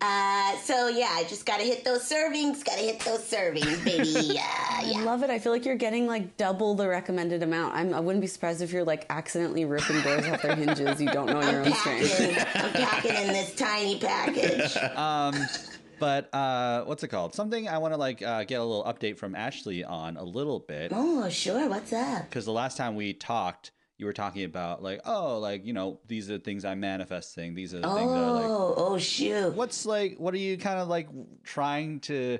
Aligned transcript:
Uh, 0.00 0.56
so 0.58 0.86
yeah, 0.88 1.08
I 1.10 1.24
just 1.24 1.44
gotta 1.44 1.64
hit 1.64 1.84
those 1.84 2.08
servings. 2.08 2.64
Gotta 2.64 2.82
hit 2.82 3.00
those 3.00 3.20
servings, 3.28 3.84
baby. 3.84 4.08
Yeah, 4.34 4.42
I 4.46 4.84
yeah. 4.86 5.02
love 5.02 5.22
it. 5.24 5.30
I 5.30 5.38
feel 5.40 5.50
like 5.50 5.64
you're 5.64 5.74
getting 5.74 6.06
like 6.06 6.36
double 6.36 6.74
the 6.76 6.86
recommended 6.88 7.42
amount. 7.42 7.74
I'm, 7.74 7.92
I 7.92 7.98
wouldn't 8.00 8.20
be 8.20 8.26
surprised 8.28 8.62
if 8.62 8.72
you're 8.72 8.84
like 8.84 9.06
accidentally 9.10 9.64
ripping 9.64 10.00
doors 10.02 10.24
off 10.28 10.42
their 10.42 10.54
hinges. 10.54 11.00
You 11.00 11.10
don't 11.10 11.26
know 11.26 11.40
your 11.40 11.64
own 11.64 11.72
strength. 11.72 12.16
Packing, 12.16 12.62
I'm 12.62 12.72
packing 12.72 13.14
in 13.14 13.26
this 13.28 13.54
tiny 13.56 13.98
package. 13.98 14.76
But 16.00 16.32
uh, 16.32 16.84
what's 16.84 17.02
it 17.02 17.08
called? 17.08 17.34
Something 17.34 17.68
I 17.68 17.78
want 17.78 17.92
to 17.92 17.98
like 17.98 18.22
uh, 18.22 18.44
get 18.44 18.60
a 18.60 18.64
little 18.64 18.84
update 18.84 19.18
from 19.18 19.34
Ashley 19.34 19.82
on 19.82 20.16
a 20.16 20.22
little 20.22 20.60
bit 20.60 20.92
Oh, 20.94 21.28
sure. 21.28 21.68
What's 21.68 21.92
up? 21.92 22.22
because 22.28 22.44
the 22.44 22.52
last 22.52 22.76
time 22.76 22.94
we 22.94 23.14
talked, 23.14 23.72
you 23.98 24.06
were 24.06 24.12
talking 24.12 24.44
about 24.44 24.82
like, 24.82 25.00
oh, 25.04 25.38
like 25.38 25.66
you 25.66 25.72
know, 25.72 25.98
these 26.06 26.30
are 26.30 26.34
the 26.34 26.44
things 26.44 26.64
I'm 26.64 26.80
manifesting. 26.80 27.54
These 27.54 27.74
are 27.74 27.80
the 27.80 27.94
things 27.94 28.10
that 28.12 28.18
are 28.18 28.32
like. 28.32 28.44
Oh, 28.46 28.74
oh 28.76 28.98
shoot. 28.98 29.54
What's 29.54 29.84
like? 29.84 30.16
What 30.18 30.32
are 30.34 30.38
you 30.38 30.56
kind 30.56 30.78
of 30.78 30.88
like 30.88 31.08
trying 31.42 32.00
to 32.00 32.38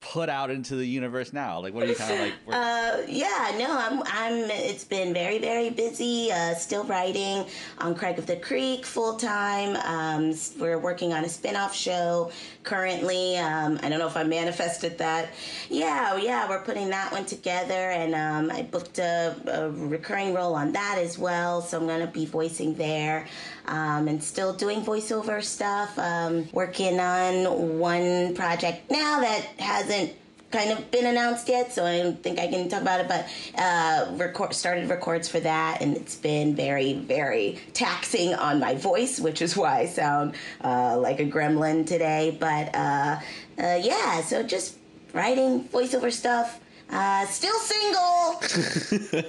put 0.00 0.28
out 0.28 0.50
into 0.50 0.76
the 0.76 0.86
universe 0.86 1.32
now? 1.32 1.60
Like, 1.60 1.74
what 1.74 1.84
are 1.84 1.86
you 1.86 1.94
kind 1.94 2.14
of 2.14 2.20
like? 2.20 2.34
Uh, 2.48 3.02
yeah, 3.06 3.54
no, 3.58 3.76
I'm. 3.76 4.02
I'm. 4.06 4.50
It's 4.50 4.84
been 4.84 5.12
very, 5.12 5.38
very 5.38 5.70
busy. 5.70 6.32
Uh, 6.32 6.54
still 6.54 6.84
writing 6.84 7.44
on 7.78 7.94
Craig 7.94 8.18
of 8.18 8.26
the 8.26 8.36
Creek 8.36 8.86
full 8.86 9.16
time. 9.16 9.76
Um, 9.84 10.34
we're 10.58 10.78
working 10.78 11.12
on 11.12 11.24
a 11.24 11.28
spin-off 11.28 11.74
show 11.74 12.32
currently. 12.62 13.36
Um, 13.36 13.78
I 13.82 13.88
don't 13.88 13.98
know 13.98 14.06
if 14.06 14.16
I 14.16 14.24
manifested 14.24 14.98
that. 14.98 15.30
Yeah, 15.68 16.16
yeah, 16.16 16.48
we're 16.48 16.62
putting 16.62 16.88
that 16.90 17.12
one 17.12 17.26
together, 17.26 17.90
and 17.90 18.14
um, 18.14 18.50
I 18.56 18.62
booked 18.62 18.98
a, 18.98 19.36
a 19.46 19.70
recurring 19.70 20.34
role 20.34 20.54
on 20.54 20.72
that 20.72 20.98
as 20.98 21.18
well. 21.18 21.60
So 21.60 21.78
I'm 21.78 21.86
going 21.86 22.00
to 22.00 22.06
be 22.06 22.24
voicing 22.24 22.74
there. 22.74 23.26
Um, 23.66 24.08
and 24.08 24.22
still 24.24 24.54
doing 24.54 24.80
voiceover 24.80 25.42
stuff. 25.44 25.98
Um, 25.98 26.48
working 26.52 26.98
on 26.98 27.78
one 27.78 28.34
project 28.34 28.90
now 28.90 29.20
that 29.20 29.46
hasn't 29.58 30.12
kind 30.50 30.70
of 30.70 30.90
been 30.90 31.06
announced 31.06 31.48
yet, 31.48 31.72
so 31.72 31.84
I 31.84 31.98
don't 31.98 32.22
think 32.22 32.38
I 32.38 32.46
can 32.48 32.68
talk 32.68 32.82
about 32.82 33.00
it. 33.00 33.08
But 33.08 33.28
uh, 33.60 34.12
record 34.16 34.54
started 34.54 34.88
records 34.88 35.28
for 35.28 35.40
that, 35.40 35.82
and 35.82 35.96
it's 35.96 36.16
been 36.16 36.54
very, 36.54 36.94
very 36.94 37.58
taxing 37.74 38.34
on 38.34 38.60
my 38.60 38.74
voice, 38.74 39.20
which 39.20 39.42
is 39.42 39.56
why 39.56 39.80
I 39.80 39.86
sound 39.86 40.34
uh, 40.64 40.98
like 40.98 41.20
a 41.20 41.26
gremlin 41.26 41.86
today. 41.86 42.36
But 42.38 42.74
uh, 42.74 43.20
uh, 43.58 43.80
yeah, 43.82 44.22
so 44.22 44.42
just 44.42 44.76
writing 45.12 45.64
voiceover 45.64 46.12
stuff. 46.12 46.60
Uh, 46.90 47.26
still 47.26 47.58
single, 47.58 48.40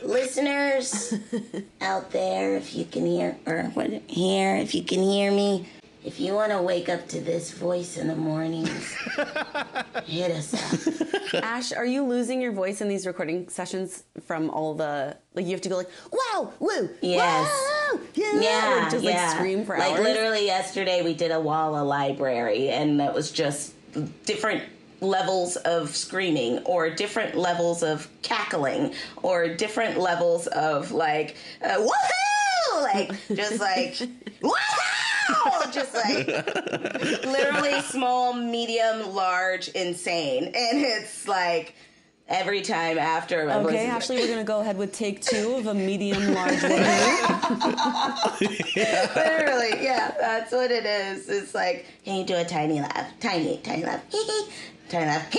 listeners 0.09 1.13
out 1.81 2.09
there. 2.11 2.55
If 2.55 2.73
you 2.73 2.85
can 2.85 3.05
hear 3.05 3.35
or 3.45 3.63
what 3.73 3.89
here, 4.07 4.55
if 4.55 4.73
you 4.73 4.83
can 4.83 5.03
hear 5.03 5.29
me. 5.29 5.67
If 6.03 6.17
you 6.19 6.33
want 6.33 6.51
to 6.53 6.61
wake 6.61 6.87
up 6.87 7.07
to 7.09 7.19
this 7.19 7.51
voice 7.51 7.97
in 7.97 8.07
the 8.07 8.15
mornings, 8.15 8.93
hit 10.05 10.31
us 10.31 10.53
up. 11.33 11.43
Ash, 11.43 11.73
are 11.73 11.85
you 11.85 12.05
losing 12.05 12.41
your 12.41 12.53
voice 12.53 12.79
in 12.79 12.87
these 12.87 13.05
recording 13.05 13.49
sessions 13.49 14.03
from 14.25 14.49
all 14.49 14.73
the 14.75 15.17
like? 15.33 15.45
You 15.45 15.51
have 15.51 15.61
to 15.61 15.69
go 15.69 15.75
like 15.75 15.89
wow, 16.11 16.53
woo, 16.59 16.89
Yes. 17.01 17.47
wow, 17.93 17.99
yeah, 18.13 18.39
Yeah, 18.39 18.87
or 18.87 18.89
just 18.89 19.03
yeah. 19.03 19.27
like 19.27 19.35
scream 19.35 19.65
for 19.65 19.77
like 19.77 19.91
hours. 19.91 19.99
literally 20.03 20.45
yesterday, 20.45 21.01
we 21.03 21.13
did 21.13 21.31
a 21.31 21.39
wall 21.39 21.73
Walla 21.73 21.83
library, 21.83 22.69
and 22.69 22.99
that 23.01 23.13
was 23.13 23.29
just 23.29 23.73
different 24.25 24.63
levels 25.01 25.57
of 25.57 25.93
screaming, 25.95 26.59
or 26.59 26.89
different 26.89 27.35
levels 27.35 27.83
of 27.83 28.07
cackling, 28.21 28.93
or 29.21 29.49
different 29.49 29.97
levels 29.99 30.47
of 30.47 30.91
like 30.93 31.35
uh, 31.61 31.75
woohoo, 31.77 32.83
like 32.83 33.11
just 33.35 33.59
like 33.59 33.93
woohoo, 34.41 34.98
just 35.71 35.93
like 35.93 36.27
literally 37.25 37.81
small, 37.81 38.33
medium, 38.33 39.13
large, 39.13 39.69
insane, 39.69 40.45
and 40.45 40.53
it's 40.83 41.27
like. 41.27 41.73
Every 42.31 42.61
time 42.61 42.99
after 42.99 43.43
my 43.47 43.55
Okay, 43.55 43.85
is- 43.85 43.89
Ashley, 43.89 44.17
we're 44.17 44.27
gonna 44.27 44.43
go 44.43 44.59
ahead 44.59 44.77
with 44.77 44.93
take 44.93 45.19
two 45.19 45.55
of 45.55 45.65
a 45.65 45.73
medium 45.73 46.31
large 46.35 46.53
woohoo. 46.59 47.89
Literally, 49.15 49.83
yeah, 49.83 50.13
that's 50.19 50.51
what 50.51 50.69
it 50.69 50.85
is. 50.85 51.27
It's 51.27 51.55
like, 51.55 51.87
can 52.05 52.17
you 52.17 52.23
do 52.25 52.35
a 52.35 52.43
tiny 52.45 52.81
laugh? 52.81 53.11
Tiny, 53.19 53.57
tiny 53.63 53.83
laugh. 53.83 54.03
tiny 54.89 55.05
laugh. 55.07 55.31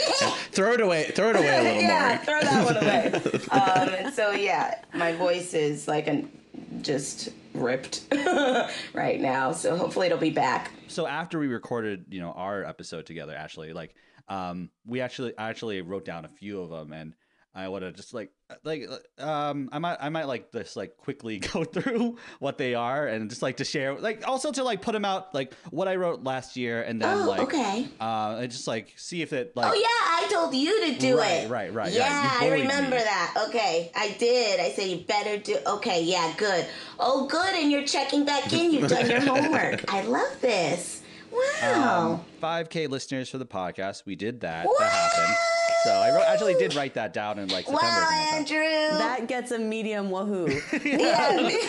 Throw 0.52 0.72
it 0.72 0.80
away. 0.80 1.04
Throw 1.14 1.30
it 1.30 1.36
away 1.36 1.48
a 1.58 1.62
little 1.62 1.82
yeah, 1.82 2.08
more. 2.16 2.24
throw 2.24 2.40
that 2.40 2.64
one 2.64 2.76
away. 2.78 3.12
um, 3.52 3.88
and 3.94 4.12
so, 4.14 4.32
yeah, 4.32 4.80
my 4.92 5.12
voice 5.12 5.54
is 5.54 5.86
like 5.86 6.08
an 6.08 6.28
just 6.82 7.28
ripped 7.54 8.04
right 8.94 9.20
now. 9.20 9.52
So 9.52 9.76
hopefully 9.76 10.06
it'll 10.06 10.18
be 10.18 10.30
back. 10.30 10.70
so 10.88 11.06
after 11.06 11.38
we 11.38 11.46
recorded, 11.48 12.06
you 12.08 12.20
know, 12.20 12.32
our 12.32 12.64
episode 12.64 13.06
together, 13.06 13.34
Ashley, 13.34 13.72
like, 13.72 13.94
um, 14.28 14.70
we 14.86 15.00
actually, 15.00 15.36
I 15.36 15.50
actually 15.50 15.80
wrote 15.82 16.04
down 16.04 16.24
a 16.24 16.28
few 16.28 16.60
of 16.60 16.70
them, 16.70 16.92
and 16.92 17.14
I 17.52 17.66
would 17.68 17.82
have 17.82 17.94
just 17.94 18.14
like, 18.14 18.30
like, 18.62 18.88
um, 19.18 19.68
I 19.72 19.80
might, 19.80 19.96
I 20.00 20.08
might 20.08 20.24
like 20.28 20.52
just 20.52 20.76
like 20.76 20.96
quickly 20.96 21.38
go 21.52 21.64
through 21.64 22.16
what 22.38 22.58
they 22.58 22.76
are, 22.76 23.08
and 23.08 23.28
just 23.28 23.42
like 23.42 23.56
to 23.56 23.64
share, 23.64 23.94
like, 23.98 24.26
also 24.28 24.52
to 24.52 24.62
like 24.62 24.82
put 24.82 24.92
them 24.92 25.04
out, 25.04 25.34
like 25.34 25.52
what 25.70 25.88
I 25.88 25.96
wrote 25.96 26.22
last 26.22 26.56
year, 26.56 26.82
and 26.82 27.02
then 27.02 27.18
Oh, 27.22 27.28
like, 27.28 27.40
okay. 27.40 27.88
uh, 28.00 28.36
and 28.40 28.50
just 28.52 28.68
like 28.68 28.92
see 28.96 29.20
if 29.22 29.32
it 29.32 29.56
like, 29.56 29.72
Oh 29.72 29.74
yeah, 29.74 29.86
I 29.88 30.28
told 30.32 30.54
you 30.54 30.92
to 30.92 30.98
do 31.00 31.18
Right, 31.18 31.44
it. 31.44 31.50
right, 31.50 31.74
right, 31.74 31.92
yeah, 31.92 32.06
Yeah, 32.08 32.38
I 32.40 32.50
remember 32.52 32.96
me. 32.96 33.02
that. 33.02 33.44
Okay, 33.48 33.90
I 33.96 34.14
did. 34.18 34.60
I 34.60 34.70
said 34.70 34.86
you 34.88 34.98
better 34.98 35.36
do. 35.38 35.56
Okay, 35.66 36.04
yeah, 36.04 36.32
good. 36.38 36.66
Oh, 37.00 37.26
good, 37.26 37.54
and 37.56 37.68
you're 37.70 37.84
checking 37.86 38.24
back 38.24 38.52
in. 38.52 38.72
You've 38.72 38.88
done 38.88 39.10
your 39.10 39.20
homework. 39.26 39.92
I 39.92 40.02
love 40.02 40.40
this. 40.40 41.02
Wow. 41.32 42.12
Um, 42.12 42.24
5k 42.40 42.88
listeners 42.88 43.28
for 43.28 43.38
the 43.38 43.46
podcast. 43.46 44.04
We 44.06 44.14
did 44.14 44.40
that. 44.42 44.68
That 44.78 44.90
happened. 44.92 45.36
So 45.84 45.90
I 45.92 46.14
wrote, 46.14 46.24
actually 46.26 46.54
did 46.54 46.74
write 46.74 46.94
that 46.94 47.12
down 47.12 47.38
in 47.38 47.48
like 47.48 47.66
September. 47.66 47.82
wow, 47.82 48.00
like 48.00 48.08
that. 48.10 48.34
Andrew. 48.34 48.98
That 48.98 49.26
gets 49.28 49.50
a 49.50 49.58
medium 49.58 50.10
wahoo. 50.10 50.48
yeah. 50.84 51.50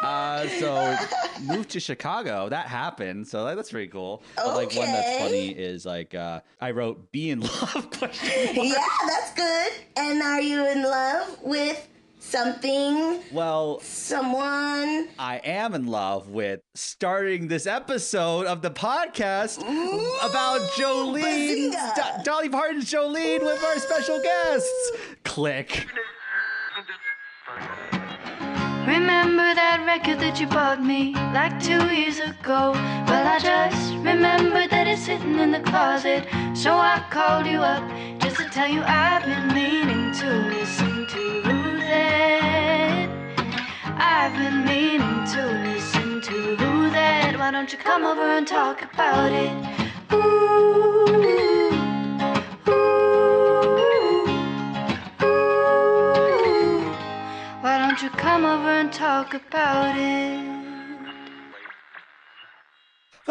Uh, 0.00 0.48
so 0.58 0.96
moved 1.44 1.70
to 1.70 1.80
Chicago. 1.80 2.48
That 2.48 2.66
happened. 2.66 3.26
So 3.28 3.44
that- 3.44 3.56
that's 3.56 3.70
pretty 3.70 3.88
cool. 3.88 4.22
But 4.36 4.54
like 4.56 4.74
one 4.74 4.86
that's 4.86 5.18
funny 5.22 5.48
is 5.48 5.84
like 5.84 6.14
uh, 6.14 6.40
I 6.60 6.70
wrote 6.72 7.12
"be 7.12 7.30
in 7.30 7.40
love?" 7.40 7.90
question. 7.98 8.64
yeah, 8.64 8.74
that's 9.06 9.34
good. 9.34 9.72
And 9.96 10.22
are 10.22 10.40
you 10.40 10.66
in 10.66 10.82
love 10.82 11.38
with 11.42 11.86
something, 12.20 13.20
Well, 13.32 13.80
someone? 13.80 15.08
I 15.18 15.40
am 15.42 15.74
in 15.74 15.86
love 15.86 16.28
with 16.28 16.60
starting 16.74 17.48
this 17.48 17.66
episode 17.66 18.46
of 18.46 18.62
the 18.62 18.70
podcast 18.70 19.60
about 20.22 20.60
Jolene, 20.72 21.72
Do- 21.72 22.22
Dolly 22.22 22.48
Parton's 22.48 22.90
Jolene 22.90 23.40
with 23.40 23.62
our 23.64 23.78
special 23.78 24.20
guests. 24.22 24.90
Click. 25.24 25.86
Remember 28.86 29.54
that 29.54 29.82
record 29.86 30.18
that 30.20 30.40
you 30.40 30.46
bought 30.46 30.82
me 30.82 31.14
like 31.32 31.60
two 31.62 31.84
years 31.94 32.18
ago? 32.18 32.72
Well, 32.72 33.26
I 33.26 33.38
just 33.38 33.92
remembered 33.94 34.70
that 34.70 34.86
it's 34.86 35.02
sitting 35.04 35.38
in 35.38 35.52
the 35.52 35.60
closet. 35.60 36.26
So 36.54 36.72
I 36.72 37.02
called 37.10 37.46
you 37.46 37.58
up 37.58 37.82
just 38.20 38.36
to 38.36 38.44
tell 38.50 38.68
you 38.68 38.82
I've 38.82 39.24
been 39.24 39.48
meaning 39.54 40.12
to 40.20 40.26
listen 40.48 40.89
I've 44.02 44.32
been 44.32 44.64
meaning 44.64 45.24
to 45.34 45.42
listen 45.68 46.22
to 46.22 46.56
who 46.56 46.90
that. 46.90 47.38
Why 47.38 47.50
don't 47.50 47.70
you 47.70 47.76
come 47.76 48.04
over 48.04 48.22
and 48.22 48.46
talk 48.46 48.82
about 48.82 49.30
it? 49.30 49.52
Ooh. 50.14 50.50
Why 57.60 57.76
don't 57.76 58.02
you 58.02 58.08
come 58.10 58.46
over 58.46 58.70
and 58.70 58.90
talk 58.90 59.34
about 59.34 59.94
it? 59.98 60.59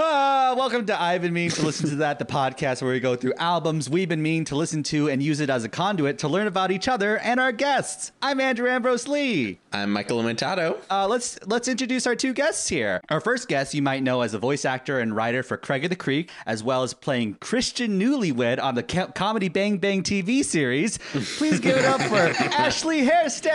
Ah, 0.01 0.53
welcome 0.57 0.85
to 0.85 1.01
I've 1.01 1.23
been 1.23 1.33
meaning 1.33 1.51
to 1.51 1.65
listen 1.65 1.89
to 1.89 1.95
that, 1.97 2.19
the 2.19 2.25
podcast 2.25 2.81
where 2.81 2.93
we 2.93 3.01
go 3.01 3.17
through 3.17 3.33
albums 3.33 3.89
we've 3.89 4.07
been 4.07 4.21
meaning 4.21 4.45
to 4.45 4.55
listen 4.55 4.81
to 4.83 5.09
and 5.09 5.21
use 5.21 5.41
it 5.41 5.49
as 5.49 5.65
a 5.65 5.69
conduit 5.69 6.19
to 6.19 6.29
learn 6.29 6.47
about 6.47 6.71
each 6.71 6.87
other 6.87 7.17
and 7.17 7.37
our 7.37 7.51
guests. 7.51 8.13
I'm 8.21 8.39
Andrew 8.39 8.69
Ambrose 8.69 9.09
Lee. 9.09 9.59
I'm 9.73 9.91
Michael 9.91 10.23
Lamentato. 10.23 10.77
Uh, 10.89 11.05
let's 11.05 11.37
let's 11.47 11.67
introduce 11.67 12.07
our 12.07 12.15
two 12.15 12.31
guests 12.31 12.69
here. 12.69 13.01
Our 13.09 13.19
first 13.19 13.49
guest 13.49 13.73
you 13.73 13.81
might 13.81 14.01
know 14.01 14.21
as 14.21 14.33
a 14.33 14.39
voice 14.39 14.63
actor 14.63 14.99
and 14.99 15.13
writer 15.13 15.43
for 15.43 15.57
Craig 15.57 15.83
of 15.83 15.89
the 15.89 15.97
Creek, 15.97 16.31
as 16.45 16.63
well 16.63 16.83
as 16.83 16.93
playing 16.93 17.33
Christian 17.41 17.99
Newlywed 17.99 18.63
on 18.63 18.75
the 18.75 18.83
co- 18.83 19.07
comedy 19.07 19.49
Bang 19.49 19.79
Bang 19.79 20.01
TV 20.01 20.45
series. 20.45 20.97
Please 21.37 21.59
give 21.59 21.75
it 21.75 21.83
up 21.83 22.01
for 22.03 22.15
Ashley 22.55 23.03
Hairston. 23.03 23.51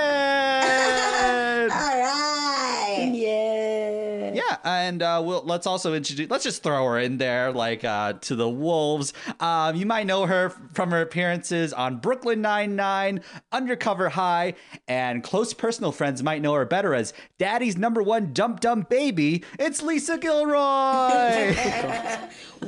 All 1.72 1.78
right. 2.02 3.10
yeah. 3.14 4.32
Yeah, 4.34 4.56
and 4.64 5.02
uh, 5.02 5.22
we'll 5.24 5.42
let's 5.44 5.66
also 5.66 5.94
introduce. 5.94 6.28
Let's 6.34 6.42
just 6.42 6.64
throw 6.64 6.84
her 6.86 6.98
in 6.98 7.18
there, 7.18 7.52
like 7.52 7.84
uh, 7.84 8.14
to 8.14 8.34
the 8.34 8.48
wolves. 8.48 9.12
Um, 9.38 9.76
you 9.76 9.86
might 9.86 10.04
know 10.04 10.26
her 10.26 10.50
from 10.72 10.90
her 10.90 11.00
appearances 11.00 11.72
on 11.72 11.98
Brooklyn 11.98 12.42
Nine 12.42 12.74
Nine, 12.74 13.20
Undercover 13.52 14.08
High, 14.08 14.54
and 14.88 15.22
close 15.22 15.54
personal 15.54 15.92
friends 15.92 16.24
might 16.24 16.42
know 16.42 16.54
her 16.54 16.64
better 16.64 16.92
as 16.92 17.12
Daddy's 17.38 17.76
number 17.76 18.02
one 18.02 18.32
dump 18.32 18.58
dump 18.58 18.90
baby. 18.90 19.44
It's 19.60 19.80
Lisa 19.80 20.18
Gilroy. 20.18 21.54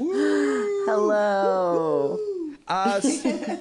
Hello. 0.86 2.35
Uh, 2.68 3.00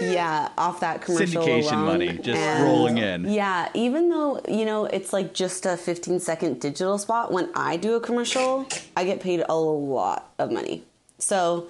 yeah, 0.00 0.48
off 0.58 0.80
that 0.80 1.02
commercial. 1.02 1.42
syndication 1.42 1.72
alone. 1.72 1.84
money 1.86 2.12
just 2.18 2.38
And- 2.38 2.64
rolling 2.64 2.98
in 2.98 3.24
Yeah, 3.30 3.68
even 3.74 4.08
though, 4.08 4.40
you 4.48 4.64
know, 4.64 4.86
it's 4.86 5.12
like 5.12 5.32
just 5.34 5.66
a 5.66 5.76
15 5.76 6.20
second 6.20 6.60
digital 6.60 6.98
spot, 6.98 7.32
when 7.32 7.50
I 7.54 7.76
do 7.76 7.94
a 7.94 8.00
commercial, 8.00 8.66
I 8.96 9.04
get 9.04 9.20
paid 9.20 9.42
a 9.48 9.54
lot 9.54 10.30
of 10.38 10.50
money. 10.50 10.82
So 11.18 11.68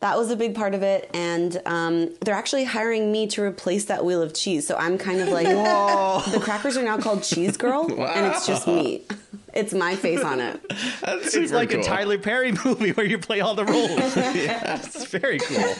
that 0.00 0.18
was 0.18 0.30
a 0.30 0.36
big 0.36 0.54
part 0.56 0.74
of 0.74 0.82
it. 0.82 1.08
And 1.14 1.62
um, 1.64 2.14
they're 2.22 2.34
actually 2.34 2.64
hiring 2.64 3.12
me 3.12 3.26
to 3.28 3.42
replace 3.42 3.84
that 3.86 4.04
wheel 4.04 4.20
of 4.20 4.34
cheese. 4.34 4.66
So 4.66 4.76
I'm 4.76 4.98
kind 4.98 5.20
of 5.20 5.28
like, 5.28 5.46
the 6.32 6.40
crackers 6.40 6.76
are 6.76 6.82
now 6.82 6.98
called 6.98 7.22
Cheese 7.22 7.56
Girl, 7.56 7.84
and 8.02 8.26
it's 8.26 8.46
just 8.46 8.66
me. 8.66 9.02
It's 9.54 9.74
my 9.74 9.96
face 9.96 10.22
on 10.22 10.40
it. 10.40 10.60
That's 11.02 11.34
It's 11.34 11.52
like 11.52 11.70
cool. 11.70 11.80
a 11.80 11.82
Tyler 11.84 12.18
Perry 12.18 12.52
movie 12.64 12.92
where 12.92 13.06
you 13.06 13.18
play 13.18 13.40
all 13.40 13.54
the 13.54 13.64
roles. 13.64 13.90
yeah, 14.16 14.80
it's 14.82 15.04
very 15.06 15.38
cool. 15.38 15.74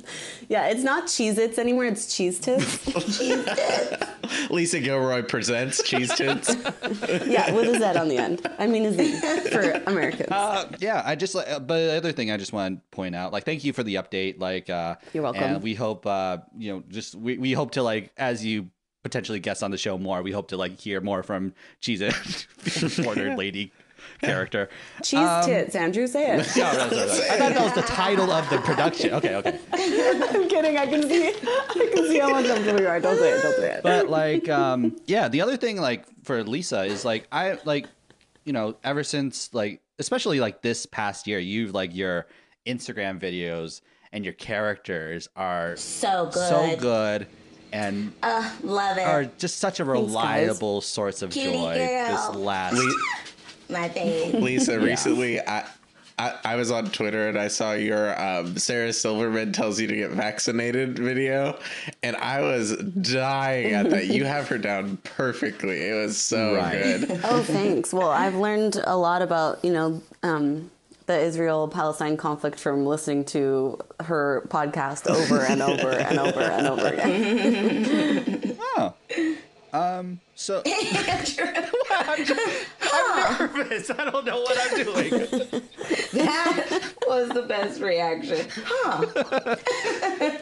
Yeah, 0.48 0.66
it's 0.68 0.82
not 0.82 1.04
Cheez 1.06 1.38
Its 1.38 1.58
anymore, 1.58 1.86
it's 1.86 2.14
Cheese 2.14 2.38
Tits. 2.38 2.86
Lisa 4.50 4.80
Gilroy 4.80 5.22
presents 5.22 5.82
Cheese 5.82 6.14
Tits. 6.14 6.54
Yeah, 7.26 7.50
with 7.52 7.68
a 7.74 7.78
Z 7.78 7.98
on 7.98 8.08
the 8.08 8.18
end. 8.18 8.46
I 8.58 8.66
mean, 8.66 8.84
a 8.84 8.92
Z 8.92 9.48
for 9.50 9.70
Americans. 9.86 10.28
Uh, 10.30 10.70
yeah, 10.78 11.02
I 11.04 11.14
just 11.14 11.34
uh, 11.34 11.58
but 11.60 11.76
the 11.78 11.96
other 11.96 12.12
thing 12.12 12.30
I 12.30 12.36
just 12.36 12.52
want 12.52 12.78
to 12.78 12.96
point 12.96 13.14
out, 13.14 13.32
like, 13.32 13.44
thank 13.44 13.64
you 13.64 13.72
for 13.72 13.82
the 13.82 13.94
update. 13.94 14.38
Like, 14.40 14.68
uh, 14.68 14.96
You're 15.14 15.22
welcome. 15.22 15.42
And 15.42 15.62
we 15.62 15.74
hope, 15.74 16.06
uh, 16.06 16.38
you 16.58 16.72
know, 16.72 16.82
just 16.88 17.14
we, 17.14 17.38
we 17.38 17.52
hope 17.52 17.70
to 17.72 17.82
like 17.82 18.12
as 18.16 18.44
you 18.44 18.68
potentially 19.02 19.40
guest 19.40 19.62
on 19.62 19.70
the 19.70 19.78
show 19.78 19.98
more, 19.98 20.22
we 20.22 20.32
hope 20.32 20.48
to 20.48 20.56
like 20.56 20.78
hear 20.78 21.00
more 21.00 21.22
from 21.22 21.54
Cheez-It 21.80 22.46
reporter 22.98 23.36
lady 23.36 23.72
character. 24.20 24.68
Cheese 25.02 25.20
um, 25.20 25.44
Tits, 25.44 25.74
Andrew, 25.76 26.06
say 26.06 26.36
it. 26.36 26.46
No, 26.56 26.72
no, 26.72 26.78
no, 26.90 26.96
no. 26.96 27.02
I 27.02 27.36
thought 27.38 27.54
that 27.54 27.60
was 27.62 27.72
the 27.74 27.82
title 27.82 28.30
of 28.30 28.48
the 28.50 28.58
production. 28.58 29.12
Okay, 29.14 29.34
okay. 29.36 29.58
I'm 29.72 30.48
kidding. 30.48 30.76
I 30.76 30.86
can 30.86 31.02
see. 31.08 31.28
I 31.28 31.90
can 31.94 32.06
see 32.08 32.18
how 32.18 32.34
uncomfortable 32.36 32.80
you 32.80 32.88
are. 32.88 33.00
Don't 33.00 33.16
say 33.18 33.30
it. 33.32 33.42
Don't 33.42 33.56
say 33.56 33.72
it. 33.74 33.82
but 33.82 34.08
like 34.08 34.48
um 34.48 34.96
yeah 35.06 35.28
the 35.28 35.40
other 35.40 35.56
thing 35.56 35.80
like 35.80 36.04
for 36.24 36.42
lisa 36.44 36.84
is 36.84 37.04
like 37.04 37.26
i 37.32 37.58
like 37.64 37.86
you 38.44 38.52
know 38.52 38.76
ever 38.84 39.02
since 39.04 39.52
like 39.54 39.80
especially 39.98 40.38
like 40.40 40.62
this 40.62 40.86
past 40.86 41.26
year 41.26 41.38
you've 41.38 41.72
like 41.74 41.94
your 41.94 42.26
instagram 42.66 43.20
videos 43.20 43.80
and 44.12 44.24
your 44.24 44.34
characters 44.34 45.28
are 45.36 45.76
So 45.76 46.26
good. 46.26 46.48
so 46.48 46.76
good 46.76 47.26
and 47.72 48.12
Uh, 48.22 48.50
love 48.62 48.98
it. 48.98 49.06
are 49.06 49.24
just 49.38 49.58
such 49.58 49.80
a 49.80 49.84
reliable 49.84 50.80
source 50.80 51.22
of 51.22 51.30
Cutie 51.30 51.52
joy 51.52 51.74
girl. 51.76 52.32
this 52.32 52.36
last 52.36 52.82
My 53.70 53.88
baby. 53.88 54.38
Lisa, 54.38 54.78
recently 54.78 55.40
I, 55.40 55.66
I 56.18 56.34
I 56.44 56.56
was 56.56 56.70
on 56.70 56.90
Twitter 56.90 57.28
and 57.28 57.38
I 57.38 57.48
saw 57.48 57.72
your 57.72 58.20
um, 58.20 58.58
Sarah 58.58 58.92
Silverman 58.92 59.52
tells 59.52 59.80
you 59.80 59.86
to 59.86 59.96
get 59.96 60.10
vaccinated 60.10 60.98
video, 60.98 61.58
and 62.02 62.14
I 62.16 62.42
was 62.42 62.76
dying 62.76 63.72
at 63.72 63.88
that. 63.90 64.06
You 64.08 64.26
have 64.26 64.46
her 64.48 64.58
down 64.58 64.98
perfectly. 65.04 65.80
It 65.88 65.94
was 65.94 66.18
so 66.18 66.54
Right. 66.56 67.00
good. 67.06 67.20
Oh, 67.24 67.42
thanks. 67.42 67.94
Well, 67.94 68.10
I've 68.10 68.34
learned 68.34 68.78
a 68.84 68.96
lot 68.96 69.22
about 69.22 69.64
you 69.64 69.72
know 69.72 70.02
um, 70.22 70.70
the 71.12 71.20
Israel-Palestine 71.20 72.16
conflict 72.16 72.58
from 72.58 72.86
listening 72.86 73.24
to 73.26 73.78
her 74.00 74.46
podcast 74.48 75.06
over 75.06 75.40
and 75.40 75.60
over 75.60 75.90
and 75.90 76.18
over 76.18 76.40
and 76.40 76.66
over 76.66 76.86
again. 76.86 78.56
oh 78.76 78.94
um 79.74 80.20
so 80.34 80.62
I'm, 80.66 82.26
I'm 82.82 83.38
nervous 83.38 83.90
i 83.90 84.10
don't 84.10 84.26
know 84.26 84.42
what 84.42 84.58
i'm 84.60 84.84
doing 84.84 85.10
that 86.12 86.92
was 87.08 87.28
the 87.30 87.42
best 87.42 87.80
reaction. 87.80 88.46
Huh. 88.64 89.56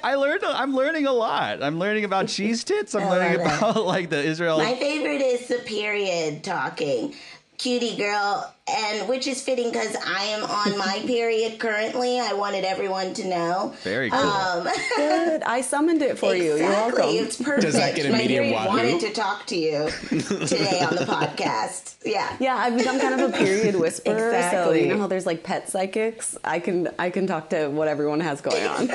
I 0.02 0.14
learned. 0.16 0.44
I'm 0.44 0.74
learning 0.74 1.06
a 1.06 1.12
lot. 1.12 1.62
I'm 1.62 1.78
learning 1.78 2.04
about 2.04 2.28
cheese 2.28 2.64
tits. 2.64 2.94
I'm 2.94 3.04
I 3.04 3.10
learning 3.10 3.38
love 3.38 3.52
it. 3.52 3.58
about 3.58 3.86
like 3.86 4.10
the 4.10 4.22
Israel. 4.22 4.58
My 4.58 4.74
favorite 4.74 5.20
is 5.20 5.48
the 5.48 5.58
period 5.58 6.44
talking. 6.44 7.14
Cutie 7.60 7.94
girl, 7.96 8.50
and 8.74 9.06
which 9.06 9.26
is 9.26 9.42
fitting 9.42 9.70
because 9.70 9.94
I 9.94 10.24
am 10.24 10.44
on 10.44 10.78
my 10.78 11.02
period 11.06 11.58
currently. 11.58 12.18
I 12.18 12.32
wanted 12.32 12.64
everyone 12.64 13.12
to 13.14 13.28
know. 13.28 13.74
Very 13.82 14.08
cool. 14.08 14.18
Um, 14.18 14.66
Good. 14.96 15.42
I 15.42 15.60
summoned 15.60 16.00
it 16.00 16.18
for 16.18 16.34
you. 16.34 16.44
You're 16.44 16.56
exactly. 16.56 17.02
welcome. 17.02 17.16
It's 17.26 17.36
perfect. 17.36 17.60
Does 17.62 17.74
that 17.74 17.94
get 17.96 18.06
a 18.06 18.12
My 18.12 18.16
medium 18.18 18.44
period 18.44 18.56
wahoo? 18.64 18.68
wanted 18.78 19.00
to 19.00 19.12
talk 19.12 19.44
to 19.48 19.56
you 19.58 19.90
today 20.08 20.80
on 20.80 20.96
the 20.96 21.04
podcast. 21.08 21.96
Yeah. 22.02 22.34
Yeah, 22.40 22.56
I've 22.56 22.78
become 22.78 22.98
kind 22.98 23.20
of 23.20 23.34
a 23.34 23.36
period 23.36 23.76
whisperer. 23.76 24.14
So 24.18 24.36
Exactly. 24.38 24.82
you 24.84 24.94
know 24.94 24.98
how 24.98 25.06
there's 25.06 25.26
like 25.26 25.42
pet 25.42 25.68
psychics. 25.68 26.38
I 26.42 26.60
can 26.60 26.88
I 26.98 27.10
can 27.10 27.26
talk 27.26 27.50
to 27.50 27.68
what 27.68 27.88
everyone 27.88 28.20
has 28.20 28.40
going 28.40 28.66
on. 28.66 28.88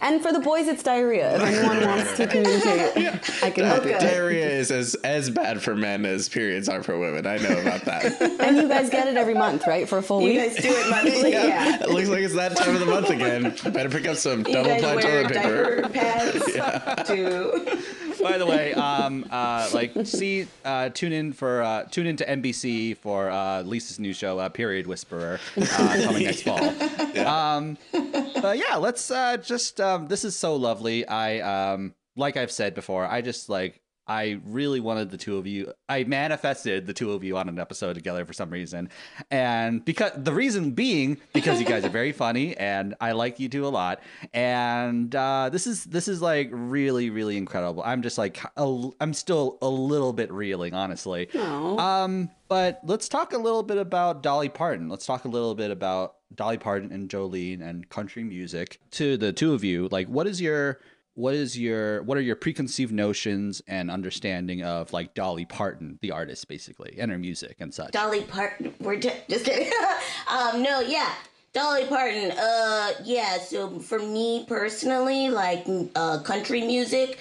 And 0.00 0.22
for 0.22 0.32
the 0.32 0.40
boys, 0.40 0.68
it's 0.68 0.82
diarrhea. 0.82 1.36
If 1.36 1.42
anyone 1.42 1.86
wants 1.86 2.16
to 2.16 2.26
communicate, 2.26 3.42
I 3.42 3.50
can 3.50 3.64
help 3.64 3.84
you. 3.84 3.98
Diarrhea 3.98 4.48
is 4.48 4.70
as 4.70 4.94
as 5.04 5.30
bad 5.30 5.62
for 5.62 5.74
men 5.76 6.04
as 6.06 6.28
periods 6.28 6.68
are 6.68 6.82
for 6.82 6.98
women. 6.98 7.26
I 7.26 7.36
know 7.38 7.58
about 7.60 7.84
that. 7.84 8.38
And 8.48 8.56
you 8.56 8.68
guys 8.68 8.88
get 8.88 9.08
it 9.08 9.16
every 9.16 9.34
month, 9.34 9.66
right? 9.66 9.88
For 9.88 9.98
a 9.98 10.02
full 10.02 10.20
You 10.22 10.26
week. 10.28 10.34
You 10.34 10.40
guys 10.48 10.56
do 10.56 10.68
it 10.70 10.90
monthly. 10.90 11.30
yeah. 11.32 11.82
It 11.82 11.90
looks 11.90 12.08
like 12.08 12.20
it's 12.20 12.34
that 12.34 12.56
time 12.56 12.74
of 12.74 12.80
the 12.80 12.86
month 12.86 13.10
again. 13.10 13.54
Better 13.72 13.88
pick 13.90 14.06
up 14.06 14.16
some 14.16 14.38
You 14.46 14.52
double 14.54 14.76
ply 14.78 14.96
toilet 15.00 15.28
paper. 15.28 15.80
diaper 15.82 15.88
pads 15.90 17.08
too. 17.08 17.78
By 18.22 18.38
the 18.38 18.46
way, 18.46 18.74
um, 18.74 19.26
uh, 19.30 19.68
like, 19.72 19.92
see, 20.04 20.46
uh, 20.64 20.88
tune 20.90 21.12
in 21.12 21.32
for 21.32 21.62
uh, 21.62 21.84
tune 21.84 22.06
in 22.06 22.16
to 22.16 22.26
NBC 22.26 22.96
for 22.96 23.30
uh, 23.30 23.62
Lisa's 23.62 23.98
new 23.98 24.12
show, 24.12 24.38
uh, 24.38 24.48
Period 24.48 24.86
Whisperer, 24.86 25.40
uh, 25.56 26.00
coming 26.04 26.24
next 26.24 26.42
fall. 26.42 26.74
Um, 27.18 27.76
but 27.92 28.58
yeah, 28.58 28.76
let's 28.76 29.10
uh, 29.10 29.36
just. 29.38 29.80
Um, 29.80 30.06
this 30.08 30.24
is 30.24 30.36
so 30.36 30.54
lovely. 30.54 31.06
I 31.06 31.40
um, 31.72 31.94
like 32.16 32.36
I've 32.36 32.52
said 32.52 32.74
before. 32.74 33.04
I 33.06 33.22
just 33.22 33.48
like. 33.48 33.80
I 34.08 34.40
really 34.46 34.80
wanted 34.80 35.10
the 35.10 35.18
two 35.18 35.36
of 35.36 35.46
you. 35.46 35.72
I 35.88 36.04
manifested 36.04 36.86
the 36.86 36.94
two 36.94 37.12
of 37.12 37.22
you 37.22 37.36
on 37.36 37.48
an 37.48 37.58
episode 37.58 37.94
together 37.94 38.24
for 38.24 38.32
some 38.32 38.50
reason, 38.50 38.88
and 39.30 39.84
because 39.84 40.12
the 40.16 40.32
reason 40.32 40.72
being 40.72 41.18
because 41.32 41.60
you 41.60 41.66
guys 41.66 41.84
are 41.84 41.90
very 41.90 42.12
funny 42.24 42.56
and 42.56 42.94
I 43.00 43.12
like 43.12 43.38
you 43.38 43.48
two 43.48 43.66
a 43.66 43.68
lot. 43.68 44.00
And 44.32 45.14
uh, 45.14 45.50
this 45.50 45.66
is 45.66 45.84
this 45.84 46.08
is 46.08 46.22
like 46.22 46.48
really 46.52 47.10
really 47.10 47.36
incredible. 47.36 47.82
I'm 47.84 48.02
just 48.02 48.18
like 48.18 48.40
a, 48.56 48.90
I'm 49.00 49.12
still 49.12 49.58
a 49.60 49.68
little 49.68 50.12
bit 50.12 50.32
reeling, 50.32 50.74
honestly. 50.74 51.28
Aw. 51.34 52.04
Um, 52.04 52.30
but 52.48 52.80
let's 52.84 53.08
talk 53.08 53.34
a 53.34 53.38
little 53.38 53.62
bit 53.62 53.76
about 53.76 54.22
Dolly 54.22 54.48
Parton. 54.48 54.88
Let's 54.88 55.04
talk 55.04 55.26
a 55.26 55.28
little 55.28 55.54
bit 55.54 55.70
about 55.70 56.14
Dolly 56.34 56.58
Parton 56.58 56.92
and 56.92 57.08
Jolene 57.08 57.60
and 57.60 57.88
country 57.88 58.24
music. 58.24 58.80
To 58.92 59.16
the 59.16 59.32
two 59.32 59.54
of 59.54 59.64
you, 59.64 59.88
like, 59.90 60.08
what 60.08 60.26
is 60.26 60.40
your 60.40 60.80
what 61.18 61.34
is 61.34 61.58
your 61.58 62.00
what 62.04 62.16
are 62.16 62.20
your 62.20 62.36
preconceived 62.36 62.92
notions 62.92 63.60
and 63.66 63.90
understanding 63.90 64.62
of 64.62 64.92
like 64.92 65.14
Dolly 65.14 65.44
Parton, 65.44 65.98
the 66.00 66.12
artist, 66.12 66.46
basically, 66.46 66.94
and 66.96 67.10
her 67.10 67.18
music 67.18 67.56
and 67.58 67.74
such? 67.74 67.90
Dolly 67.90 68.22
Parton. 68.22 68.72
We're 68.78 69.00
ju- 69.00 69.10
just 69.28 69.44
kidding. 69.44 69.68
um, 70.28 70.62
no, 70.62 70.78
yeah. 70.78 71.12
Dolly 71.52 71.86
Parton. 71.86 72.30
Uh, 72.30 72.92
yeah. 73.02 73.38
So 73.38 73.80
for 73.80 73.98
me 73.98 74.44
personally, 74.46 75.28
like 75.28 75.66
uh, 75.96 76.20
country 76.20 76.60
music, 76.60 77.18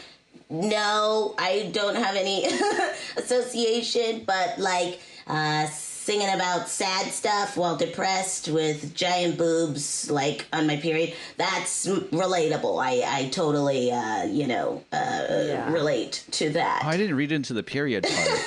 no, 0.51 1.33
I 1.39 1.71
don't 1.73 1.95
have 1.95 2.15
any 2.15 2.45
association. 3.17 4.25
But 4.27 4.59
like 4.59 4.99
uh, 5.25 5.65
singing 6.07 6.33
about 6.33 6.69
sad 6.69 7.11
stuff 7.11 7.57
while 7.57 7.75
depressed 7.75 8.47
with 8.47 8.95
giant 8.95 9.37
boobs, 9.37 10.09
like 10.09 10.45
on 10.53 10.65
my 10.65 10.77
period, 10.77 11.13
that's 11.35 11.85
relatable. 11.85 12.81
I 12.81 13.03
I 13.05 13.27
totally 13.27 13.91
uh, 13.91 14.23
you 14.23 14.47
know 14.47 14.85
uh, 14.93 15.25
Yeah. 15.29 15.69
relate 15.69 16.23
to 16.31 16.49
that. 16.51 16.83
Oh, 16.85 16.87
I 16.87 16.95
didn't 16.95 17.17
read 17.17 17.33
into 17.33 17.51
the 17.53 17.61
period 17.61 18.05
part. 18.05 18.39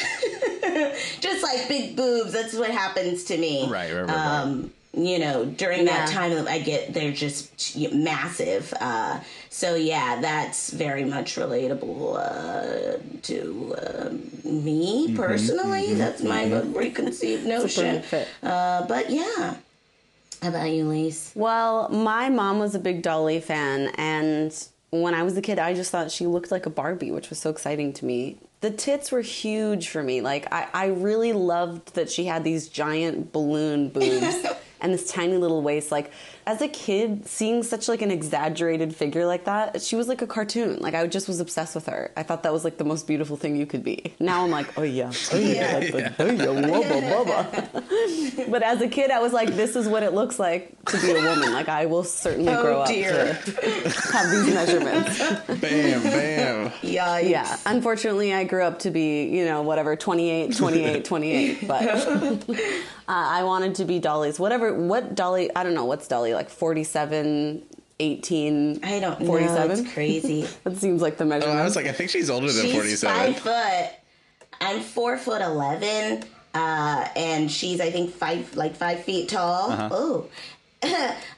just 1.20 1.42
like 1.42 1.68
big 1.68 1.94
boobs. 1.94 2.32
That's 2.32 2.54
what 2.54 2.70
happens 2.70 3.24
to 3.24 3.36
me. 3.36 3.68
Right, 3.68 3.92
right, 3.92 4.06
right, 4.06 4.08
right. 4.08 4.70
You 4.94 5.18
know, 5.20 5.46
during 5.46 5.86
that 5.86 6.06
Yeah. 6.10 6.14
time, 6.14 6.46
I 6.48 6.58
get 6.58 6.92
they're 6.92 7.12
just 7.12 7.76
massive. 7.94 8.74
Uh, 8.78 9.20
so 9.48 9.74
yeah, 9.74 10.20
that's 10.20 10.70
very 10.70 11.04
much 11.04 11.36
relatable 11.36 12.16
uh, 12.18 12.98
to 13.22 13.74
um 13.78 14.30
me 14.44 15.06
Mm-hmm, 15.08 15.16
personally. 15.16 15.94
That's 15.94 16.22
my 16.22 16.62
preconceived 16.74 17.46
notion. 17.56 18.02
Uh, 18.42 18.86
but 18.86 19.08
yeah, 19.08 19.56
how 20.42 20.48
about 20.48 20.70
you, 20.70 20.84
Lise? 20.84 21.32
Well, 21.34 21.88
my 21.88 22.28
mom 22.28 22.58
was 22.58 22.74
a 22.74 22.78
big 22.78 23.00
Dolly 23.02 23.40
fan, 23.40 23.88
and 23.96 24.52
when 24.90 25.14
I 25.14 25.22
was 25.22 25.34
a 25.38 25.40
kid, 25.42 25.58
I 25.58 25.72
just 25.72 25.90
thought 25.90 26.10
she 26.10 26.26
looked 26.26 26.50
like 26.50 26.66
a 26.66 26.70
Barbie, 26.70 27.10
which 27.12 27.30
was 27.30 27.38
so 27.38 27.48
exciting 27.48 27.94
to 27.94 28.04
me. 28.04 28.36
The 28.60 28.70
tits 28.70 29.10
were 29.10 29.22
huge 29.22 29.88
for 29.88 30.02
me. 30.02 30.20
Like, 30.20 30.52
I, 30.52 30.68
I 30.74 30.86
really 30.86 31.32
loved 31.32 31.94
that 31.94 32.10
she 32.10 32.26
had 32.26 32.44
these 32.44 32.68
giant 32.68 33.32
balloon 33.32 33.88
boobs 33.88 34.44
and 34.82 34.92
this 34.92 35.10
tiny 35.10 35.38
little 35.38 35.62
waist. 35.62 35.90
Like, 35.90 36.12
as 36.46 36.60
a 36.60 36.68
kid, 36.68 37.26
seeing 37.26 37.62
such 37.62 37.88
like 37.88 38.02
an 38.02 38.10
exaggerated 38.10 38.94
figure 38.94 39.26
like 39.26 39.44
that, 39.44 39.80
she 39.82 39.96
was 39.96 40.08
like 40.08 40.22
a 40.22 40.26
cartoon. 40.26 40.78
Like, 40.80 40.94
I 40.94 41.06
just 41.06 41.28
was 41.28 41.40
obsessed 41.40 41.74
with 41.74 41.86
her. 41.86 42.10
I 42.16 42.22
thought 42.22 42.42
that 42.42 42.52
was 42.52 42.64
like 42.64 42.78
the 42.78 42.84
most 42.84 43.06
beautiful 43.06 43.36
thing 43.36 43.56
you 43.56 43.66
could 43.66 43.84
be. 43.84 44.14
Now 44.18 44.44
I'm 44.44 44.50
like, 44.50 44.76
oh 44.78 44.82
yeah, 44.82 45.12
oh 45.32 45.38
yeah, 45.38 45.78
like 45.92 46.20
oh 46.20 46.26
yeah, 46.26 46.46
wubba, 46.46 47.24
wubba. 47.24 48.48
But 48.50 48.62
as 48.62 48.80
a 48.80 48.88
kid, 48.88 49.10
I 49.10 49.20
was 49.20 49.32
like, 49.32 49.50
this 49.54 49.76
is 49.76 49.86
what 49.88 50.02
it 50.02 50.12
looks 50.14 50.38
like 50.38 50.74
to 50.86 51.00
be 51.00 51.10
a 51.12 51.14
woman. 51.22 51.52
Like, 51.52 51.68
I 51.68 51.86
will 51.86 52.04
certainly 52.04 52.52
Oh, 52.52 52.60
grow 52.62 52.80
up 52.80 52.88
dear. 52.88 53.12
to 53.12 53.90
have 54.12 54.30
these 54.30 54.52
measurements. 54.54 55.18
Bam, 55.60 56.02
bam. 56.02 56.72
Yeah, 56.82 57.18
Yeah. 57.18 57.56
Unfortunately, 57.66 58.32
I 58.34 58.44
grew 58.44 58.62
up 58.64 58.80
to 58.80 58.90
be, 58.90 59.24
you 59.26 59.44
know, 59.44 59.62
whatever, 59.62 59.96
28, 59.96 60.56
28, 60.56 61.04
28. 61.04 61.68
But 61.68 61.82
uh, 62.48 62.54
I 63.08 63.44
wanted 63.44 63.76
to 63.76 63.84
be 63.84 63.98
Dolly's. 63.98 64.38
Whatever, 64.38 64.74
what 64.74 65.14
Dolly, 65.14 65.54
I 65.54 65.62
don't 65.62 65.74
know, 65.74 65.84
what's 65.84 66.08
Dolly, 66.08 66.31
like 66.34 66.50
47, 66.50 67.62
18, 68.00 68.80
I 68.84 69.00
don't 69.00 69.20
know. 69.20 69.26
47? 69.26 69.70
It's 69.84 69.92
crazy. 69.94 70.46
That 70.64 70.76
seems 70.76 71.02
like 71.02 71.16
the 71.18 71.24
Oh, 71.24 71.28
measurement. 71.28 71.60
I 71.60 71.64
was 71.64 71.76
like, 71.76 71.86
I 71.86 71.92
think 71.92 72.10
she's 72.10 72.30
older 72.30 72.50
than 72.52 72.64
she's 72.66 72.72
47. 72.72 73.34
five 73.34 73.38
foot. 73.42 73.90
I'm 74.60 74.80
four 74.80 75.18
foot 75.18 75.42
eleven, 75.42 76.22
uh, 76.54 77.08
and 77.16 77.50
she's 77.50 77.80
I 77.80 77.90
think 77.90 78.12
five 78.14 78.54
like 78.56 78.76
five 78.76 79.02
feet 79.02 79.28
tall. 79.28 79.66
Oh, 79.90 80.26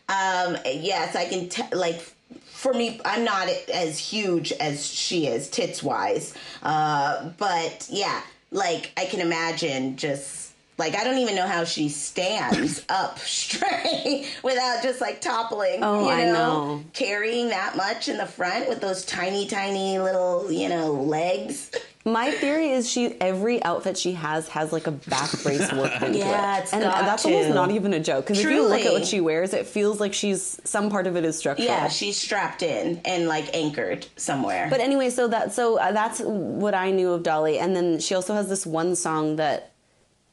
um, 0.08 0.56
yes, 0.66 1.16
I 1.16 1.26
can 1.28 1.48
t- 1.48 1.62
like. 1.72 2.00
For 2.46 2.72
me, 2.72 2.98
I'm 3.04 3.24
not 3.24 3.48
as 3.72 3.98
huge 3.98 4.50
as 4.52 4.86
she 4.86 5.26
is, 5.26 5.50
tits 5.50 5.82
wise. 5.82 6.34
Uh, 6.62 7.28
but 7.36 7.86
yeah, 7.90 8.22
like 8.50 8.90
I 8.96 9.04
can 9.04 9.20
imagine 9.20 9.96
just 9.96 10.43
like 10.76 10.96
I 10.96 11.04
don't 11.04 11.18
even 11.18 11.34
know 11.36 11.46
how 11.46 11.64
she 11.64 11.88
stands 11.88 12.84
up 12.88 13.18
straight 13.20 14.26
without 14.42 14.82
just 14.82 15.00
like 15.00 15.20
toppling. 15.20 15.82
Oh, 15.82 16.04
you 16.04 16.10
I 16.10 16.24
know. 16.24 16.82
carrying 16.92 17.48
that 17.50 17.76
much 17.76 18.08
in 18.08 18.16
the 18.16 18.26
front 18.26 18.68
with 18.68 18.80
those 18.80 19.04
tiny, 19.04 19.46
tiny 19.46 19.98
little, 19.98 20.50
you 20.50 20.68
know, 20.68 20.92
legs. 20.92 21.70
My 22.06 22.32
theory 22.32 22.70
is 22.70 22.90
she 22.90 23.18
every 23.18 23.62
outfit 23.64 23.96
she 23.96 24.12
has 24.12 24.46
has 24.48 24.74
like 24.74 24.86
a 24.86 24.90
back 24.90 25.30
brace 25.42 25.72
worked 25.72 26.02
into 26.02 26.18
Yeah, 26.18 26.58
it, 26.58 26.68
and 26.74 26.82
that's 26.82 27.24
almost 27.24 27.50
not 27.54 27.70
even 27.70 27.94
a 27.94 28.00
joke. 28.00 28.26
Because 28.26 28.44
if 28.44 28.50
you 28.50 28.68
look 28.68 28.82
at 28.82 28.92
what 28.92 29.06
she 29.06 29.22
wears, 29.22 29.54
it 29.54 29.66
feels 29.66 30.00
like 30.00 30.12
she's 30.12 30.60
some 30.64 30.90
part 30.90 31.06
of 31.06 31.16
it 31.16 31.24
is 31.24 31.38
structural. 31.38 31.66
Yeah, 31.66 31.88
she's 31.88 32.18
strapped 32.18 32.62
in 32.62 33.00
and 33.06 33.26
like 33.26 33.48
anchored 33.54 34.06
somewhere. 34.16 34.66
But 34.68 34.80
anyway, 34.80 35.08
so 35.08 35.28
that 35.28 35.54
so 35.54 35.78
uh, 35.78 35.92
that's 35.92 36.20
what 36.20 36.74
I 36.74 36.90
knew 36.90 37.10
of 37.12 37.22
Dolly, 37.22 37.58
and 37.58 37.74
then 37.74 38.00
she 38.00 38.14
also 38.14 38.34
has 38.34 38.50
this 38.50 38.66
one 38.66 38.96
song 38.96 39.36
that 39.36 39.72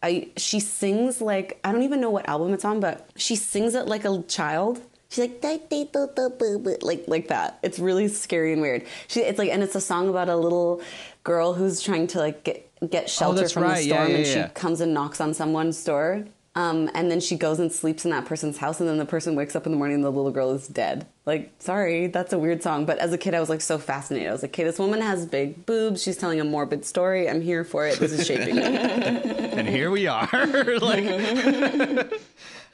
I 0.03 0.29
she 0.38 0.60
sings 0.60 1.22
like 1.22 1.60
I 1.63 1.72
don't 1.72 1.84
even 1.84 2.01
know 2.01 2.10
what 2.10 2.27
album 2.27 2.53
it's 2.53 2.65
on, 2.65 2.79
but 2.79 3.10
she 3.15 3.36
sings 3.36 3.75
it 3.75 3.88
like 3.88 4.05
a 4.05 4.24
child. 4.24 4.81
She's 5.10 5.25
like 5.25 5.41
"Da, 5.41 5.58
da, 5.70 5.86
da, 5.91 6.05
da, 6.08 6.29
boo, 6.29 6.58
boo," 6.60 6.77
like 6.81 7.03
like 7.08 7.27
that. 7.27 7.60
It's 7.63 7.79
really 7.79 8.08
scary 8.08 8.53
and 8.53 8.62
weird. 8.62 8.86
She 9.08 9.22
it's 9.22 9.38
like 9.38 9.50
and 9.50 9.62
it's 9.62 9.75
a 9.75 9.81
song 9.81 10.10
about 10.10 10.29
a 10.29 10.36
little 10.36 10.81
girl 11.24 11.53
who's 11.53 11.81
trying 11.81 12.08
to 12.08 12.20
like 12.20 12.43
get 12.43 12.67
get 12.89 13.03
oh, 13.03 13.08
shelter 13.08 13.41
that's 13.41 13.51
from 13.51 13.63
right. 13.63 13.77
the 13.84 13.88
Yeah, 13.89 13.96
storm, 13.96 14.10
yeah, 14.12 14.17
and 14.17 14.27
yeah. 14.27 14.48
she 14.48 14.53
comes 14.53 14.81
and 14.81 14.93
knocks 14.93 15.20
on 15.22 15.34
someone's 15.34 15.84
door. 15.84 16.25
Um, 16.53 16.89
and 16.93 17.10
then 17.10 17.22
she 17.22 17.38
goes 17.38 17.60
and 17.60 17.72
sleeps 17.72 18.03
in 18.03 18.12
that 18.12 18.25
person's 18.25 18.58
house, 18.58 18.81
and 18.81 18.89
then 18.89 18.98
the 18.98 19.05
person 19.05 19.36
wakes 19.36 19.55
up 19.55 19.65
in 19.65 19.72
the 19.72 19.77
morning 19.77 19.96
and 19.96 20.03
the 20.03 20.12
little 20.12 20.31
girl 20.31 20.51
is 20.51 20.67
dead. 20.67 21.08
Like, 21.25 21.51
sorry, 21.60 22.08
that's 22.08 22.34
a 22.34 22.39
weird 22.39 22.62
song. 22.62 22.86
But 22.86 22.98
as 22.98 23.13
a 23.13 23.17
kid, 23.17 23.34
I 23.34 23.39
was 23.39 23.50
like 23.50 23.62
so 23.62 23.77
fascinated. 23.77 24.27
I 24.27 24.31
was 24.34 24.41
like, 24.41 24.51
okay, 24.51 24.65
this 24.65 24.77
woman 24.77 25.01
has 25.01 25.25
big 25.25 25.65
boobs. 25.65 26.03
She's 26.03 26.17
telling 26.17 26.41
a 26.41 26.43
morbid 26.43 26.84
story. 26.84 27.29
I'm 27.29 27.41
here 27.41 27.63
for 27.63 27.88
it. 27.88 28.00
This 28.00 28.12
is 28.12 28.27
shaping 28.27 28.58
me. 28.58 28.63
and 29.51 29.67
here 29.67 29.91
we 29.91 30.08
are 30.08 30.29
like 30.81 31.05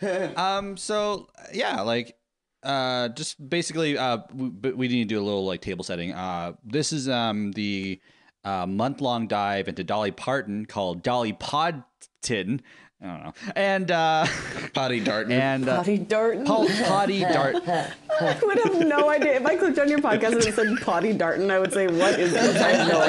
um 0.38 0.78
so 0.78 1.28
yeah 1.54 1.82
like 1.82 2.16
uh 2.64 3.10
just 3.10 3.50
basically 3.50 3.98
uh 3.98 4.20
we, 4.34 4.72
we 4.72 4.88
need 4.88 5.10
to 5.10 5.16
do 5.16 5.20
a 5.20 5.26
little 5.26 5.46
like 5.46 5.62
table 5.62 5.84
setting 5.84 6.14
uh 6.14 6.54
this 6.64 6.94
is 6.94 7.10
um 7.10 7.52
the 7.54 8.00
uh 8.44 8.66
month-long 8.66 9.28
dive 9.28 9.68
into 9.68 9.84
dolly 9.84 10.12
parton 10.12 10.66
called 10.66 11.04
dolly 11.04 11.34
podton 11.34 12.62
i 13.02 13.06
don't 13.06 13.24
know 13.24 13.34
and 13.56 13.92
uh 13.92 14.26
Potty 14.74 15.00
Darton. 15.00 15.32
and 15.32 15.68
uh, 15.68 15.78
Potty 15.78 15.98
Darton. 15.98 16.46
Paul 16.46 16.68
Potty 16.86 17.22
Dart. 17.22 17.56
I 17.68 18.40
would 18.44 18.60
have 18.60 18.80
no 18.88 19.10
idea. 19.10 19.38
If 19.38 19.46
I 19.46 19.56
clicked 19.56 19.80
on 19.80 19.90
your 19.90 20.00
podcast 20.00 20.34
and 20.34 20.44
it 20.44 20.54
said 20.54 20.68
Potty 20.82 21.14
Darton, 21.14 21.50
I 21.50 21.58
would 21.58 21.74
say, 21.74 21.88
what 21.88 22.20
is 22.20 22.34
this? 22.34 22.62
I 22.62 22.70
have 22.74 22.88
no 22.88 23.02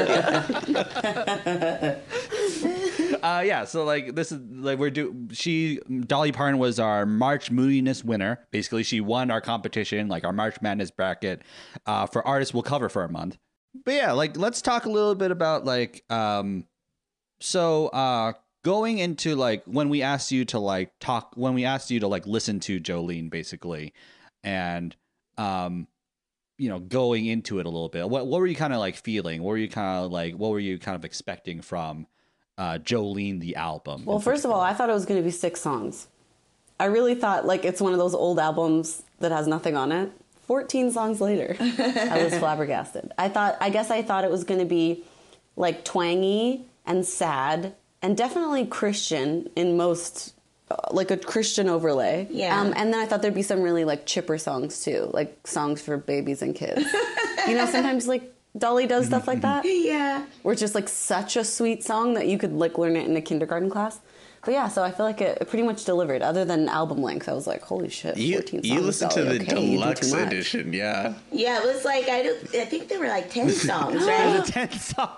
idea. 1.52 2.00
Uh, 3.22 3.42
yeah, 3.44 3.64
so 3.64 3.84
like 3.84 4.14
this 4.14 4.30
is 4.30 4.38
like 4.52 4.78
we're 4.78 4.90
do 4.90 5.26
she 5.32 5.80
Dolly 6.06 6.30
Parton 6.30 6.58
was 6.58 6.78
our 6.78 7.04
March 7.04 7.50
Moodiness 7.50 8.04
winner. 8.04 8.46
Basically, 8.52 8.84
she 8.84 9.00
won 9.00 9.30
our 9.30 9.40
competition, 9.40 10.06
like 10.08 10.22
our 10.24 10.32
March 10.32 10.60
Madness 10.62 10.92
bracket, 10.92 11.42
uh, 11.84 12.06
for 12.06 12.24
artists 12.26 12.54
we'll 12.54 12.62
cover 12.62 12.88
for 12.88 13.02
a 13.02 13.08
month. 13.10 13.36
But 13.84 13.94
yeah, 13.94 14.12
like 14.12 14.36
let's 14.36 14.62
talk 14.62 14.86
a 14.86 14.90
little 14.90 15.16
bit 15.16 15.32
about 15.32 15.64
like 15.64 16.04
um, 16.08 16.64
so 17.40 17.88
uh, 17.88 18.34
going 18.68 18.98
into 18.98 19.34
like 19.34 19.62
when 19.64 19.88
we 19.88 20.02
asked 20.02 20.30
you 20.30 20.44
to 20.44 20.58
like 20.58 20.92
talk 21.00 21.32
when 21.36 21.54
we 21.54 21.64
asked 21.64 21.90
you 21.90 22.00
to 22.00 22.08
like 22.08 22.26
listen 22.26 22.60
to 22.60 22.78
Jolene 22.80 23.30
basically, 23.30 23.94
and 24.44 24.94
um, 25.36 25.86
you 26.58 26.68
know 26.68 26.78
going 26.78 27.26
into 27.26 27.60
it 27.60 27.66
a 27.66 27.70
little 27.70 27.88
bit. 27.88 28.08
What 28.08 28.26
what 28.26 28.40
were 28.40 28.46
you 28.46 28.56
kind 28.56 28.72
of 28.72 28.78
like 28.78 28.96
feeling? 28.96 29.42
What 29.42 29.50
were 29.50 29.58
you 29.58 29.68
kind 29.68 30.04
of 30.04 30.12
like? 30.12 30.34
What 30.34 30.50
were 30.50 30.60
you 30.60 30.78
kind 30.78 30.96
of 30.96 31.04
expecting 31.04 31.60
from? 31.62 32.06
uh, 32.58 32.78
Jolene 32.78 33.40
the 33.40 33.56
album. 33.56 34.04
Well, 34.04 34.18
first 34.18 34.44
of 34.44 34.50
all, 34.50 34.60
I 34.60 34.74
thought 34.74 34.90
it 34.90 34.92
was 34.92 35.06
going 35.06 35.20
to 35.20 35.24
be 35.24 35.30
six 35.30 35.60
songs. 35.60 36.08
I 36.80 36.86
really 36.86 37.14
thought 37.14 37.46
like 37.46 37.64
it's 37.64 37.80
one 37.80 37.92
of 37.92 37.98
those 37.98 38.14
old 38.14 38.38
albums 38.38 39.04
that 39.20 39.32
has 39.32 39.46
nothing 39.46 39.76
on 39.76 39.92
it. 39.92 40.12
14 40.46 40.92
songs 40.92 41.20
later, 41.20 41.56
I 41.60 42.22
was 42.24 42.34
flabbergasted. 42.38 43.12
I 43.18 43.28
thought, 43.28 43.56
I 43.60 43.70
guess 43.70 43.90
I 43.90 44.02
thought 44.02 44.24
it 44.24 44.30
was 44.30 44.44
going 44.44 44.60
to 44.60 44.66
be 44.66 45.04
like 45.56 45.84
twangy 45.84 46.64
and 46.86 47.04
sad 47.04 47.74
and 48.02 48.16
definitely 48.16 48.66
Christian 48.66 49.48
in 49.56 49.76
most, 49.76 50.34
uh, 50.70 50.76
like 50.90 51.10
a 51.10 51.16
Christian 51.16 51.68
overlay. 51.68 52.26
Yeah. 52.30 52.60
Um, 52.60 52.72
and 52.76 52.92
then 52.92 53.00
I 53.00 53.06
thought 53.06 53.22
there'd 53.22 53.34
be 53.34 53.42
some 53.42 53.62
really 53.62 53.84
like 53.84 54.06
chipper 54.06 54.38
songs 54.38 54.84
too, 54.84 55.10
like 55.12 55.46
songs 55.46 55.80
for 55.80 55.96
babies 55.96 56.42
and 56.42 56.54
kids. 56.54 56.84
you 57.48 57.54
know, 57.54 57.66
sometimes 57.66 58.06
like 58.06 58.34
Dolly 58.56 58.86
does 58.86 59.06
stuff 59.06 59.26
like 59.26 59.42
that 59.42 59.64
yeah. 59.64 60.24
where 60.42 60.52
it's 60.52 60.60
just 60.60 60.74
like 60.74 60.88
such 60.88 61.36
a 61.36 61.44
sweet 61.44 61.84
song 61.84 62.14
that 62.14 62.26
you 62.26 62.38
could 62.38 62.52
like 62.52 62.78
learn 62.78 62.96
it 62.96 63.06
in 63.06 63.16
a 63.16 63.20
kindergarten 63.20 63.70
class. 63.70 64.00
But 64.48 64.54
yeah, 64.54 64.68
so 64.68 64.82
I 64.82 64.92
feel 64.92 65.04
like 65.04 65.20
it, 65.20 65.36
it 65.42 65.48
pretty 65.50 65.62
much 65.62 65.84
delivered. 65.84 66.22
Other 66.22 66.42
than 66.46 66.70
album 66.70 67.02
length, 67.02 67.28
I 67.28 67.34
was 67.34 67.46
like, 67.46 67.60
holy 67.60 67.90
shit, 67.90 68.16
you, 68.16 68.36
fourteen 68.36 68.62
songs. 68.62 68.72
you 68.74 68.80
listen 68.80 69.10
to 69.10 69.22
the 69.24 69.42
okay, 69.42 69.76
deluxe 69.76 70.10
edition, 70.10 70.72
yeah. 70.72 71.12
Yeah, 71.30 71.58
it 71.60 71.66
was 71.66 71.84
like 71.84 72.08
I 72.08 72.22
don't. 72.22 72.54
I 72.54 72.64
think 72.64 72.88
there 72.88 72.98
were 72.98 73.08
like 73.08 73.28
ten 73.28 73.50
songs, 73.68 74.02
right? 74.06 74.42
ten 74.46 74.70
song. 74.72 75.10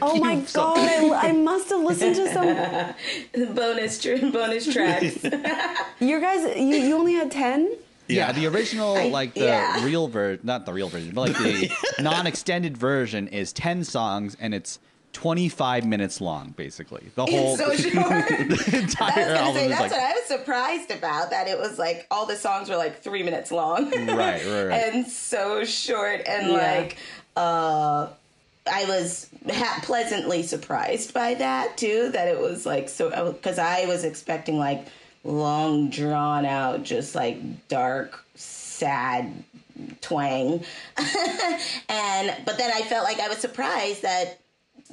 Oh 0.00 0.20
my 0.20 0.36
god, 0.54 0.78
I, 0.78 1.30
I 1.30 1.32
must 1.32 1.68
have 1.70 1.80
listened 1.80 2.14
to 2.14 2.32
some. 2.32 3.54
bonus 3.56 4.00
tr- 4.00 4.24
bonus 4.30 4.72
tracks. 4.72 5.18
You 5.98 6.20
guys, 6.20 6.56
you, 6.56 6.76
you 6.76 6.96
only 6.96 7.14
had 7.14 7.32
ten. 7.32 7.68
Yeah, 8.06 8.28
Yeah. 8.28 8.32
the 8.34 8.46
original, 8.46 8.94
I- 8.96 9.08
like 9.08 9.34
the 9.34 9.46
yeah. 9.46 9.84
real 9.84 10.06
version, 10.06 10.42
not 10.46 10.64
the 10.64 10.72
real 10.72 10.88
version, 10.88 11.10
but 11.12 11.22
like 11.30 11.38
the 11.38 11.72
non-extended 11.98 12.78
version 12.78 13.26
is 13.26 13.52
ten 13.52 13.82
songs 13.82 14.36
and 14.38 14.54
it's 14.54 14.78
twenty-five 15.16 15.86
minutes 15.86 16.20
long, 16.20 16.50
basically. 16.58 17.10
The 17.14 17.24
whole 17.24 17.56
so 17.56 17.70
short. 17.74 17.94
the 18.28 18.70
I 18.72 18.78
entire 18.78 18.84
was 18.84 18.90
gonna 18.90 19.38
album 19.38 19.54
say 19.62 19.68
that's 19.68 19.80
like 19.80 19.90
what 19.92 20.00
I 20.02 20.12
was 20.12 20.24
surprised 20.26 20.90
about. 20.90 21.30
That 21.30 21.48
it 21.48 21.58
was 21.58 21.78
like 21.78 22.06
all 22.10 22.26
the 22.26 22.36
songs 22.36 22.68
were 22.68 22.76
like 22.76 23.00
three 23.00 23.22
minutes 23.22 23.50
long, 23.50 23.90
right, 23.90 24.16
right, 24.16 24.44
right. 24.44 24.82
and 24.94 25.06
so 25.06 25.64
short, 25.64 26.20
and 26.28 26.48
Yeah. 26.48 26.52
like 26.58 26.96
uh, 27.36 28.08
I 28.70 28.84
was 28.84 29.30
ha- 29.50 29.80
pleasantly 29.82 30.42
surprised 30.42 31.14
by 31.14 31.32
that 31.34 31.78
too. 31.78 32.10
That 32.12 32.28
it 32.28 32.38
was 32.38 32.66
like 32.66 32.90
so 32.90 33.32
because 33.32 33.58
I 33.58 33.86
was 33.86 34.04
expecting 34.04 34.58
like 34.58 34.86
long 35.24 35.88
drawn 35.88 36.44
out, 36.44 36.82
just 36.82 37.14
like 37.14 37.38
dark, 37.68 38.22
sad 38.34 39.32
twang, 40.02 40.62
and 41.88 42.36
but 42.44 42.58
then 42.58 42.70
I 42.74 42.82
felt 42.82 43.04
like 43.04 43.18
I 43.20 43.28
was 43.28 43.38
surprised 43.38 44.02
that 44.02 44.40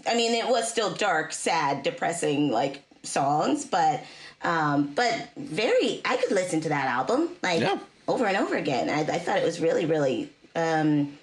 I 0.08 0.16
mean, 0.16 0.34
it 0.34 0.48
was 0.48 0.70
still 0.70 0.92
dark, 0.94 1.34
sad, 1.34 1.84
depressing 1.84 2.52
like 2.52 2.84
songs, 3.04 3.66
but 3.66 4.04
um, 4.42 4.94
but 4.96 5.30
very. 5.38 6.02
I 6.06 6.18
could 6.18 6.32
listen 6.32 6.62
to 6.62 6.70
that 6.70 6.88
album 6.88 7.30
like 7.42 7.62
Yeah. 7.62 7.80
over 8.08 8.26
and 8.26 8.38
over 8.38 8.56
again. 8.56 8.90
I, 8.90 9.02
I 9.02 9.20
thought 9.20 9.38
it 9.38 9.46
was 9.46 9.60
really, 9.62 9.86
really 9.86 10.30
um, 10.56 11.18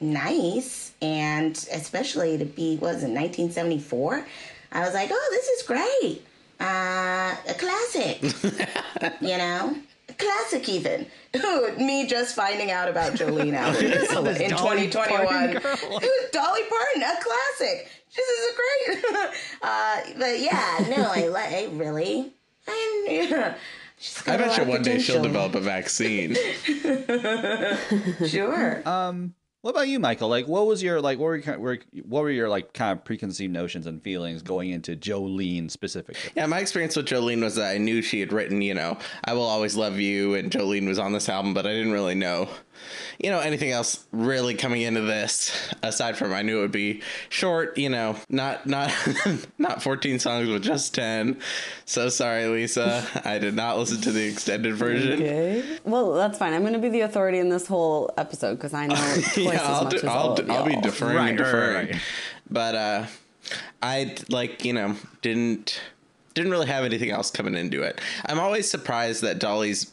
nice, 0.00 0.92
and 1.00 1.52
especially 1.72 2.38
to 2.38 2.44
be 2.44 2.76
what 2.76 2.94
was 2.94 3.02
in 3.02 3.14
1974. 3.14 4.26
I 4.72 4.80
was 4.80 4.92
like, 4.94 5.08
oh, 5.12 5.28
this 5.30 5.46
is 5.48 5.62
great. 5.62 6.22
Uh, 6.60 7.34
a 7.48 7.54
classic, 7.56 8.20
you 9.20 9.38
know, 9.38 9.76
classic 10.18 10.68
even. 10.68 11.06
Me 11.78 12.06
just 12.06 12.34
finding 12.34 12.70
out 12.70 12.88
about 12.88 13.12
Jolene 13.12 13.54
Allen 13.54 13.84
in 13.86 14.50
Dolly 14.50 14.88
2021. 14.88 15.26
Parton. 15.26 15.56
It 15.56 16.00
was 16.02 16.30
Dolly 16.32 16.62
Parton, 16.68 17.02
a 17.02 17.22
classic. 17.22 17.88
This 18.14 18.28
is 18.28 18.56
great. 18.56 19.04
uh, 19.62 20.00
but 20.18 20.40
yeah, 20.40 20.84
no, 20.96 21.10
I, 21.10 21.28
li- 21.28 21.56
I 21.56 21.68
really, 21.72 22.32
I, 22.66 23.06
yeah. 23.30 23.54
She's 23.98 24.22
got 24.22 24.40
I 24.40 24.44
a 24.44 24.46
bet 24.46 24.56
you 24.56 24.62
of 24.62 24.68
one 24.68 24.82
day 24.82 24.98
she'll 25.00 25.22
develop 25.22 25.54
a 25.54 25.60
vaccine. 25.60 26.36
Sure. 28.28 28.88
Um, 28.88 29.34
what 29.60 29.70
about 29.72 29.88
you, 29.88 29.98
Michael? 29.98 30.28
Like, 30.28 30.46
what 30.46 30.66
was 30.66 30.82
your 30.84 31.00
like? 31.00 31.18
What 31.18 31.24
were 31.26 31.34
your, 31.36 31.42
kind 31.42 31.56
of- 31.56 31.60
were, 31.60 31.78
what 32.04 32.22
were 32.22 32.30
your 32.30 32.48
like 32.48 32.72
kind 32.72 32.96
of 32.96 33.04
preconceived 33.04 33.52
notions 33.52 33.86
and 33.86 34.00
feelings 34.02 34.40
going 34.40 34.70
into 34.70 34.94
Jolene 34.96 35.68
specifically? 35.70 36.30
Yeah, 36.36 36.46
my 36.46 36.60
experience 36.60 36.94
with 36.94 37.06
Jolene 37.06 37.42
was 37.42 37.56
that 37.56 37.72
I 37.74 37.78
knew 37.78 38.00
she 38.00 38.20
had 38.20 38.32
written, 38.32 38.62
you 38.62 38.74
know, 38.74 38.98
I 39.24 39.32
Will 39.34 39.42
Always 39.42 39.74
Love 39.76 39.98
You, 39.98 40.34
and 40.34 40.50
Jolene 40.50 40.86
was 40.86 40.98
on 41.00 41.12
this 41.12 41.28
album, 41.28 41.54
but 41.54 41.66
I 41.66 41.70
didn't 41.72 41.92
really 41.92 42.14
know, 42.14 42.48
you 43.18 43.30
know, 43.30 43.40
anything 43.40 43.70
else 43.70 44.06
really 44.12 44.54
coming 44.54 44.82
into 44.82 45.00
this 45.02 45.72
aside 45.82 46.16
from 46.16 46.32
I 46.32 46.42
knew 46.42 46.58
it 46.58 46.62
would 46.62 46.72
be 46.72 47.02
short, 47.28 47.76
you 47.78 47.88
know, 47.88 48.16
not 48.28 48.66
not 48.66 48.92
not 49.58 49.82
14 49.82 50.18
songs, 50.18 50.48
but 50.48 50.62
just 50.62 50.94
10. 50.94 51.38
So 51.84 52.08
sorry, 52.08 52.46
Lisa, 52.46 53.06
I 53.24 53.38
did 53.38 53.54
not 53.54 53.78
listen 53.78 54.00
to 54.02 54.12
the 54.12 54.24
extended 54.26 54.74
version. 54.74 55.14
Okay. 55.14 55.78
Well, 55.84 56.14
that's 56.14 56.38
fine. 56.38 56.52
I'm 56.54 56.62
going 56.62 56.72
to 56.74 56.78
be 56.78 56.88
the 56.88 57.00
authority 57.02 57.38
in 57.38 57.48
this 57.48 57.66
whole 57.66 58.10
episode 58.16 58.54
because 58.56 58.74
I 58.74 58.86
know 58.86 58.94
twice 59.14 59.36
yeah, 59.36 59.50
as 59.52 59.60
I'll, 59.62 59.84
much 59.84 59.90
do, 59.92 59.96
as 59.98 60.04
I'll, 60.04 60.10
all 60.16 60.34
do- 60.34 60.42
of 60.42 60.50
I'll 60.50 60.64
be 60.66 60.76
deferring 60.76 61.16
Right, 61.16 61.30
and 61.30 61.40
right, 61.40 61.46
right, 61.46 61.52
deferring. 61.52 61.86
right. 61.92 62.02
But 62.50 62.74
uh, 62.74 63.06
I 63.82 64.14
like 64.28 64.64
you 64.64 64.72
know 64.72 64.96
didn't 65.22 65.80
didn't 66.34 66.50
really 66.52 66.66
have 66.68 66.84
anything 66.84 67.10
else 67.10 67.30
coming 67.30 67.54
into 67.56 67.82
it. 67.82 68.00
I'm 68.26 68.38
always 68.38 68.70
surprised 68.70 69.22
that 69.22 69.38
Dolly's 69.40 69.92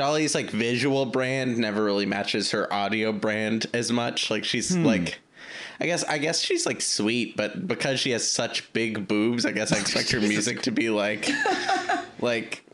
Dolly's 0.00 0.34
like 0.34 0.48
visual 0.50 1.04
brand 1.04 1.58
never 1.58 1.84
really 1.84 2.06
matches 2.06 2.52
her 2.52 2.72
audio 2.72 3.12
brand 3.12 3.66
as 3.74 3.92
much. 3.92 4.30
Like 4.30 4.44
she's 4.44 4.74
Hmm. 4.74 4.84
like. 4.86 5.20
I 5.78 5.84
guess 5.86 6.04
I 6.04 6.16
guess 6.16 6.40
she's 6.40 6.64
like 6.64 6.80
sweet, 6.80 7.36
but 7.36 7.66
because 7.66 8.00
she 8.00 8.10
has 8.12 8.26
such 8.26 8.72
big 8.72 9.06
boobs, 9.06 9.44
I 9.44 9.52
guess 9.52 9.72
I 9.72 9.78
expect 9.78 10.10
her 10.12 10.20
music 10.32 10.62
to 10.62 10.70
be 10.70 10.88
like, 10.88 11.28
like, 12.20 12.64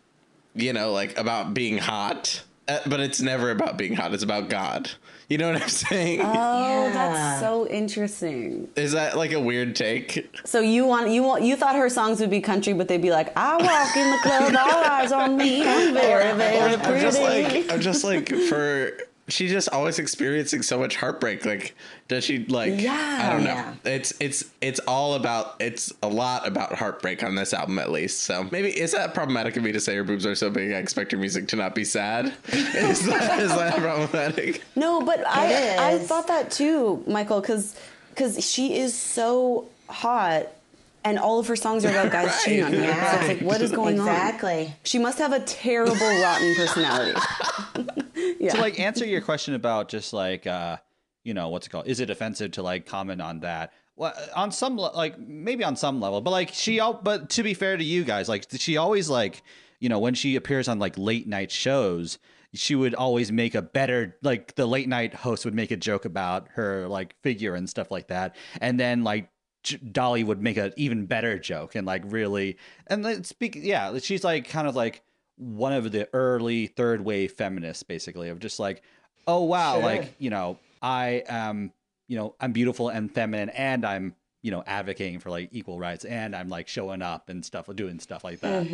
you 0.54 0.72
know, 0.72 0.92
like 0.92 1.18
about 1.18 1.52
being 1.52 1.78
hot. 1.78 2.42
Uh, 2.68 2.78
but 2.86 3.00
it's 3.00 3.20
never 3.20 3.50
about 3.50 3.76
being 3.76 3.94
hot. 3.94 4.12
It's 4.14 4.22
about 4.24 4.48
God. 4.48 4.90
You 5.28 5.38
know 5.38 5.50
what 5.52 5.60
I'm 5.60 5.68
saying? 5.68 6.20
Oh, 6.22 6.24
Yeah. 6.24 6.90
that's 6.92 7.40
so 7.40 7.66
interesting. 7.66 8.68
Is 8.76 8.92
that 8.92 9.16
like 9.16 9.32
a 9.32 9.40
weird 9.40 9.74
take? 9.74 10.28
So 10.44 10.60
you 10.60 10.86
want 10.86 11.10
you 11.10 11.22
want 11.24 11.42
you 11.42 11.56
thought 11.56 11.74
her 11.74 11.88
songs 11.88 12.20
would 12.20 12.30
be 12.30 12.40
country, 12.40 12.72
but 12.74 12.86
they'd 12.86 13.02
be 13.02 13.10
like, 13.10 13.36
"I 13.36 13.56
walk 13.56 13.96
in 13.96 14.10
the 14.10 14.18
club, 14.22 14.54
all 14.56 14.84
eyes 14.84 15.10
on 15.10 15.36
me, 15.36 15.66
I'm 15.66 15.94
very, 15.94 16.32
very 16.36 16.58
I'm 16.74 16.80
pretty." 16.80 17.00
just 17.00 17.20
like 17.20 17.72
I'm 17.72 17.80
just 17.80 18.04
like 18.04 18.28
for 18.28 18.92
she's 19.28 19.50
just 19.50 19.68
always 19.70 19.98
experiencing 19.98 20.62
so 20.62 20.78
much 20.78 20.96
heartbreak. 20.96 21.44
Like 21.44 21.74
does 22.08 22.24
she 22.24 22.44
like 22.46 22.80
Yeah. 22.80 23.18
I 23.22 23.30
don't 23.32 23.44
know. 23.44 23.50
Yeah. 23.50 23.74
It's 23.84 24.12
it's 24.20 24.50
it's 24.60 24.80
all 24.80 25.14
about 25.14 25.56
it's 25.60 25.92
a 26.02 26.08
lot 26.08 26.46
about 26.46 26.74
heartbreak 26.74 27.22
on 27.24 27.34
this 27.34 27.52
album 27.52 27.78
at 27.78 27.90
least. 27.90 28.20
So 28.24 28.48
maybe 28.50 28.68
is 28.68 28.92
that 28.92 29.14
problematic 29.14 29.56
of 29.56 29.62
me 29.64 29.72
to 29.72 29.80
say 29.80 29.96
her 29.96 30.04
boobs 30.04 30.26
are 30.26 30.34
so 30.34 30.50
big 30.50 30.72
I 30.72 30.76
expect 30.76 31.12
her 31.12 31.18
music 31.18 31.48
to 31.48 31.56
not 31.56 31.74
be 31.74 31.84
sad? 31.84 32.26
is 32.48 33.04
that 33.06 33.40
is 33.40 33.54
that 33.54 33.76
problematic? 33.78 34.62
No, 34.76 35.00
but 35.02 35.26
I 35.26 35.76
I 35.76 35.90
is. 35.92 36.06
thought 36.08 36.28
that 36.28 36.50
too, 36.50 37.02
Michael, 37.06 37.40
because 37.40 37.74
because 38.10 38.48
she 38.48 38.78
is 38.78 38.94
so 38.94 39.66
hot, 39.88 40.46
and 41.06 41.18
all 41.18 41.38
of 41.38 41.46
her 41.46 41.56
songs 41.56 41.84
are 41.84 41.88
about 41.90 42.10
guys 42.12 42.26
Right. 42.26 42.40
cheating 42.44 42.64
on 42.64 42.72
her. 42.72 42.80
Yeah. 42.80 43.10
So 43.12 43.18
it's 43.20 43.28
like, 43.28 43.40
what 43.48 43.60
is 43.62 43.72
going 43.72 43.98
on? 44.00 44.08
exactly. 44.08 44.74
She 44.82 44.98
must 44.98 45.18
have 45.18 45.32
a 45.32 45.40
terrible, 45.40 45.94
rotten 45.94 46.54
personality. 46.56 47.18
yeah. 48.40 48.52
to 48.54 48.60
like 48.60 48.78
answer 48.80 49.04
your 49.06 49.20
question 49.20 49.54
about 49.54 49.88
just 49.88 50.12
like 50.12 50.46
uh 50.46 50.76
you 51.24 51.34
know 51.34 51.48
what's 51.48 51.66
it 51.66 51.70
called 51.70 51.86
is 51.86 52.00
it 52.00 52.10
offensive 52.10 52.52
to 52.52 52.62
like 52.62 52.86
comment 52.86 53.20
on 53.20 53.40
that 53.40 53.72
well 53.96 54.12
on 54.34 54.50
some 54.52 54.76
le- 54.78 54.94
like 54.94 55.18
maybe 55.18 55.64
on 55.64 55.76
some 55.76 56.00
level 56.00 56.20
but 56.20 56.30
like 56.30 56.50
she 56.52 56.78
al- 56.80 56.94
but 57.02 57.28
to 57.30 57.42
be 57.42 57.52
fair 57.54 57.76
to 57.76 57.84
you 57.84 58.04
guys 58.04 58.28
like 58.28 58.46
she 58.52 58.76
always 58.76 59.08
like 59.08 59.42
you 59.80 59.88
know 59.88 59.98
when 59.98 60.14
she 60.14 60.36
appears 60.36 60.68
on 60.68 60.78
like 60.78 60.96
late 60.96 61.26
night 61.26 61.50
shows 61.50 62.18
she 62.54 62.74
would 62.74 62.94
always 62.94 63.30
make 63.32 63.54
a 63.54 63.60
better 63.62 64.16
like 64.22 64.54
the 64.54 64.66
late 64.66 64.88
night 64.88 65.12
host 65.14 65.44
would 65.44 65.54
make 65.54 65.70
a 65.70 65.76
joke 65.76 66.04
about 66.04 66.48
her 66.54 66.86
like 66.88 67.14
figure 67.22 67.54
and 67.54 67.68
stuff 67.68 67.90
like 67.90 68.08
that 68.08 68.34
and 68.60 68.78
then 68.80 69.02
like 69.04 69.28
J- 69.66 69.78
Dolly 69.78 70.22
would 70.22 70.40
make 70.40 70.56
an 70.56 70.72
even 70.76 71.06
better 71.06 71.38
joke 71.40 71.74
and 71.74 71.84
like 71.86 72.02
really 72.06 72.56
and 72.86 73.04
then 73.04 73.24
speak 73.24 73.58
yeah 73.60 73.98
she's 73.98 74.22
like 74.22 74.48
kind 74.48 74.68
of 74.68 74.76
like 74.76 75.02
one 75.36 75.72
of 75.72 75.90
the 75.90 76.08
early 76.12 76.68
third 76.68 77.04
wave 77.04 77.32
feminists 77.32 77.82
basically 77.82 78.28
of 78.28 78.38
just 78.38 78.60
like 78.60 78.82
oh 79.26 79.42
wow 79.42 79.74
Sure. 79.74 79.82
like 79.82 80.14
you 80.18 80.30
know 80.30 80.58
I 80.80 81.24
am 81.28 81.72
you 82.06 82.16
know 82.16 82.36
I'm 82.40 82.52
beautiful 82.52 82.88
and 82.90 83.12
feminine 83.12 83.48
and 83.50 83.84
I'm 83.84 84.14
you 84.42 84.52
know 84.52 84.62
advocating 84.68 85.18
for 85.18 85.30
like 85.30 85.48
equal 85.50 85.80
rights 85.80 86.04
and 86.04 86.36
I'm 86.36 86.48
like 86.48 86.68
showing 86.68 87.02
up 87.02 87.28
and 87.28 87.44
stuff 87.44 87.68
doing 87.74 87.98
stuff 87.98 88.22
like 88.22 88.38
that 88.40 88.66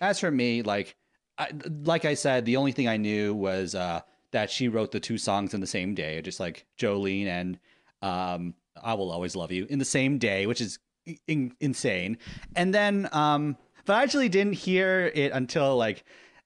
as 0.00 0.20
for 0.20 0.30
me 0.30 0.62
like 0.62 0.94
I, 1.38 1.50
like 1.84 2.04
I 2.04 2.14
said 2.14 2.44
the 2.44 2.56
only 2.56 2.70
thing 2.72 2.86
I 2.86 2.96
knew 2.98 3.34
was 3.34 3.74
uh 3.74 4.02
that 4.30 4.48
she 4.50 4.68
wrote 4.68 4.92
the 4.92 5.00
two 5.00 5.18
songs 5.18 5.54
in 5.54 5.60
the 5.60 5.66
same 5.66 5.94
day 5.96 6.22
just 6.22 6.38
like 6.38 6.66
Jolene 6.78 7.26
and 7.26 7.58
um 8.00 8.54
I 8.82 8.94
will 8.94 9.10
always 9.10 9.36
love 9.36 9.52
you 9.52 9.66
in 9.68 9.78
the 9.78 9.84
same 9.84 10.18
day 10.18 10.46
which 10.46 10.60
is 10.60 10.78
in- 11.26 11.54
insane 11.60 12.18
and 12.54 12.74
then 12.74 13.08
um 13.12 13.56
but 13.84 13.94
I 13.96 14.02
actually 14.02 14.28
didn't 14.28 14.54
hear 14.54 15.10
it 15.14 15.32
until 15.32 15.76
like 15.76 16.04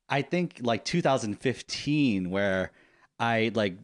I 0.08 0.22
think 0.22 0.60
like 0.62 0.84
2015 0.84 2.30
where 2.30 2.72
I 3.18 3.50
like 3.54 3.76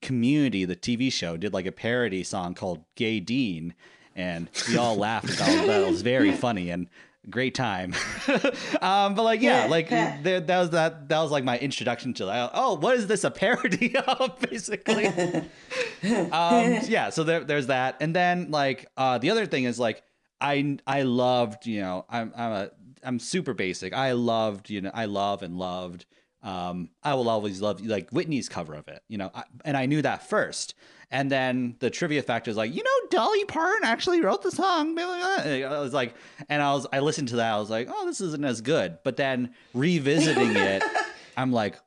Community 0.00 0.64
the 0.64 0.76
TV 0.76 1.12
show 1.12 1.36
did 1.36 1.52
like 1.52 1.66
a 1.66 1.72
parody 1.72 2.22
song 2.24 2.54
called 2.54 2.84
Gay 2.96 3.20
Dean 3.20 3.74
and 4.14 4.48
we 4.68 4.76
all 4.76 4.96
laughed 4.96 5.34
about 5.34 5.48
it. 5.48 5.68
It 5.68 5.90
was 5.90 6.02
very 6.02 6.32
funny 6.46 6.70
and 6.70 6.88
great 7.30 7.54
time. 7.54 7.94
um 8.80 9.14
but 9.14 9.22
like 9.22 9.40
yeah, 9.40 9.66
like 9.66 9.88
there, 9.88 10.40
that 10.40 10.58
was 10.58 10.70
that 10.70 11.08
that 11.08 11.20
was 11.20 11.30
like 11.30 11.44
my 11.44 11.58
introduction 11.58 12.14
to 12.14 12.26
like 12.26 12.50
oh 12.54 12.74
what 12.74 12.96
is 12.96 13.06
this 13.06 13.24
a 13.24 13.30
parody 13.30 13.96
of 14.06 14.38
basically? 14.40 15.06
Um 15.06 16.78
yeah 16.84 17.10
so 17.10 17.24
there, 17.24 17.44
there's 17.44 17.66
that. 17.68 17.96
And 18.00 18.14
then 18.14 18.50
like 18.50 18.86
uh 18.96 19.18
the 19.18 19.30
other 19.30 19.46
thing 19.46 19.64
is 19.64 19.78
like 19.78 20.02
i 20.40 20.78
i 20.86 21.02
loved 21.02 21.66
you 21.66 21.80
know 21.80 22.04
i'm 22.08 22.32
i'm 22.36 22.52
a 22.52 22.70
i'm 23.04 23.18
super 23.18 23.54
basic. 23.54 23.92
I 23.92 24.12
loved 24.12 24.70
you 24.70 24.80
know 24.80 24.90
i 24.92 25.04
love 25.04 25.42
and 25.42 25.56
loved 25.56 26.06
um 26.42 26.88
i 27.04 27.14
will 27.14 27.28
always 27.28 27.60
love 27.60 27.80
you 27.80 27.88
like 27.88 28.10
whitney's 28.10 28.48
cover 28.48 28.74
of 28.74 28.88
it 28.88 29.02
you 29.08 29.16
know 29.16 29.30
I, 29.32 29.44
and 29.64 29.76
i 29.76 29.86
knew 29.86 30.02
that 30.02 30.28
first 30.28 30.74
and 31.12 31.30
then 31.30 31.76
the 31.78 31.90
trivia 31.90 32.22
factor 32.22 32.50
is 32.50 32.56
like 32.56 32.74
you 32.74 32.82
know 32.82 33.08
dolly 33.10 33.44
parton 33.44 33.84
actually 33.84 34.20
wrote 34.20 34.42
the 34.42 34.50
song 34.50 34.98
i 34.98 35.78
was 35.78 35.92
like 35.92 36.14
and 36.48 36.60
i 36.62 36.72
was 36.72 36.86
i 36.92 36.98
listened 36.98 37.28
to 37.28 37.36
that 37.36 37.52
i 37.54 37.58
was 37.58 37.70
like 37.70 37.88
oh 37.90 38.06
this 38.06 38.20
isn't 38.20 38.44
as 38.44 38.60
good 38.60 38.98
but 39.04 39.16
then 39.16 39.52
revisiting 39.74 40.56
it 40.56 40.82
i'm 41.36 41.52
like 41.52 41.78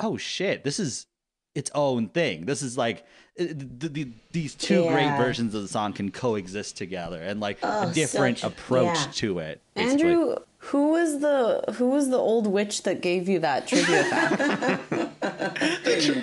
oh 0.00 0.16
shit 0.16 0.64
this 0.64 0.78
is 0.78 1.06
its 1.54 1.70
own 1.74 2.08
thing. 2.08 2.46
This 2.46 2.62
is 2.62 2.78
like 2.78 3.04
th- 3.36 3.50
th- 3.78 3.92
th- 3.92 4.08
these 4.30 4.54
two 4.54 4.86
great 4.88 5.14
versions 5.18 5.54
of 5.54 5.60
the 5.60 5.68
song 5.68 5.92
can 5.92 6.10
coexist 6.10 6.78
together 6.78 7.20
and 7.20 7.40
like 7.40 7.58
Oh, 7.62 7.90
a 7.90 7.92
different 7.92 8.38
such- 8.38 8.50
approach 8.50 8.96
yeah. 8.96 9.12
to 9.16 9.38
it. 9.40 9.60
basically. 9.74 10.12
Andrew, 10.12 10.36
who 10.66 10.92
was 10.92 11.18
the 11.18 11.60
who 11.74 11.88
was 11.88 12.08
the 12.10 12.16
old 12.16 12.46
witch 12.46 12.84
that 12.84 13.00
gave 13.00 13.28
you 13.28 13.40
that 13.40 13.66
trivia 13.66 14.04
fact? 14.10 14.90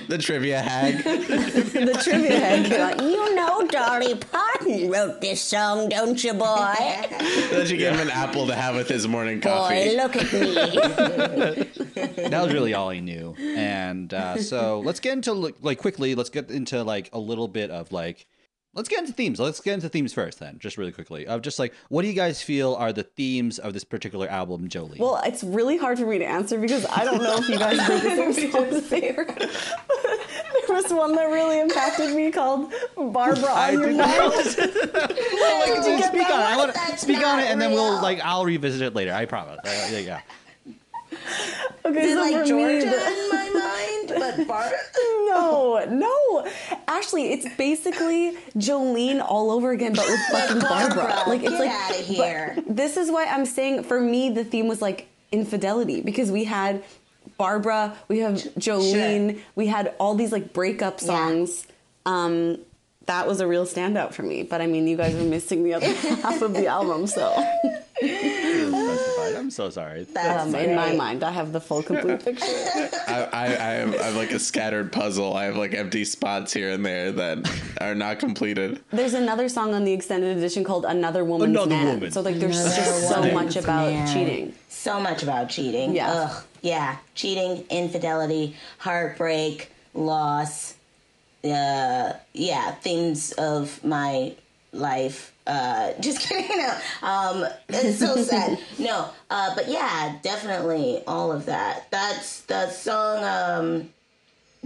the 0.07 0.17
trivia 0.17 0.61
hag. 0.61 1.03
the 1.03 1.99
trivia 2.03 2.39
hag. 2.39 3.01
You 3.09 3.35
know 3.35 3.67
Dolly 3.67 4.15
Parton 4.15 4.89
wrote 4.89 5.19
this 5.21 5.41
song, 5.41 5.89
don't 5.89 6.23
you, 6.23 6.33
boy? 6.33 6.75
Then 7.51 7.65
she 7.67 7.75
gave 7.77 7.93
him 7.93 7.99
an 7.99 8.09
apple 8.09 8.47
to 8.47 8.55
have 8.55 8.75
with 8.75 8.87
his 8.87 9.07
morning 9.07 9.41
coffee? 9.41 9.95
Boy, 9.95 9.97
coffee. 9.97 9.97
look 9.97 10.15
at 10.15 11.37
me. 11.37 12.29
that 12.29 12.41
was 12.43 12.53
really 12.53 12.73
all 12.73 12.89
he 12.91 13.01
knew. 13.01 13.35
And 13.39 14.13
uh, 14.13 14.37
so 14.37 14.79
let's 14.79 14.99
get 14.99 15.13
into 15.13 15.33
like, 15.33 15.55
like 15.61 15.77
quickly. 15.79 16.15
Let's 16.15 16.29
get 16.29 16.49
into 16.49 16.83
like 16.83 17.09
a 17.13 17.19
little 17.19 17.47
bit 17.47 17.71
of 17.71 17.91
like. 17.91 18.25
Let's 18.79 18.87
get 18.87 18.99
into 18.99 19.11
themes. 19.11 19.41
Let's 19.41 19.59
get 19.59 19.73
into 19.73 19.89
themes 19.89 20.13
first, 20.13 20.39
then, 20.39 20.57
just 20.57 20.77
really 20.77 20.93
quickly. 20.93 21.27
Of 21.27 21.41
just 21.41 21.59
like, 21.59 21.73
what 21.89 22.03
do 22.03 22.07
you 22.07 22.13
guys 22.13 22.41
feel 22.41 22.75
are 22.75 22.93
the 22.93 23.03
themes 23.03 23.59
of 23.59 23.73
this 23.73 23.83
particular 23.83 24.25
album, 24.29 24.69
Jolene? 24.69 24.99
Well, 24.99 25.19
it's 25.25 25.43
really 25.43 25.75
hard 25.75 25.99
for 25.99 26.05
me 26.05 26.17
to 26.17 26.23
answer 26.25 26.57
because 26.57 26.85
I 26.85 27.03
don't 27.03 27.21
know 27.21 27.35
if 27.39 27.49
you 27.49 27.59
guys 27.59 27.77
heard 27.81 28.01
the 28.01 28.31
same 28.33 28.51
songs 28.53 28.89
there. 28.89 29.25
there 29.25 30.75
was 30.75 30.93
one 30.93 31.13
that 31.15 31.25
really 31.25 31.59
impacted 31.59 32.15
me 32.15 32.31
called 32.31 32.71
Barbara 32.95 33.49
I 33.51 33.75
on 33.75 33.79
Your 33.81 33.87
did 33.89 33.97
Mind. 33.97 34.17
like, 34.33 34.47
you 34.47 35.97
get 35.97 36.07
speak 36.13 36.29
on 36.29 36.39
it. 36.39 36.45
I 36.45 36.55
want 36.55 36.73
to 36.73 36.97
speak 36.97 37.21
on 37.21 37.39
it, 37.41 37.47
and 37.47 37.59
then 37.61 37.71
we'll 37.73 38.01
like 38.01 38.21
I'll 38.23 38.45
revisit 38.45 38.81
it 38.81 38.95
later. 38.95 39.13
I 39.13 39.25
promise. 39.25 39.59
Uh, 39.65 39.89
yeah, 39.91 39.97
yeah. 39.99 40.21
Okay, 41.85 42.01
Is 42.03 42.13
so 42.13 42.21
like 42.21 42.33
for 42.33 42.41
me, 42.43 42.47
Georgia 42.49 42.85
the- 42.85 43.07
in 43.07 43.29
my 43.29 43.49
mind? 43.53 43.78
But 44.19 44.47
Bar- 44.47 44.71
No, 45.27 45.85
no. 45.89 46.47
Ashley, 46.87 47.31
it's 47.33 47.47
basically 47.55 48.37
Jolene 48.57 49.23
all 49.25 49.51
over 49.51 49.71
again, 49.71 49.93
but 49.93 50.05
with 50.07 50.19
fucking 50.31 50.59
Barbara. 50.69 50.95
Barbara, 51.07 51.23
Like 51.29 51.41
it's 51.43 51.51
get 51.51 51.59
like 51.59 51.71
outta 51.71 51.93
but 51.97 52.05
here. 52.05 52.57
This 52.67 52.97
is 52.97 53.11
why 53.11 53.25
I'm 53.25 53.45
saying 53.45 53.83
for 53.83 53.99
me 53.99 54.29
the 54.29 54.43
theme 54.43 54.67
was 54.67 54.81
like 54.81 55.07
infidelity 55.31 56.01
because 56.01 56.31
we 56.31 56.43
had 56.45 56.83
Barbara, 57.37 57.95
we 58.07 58.19
have 58.19 58.33
Jolene, 58.35 59.39
we 59.55 59.67
had 59.67 59.93
all 59.99 60.15
these 60.15 60.31
like 60.31 60.51
breakup 60.53 60.99
songs. 60.99 61.65
Um, 62.05 62.57
that 63.09 63.27
was 63.27 63.41
a 63.41 63.47
real 63.47 63.65
standout 63.65 64.13
for 64.13 64.21
me. 64.21 64.43
But 64.43 64.61
I 64.61 64.67
mean, 64.67 64.87
you 64.87 64.95
guys 64.95 65.15
are 65.15 65.23
missing 65.23 65.63
the 65.63 65.73
other 65.73 65.91
half 66.21 66.43
of 66.43 66.53
the 66.53 66.67
album, 66.67 67.07
so 67.07 67.33
I'm 69.35 69.49
so 69.49 69.71
sorry. 69.71 70.03
That's 70.03 70.43
um, 70.43 70.53
in 70.53 70.75
my 70.75 70.93
mind, 70.93 71.23
I 71.23 71.31
have 71.31 71.51
the 71.51 71.59
full 71.59 71.81
complete 71.81 72.23
picture. 72.23 72.45
I, 72.45 73.27
I, 73.33 73.45
I, 73.45 73.47
have, 73.47 73.95
I 73.95 74.03
have 74.03 74.15
like 74.15 74.29
a 74.29 74.37
scattered 74.37 74.91
puzzle. 74.91 75.35
I 75.35 75.45
have 75.45 75.55
like 75.55 75.73
empty 75.73 76.05
spots 76.05 76.53
here 76.53 76.69
and 76.69 76.85
there 76.85 77.11
that 77.13 77.51
are 77.81 77.95
not 77.95 78.19
completed. 78.19 78.79
There's 78.91 79.15
another 79.15 79.49
song 79.49 79.73
on 79.73 79.85
the 79.85 79.91
extended 79.93 80.37
edition 80.37 80.63
called 80.63 80.85
"Another 80.85 81.25
Woman's 81.25 81.49
Another 81.49 81.69
Man." 81.69 81.95
Woman. 81.95 82.11
So 82.11 82.21
like, 82.21 82.35
there's 82.35 82.59
Another 82.59 82.75
just 82.75 83.09
so 83.09 83.31
much 83.31 83.55
about 83.55 83.91
Man. 83.91 84.13
cheating. 84.13 84.53
so 84.67 84.99
much 84.99 85.23
about 85.23 85.49
cheating. 85.49 85.95
Yeah. 85.95 86.11
Ugh. 86.11 86.43
Yeah. 86.61 86.97
Cheating, 87.15 87.65
infidelity, 87.71 88.55
heartbreak, 88.77 89.71
loss. 89.95 90.75
Uh, 91.43 92.13
yeah. 92.33 92.71
Themes 92.71 93.31
of 93.33 93.83
my 93.83 94.33
life. 94.71 95.33
Uh, 95.47 95.93
just 95.99 96.19
kidding. 96.27 96.57
No. 96.57 96.77
Um, 97.01 97.45
it's 97.69 97.99
so 97.99 98.15
sad. 98.23 98.59
no. 98.77 99.09
Uh, 99.29 99.55
but 99.55 99.67
yeah, 99.67 100.17
definitely 100.21 101.01
all 101.07 101.31
of 101.31 101.45
that. 101.45 101.89
That's 101.91 102.41
the 102.41 102.69
song. 102.69 103.23
Um, 103.23 103.89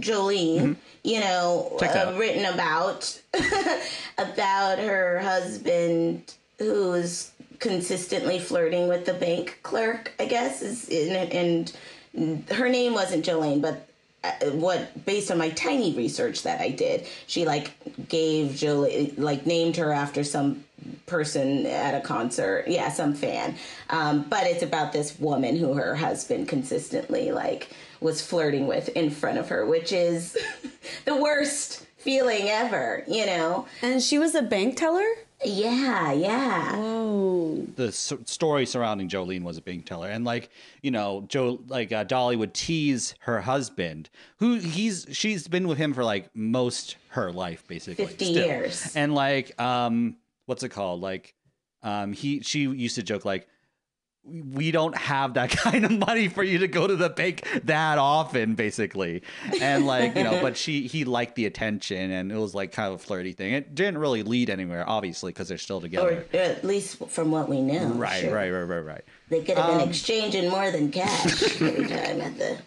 Jolene, 0.00 0.76
you 1.04 1.20
know, 1.20 1.68
Mm-hmm. 1.70 1.78
Check 1.78 1.92
that 1.94 2.08
uh, 2.14 2.18
written 2.18 2.44
about 2.52 3.20
about 4.18 4.78
her 4.78 5.20
husband 5.20 6.34
who's 6.58 7.30
consistently 7.60 8.38
flirting 8.40 8.88
with 8.88 9.06
the 9.06 9.14
bank 9.14 9.60
clerk. 9.62 10.12
I 10.18 10.26
guess 10.26 10.62
is 10.62 10.88
and, 10.88 11.72
and 12.16 12.50
her 12.50 12.68
name 12.68 12.92
wasn't 12.94 13.24
Jolene, 13.24 13.62
but 13.62 13.88
what 14.52 15.04
based 15.04 15.30
on 15.30 15.38
my 15.38 15.50
tiny 15.50 15.94
research 15.94 16.42
that 16.42 16.60
I 16.60 16.70
did, 16.70 17.06
she 17.26 17.44
like 17.44 17.72
gave 18.08 18.52
Jolene 18.52 19.18
like 19.18 19.46
named 19.46 19.76
her 19.76 19.92
after 19.92 20.24
some 20.24 20.64
person 21.06 21.66
at 21.66 21.94
a 21.94 22.00
concert. 22.00 22.64
Yeah 22.68 22.90
some 22.90 23.14
fan. 23.14 23.56
Um, 23.90 24.22
but 24.28 24.46
it's 24.46 24.62
about 24.62 24.92
this 24.92 25.18
woman 25.18 25.56
who 25.56 25.74
her 25.74 25.94
husband 25.94 26.48
consistently 26.48 27.32
like 27.32 27.68
was 28.00 28.20
flirting 28.20 28.66
with 28.66 28.88
in 28.90 29.10
front 29.10 29.38
of 29.38 29.48
her 29.48 29.64
which 29.64 29.92
is 29.92 30.36
the 31.06 31.16
worst 31.16 31.86
feeling 31.96 32.48
ever 32.48 33.04
you 33.06 33.24
know? 33.24 33.66
And 33.82 34.02
she 34.02 34.18
was 34.18 34.34
a 34.34 34.42
bank 34.42 34.76
teller? 34.76 35.06
Yeah 35.44 36.12
yeah 36.12 36.72
Oh. 36.74 37.66
the 37.76 37.88
s- 37.88 38.12
story 38.26 38.66
surrounding 38.66 39.08
Jolene 39.08 39.42
was 39.42 39.56
a 39.58 39.62
bank 39.62 39.86
teller, 39.86 40.08
and 40.08 40.24
like 40.24 40.50
you 40.82 40.90
know, 40.90 41.24
Joe 41.28 41.60
like 41.68 41.92
uh, 41.92 42.04
Dolly 42.04 42.36
would 42.36 42.54
tease 42.54 43.14
her 43.20 43.40
husband, 43.40 44.10
who 44.38 44.56
he's 44.56 45.06
she's 45.12 45.46
been 45.48 45.68
with 45.68 45.78
him 45.78 45.92
for 45.94 46.04
like 46.04 46.34
most 46.34 46.96
her 47.08 47.30
life, 47.32 47.66
basically, 47.68 48.06
50 48.06 48.24
still. 48.24 48.46
years. 48.46 48.92
and 48.96 49.14
like 49.14 49.58
um, 49.60 50.16
what's 50.46 50.62
it 50.62 50.70
called? 50.70 51.00
Like 51.00 51.34
um, 51.82 52.12
he 52.12 52.40
she 52.40 52.60
used 52.60 52.94
to 52.96 53.02
joke 53.02 53.24
like. 53.24 53.46
We 54.26 54.70
don't 54.70 54.96
have 54.96 55.34
that 55.34 55.50
kind 55.56 55.84
of 55.84 55.92
money 55.92 56.28
for 56.28 56.42
you 56.42 56.58
to 56.58 56.68
go 56.68 56.86
to 56.86 56.96
the 56.96 57.10
bank 57.10 57.46
that 57.64 57.98
often, 57.98 58.54
basically, 58.54 59.22
and 59.60 59.86
like 59.86 60.16
you 60.16 60.24
know. 60.24 60.40
But 60.40 60.56
she, 60.56 60.86
he 60.86 61.04
liked 61.04 61.34
the 61.34 61.44
attention, 61.46 62.10
and 62.10 62.32
it 62.32 62.38
was 62.38 62.54
like 62.54 62.72
kind 62.72 62.88
of 62.92 63.00
a 63.00 63.02
flirty 63.02 63.32
thing. 63.32 63.52
It 63.52 63.74
didn't 63.74 63.98
really 63.98 64.22
lead 64.22 64.48
anywhere, 64.48 64.88
obviously, 64.88 65.32
because 65.32 65.48
they're 65.48 65.58
still 65.58 65.80
together 65.80 66.08
or 66.08 66.22
together. 66.22 66.54
at 66.54 66.64
least 66.64 67.04
from 67.08 67.30
what 67.30 67.48
we 67.48 67.60
know 67.60 67.88
Right, 67.88 68.22
sure. 68.22 68.34
right, 68.34 68.50
right, 68.50 68.62
right, 68.62 68.78
right. 68.78 69.04
they 69.28 69.42
could 69.42 69.58
have 69.58 69.66
been 69.72 69.80
um, 69.82 69.88
exchanging 69.88 70.48
more 70.48 70.70
than 70.70 70.90
cash 70.90 71.42
every 71.60 71.86
time 71.86 72.20
at 72.22 72.38
the 72.38 72.58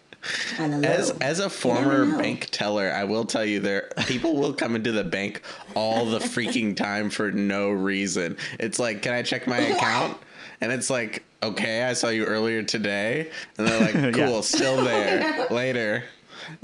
on 0.60 0.80
the. 0.80 0.88
As 0.88 1.10
as 1.20 1.40
a 1.40 1.50
former 1.50 2.06
bank 2.18 2.48
teller, 2.50 2.92
I 2.92 3.04
will 3.04 3.24
tell 3.24 3.44
you 3.44 3.58
there 3.60 3.90
people 4.06 4.36
will 4.36 4.52
come 4.52 4.76
into 4.76 4.92
the 4.92 5.04
bank 5.04 5.42
all 5.74 6.06
the 6.06 6.18
freaking 6.20 6.76
time 6.76 7.10
for 7.10 7.30
no 7.32 7.70
reason. 7.70 8.36
It's 8.60 8.78
like, 8.78 9.02
can 9.02 9.12
I 9.14 9.22
check 9.22 9.46
my 9.48 9.58
account? 9.74 10.18
And 10.60 10.72
it's 10.72 10.90
like, 10.90 11.22
okay, 11.42 11.84
I 11.84 11.92
saw 11.92 12.08
you 12.08 12.24
earlier 12.24 12.62
today. 12.62 13.30
And 13.56 13.66
they're 13.68 13.80
like, 13.80 13.92
cool, 14.14 14.34
Yeah. 14.36 14.40
still 14.40 14.82
there. 14.84 15.46
Later. 15.50 16.04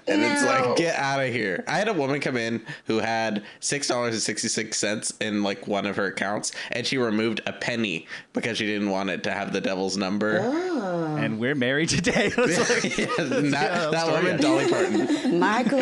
And 0.08 0.22
it's 0.22 0.42
like, 0.44 0.76
get 0.76 0.96
out 0.96 1.20
of 1.20 1.30
here. 1.30 1.62
I 1.68 1.76
had 1.76 1.88
a 1.88 1.92
woman 1.92 2.18
come 2.18 2.38
in 2.38 2.62
who 2.86 3.00
had 3.00 3.44
six 3.60 3.86
dollars 3.86 4.14
and 4.14 4.22
sixty 4.22 4.48
six 4.48 4.78
cents 4.78 5.12
in 5.20 5.42
like 5.42 5.66
one 5.68 5.84
of 5.84 5.96
her 5.96 6.06
accounts, 6.06 6.52
and 6.72 6.86
she 6.86 6.96
removed 6.96 7.42
a 7.46 7.52
penny 7.52 8.06
because 8.32 8.56
she 8.56 8.64
didn't 8.64 8.88
want 8.88 9.10
it 9.10 9.22
to 9.24 9.30
have 9.30 9.52
the 9.52 9.60
devil's 9.60 9.98
number. 9.98 10.38
Oh. 10.42 11.16
and 11.16 11.38
we're 11.38 11.54
married 11.54 11.90
today. 11.90 12.32
Like- 12.38 12.48
Yeah, 12.96 13.06
that 13.18 13.42
Yeah, 13.44 13.90
that 13.90 14.06
woman, 14.10 14.40
Dolly 14.40 14.68
Parton. 14.70 15.38
Michael, 15.38 15.78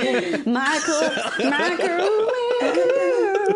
Michael, 0.47 1.11
Michael, 1.49 2.29
Michael. 2.61 3.52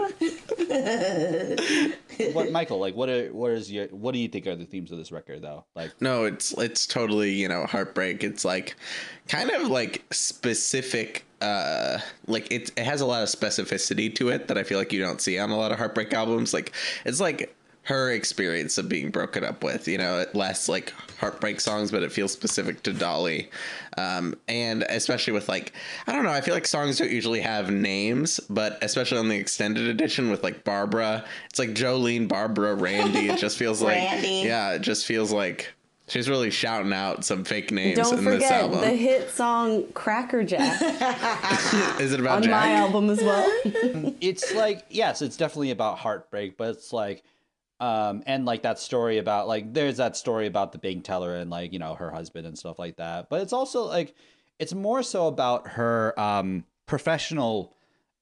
what, 2.33 2.51
Michael? 2.51 2.79
Like, 2.79 2.95
what 2.95 3.09
are 3.09 3.29
what 3.29 3.53
is 3.53 3.71
your 3.71 3.87
what 3.88 4.12
do 4.12 4.19
you 4.19 4.29
think 4.29 4.47
are 4.47 4.57
the 4.57 4.64
themes 4.64 4.92
of 4.92 4.99
this 4.99 5.12
record, 5.12 5.42
though? 5.42 5.64
Like, 5.75 5.92
No, 6.01 6.25
it's 6.25 6.53
it's 6.53 6.87
totally 6.87 7.33
you 7.33 7.49
know 7.49 7.66
heartbreak. 7.66 8.25
It's 8.25 8.45
like 8.45 8.77
kind 9.29 9.51
of 9.51 9.69
like 9.69 10.05
specific. 10.12 11.25
Uh, 11.42 11.99
like 12.27 12.51
it 12.51 12.71
it 12.77 12.85
has 12.85 13.03
a 13.03 13.07
lot 13.07 13.23
of 13.23 13.29
specificity 13.29 14.14
to 14.14 14.31
it 14.31 14.49
that 14.49 14.57
I 14.57 14.62
feel 14.62 14.79
like 14.79 14.92
you 14.92 15.01
don't 15.01 15.21
see 15.21 15.38
on 15.38 15.51
a 15.51 15.57
lot 15.57 15.73
of 15.73 15.79
heartbreak 15.79 16.14
albums. 16.14 16.55
Like 16.55 16.73
it's 17.05 17.21
like 17.21 17.55
her 17.87 18.11
experience 18.11 18.79
of 18.79 18.88
being 18.88 19.11
broken 19.11 19.44
up 19.44 19.62
with. 19.62 19.87
You 19.87 19.99
know, 19.99 20.25
less 20.35 20.68
like 20.68 20.92
heartbreak 21.18 21.61
songs, 21.61 21.90
but 21.92 22.03
it 22.03 22.11
feels 22.12 22.33
specific 22.33 22.83
to 22.83 22.92
Dolly. 22.92 23.49
Um, 23.96 24.35
and 24.49 24.83
especially 24.88 25.33
with 25.33 25.49
like 25.49 25.72
I 26.07 26.12
don't 26.12 26.25
know. 26.25 26.31
I 26.33 26.40
feel 26.40 26.55
like 26.55 26.66
songs 26.66 26.99
don't 26.99 27.11
usually 27.11 27.40
have 27.40 27.70
names, 27.70 28.40
but 28.51 28.79
especially 28.83 29.18
on 29.18 29.29
the 29.29 29.37
extended 29.37 29.87
edition 29.87 30.31
with 30.31 30.42
like 30.42 30.64
Barbara, 30.64 31.25
it's 31.49 31.59
like 31.61 31.70
Jolene, 31.70 32.27
Barbara, 32.29 32.75
Randy. 32.75 33.29
It 33.29 33.38
just 33.38 33.57
feels 33.57 33.81
like 33.83 33.96
yeah, 34.22 34.72
it 34.72 34.81
just 34.83 35.07
feels 35.07 35.33
like 35.33 35.72
she's 36.09 36.29
really 36.29 36.51
shouting 36.51 36.92
out 36.92 37.25
some 37.25 37.44
fake 37.44 37.70
names 37.70 37.99
Don't 37.99 38.18
in 38.18 38.25
this 38.25 38.35
forget 38.35 38.53
album. 38.62 38.81
the 38.81 38.90
hit 38.90 39.31
song 39.31 39.85
Cracker 39.92 40.44
Jack 40.44 40.81
Is 42.01 42.12
it 42.12 42.20
about 42.20 42.38
on 42.38 42.42
Jack? 42.44 42.51
my 42.51 42.72
album 42.72 43.11
as 43.11 43.20
well. 43.22 43.49
it's 44.20 44.53
like 44.55 44.85
yes, 44.90 45.22
it's 45.22 45.37
definitely 45.37 45.70
about 45.70 45.99
heartbreak, 45.99 46.57
but 46.57 46.70
it's 46.70 46.92
like, 46.92 47.22
um, 47.81 48.23
and 48.27 48.45
like 48.47 48.62
that 48.62 48.79
story 48.79 49.19
about 49.19 49.49
like 49.49 49.73
there's 49.73 49.99
that 49.99 50.17
story 50.17 50.47
about 50.47 50.73
the 50.73 50.79
bank 50.79 51.05
teller 51.05 51.37
and 51.37 51.51
like 51.51 51.73
you 51.73 51.79
know 51.79 51.95
her 51.95 52.11
husband 52.11 52.47
and 52.47 52.59
stuff 52.59 52.79
like 52.79 52.97
that. 52.97 53.29
But 53.29 53.43
it's 53.43 53.53
also 53.53 53.85
like 53.85 54.15
it's 54.59 54.73
more 54.75 55.03
so 55.03 55.27
about 55.27 55.69
her 55.69 56.19
um 56.19 56.65
professional 56.87 57.75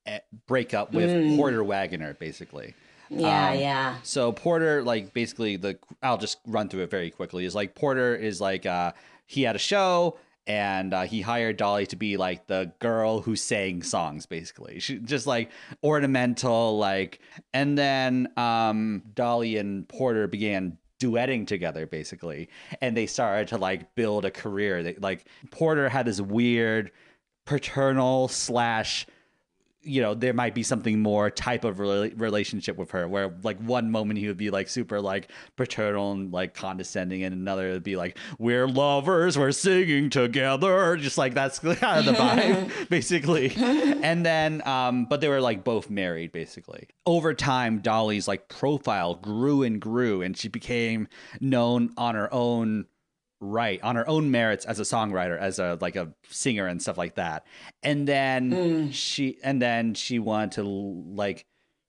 eh, 0.07 0.19
breakup 0.47 0.93
with 0.93 1.37
Porter 1.37 1.63
Wagoner, 1.63 2.15
basically. 2.15 2.75
yeah, 3.11 3.51
Um, 3.51 3.59
yeah. 3.59 3.97
So 4.03 4.33
Porter, 4.33 4.83
like 4.83 5.13
basically 5.13 5.57
the 5.57 5.79
I'll 6.03 6.19
just 6.19 6.39
run 6.47 6.69
through 6.69 6.83
it 6.83 6.91
very 6.91 7.11
quickly. 7.11 7.45
Is 7.45 7.55
like 7.55 7.75
Porter 7.75 8.15
is 8.17 8.41
like 8.41 8.67
uh 8.67 8.93
he 9.27 9.43
had 9.43 9.55
a 9.57 9.61
show 9.61 10.19
and 10.47 10.93
uh, 10.93 11.03
he 11.03 11.21
hired 11.21 11.57
Dolly 11.57 11.87
to 11.87 11.97
be 11.97 12.17
like 12.17 12.47
the 12.47 12.73
girl 12.79 13.21
who 13.21 13.37
sang 13.37 13.83
songs 13.83 14.27
basically. 14.27 14.79
She 14.81 14.99
just 14.99 15.27
like 15.27 15.51
ornamental 15.83 16.79
like 16.79 17.21
and 17.53 17.79
then 17.79 18.29
um 18.37 19.03
Dolly 19.15 19.57
and 19.57 19.89
Porter 19.89 20.27
began 20.27 20.79
duetting 21.01 21.47
together 21.47 21.87
basically 21.87 22.49
and 22.81 22.97
they 22.97 23.07
started 23.07 23.49
to 23.49 23.59
like 23.59 23.95
build 23.95 24.25
a 24.25 24.31
career 24.31 24.83
they 24.83 24.95
like 24.95 25.27
porter 25.51 25.89
had 25.89 26.07
this 26.07 26.21
weird 26.21 26.93
paternal 27.47 28.29
slash 28.29 29.05
you 29.85 30.01
know 30.01 30.15
there 30.15 30.33
might 30.33 30.55
be 30.55 30.63
something 30.63 31.01
more 31.01 31.31
type 31.31 31.65
of 31.65 31.77
rela- 31.77 32.13
relationship 32.19 32.77
with 32.77 32.91
her 32.93 33.07
where 33.07 33.35
like 33.43 33.59
one 33.61 33.91
moment 33.91 34.19
he 34.19 34.27
would 34.27 34.37
be 34.37 34.51
like 34.51 34.69
super 34.69 35.01
like 35.01 35.31
paternal 35.57 36.13
and 36.13 36.33
like 36.33 36.55
condescending 36.55 37.23
and 37.23 37.35
another 37.35 37.71
would 37.71 37.83
be 37.83 37.97
like 37.97 38.19
we're 38.39 38.67
lovers 38.67 39.39
we're 39.39 39.53
singing 39.53 40.11
together 40.11 40.97
just 40.97 41.19
like 41.19 41.35
that's 41.35 41.59
kind 41.59 41.99
of 41.99 42.05
the 42.07 42.13
vibe 42.13 42.89
basically. 42.89 43.53
And 43.57 44.25
then 44.25 44.67
um 44.67 45.07
but 45.07 45.21
they 45.21 45.29
were 45.29 45.41
like 45.41 45.65
both 45.65 45.91
married 45.91 46.33
basically. 46.33 46.89
Over 47.07 47.35
time 47.35 47.81
dolly's 47.81 48.29
like 48.29 48.49
profile 48.49 49.15
grew 49.15 49.63
and 49.63 49.81
grew 49.81 50.23
and 50.23 50.37
she 50.37 50.49
became 50.49 51.09
known 51.41 51.93
on 51.97 52.15
her 52.15 52.33
own 52.33 52.87
right 53.45 53.81
on 53.83 53.97
her 53.97 54.09
own 54.09 54.31
merits 54.31 54.65
as 54.65 54.81
a 54.81 54.83
songwriter 54.83 55.39
as 55.39 55.59
a 55.59 55.79
like 55.81 55.97
a 55.97 56.13
singer 56.29 56.67
and 56.67 56.81
stuff 56.81 56.99
like 56.99 57.17
that. 57.17 57.47
And 57.83 58.09
then 58.09 58.51
hmm. 58.51 58.91
she 58.91 59.39
and 59.43 59.61
then 59.61 59.95
she 59.95 60.19
wanted 60.19 60.53
to 60.53 60.63
like 60.63 61.47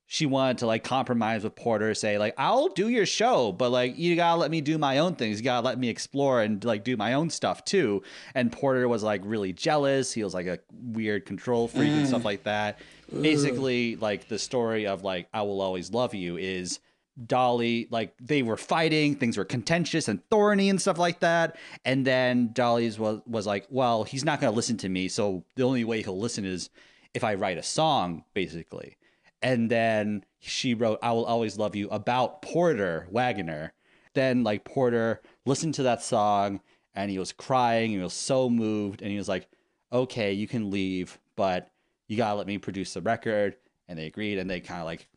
she 0.08 0.26
wanted 0.26 0.60
to 0.60 0.68
like 0.68 0.84
compromise 0.84 1.44
with 1.44 1.56
porter 1.56 1.96
say 1.96 2.20
like 2.20 2.36
i'll 2.38 2.68
do 2.68 2.90
your 2.90 3.08
show 3.08 3.52
but 3.52 3.72
like 3.72 3.98
you 3.98 4.16
gotta 4.16 4.40
let 4.40 4.52
me 4.52 4.62
do 4.62 4.78
my 4.78 5.00
own 5.00 5.16
things. 5.16 5.40
You 5.40 5.44
gotta 5.44 5.66
let 5.66 5.80
me 5.80 5.90
explore 5.90 6.42
and 6.42 6.64
like 6.64 6.84
do 6.84 6.98
my 6.98 7.14
own 7.14 7.30
stuff 7.30 7.64
too. 7.66 8.04
And 8.34 8.52
porter 8.52 8.88
was 8.88 9.04
like 9.04 9.22
really 9.24 9.54
jealous. 9.54 10.12
He 10.12 10.24
was 10.24 10.34
like 10.34 10.48
a 10.48 10.60
weird 10.72 11.26
control 11.26 11.68
freak 11.68 11.90
and 11.90 12.08
stuff 12.08 12.22
hmm. 12.22 12.28
like 12.28 12.44
that. 12.44 12.80
Basically 13.22 13.96
like 13.96 14.28
the 14.28 14.40
story 14.40 14.88
of 14.88 15.04
like 15.04 15.28
i 15.34 15.42
will 15.42 15.62
always 15.62 15.92
love 15.92 16.14
you 16.14 16.38
is 16.38 16.80
Dolly, 17.24 17.88
like 17.92 18.14
they 18.20 18.44
were 18.44 18.58
fighting, 18.58 19.16
things 19.16 19.38
were 19.38 19.46
contentious 19.46 20.08
and 20.08 20.28
thorny 20.30 20.70
and 20.70 20.82
stuff 20.82 20.98
like 20.98 21.22
that. 21.22 21.56
And 21.86 22.06
then 22.06 22.52
Dolly's 22.52 23.00
was 23.00 23.22
was 23.26 23.48
like, 23.48 23.68
well, 23.70 24.04
he's 24.04 24.26
not 24.26 24.42
going 24.42 24.52
to 24.52 24.56
listen 24.56 24.78
to 24.78 24.90
me, 24.90 25.08
so 25.08 25.44
the 25.56 25.64
only 25.64 25.84
way 25.86 26.02
he'll 26.02 26.20
listen 26.20 26.44
is 26.46 26.70
if 27.14 27.24
I 27.24 27.36
write 27.36 27.58
a 27.58 27.64
song, 27.64 28.26
basically. 28.34 28.98
And 29.42 29.70
then 29.70 30.26
she 30.40 30.74
wrote 30.74 31.00
"I 31.02 31.14
Will 31.14 31.26
Always 31.26 31.58
Love 31.58 31.76
You" 31.76 31.88
about 31.90 32.42
Porter 32.42 33.08
Wagoner. 33.10 33.74
Then 34.14 34.44
like 34.44 34.66
Porter 34.66 35.22
listened 35.46 35.76
to 35.76 35.84
that 35.84 36.04
song 36.04 36.62
and 36.94 37.12
he 37.12 37.20
was 37.20 37.32
crying. 37.32 37.92
And 37.92 38.00
he 38.00 38.04
was 38.04 38.14
so 38.14 38.50
moved, 38.50 39.02
and 39.02 39.12
he 39.12 39.18
was 39.18 39.30
like, 39.30 39.48
"Okay, 39.94 40.34
you 40.34 40.48
can 40.48 40.70
leave, 40.72 41.20
but 41.36 41.72
you 42.08 42.18
gotta 42.18 42.36
let 42.36 42.48
me 42.48 42.58
produce 42.58 42.94
the 42.94 43.02
record." 43.02 43.56
And 43.88 43.98
they 43.98 44.08
agreed, 44.08 44.38
and 44.40 44.50
they 44.50 44.60
kind 44.60 44.82
of 44.82 44.86
like 44.86 45.08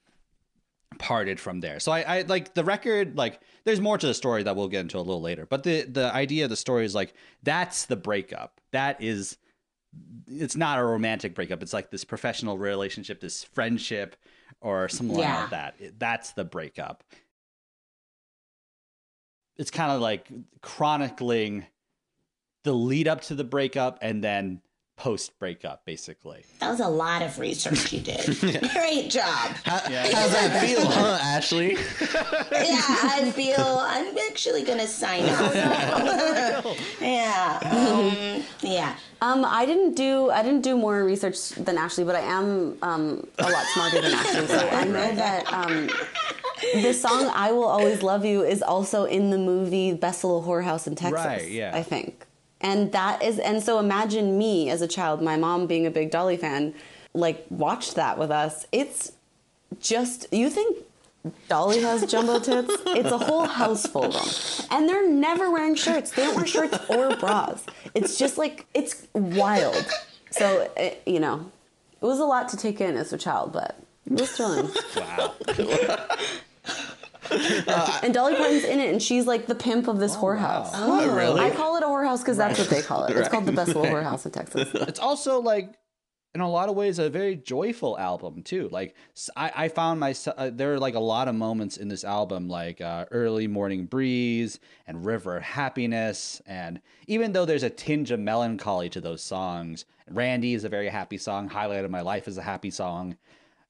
parted 0.99 1.39
from 1.39 1.61
there. 1.61 1.81
So 1.81 1.93
I, 1.93 2.01
I 2.19 2.23
like 2.23 2.55
the 2.55 2.65
record, 2.65 3.17
like 3.17 3.41
there's 3.65 3.81
more 3.81 3.99
to 3.99 4.07
the 4.07 4.15
story 4.15 4.43
that 4.43 4.57
we'll 4.57 4.69
get 4.69 4.81
into 4.81 4.97
a 4.97 5.01
little 5.01 5.21
later. 5.21 5.47
But 5.47 5.63
the 5.63 5.83
the 5.83 6.13
idea 6.15 6.45
of 6.45 6.51
the 6.51 6.57
story 6.57 6.85
is 6.85 6.95
like 6.95 7.15
that's 7.43 7.87
the 7.87 7.97
breakup. 7.97 8.61
That 8.73 9.03
is 9.03 9.37
it's 10.27 10.57
not 10.57 10.79
a 10.79 10.85
romantic 10.85 11.35
breakup. 11.35 11.63
It's 11.63 11.73
like 11.73 11.91
this 11.91 12.05
professional 12.05 12.59
relationship, 12.59 13.21
this 13.21 13.45
friendship 13.45 14.17
or 14.61 14.89
something 14.89 15.19
Yeah. 15.19 15.41
like 15.43 15.51
that. 15.51 15.75
That's 15.99 16.33
the 16.33 16.45
breakup. 16.45 17.05
It's 19.57 19.71
kind 19.71 19.91
of 19.93 20.01
like 20.01 20.29
chronicling 20.63 21.67
the 22.65 22.73
lead 22.73 23.09
up 23.09 23.23
to 23.23 23.35
the 23.35 23.45
breakup 23.45 23.99
and 24.03 24.23
then 24.23 24.61
post 24.99 25.39
breakup 25.39 25.85
basically. 25.87 26.45
That 26.59 26.71
was 26.71 26.81
a 26.81 26.89
lot 26.89 27.23
of 27.23 27.39
research 27.39 27.93
you 27.93 28.01
did. 28.01 28.25
Great 28.73 29.09
job. 29.09 29.55
How, 29.65 29.79
How's 29.79 30.33
that 30.33 30.61
feel, 30.61 30.85
huh, 30.85 31.19
Ashley? 31.23 31.77
Yeah, 32.51 32.83
I 32.83 33.31
feel 33.35 33.61
I'm 33.61 34.17
actually 34.29 34.65
gonna 34.65 34.87
sign 34.87 35.23
off. 35.29 35.55
now. 35.55 36.75
yeah. 37.01 37.61
Um, 37.63 38.45
yeah. 38.61 38.97
Um, 39.23 39.45
I 39.45 39.65
didn't 39.67 39.95
do 39.95 40.31
I 40.31 40.43
didn't 40.43 40.63
do 40.63 40.77
more 40.77 41.05
research 41.05 41.51
than 41.51 41.79
Ashley, 41.79 42.05
but 42.05 42.17
I 42.17 42.21
am 42.21 42.77
um, 42.83 43.27
a 43.39 43.45
lot 43.49 43.65
smarter 43.75 44.01
than 44.03 44.13
Ashley. 44.13 44.47
So 44.47 44.69
I 44.69 44.85
know 44.85 45.15
that 45.15 45.53
um, 45.53 45.89
the 46.83 46.93
song 46.93 47.31
"I 47.35 47.53
Will 47.53 47.65
Always 47.65 48.03
Love 48.03 48.25
You" 48.25 48.43
is 48.43 48.63
also 48.63 49.05
in 49.05 49.31
the 49.31 49.39
movie 49.39 49.93
"Best 49.93 50.25
Little 50.25 50.43
Whorehouse 50.43 50.87
in 50.87 50.95
Texas." 50.97 51.25
Right, 51.25 51.49
yeah. 51.51 51.71
I 51.75 51.83
think, 51.83 52.27
and 52.61 52.93
that 52.93 53.23
is 53.23 53.39
and 53.39 53.63
so 53.63 53.79
imagine 53.79 54.39
me 54.39 54.71
as 54.71 54.83
a 54.83 54.89
child, 54.89 55.23
my 55.23 55.37
mom 55.37 55.67
being 55.67 55.87
a 55.87 55.91
big 55.91 56.11
Dolly 56.11 56.37
fan, 56.37 56.75
like 57.15 57.45
watched 57.51 57.95
that 57.95 58.19
with 58.19 58.31
us. 58.31 58.67
It's 58.73 59.13
just 59.81 60.27
you 60.33 60.51
think 60.51 60.85
Dolly 61.49 61.81
has 61.81 62.05
jumbo 62.11 62.39
tits. 62.41 62.75
It's 62.87 63.11
a 63.11 63.19
whole 63.19 63.47
house 63.47 63.87
full 63.87 64.05
of 64.05 64.13
them. 64.13 64.67
And 64.71 64.89
they're 64.89 65.09
never 65.09 65.51
wearing 65.51 65.75
shirts. 65.75 66.11
They 66.13 66.23
don't 66.23 66.37
wear 66.37 66.47
shirts 66.47 66.79
or 66.89 67.17
bras. 67.17 67.65
It's 67.95 68.19
just 68.19 68.39
like, 68.39 68.67
it's 68.75 69.07
wild. 69.13 69.87
So, 70.31 70.71
it, 70.77 71.03
you 71.07 71.21
know, 71.21 71.51
it 72.01 72.05
was 72.05 72.19
a 72.19 72.25
lot 72.25 72.49
to 72.51 72.57
take 72.57 72.81
in 72.81 72.97
as 72.97 73.13
a 73.13 73.19
child, 73.19 73.53
but 73.53 73.77
it 74.07 74.21
was 74.21 74.31
thrilling. 74.31 74.71
Wow. 74.97 75.35
and 78.03 78.15
Dolly 78.15 78.35
Parton's 78.37 78.65
in 78.65 78.81
it, 78.81 78.91
and 78.91 79.03
she's 79.03 79.27
like 79.27 79.47
the 79.47 79.55
pimp 79.55 79.89
of 79.89 79.99
this 79.99 80.17
whorehouse. 80.17 80.71
Oh, 80.75 81.15
really? 81.15 81.41
I 81.41 81.51
call 81.51 81.77
it 81.77 81.83
a 81.83 81.87
whorehouse 81.87 82.21
because 82.21 82.37
that's 82.37 82.59
what 82.59 82.69
they 82.71 82.83
call 82.83 83.05
it. 83.05 83.11
It's 83.11 83.21
Right. 83.21 83.31
called 83.31 83.47
the 83.47 83.53
best 83.53 83.69
little 83.69 83.85
whorehouse 83.85 84.25
in 84.27 84.33
Texas. 84.33 84.71
it's 84.75 85.01
also 85.01 85.41
like 85.41 85.75
in 86.35 86.43
a 86.43 86.49
lot 86.49 86.69
of 86.69 86.77
ways 86.77 86.99
a 86.99 87.09
very 87.09 87.35
joyful 87.35 87.99
album 87.99 88.43
too 88.43 88.69
like 88.71 88.95
I 89.35 89.69
found 89.69 89.99
myself 89.99 90.37
uh, 90.39 90.51
there 90.53 90.75
are 90.75 90.79
like 90.79 90.95
a 90.95 91.01
lot 91.01 91.27
of 91.27 91.35
moments 91.35 91.79
in 91.79 91.89
this 91.89 92.05
album 92.05 92.49
like 92.49 92.83
uh, 92.83 93.07
early 93.11 93.47
morning 93.47 93.87
breeze 93.87 94.61
and 94.87 95.07
river 95.07 95.41
happiness 95.41 96.43
and 96.47 96.83
even 97.07 97.33
though 97.33 97.47
there's 97.47 97.63
a 97.63 97.71
tinge 97.71 98.11
of 98.11 98.21
melancholy 98.21 98.91
to 98.91 99.01
those 99.01 99.23
songs 99.23 99.87
randy 100.11 100.53
is 100.53 100.65
a 100.65 100.69
very 100.69 100.89
happy 100.91 101.17
song 101.17 101.49
highlight 101.49 101.85
of 101.87 101.91
my 101.91 102.03
life 102.03 102.29
is 102.29 102.37
a 102.37 102.43
happy 102.43 102.71
song 102.71 103.17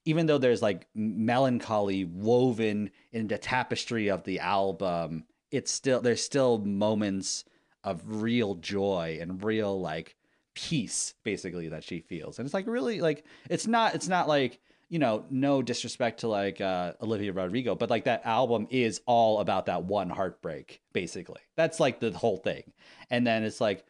even 0.05 0.25
though 0.25 0.37
there's 0.37 0.61
like 0.61 0.87
melancholy 0.95 2.05
woven 2.05 2.89
in 3.11 3.27
the 3.27 3.37
tapestry 3.37 4.09
of 4.09 4.23
the 4.23 4.39
album 4.39 5.23
it's 5.51 5.71
still 5.71 6.01
there's 6.01 6.23
still 6.23 6.59
moments 6.59 7.45
of 7.83 8.01
real 8.05 8.55
joy 8.55 9.17
and 9.21 9.43
real 9.43 9.79
like 9.79 10.15
peace 10.53 11.13
basically 11.23 11.69
that 11.69 11.83
she 11.83 11.99
feels. 12.01 12.37
And 12.37 12.45
it's 12.45 12.53
like 12.53 12.67
really 12.67 13.01
like 13.01 13.25
it's 13.49 13.67
not 13.67 13.95
it's 13.95 14.07
not 14.07 14.27
like 14.27 14.59
you 14.89 14.99
know 14.99 15.23
no 15.29 15.61
disrespect 15.61 16.21
to 16.21 16.27
like 16.27 16.59
uh 16.59 16.93
olivia 17.01 17.31
rodrigo 17.31 17.75
but 17.75 17.91
like 17.91 18.05
that 18.05 18.25
album 18.25 18.65
is 18.71 19.01
all 19.05 19.39
about 19.39 19.67
that 19.67 19.83
one 19.83 20.09
heartbreak 20.09 20.81
basically. 20.93 21.41
That's 21.55 21.79
like 21.79 21.99
the 21.99 22.11
whole 22.11 22.37
thing. 22.37 22.73
And 23.09 23.25
then 23.25 23.43
it's 23.43 23.61
like 23.61 23.85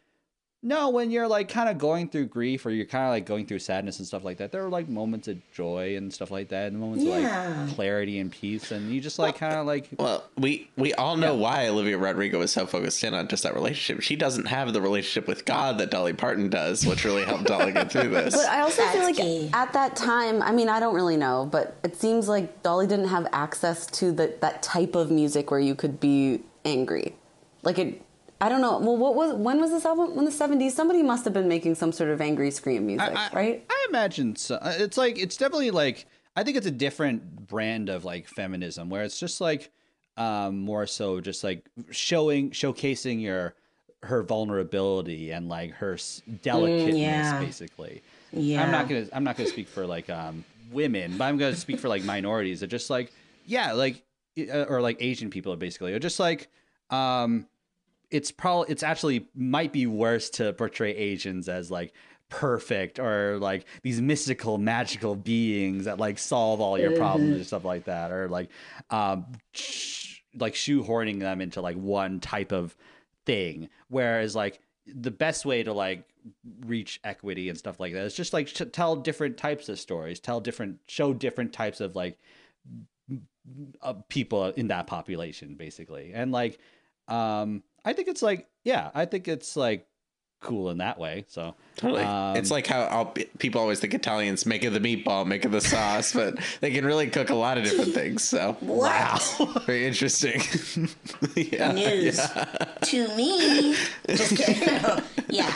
no 0.62 0.90
when 0.90 1.10
you're 1.10 1.28
like 1.28 1.48
kind 1.48 1.70
of 1.70 1.78
going 1.78 2.10
through 2.10 2.26
grief 2.26 2.66
or 2.66 2.70
you're 2.70 2.86
kind 2.86 3.06
of 3.06 3.12
like 3.12 3.26
going 3.26 3.46
through 3.46 3.60
sadness 3.60 3.98
and 4.00 4.06
stuff 4.08 4.26
like 4.26 4.38
that 4.38 4.52
there 4.52 4.66
are 4.66 4.70
like 4.70 4.90
moments 4.90 5.28
of 5.30 5.38
joy 5.54 5.96
and 5.96 6.14
stuff 6.14 6.32
like 6.32 6.50
that 6.50 6.72
and 6.72 6.80
moments 6.80 7.06
Yeah. 7.06 7.52
of 7.62 7.68
like 7.68 7.76
clarity 7.76 8.20
and 8.20 8.30
peace 8.30 8.72
and 8.72 8.92
you 8.92 9.00
just 9.00 9.20
like 9.20 9.38
kind 9.38 9.56
of 9.56 9.66
like 9.66 9.88
Well, 9.98 10.24
we 10.38 10.70
we 10.76 10.94
all 10.96 11.16
know 11.16 11.34
Yeah. 11.34 11.40
why 11.42 11.68
Olivia 11.68 11.98
Rodrigo 11.98 12.42
is 12.42 12.52
so 12.52 12.66
focused 12.66 13.02
in 13.06 13.14
on 13.14 13.30
just 13.30 13.44
that 13.44 13.54
relationship. 13.54 14.04
She 14.04 14.18
doesn't 14.18 14.48
have 14.48 14.74
the 14.74 14.82
relationship 14.82 15.28
with 15.28 15.46
God 15.46 15.78
that 15.78 15.92
Dolly 15.92 16.14
Parton 16.14 16.50
does, 16.50 16.86
which 16.86 17.06
really 17.06 17.24
helped 17.24 17.46
Dolly 17.46 17.72
get 17.72 17.92
through 17.92 18.10
this. 18.10 18.36
But 18.36 18.48
I 18.48 18.60
also 18.62 18.82
feel 18.88 19.04
like 19.04 19.16
key. 19.16 19.50
at 19.54 19.72
that 19.74 19.96
time, 19.96 20.42
I 20.42 20.52
mean, 20.52 20.68
I 20.68 20.80
don't 20.82 20.94
really 20.96 21.18
know, 21.18 21.48
but 21.50 21.78
it 21.84 21.96
seems 21.96 22.28
like 22.28 22.64
Dolly 22.64 22.86
didn't 22.88 23.08
have 23.08 23.28
access 23.32 23.86
to 23.88 24.12
the, 24.12 24.34
that 24.42 24.62
type 24.62 24.96
of 24.96 25.10
music 25.10 25.52
where 25.52 25.60
you 25.62 25.74
could 25.76 26.00
be 26.02 26.42
angry. 26.66 27.16
Like 27.64 27.80
it, 27.80 28.02
I 28.42 28.48
don't 28.48 28.62
know. 28.62 28.80
Well, 28.80 28.96
what 28.98 29.16
was 29.16 29.34
when 29.34 29.60
was 29.60 29.72
this 29.72 29.86
album? 29.86 30.18
In 30.18 30.26
the 30.26 30.32
seventies, 30.32 30.74
somebody 30.74 31.04
must 31.04 31.26
have 31.26 31.34
been 31.34 31.50
making 31.50 31.76
some 31.76 31.92
sort 31.92 32.10
of 32.10 32.22
angry 32.22 32.52
scream 32.52 32.86
music, 32.88 33.10
I, 33.14 33.30
right? 33.34 33.66
I 33.70 33.86
imagine 33.90 34.36
so. 34.36 34.56
Uh, 34.56 34.76
It's 34.78 34.98
like 34.98 35.18
it's 35.18 35.36
definitely 35.36 35.72
like 35.72 36.06
I 36.36 36.44
think 36.44 36.56
it's 36.56 36.68
a 36.68 36.72
different 36.72 37.48
brand 37.48 37.90
of 37.90 38.06
like 38.06 38.28
feminism 38.28 38.90
where 38.90 39.04
it's 39.04 39.20
just 39.20 39.42
like 39.42 39.72
um 40.16 40.60
more 40.60 40.86
so 40.86 41.20
just 41.20 41.44
like 41.44 41.66
showing 41.92 42.52
showcasing 42.52 43.22
your 43.22 43.56
her 44.04 44.24
vulnerability 44.24 45.32
and 45.32 45.50
like 45.50 45.72
her 45.74 45.98
delicateness 46.42 46.98
yeah. 46.98 47.40
basically. 47.40 48.02
Yeah. 48.32 48.64
I'm 48.64 48.72
not 48.72 48.88
going 48.88 49.06
to 49.06 49.16
I'm 49.16 49.24
not 49.24 49.36
going 49.36 49.48
to 49.48 49.52
speak 49.52 49.68
for 49.68 49.86
like 49.86 50.10
um 50.10 50.46
women, 50.72 51.18
but 51.18 51.26
I'm 51.26 51.38
going 51.38 51.54
to 51.54 51.60
speak 51.60 51.80
for 51.80 51.90
like 51.90 52.04
minorities. 52.04 52.62
That 52.62 52.68
just 52.68 52.90
like 52.90 53.12
yeah, 53.46 53.74
like 53.74 54.02
uh, 54.38 54.64
or 54.64 54.82
like 54.82 54.98
Asian 55.02 55.30
people 55.30 55.54
basically. 55.58 55.94
Or 55.94 56.00
just 56.00 56.20
like 56.22 56.48
um 56.90 57.48
it's 58.12 58.32
probably 58.32 58.72
it's 58.72 58.84
actually 58.84 59.28
might 59.36 59.72
be 59.72 59.86
worse 59.86 60.30
to 60.32 60.54
portray 60.54 60.96
Asians 60.96 61.48
as 61.48 61.70
like 61.70 61.94
perfect 62.30 63.00
or 63.00 63.38
like 63.40 63.66
these 63.82 64.02
mystical 64.02 64.58
magical 64.58 65.16
beings 65.16 65.86
that 65.86 65.98
like 65.98 66.20
solve 66.20 66.62
all 66.62 66.78
your 66.78 66.96
problems 66.96 67.36
and 67.36 67.46
stuff 67.46 67.66
like 67.66 67.86
that 67.86 68.12
or 68.12 68.28
like 68.30 68.50
um 68.92 69.26
sh- 69.52 70.22
like 70.38 70.54
shoehorning 70.54 71.20
them 71.20 71.42
into 71.42 71.62
like 71.62 71.76
one 71.76 72.20
type 72.20 72.52
of 72.52 72.76
thing. 73.26 73.70
Whereas 73.90 74.36
like 74.36 74.60
the 74.86 75.12
best 75.12 75.46
way 75.46 75.64
to 75.64 75.74
like 75.74 76.06
reach 76.66 77.00
equity 77.04 77.50
and 77.50 77.58
stuff 77.58 77.80
like 77.80 77.94
that 77.94 78.04
is 78.04 78.16
just 78.16 78.34
like 78.34 78.48
sh- 78.48 78.62
tell 78.72 78.96
different 78.96 79.38
types 79.38 79.70
of 79.70 79.80
stories 79.80 80.20
tell 80.20 80.40
different 80.40 80.80
show 80.88 81.14
different 81.14 81.54
types 81.54 81.80
of 81.80 81.96
like 81.96 82.18
uh, 83.82 83.94
people 84.10 84.46
in 84.46 84.68
that 84.68 84.88
population 84.88 85.56
basically. 85.56 86.12
And 86.14 86.32
like 86.32 86.60
um 87.08 87.64
i 87.86 87.94
think 87.94 88.08
it's 88.08 88.22
like 88.22 88.48
yeah 88.64 88.92
i 88.94 89.06
think 89.06 89.28
it's 89.28 89.56
like 89.56 89.90
cool 90.42 90.70
in 90.70 90.78
that 90.78 90.98
way. 90.98 91.26
So 91.28 91.56
Totally. 91.76 92.04
um, 92.04 92.36
it's 92.36 92.52
like 92.52 92.68
how 92.68 92.82
I'll, 92.84 93.14
people 93.38 93.62
always 93.62 93.80
think 93.80 93.94
Italians 93.94 94.46
make 94.46 94.64
it 94.64 94.72
the 94.72 94.80
meatball, 94.80 95.26
make 95.26 95.46
it 95.46 95.50
the 95.50 95.62
sauce, 95.62 96.14
but 96.14 96.38
they 96.62 96.72
can 96.72 96.86
really 96.86 97.08
cook 97.08 97.30
a 97.30 97.36
lot 97.36 97.58
of 97.58 97.64
different 97.64 97.94
things. 97.94 98.24
So 98.24 98.58
wow, 98.62 99.20
very 99.66 99.86
interesting. 99.86 100.42
yeah, 101.36 101.72
News 101.72 102.18
yeah. 102.18 102.46
to 102.82 103.16
me. 103.16 103.76
Just 104.08 104.38
kidding. 104.38 105.04
yeah, 105.30 105.52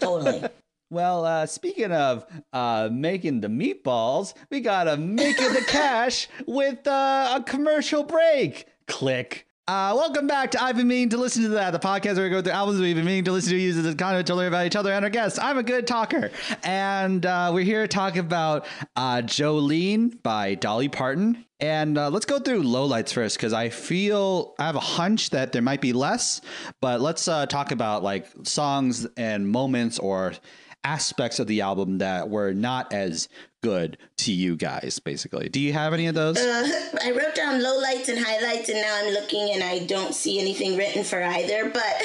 totally. 0.00 0.44
Well, 0.90 1.24
uh, 1.24 1.46
speaking 1.46 1.90
of 1.90 2.26
uh, 2.52 2.90
making 2.92 3.40
the 3.40 3.48
meatballs, 3.48 4.34
we 4.50 4.60
gotta 4.60 4.98
make 4.98 5.36
it 5.38 5.52
the 5.54 5.64
cash 5.66 6.28
with 6.46 6.86
uh, 6.86 7.38
a 7.40 7.42
commercial 7.42 8.02
break. 8.02 8.66
Click. 8.86 9.46
Uh, 9.68 9.94
welcome 9.96 10.26
back 10.26 10.50
to 10.50 10.60
I've 10.60 10.76
been 10.76 10.88
meaning 10.88 11.10
to 11.10 11.16
listen 11.18 11.44
to 11.44 11.50
that, 11.50 11.70
the 11.70 11.78
podcast 11.78 12.16
where 12.16 12.24
we 12.24 12.30
go 12.30 12.42
through 12.42 12.50
albums 12.50 12.80
we've 12.80 12.96
been 12.96 13.04
meaning 13.04 13.22
to 13.26 13.32
listen 13.32 13.50
to, 13.52 13.56
uses 13.56 13.86
as 13.86 13.94
content 13.94 14.26
to 14.26 14.34
learn 14.34 14.48
about 14.48 14.66
each 14.66 14.74
other 14.74 14.92
and 14.92 15.04
our 15.04 15.10
guests. 15.10 15.38
I'm 15.38 15.56
a 15.56 15.62
good 15.62 15.86
talker, 15.86 16.32
and 16.64 17.24
uh, 17.24 17.52
we're 17.54 17.62
here 17.62 17.82
to 17.82 17.88
talk 17.88 18.16
about 18.16 18.66
uh, 18.96 19.18
Jolene 19.18 20.20
by 20.20 20.56
Dolly 20.56 20.88
Parton. 20.88 21.44
And 21.60 21.96
uh, 21.96 22.10
let's 22.10 22.26
go 22.26 22.40
through 22.40 22.64
lowlights 22.64 23.12
first 23.12 23.36
because 23.36 23.52
I 23.52 23.68
feel 23.68 24.56
I 24.58 24.66
have 24.66 24.74
a 24.74 24.80
hunch 24.80 25.30
that 25.30 25.52
there 25.52 25.62
might 25.62 25.80
be 25.80 25.92
less, 25.92 26.40
but 26.80 27.00
let's 27.00 27.28
uh, 27.28 27.46
talk 27.46 27.70
about 27.70 28.02
like 28.02 28.26
songs 28.42 29.06
and 29.16 29.48
moments 29.48 30.00
or 30.00 30.32
aspects 30.82 31.38
of 31.38 31.46
the 31.46 31.60
album 31.60 31.98
that 31.98 32.28
were 32.28 32.52
not 32.52 32.92
as 32.92 33.28
good 33.62 33.96
to 34.16 34.32
you 34.32 34.56
guys 34.56 34.98
basically 34.98 35.48
do 35.48 35.60
you 35.60 35.72
have 35.72 35.94
any 35.94 36.06
of 36.06 36.14
those 36.14 36.38
I 37.04 37.10
wrote 37.10 37.34
down 37.34 37.60
lowlights 37.60 38.08
and 38.08 38.18
highlights, 38.18 38.68
and 38.68 38.80
now 38.80 39.00
I'm 39.02 39.12
looking 39.12 39.50
and 39.52 39.62
I 39.62 39.80
don't 39.80 40.14
see 40.14 40.38
anything 40.38 40.76
written 40.76 41.02
for 41.02 41.22
either. 41.22 41.70
But, 41.70 42.02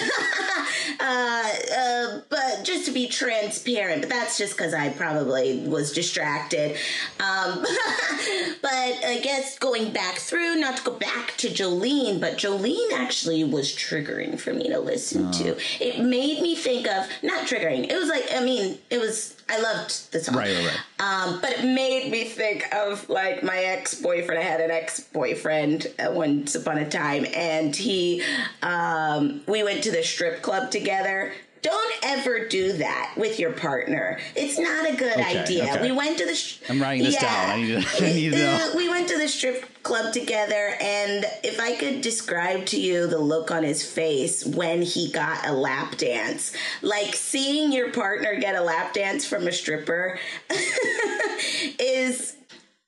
uh, 0.99 1.49
uh, 1.77 2.21
but 2.29 2.63
just 2.63 2.85
to 2.85 2.91
be 2.91 3.07
transparent, 3.07 4.01
but 4.01 4.09
that's 4.09 4.37
just 4.37 4.57
because 4.57 4.73
I 4.73 4.89
probably 4.89 5.59
was 5.67 5.91
distracted. 5.93 6.77
Um, 7.19 7.61
but 8.61 9.05
I 9.05 9.19
guess 9.21 9.59
going 9.59 9.91
back 9.91 10.15
through, 10.15 10.55
not 10.55 10.77
to 10.77 10.83
go 10.83 10.93
back 10.93 11.35
to 11.37 11.49
Jolene, 11.49 12.19
but 12.19 12.37
Jolene 12.37 12.93
actually 12.93 13.43
was 13.43 13.71
triggering 13.75 14.39
for 14.39 14.53
me 14.53 14.69
to 14.69 14.79
listen 14.79 15.31
to. 15.33 15.57
It 15.79 15.99
made 15.99 16.41
me 16.41 16.55
think 16.55 16.87
of 16.87 17.07
not 17.21 17.45
triggering. 17.45 17.89
It 17.91 17.97
was 17.97 18.09
like 18.09 18.25
I 18.33 18.43
mean, 18.43 18.77
it 18.89 18.99
was. 18.99 19.35
I 19.49 19.59
loved 19.61 20.11
the 20.11 20.19
song. 20.19 20.35
right 20.35 20.53
right 20.53 20.65
right 20.65 20.79
Um, 20.99 21.39
but 21.41 21.51
it 21.51 21.63
made 21.63 22.11
me 22.11 22.25
think 22.25 22.65
of 22.73 23.09
like 23.09 23.43
my 23.43 23.57
ex 23.57 23.95
boyfriend. 23.95 24.39
I 24.39 24.43
had 24.43 24.59
an 24.59 24.71
ex 24.71 24.99
boyfriend 24.99 25.87
once 25.99 26.55
upon 26.55 26.77
a 26.77 26.89
time, 26.89 27.25
and 27.33 27.75
he, 27.75 28.23
um, 28.61 29.41
we 29.47 29.63
went 29.63 29.83
to 29.83 29.91
the 29.91 30.03
strip 30.03 30.41
club 30.41 30.69
together. 30.71 31.33
Don't 31.61 31.93
ever 32.03 32.47
do 32.47 32.73
that 32.73 33.13
with 33.17 33.39
your 33.39 33.51
partner. 33.51 34.19
It's 34.35 34.57
not 34.59 34.89
a 34.89 34.95
good 34.95 35.13
Okay, 35.19 35.39
idea. 35.41 35.63
okay. 35.63 35.81
We 35.81 35.91
went 35.91 36.17
to 36.19 36.25
the. 36.25 36.35
Sh- 36.35 36.59
I'm 36.69 36.81
writing 36.81 37.03
this 37.03 37.15
down. 37.17 37.49
I 37.49 37.55
need 37.57 37.81
to- 37.83 37.87
I 38.05 38.13
need 38.13 38.31
to 38.33 38.37
know. 38.37 38.71
We 38.75 38.87
went 38.89 39.09
to 39.09 39.17
the 39.17 39.27
strip 39.27 39.65
club 39.83 40.13
together, 40.13 40.75
and 40.81 41.25
if 41.43 41.59
I 41.59 41.75
could 41.75 42.01
describe 42.01 42.65
to 42.67 42.79
you 42.79 43.07
the 43.07 43.19
look 43.19 43.51
on 43.51 43.63
his 43.63 43.83
face 43.89 44.45
when 44.45 44.81
he 44.81 45.11
got 45.11 45.45
a 45.45 45.51
lap 45.51 45.97
dance, 45.97 46.53
like 46.81 47.15
seeing 47.15 47.71
your 47.71 47.91
partner 47.91 48.35
get 48.39 48.55
a 48.55 48.61
lap 48.61 48.93
dance 48.93 49.25
from 49.25 49.47
a 49.47 49.51
stripper 49.51 50.19
is 51.79 52.36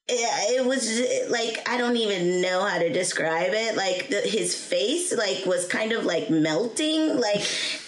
it 0.09 0.65
was 0.65 0.87
just, 0.87 1.29
like 1.29 1.67
I 1.69 1.77
don't 1.77 1.97
even 1.97 2.41
know 2.41 2.65
how 2.65 2.79
to 2.79 2.89
describe 2.89 3.51
it. 3.53 3.75
Like 3.75 4.09
the, 4.09 4.21
his 4.21 4.55
face, 4.55 5.15
like 5.15 5.45
was 5.45 5.67
kind 5.67 5.91
of 5.91 6.05
like 6.05 6.29
melting, 6.29 7.19
like 7.19 7.45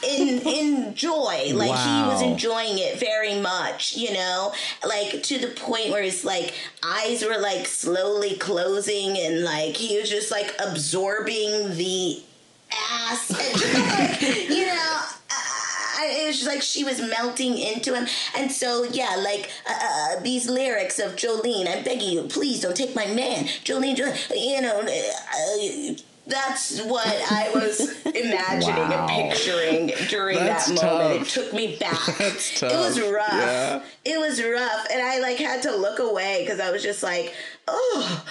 in 0.08 0.40
in 0.46 0.96
joy. 0.96 1.52
Like 1.54 1.78
he 1.78 2.08
was 2.08 2.22
enjoying 2.22 2.78
it 2.78 3.00
very 3.00 3.40
much, 3.40 3.96
you 3.96 4.14
know, 4.14 4.54
like 4.88 5.24
to 5.24 5.40
the 5.40 5.48
point 5.48 5.90
where 5.90 6.04
his 6.04 6.24
like 6.24 6.54
eyes 6.84 7.24
were 7.24 7.40
like 7.40 7.66
slowly 7.66 8.36
closing, 8.38 9.18
and 9.18 9.44
like 9.44 9.76
he 9.76 10.00
was 10.00 10.10
just 10.10 10.32
like 10.32 10.56
absorbing 10.60 11.76
the 11.76 12.22
ass, 12.72 13.30
and 13.30 14.22
like, 14.22 14.50
you 14.50 14.68
know. 14.68 15.00
I, 15.98 16.22
it 16.24 16.28
was 16.28 16.38
just 16.38 16.48
like 16.48 16.62
she 16.62 16.84
was 16.84 17.00
melting 17.02 17.58
into 17.58 17.94
him, 17.94 18.08
and 18.38 18.52
so 18.52 18.84
yeah, 18.84 19.16
like 19.24 19.50
uh, 19.70 19.74
uh, 20.18 20.20
these 20.22 20.50
lyrics 20.50 21.00
of 21.00 21.16
Jolene. 21.16 21.68
I'm 21.68 21.84
begging 21.84 22.10
you, 22.12 22.24
please 22.24 22.62
don't 22.62 22.76
take 22.76 22.96
my 22.96 23.06
man, 23.08 23.46
Jolene. 23.46 23.96
Jolene 23.96 24.32
you 24.36 24.62
know, 24.62 24.80
uh, 24.82 25.96
that's 26.28 26.82
what 26.84 27.08
I 27.08 27.50
was 27.54 27.80
imagining 28.06 28.76
Wow. 28.76 29.08
and 29.10 29.32
picturing 29.32 29.88
during 30.08 30.38
That's 30.38 30.68
that 30.68 30.76
moment. 30.84 31.20
tough. 31.28 31.38
It 31.38 31.42
took 31.42 31.54
me 31.54 31.78
back. 31.78 32.00
It 32.20 32.62
was 32.78 33.02
rough. 33.02 33.32
Yeah. 33.32 33.84
It 34.06 34.20
was 34.20 34.42
rough, 34.42 34.88
and 34.92 35.02
I 35.02 35.20
like 35.20 35.38
had 35.38 35.64
to 35.64 35.76
look 35.76 36.00
away 36.00 36.44
because 36.46 36.60
I 36.60 36.72
was 36.72 36.84
just 36.84 37.02
like, 37.04 37.34
oh. 37.68 38.26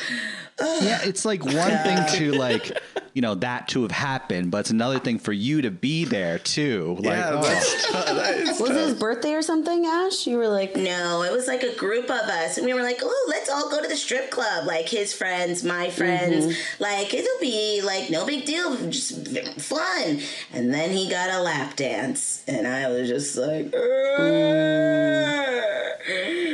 Yeah 0.61 1.01
it's 1.03 1.25
like 1.25 1.44
one 1.44 1.55
thing 1.55 1.99
to 2.09 2.33
like 2.38 2.81
you 3.14 3.23
know 3.23 3.35
that 3.35 3.68
to 3.68 3.83
have 3.83 3.90
happened 3.90 4.51
but 4.51 4.59
it's 4.59 4.70
another 4.70 4.99
thing 4.99 5.18
for 5.18 5.33
you 5.33 5.62
to 5.62 5.70
be 5.70 6.05
there 6.05 6.38
too 6.38 6.96
like 7.01 7.05
yeah, 7.05 7.31
oh. 7.33 7.42
that's 7.42 7.90
tough. 7.90 8.07
That 8.07 8.37
is 8.37 8.61
Was 8.61 8.70
it 8.70 8.77
his 8.77 8.94
birthday 8.94 9.35
or 9.35 9.42
something, 9.42 9.87
Ash? 9.87 10.27
You 10.27 10.37
were 10.37 10.49
like, 10.49 10.77
No, 10.77 11.23
it 11.23 11.33
was 11.33 11.46
like 11.46 11.62
a 11.62 11.75
group 11.75 12.05
of 12.05 12.11
us, 12.11 12.57
and 12.59 12.66
we 12.66 12.75
were 12.75 12.83
like, 12.83 13.01
"Oh, 13.03 13.27
let's 13.29 13.49
all 13.49 13.70
go 13.70 13.81
to 13.83 13.88
the 13.88 13.96
strip 13.96 14.31
club." 14.31 14.66
Like 14.66 14.88
his 14.88 15.12
friends, 15.12 15.64
my 15.64 15.90
friends. 15.90 16.46
Mm-hmm. 16.46 16.83
Like 16.83 17.14
it'll 17.14 17.40
be 17.40 17.83
like 17.83 18.11
no 18.11 18.27
big 18.27 18.44
deal, 18.44 18.77
just 18.90 19.29
fun. 19.61 20.20
And 20.53 20.73
then 20.73 20.90
he 20.90 21.09
got 21.09 21.31
a 21.31 21.40
lap 21.40 21.77
dance, 21.77 22.42
and 22.46 22.66
I 22.66 22.88
was 22.88 23.09
just 23.09 23.37
like, 23.37 23.70
mm. 23.70 25.51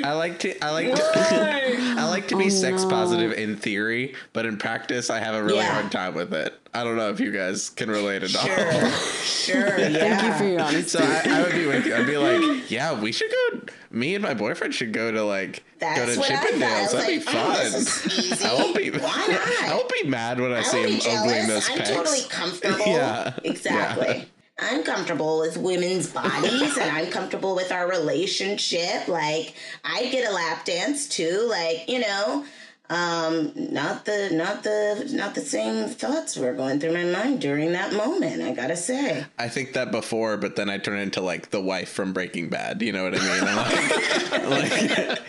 I 0.04 0.12
like 0.12 0.38
to 0.40 0.64
I 0.64 0.70
like 0.70 0.94
to, 0.94 1.02
I 1.98 2.08
like 2.08 2.28
to 2.28 2.36
be 2.36 2.46
oh, 2.46 2.50
sex 2.50 2.84
positive 2.84 3.32
in 3.32 3.56
theory, 3.56 3.95
but 4.32 4.46
in 4.46 4.56
practice 4.56 5.10
I 5.10 5.18
have 5.20 5.34
a 5.34 5.42
really 5.42 5.58
Yeah. 5.58 5.72
hard 5.80 5.90
time 5.92 6.14
with 6.14 6.32
it. 6.34 6.54
I 6.74 6.84
don't 6.84 6.96
know 6.96 7.08
if 7.10 7.20
you 7.20 7.30
guys 7.32 7.70
can 7.70 7.90
relate 7.90 8.22
at 8.22 8.34
all. 8.36 8.44
"Sure, 8.46 8.90
sure, 9.22 9.78
yeah." 9.78 9.88
thank 10.18 10.22
you 10.24 10.32
for 10.38 10.44
your 10.44 10.60
honesty. 10.60 10.88
So 10.88 10.98
I, 11.02 11.22
I 11.38 11.42
would 11.42 11.52
be 11.52 11.66
with 11.66 11.86
you. 11.86 11.94
I'd 11.96 12.06
be 12.06 12.18
like, 12.18 12.70
yeah, 12.70 12.98
we 13.00 13.12
should 13.12 13.30
go. 13.30 13.60
Me 13.90 14.14
and 14.14 14.22
my 14.22 14.34
boyfriend 14.34 14.74
should 14.74 14.92
go 14.92 15.10
to 15.10 15.22
like 15.24 15.62
That's 15.78 15.98
go 15.98 16.12
to 16.12 16.18
what 16.20 16.30
I 16.30 16.36
thought. 16.36 16.52
Chippendales. 16.52 16.92
That'd 16.92 17.06
be 17.06 17.24
like, 17.24 17.34
oh, 17.34 17.54
fun. 17.54 17.72
this 17.72 18.06
is. 18.06 18.44
I 18.44 18.54
won't 18.54 18.76
be. 18.76 18.90
Why 18.90 18.98
not? 19.00 19.70
I 19.70 19.74
won't 19.74 19.92
be 19.92 20.08
mad 20.08 20.38
when 20.40 20.52
I, 20.52 20.58
I 20.58 20.62
see 20.62 20.76
won't 20.78 20.90
him 20.90 20.96
be 20.98 21.00
jealous. 21.04 21.20
ogling 21.22 21.46
those 21.48 21.70
I'm 21.70 21.78
pecs. 21.78 21.94
totally 21.94 22.22
comfortable. 22.28 22.86
Yeah. 22.86 23.32
Exactly. 23.44 24.06
Yeah. 24.18 24.24
I'm 24.58 24.82
comfortable 24.84 25.40
with 25.40 25.56
women's 25.58 26.08
bodies 26.10 26.78
and 26.78 26.90
I'm 26.90 27.08
comfortable 27.10 27.54
with 27.54 27.70
our 27.72 27.88
relationship. 27.90 29.06
Like 29.06 29.54
I 29.84 30.06
get 30.10 30.28
a 30.30 30.32
lap 30.32 30.64
dance 30.64 31.06
too, 31.08 31.46
like, 31.50 31.88
you 31.88 32.00
know, 32.00 32.44
um 32.88 33.52
not 33.54 34.04
the 34.04 34.30
not 34.32 34.62
the 34.62 35.10
not 35.12 35.34
the 35.34 35.40
same 35.40 35.88
thoughts 35.88 36.36
were 36.36 36.52
going 36.52 36.78
through 36.78 36.92
my 36.92 37.04
mind 37.04 37.40
during 37.40 37.72
that 37.72 37.92
moment, 37.92 38.42
I 38.42 38.52
got 38.52 38.68
to 38.68 38.76
say. 38.76 39.24
I 39.38 39.48
think 39.48 39.72
that 39.72 39.90
before, 39.90 40.36
but 40.36 40.56
then 40.56 40.70
I 40.70 40.78
turn 40.78 40.98
into 40.98 41.20
like 41.20 41.50
the 41.50 41.60
wife 41.60 41.90
from 41.90 42.12
Breaking 42.12 42.48
Bad. 42.48 42.82
You 42.82 42.92
know 42.92 43.04
what 43.04 43.14
I 43.16 43.18
mean? 43.18 43.44
Like, 43.44 44.78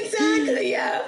Exactly, 0.00 0.37
yeah. 0.62 1.02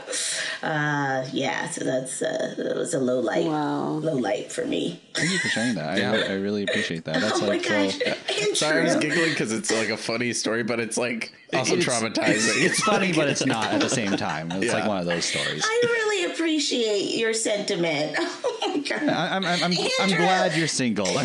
Uh 0.62 1.24
yeah, 1.32 1.68
so 1.70 1.84
that's 1.84 2.20
uh 2.22 2.54
that 2.58 2.76
was 2.76 2.92
a 2.94 2.98
low 3.00 3.20
light. 3.20 3.46
Wow. 3.46 3.88
Low 3.92 4.14
light 4.14 4.52
for 4.52 4.64
me. 4.66 5.00
thank 5.14 5.30
you 5.30 5.38
for 5.38 5.48
sharing 5.48 5.74
that 5.76 5.88
I, 5.98 6.32
I 6.32 6.34
really 6.34 6.64
appreciate 6.64 7.04
that 7.04 7.20
that's 7.20 7.38
oh 7.42 7.42
my 7.42 7.46
like 7.48 7.64
so 7.64 7.70
gosh. 7.70 8.00
And 8.46 8.56
sorry, 8.56 8.80
I 8.80 8.84
was 8.84 8.96
giggling 8.96 9.30
because 9.30 9.52
it's 9.52 9.70
like 9.72 9.88
a 9.88 9.96
funny 9.96 10.32
story, 10.32 10.62
but 10.62 10.78
it's 10.80 10.96
like 10.96 11.32
also 11.54 11.76
It's- 11.76 11.86
traumatizing. 11.88 12.62
it's 12.64 12.80
funny 12.82 13.12
but 13.12 13.28
it's 13.28 13.44
not 13.46 13.66
at 13.72 13.80
the 13.80 13.88
same 13.88 14.12
time 14.16 14.50
it's 14.52 14.72
like 14.72 14.86
one 14.86 14.98
of 14.98 15.06
those 15.06 15.24
stories 15.24 15.64
I 15.64 15.80
really 15.84 16.32
appreciate 16.32 17.14
your 17.16 17.32
sentiment. 17.34 18.16
Oh 18.18 18.58
my 18.74 18.78
god. 18.78 19.08
I, 19.08 19.36
I'm, 19.36 19.44
I'm, 19.44 19.62
I'm, 19.64 19.72
I'm 20.00 20.08
glad 20.10 20.56
you're 20.56 20.68
single. 20.68 21.06
Well, 21.06 21.24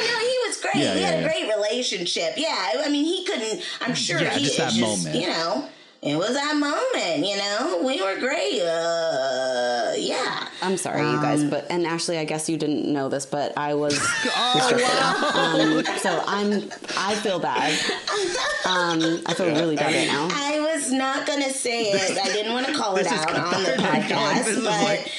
no, 0.00 0.18
he 0.18 0.37
was 0.62 0.72
great. 0.72 0.82
Yeah, 0.84 0.94
he 0.94 1.02
had 1.02 1.14
yeah, 1.14 1.18
a 1.18 1.22
yeah. 1.22 1.28
great 1.28 1.54
relationship. 1.56 2.34
Yeah, 2.36 2.48
I 2.48 2.82
I 2.86 2.88
mean, 2.88 3.04
he 3.04 3.24
couldn't. 3.24 3.62
I'm 3.80 3.94
sure 3.94 4.20
Yeah, 4.20 4.30
he 4.30 4.44
just 4.44 4.54
it 4.58 4.62
that 4.62 4.80
moment. 4.80 5.14
You 5.16 5.28
know, 5.28 5.68
it 6.02 6.16
was 6.16 6.34
that 6.34 6.54
moment. 6.56 7.26
You 7.26 7.36
know, 7.36 7.82
we 7.84 8.00
were 8.02 8.18
great. 8.20 8.60
Uh, 8.62 9.92
yeah. 9.96 10.48
I'm 10.62 10.76
sorry, 10.76 11.02
you 11.02 11.16
guys, 11.20 11.44
but 11.44 11.66
and 11.70 11.86
Ashley, 11.86 12.18
I 12.18 12.24
guess 12.24 12.48
you 12.48 12.56
didn't 12.56 12.92
know 12.92 13.08
this, 13.08 13.26
but 13.26 13.52
I 13.56 13.74
was. 13.74 13.98
oh, 14.26 15.82
um, 15.88 15.98
so 15.98 16.22
I'm. 16.26 16.70
I 16.96 17.14
feel 17.16 17.38
bad. 17.38 17.72
Um, 18.66 19.22
I 19.26 19.34
feel 19.34 19.46
really 19.46 19.76
bad 19.76 19.94
right 19.94 20.06
now. 20.08 20.28
I 20.30 20.60
was 20.60 20.92
not 20.92 21.26
gonna 21.26 21.50
say 21.50 21.90
it. 21.90 22.18
I 22.18 22.26
didn't 22.32 22.52
want 22.52 22.66
to 22.66 22.74
call 22.74 22.96
it 22.96 23.04
This 23.04 23.12
out 23.12 23.34
on 23.34 23.62
the 23.62 23.70
cathartic. 23.76 24.08
podcast, 24.16 24.54
but 24.64 24.84
like- 24.84 25.12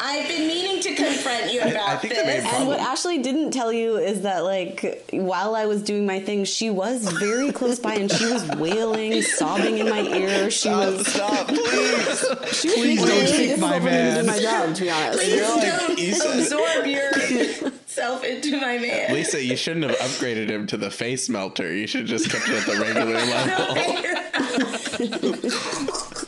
I've 0.00 0.28
been 0.28 0.46
meaning 0.46 0.80
to 0.82 0.94
confront 0.94 1.52
you 1.52 1.60
about 1.60 2.00
think 2.00 2.14
I 2.14 2.22
made 2.22 2.42
this. 2.44 2.52
And 2.54 2.68
what 2.68 2.78
Ashley 2.78 3.18
didn't 3.18 3.50
tell 3.50 3.72
you 3.72 3.96
is 3.96 4.22
that, 4.22 4.44
like, 4.44 5.08
while 5.12 5.56
I 5.56 5.66
was 5.66 5.82
doing 5.82 6.06
my 6.06 6.20
thing, 6.20 6.44
she 6.44 6.70
was 6.70 7.04
very 7.18 7.50
close 7.52 7.80
by 7.80 7.94
and 7.94 8.10
she 8.10 8.26
was 8.32 8.46
wailing, 8.56 9.20
sobbing 9.38 9.78
in 9.78 9.88
my 9.88 10.02
ear. 10.02 10.50
She 10.50 10.68
was. 10.68 11.04
Stop, 11.06 11.48
please. 11.48 11.58
She 12.52 12.68
was 12.68 12.74
Please 12.76 13.00
making 13.00 13.06
don't 13.06 13.08
really 13.08 13.46
take 13.48 13.58
my 13.58 13.78
for 13.80 13.84
me 13.86 13.90
to 13.90 13.96
do 13.96 14.14
man. 14.14 14.26
my 14.26 14.38
job, 14.38 14.74
to 14.76 14.82
be 14.82 14.90
honest. 14.90 15.18
Please 15.18 15.42
like- 15.42 15.62
don't 15.62 15.98
you 15.98 16.12
said- 16.14 16.38
absorb 16.38 16.86
your 16.86 17.10
myself 17.88 18.22
into 18.24 18.60
my 18.60 18.78
man. 18.78 19.12
Lisa, 19.12 19.42
you 19.44 19.56
shouldn't 19.56 19.84
have 19.90 19.96
upgraded 19.98 20.48
him 20.48 20.66
to 20.68 20.76
the 20.76 20.90
face 20.92 21.28
melter. 21.28 21.72
You 21.74 21.88
should 21.88 22.02
have 22.02 22.10
just 22.10 22.30
kept 22.30 22.48
it 22.48 22.54
at 22.54 22.66
the 22.66 22.78
regular 22.78 23.14
level. 26.18 26.27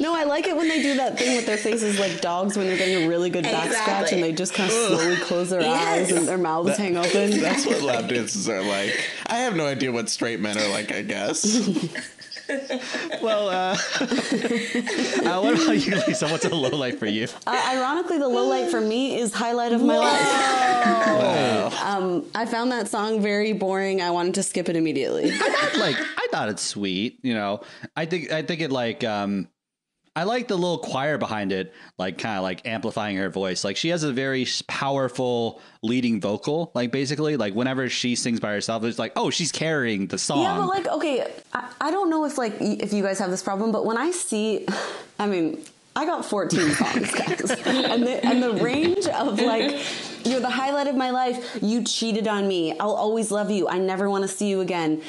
No, 0.00 0.14
I 0.14 0.24
like 0.24 0.46
it 0.46 0.56
when 0.56 0.68
they 0.68 0.80
do 0.82 0.94
that 0.96 1.18
thing 1.18 1.36
with 1.36 1.46
their 1.46 1.56
faces 1.56 1.98
like 1.98 2.20
dogs 2.20 2.56
when 2.56 2.66
they're 2.66 2.76
getting 2.76 3.04
a 3.04 3.08
really 3.08 3.30
good 3.30 3.44
back 3.44 3.72
scratch 3.72 4.12
and 4.12 4.22
they 4.22 4.32
just 4.32 4.54
kind 4.54 4.70
of 4.70 4.76
slowly 4.76 5.16
close 5.16 5.50
their 5.50 5.62
eyes 5.62 6.12
and 6.12 6.26
their 6.28 6.38
mouths 6.38 6.76
hang 6.76 6.96
open. 6.96 7.40
That's 7.40 7.66
what 7.66 7.82
lap 7.82 8.08
dances 8.08 8.48
are 8.48 8.62
like. 8.62 8.98
I 9.26 9.36
have 9.38 9.56
no 9.56 9.66
idea 9.66 9.90
what 9.92 10.08
straight 10.08 10.40
men 10.40 10.56
are 10.58 10.68
like, 10.68 10.92
I 10.92 11.02
guess. 11.02 11.44
Well, 13.20 13.48
uh, 13.50 13.76
uh, 14.00 15.40
what 15.42 15.52
about 15.62 15.86
you, 15.86 15.96
Lisa? 16.06 16.28
What's 16.28 16.46
a 16.46 16.54
low 16.54 16.70
light 16.70 16.98
for 16.98 17.04
you? 17.04 17.28
Uh, 17.46 17.62
ironically, 17.74 18.16
the 18.16 18.26
low 18.28 18.46
light 18.48 18.70
for 18.70 18.80
me 18.80 19.18
is 19.18 19.34
highlight 19.34 19.72
of 19.72 19.82
my 19.82 19.98
life. 19.98 21.82
Um, 21.82 22.24
I 22.34 22.46
found 22.46 22.72
that 22.72 22.88
song 22.88 23.20
very 23.20 23.52
boring. 23.52 24.00
I 24.00 24.10
wanted 24.12 24.34
to 24.36 24.42
skip 24.42 24.70
it 24.70 24.76
immediately. 24.76 25.30
like 25.30 25.96
I 25.98 26.26
thought 26.30 26.48
it's 26.48 26.62
sweet. 26.62 27.18
You 27.22 27.34
know, 27.34 27.60
I 27.94 28.06
think 28.06 28.32
I 28.32 28.40
think 28.40 28.62
it 28.62 28.70
like 28.72 29.04
um 29.04 29.48
I 30.18 30.24
like 30.24 30.48
the 30.48 30.56
little 30.56 30.78
choir 30.78 31.16
behind 31.16 31.52
it, 31.52 31.72
like 31.96 32.18
kind 32.18 32.38
of 32.38 32.42
like 32.42 32.66
amplifying 32.66 33.16
her 33.18 33.28
voice. 33.28 33.62
Like 33.62 33.76
she 33.76 33.90
has 33.90 34.02
a 34.02 34.12
very 34.12 34.48
powerful 34.66 35.60
leading 35.80 36.20
vocal. 36.20 36.72
Like 36.74 36.90
basically, 36.90 37.36
like 37.36 37.54
whenever 37.54 37.88
she 37.88 38.16
sings 38.16 38.40
by 38.40 38.50
herself, 38.50 38.82
it's 38.82 38.98
like, 38.98 39.12
oh, 39.14 39.30
she's 39.30 39.52
carrying 39.52 40.08
the 40.08 40.18
song. 40.18 40.42
Yeah, 40.42 40.56
but 40.56 40.66
like, 40.66 40.88
okay, 40.88 41.32
I, 41.52 41.70
I 41.80 41.90
don't 41.92 42.10
know 42.10 42.24
if 42.24 42.36
like 42.36 42.56
if 42.60 42.92
you 42.92 43.00
guys 43.00 43.20
have 43.20 43.30
this 43.30 43.44
problem, 43.44 43.70
but 43.70 43.86
when 43.86 43.96
I 43.96 44.10
see, 44.10 44.66
I 45.20 45.28
mean, 45.28 45.62
I 45.94 46.04
got 46.04 46.24
14 46.24 46.70
songs, 46.72 47.12
guys, 47.12 47.50
and 47.64 48.02
the 48.02 48.26
and 48.26 48.42
the 48.42 48.54
range 48.54 49.06
of 49.06 49.40
like, 49.40 49.70
you're 50.24 50.40
the 50.40 50.50
highlight 50.50 50.88
of 50.88 50.96
my 50.96 51.10
life. 51.10 51.58
You 51.62 51.84
cheated 51.84 52.26
on 52.26 52.48
me. 52.48 52.76
I'll 52.80 52.90
always 52.90 53.30
love 53.30 53.52
you. 53.52 53.68
I 53.68 53.78
never 53.78 54.10
want 54.10 54.22
to 54.22 54.28
see 54.28 54.48
you 54.48 54.62
again. 54.62 55.00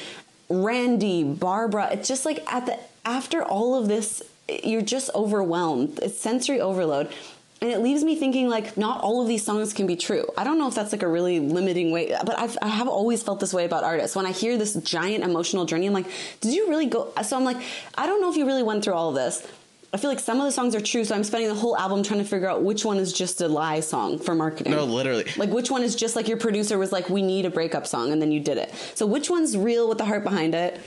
Randy, 0.48 1.24
Barbara. 1.24 1.88
It's 1.90 2.06
just 2.06 2.24
like 2.24 2.44
at 2.52 2.66
the 2.66 2.78
after 3.04 3.42
all 3.42 3.74
of 3.74 3.88
this, 3.88 4.22
you're 4.64 4.82
just 4.82 5.10
overwhelmed. 5.14 5.98
It's 6.02 6.18
sensory 6.18 6.60
overload. 6.60 7.12
And 7.62 7.70
it 7.70 7.80
leaves 7.80 8.02
me 8.02 8.16
thinking 8.16 8.48
like 8.48 8.78
not 8.78 9.02
all 9.02 9.20
of 9.20 9.28
these 9.28 9.44
songs 9.44 9.74
can 9.74 9.86
be 9.86 9.94
true. 9.94 10.24
I 10.38 10.44
don't 10.44 10.58
know 10.58 10.66
if 10.66 10.74
that's 10.74 10.92
like 10.92 11.02
a 11.02 11.08
really 11.08 11.40
limiting 11.40 11.90
way, 11.90 12.16
but 12.24 12.38
I've, 12.38 12.56
I 12.62 12.68
have 12.68 12.88
always 12.88 13.22
felt 13.22 13.38
this 13.38 13.52
way 13.52 13.66
about 13.66 13.84
artists. 13.84 14.16
When 14.16 14.24
I 14.24 14.32
hear 14.32 14.56
this 14.56 14.74
giant 14.74 15.24
emotional 15.24 15.66
journey, 15.66 15.86
I'm 15.86 15.92
like, 15.92 16.06
did 16.40 16.54
you 16.54 16.70
really 16.70 16.86
go? 16.86 17.12
So 17.22 17.36
I'm 17.36 17.44
like, 17.44 17.58
I 17.96 18.06
don't 18.06 18.22
know 18.22 18.30
if 18.30 18.36
you 18.36 18.46
really 18.46 18.62
went 18.62 18.82
through 18.82 18.94
all 18.94 19.10
of 19.10 19.14
this. 19.14 19.46
I 19.92 19.96
feel 19.96 20.08
like 20.08 20.20
some 20.20 20.38
of 20.38 20.46
the 20.46 20.52
songs 20.52 20.76
are 20.76 20.80
true, 20.80 21.04
so 21.04 21.16
I'm 21.16 21.24
spending 21.24 21.48
the 21.48 21.54
whole 21.54 21.76
album 21.76 22.04
trying 22.04 22.20
to 22.20 22.24
figure 22.24 22.48
out 22.48 22.62
which 22.62 22.84
one 22.84 22.96
is 22.96 23.12
just 23.12 23.40
a 23.40 23.48
lie 23.48 23.80
song 23.80 24.20
for 24.20 24.36
marketing. 24.36 24.72
No, 24.72 24.84
literally. 24.84 25.26
Like 25.36 25.50
which 25.50 25.68
one 25.68 25.82
is 25.82 25.96
just 25.96 26.14
like 26.14 26.28
your 26.28 26.36
producer 26.36 26.78
was 26.78 26.92
like, 26.92 27.10
we 27.10 27.22
need 27.22 27.44
a 27.44 27.50
breakup 27.50 27.88
song, 27.88 28.12
and 28.12 28.22
then 28.22 28.30
you 28.30 28.38
did 28.38 28.56
it. 28.56 28.72
So 28.94 29.04
which 29.04 29.28
one's 29.28 29.56
real 29.56 29.88
with 29.88 29.98
the 29.98 30.04
heart 30.04 30.22
behind 30.22 30.54
it? 30.54 30.80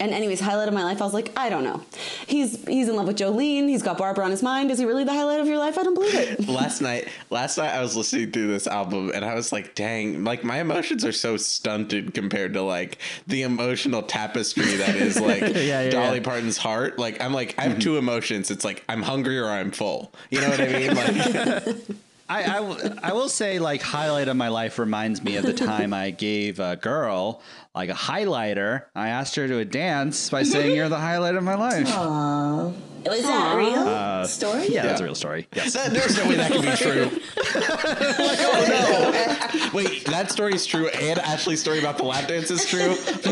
And 0.00 0.12
anyways, 0.12 0.40
highlight 0.40 0.66
of 0.66 0.72
my 0.72 0.82
life, 0.82 1.02
I 1.02 1.04
was 1.04 1.12
like, 1.12 1.30
I 1.36 1.50
don't 1.50 1.62
know. 1.62 1.82
He's 2.26 2.66
he's 2.66 2.88
in 2.88 2.96
love 2.96 3.06
with 3.06 3.18
Jolene. 3.18 3.68
He's 3.68 3.82
got 3.82 3.98
Barbara 3.98 4.24
on 4.24 4.30
his 4.30 4.42
mind. 4.42 4.70
Is 4.70 4.78
he 4.78 4.86
really 4.86 5.04
the 5.04 5.12
highlight 5.12 5.40
of 5.40 5.46
your 5.46 5.58
life? 5.58 5.76
I 5.78 5.82
don't 5.82 5.92
believe 5.92 6.14
it. 6.14 6.48
last 6.48 6.80
night 6.80 7.08
last 7.28 7.58
night 7.58 7.74
I 7.74 7.82
was 7.82 7.94
listening 7.94 8.32
through 8.32 8.48
this 8.48 8.66
album 8.66 9.12
and 9.14 9.24
I 9.26 9.34
was 9.34 9.52
like, 9.52 9.74
dang, 9.74 10.24
like 10.24 10.42
my 10.42 10.58
emotions 10.60 11.04
are 11.04 11.12
so 11.12 11.36
stunted 11.36 12.14
compared 12.14 12.54
to 12.54 12.62
like 12.62 12.96
the 13.26 13.42
emotional 13.42 14.02
tapestry 14.02 14.76
that 14.76 14.96
is 14.96 15.20
like 15.20 15.42
Yeah, 15.42 15.82
yeah, 15.82 15.90
Dolly 15.90 16.18
yeah. 16.18 16.24
Parton's 16.24 16.56
heart. 16.56 16.98
Like 16.98 17.20
I'm 17.20 17.34
like 17.34 17.54
I 17.58 17.62
have 17.64 17.72
mm-hmm. 17.72 17.80
two 17.80 17.98
emotions. 17.98 18.50
It's 18.50 18.64
like 18.64 18.82
I'm 18.88 19.02
hungry 19.02 19.38
or 19.38 19.48
I'm 19.48 19.70
full. 19.70 20.12
You 20.30 20.40
know 20.40 20.48
what 20.48 20.60
I 20.60 20.68
mean? 20.68 20.94
Like 20.94 21.76
I, 22.30 22.44
I, 22.44 22.56
w- 22.60 22.96
I 23.02 23.12
will 23.12 23.28
say 23.28 23.58
like 23.58 23.82
highlight 23.82 24.28
of 24.28 24.36
my 24.36 24.48
life 24.48 24.78
reminds 24.78 25.20
me 25.20 25.36
of 25.36 25.44
the 25.44 25.52
time 25.52 25.92
I 25.92 26.10
gave 26.10 26.60
a 26.60 26.76
girl 26.76 27.42
like 27.74 27.88
a 27.90 27.94
highlighter. 27.94 28.84
I 28.94 29.08
asked 29.10 29.36
her 29.36 29.46
to 29.48 29.58
a 29.58 29.64
dance 29.64 30.28
by 30.30 30.42
saying 30.42 30.74
you're 30.76 30.88
the 30.88 30.98
highlight 30.98 31.34
of 31.36 31.42
my 31.44 31.54
life. 31.54 31.86
Aw. 31.96 32.72
Was 33.06 33.22
that 33.22 33.54
a 33.54 33.56
real 33.56 33.72
Uh, 33.78 34.26
story? 34.26 34.66
Yeah, 34.68 34.82
that's 34.82 35.00
a 35.00 35.04
real 35.04 35.14
story. 35.14 35.48
Yes. 35.54 35.72
that, 35.72 35.90
there's 35.90 36.18
no 36.18 36.28
way 36.28 36.34
that 36.34 36.52
can 36.52 36.60
be 36.60 36.76
true. 36.76 37.08
oh 37.54 38.64
no. 38.68 39.70
Wait, 39.72 40.04
that 40.04 40.30
story's 40.30 40.66
true 40.66 40.88
and 40.88 41.18
Ashley's 41.20 41.62
story 41.62 41.78
about 41.78 41.96
the 41.96 42.04
lap 42.04 42.28
dance 42.28 42.50
is 42.50 42.66
true? 42.66 42.94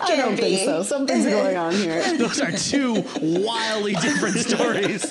I 0.00 0.16
don't 0.16 0.36
be. 0.36 0.40
think 0.42 0.60
so. 0.64 0.82
Something's 0.82 1.26
going 1.26 1.56
on 1.58 1.72
here. 1.74 2.16
Those 2.16 2.40
are 2.40 2.50
two 2.52 3.04
wildly 3.20 3.92
different 3.94 4.36
stories. 4.38 5.04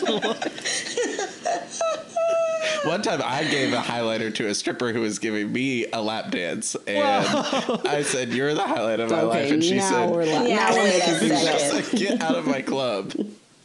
One 2.88 3.02
time 3.02 3.22
I 3.24 3.44
gave 3.44 3.74
a 3.74 3.78
highlighter 3.82 4.34
to 4.36 4.48
a 4.48 4.56
stripper 4.56 4.94
who 4.94 5.02
was 5.02 5.20
giving 5.20 5.52
me 5.52 5.86
a 5.92 6.02
lap 6.02 6.32
dance, 6.32 6.76
and 6.88 7.06
I 7.88 8.02
said, 8.04 8.30
"You're 8.30 8.54
the 8.54 8.66
highlight 8.68 9.00
of 9.00 9.10
my 9.12 9.22
life," 9.22 9.52
and 9.52 9.64
she 9.64 9.80
said, 9.80 10.10
we're 10.10 10.26
la- 10.26 10.44
Yeah, 10.44 10.56
now 10.56 10.72
we're 10.76 10.84
wait 10.84 11.00
making 11.00 11.14
a 11.14 11.18
things 11.18 11.42
second. 11.42 11.86
up. 11.86 11.92
"Get 12.00 12.22
out 12.22 12.36
of 12.36 12.48
my 12.48 12.62
club." 12.62 13.14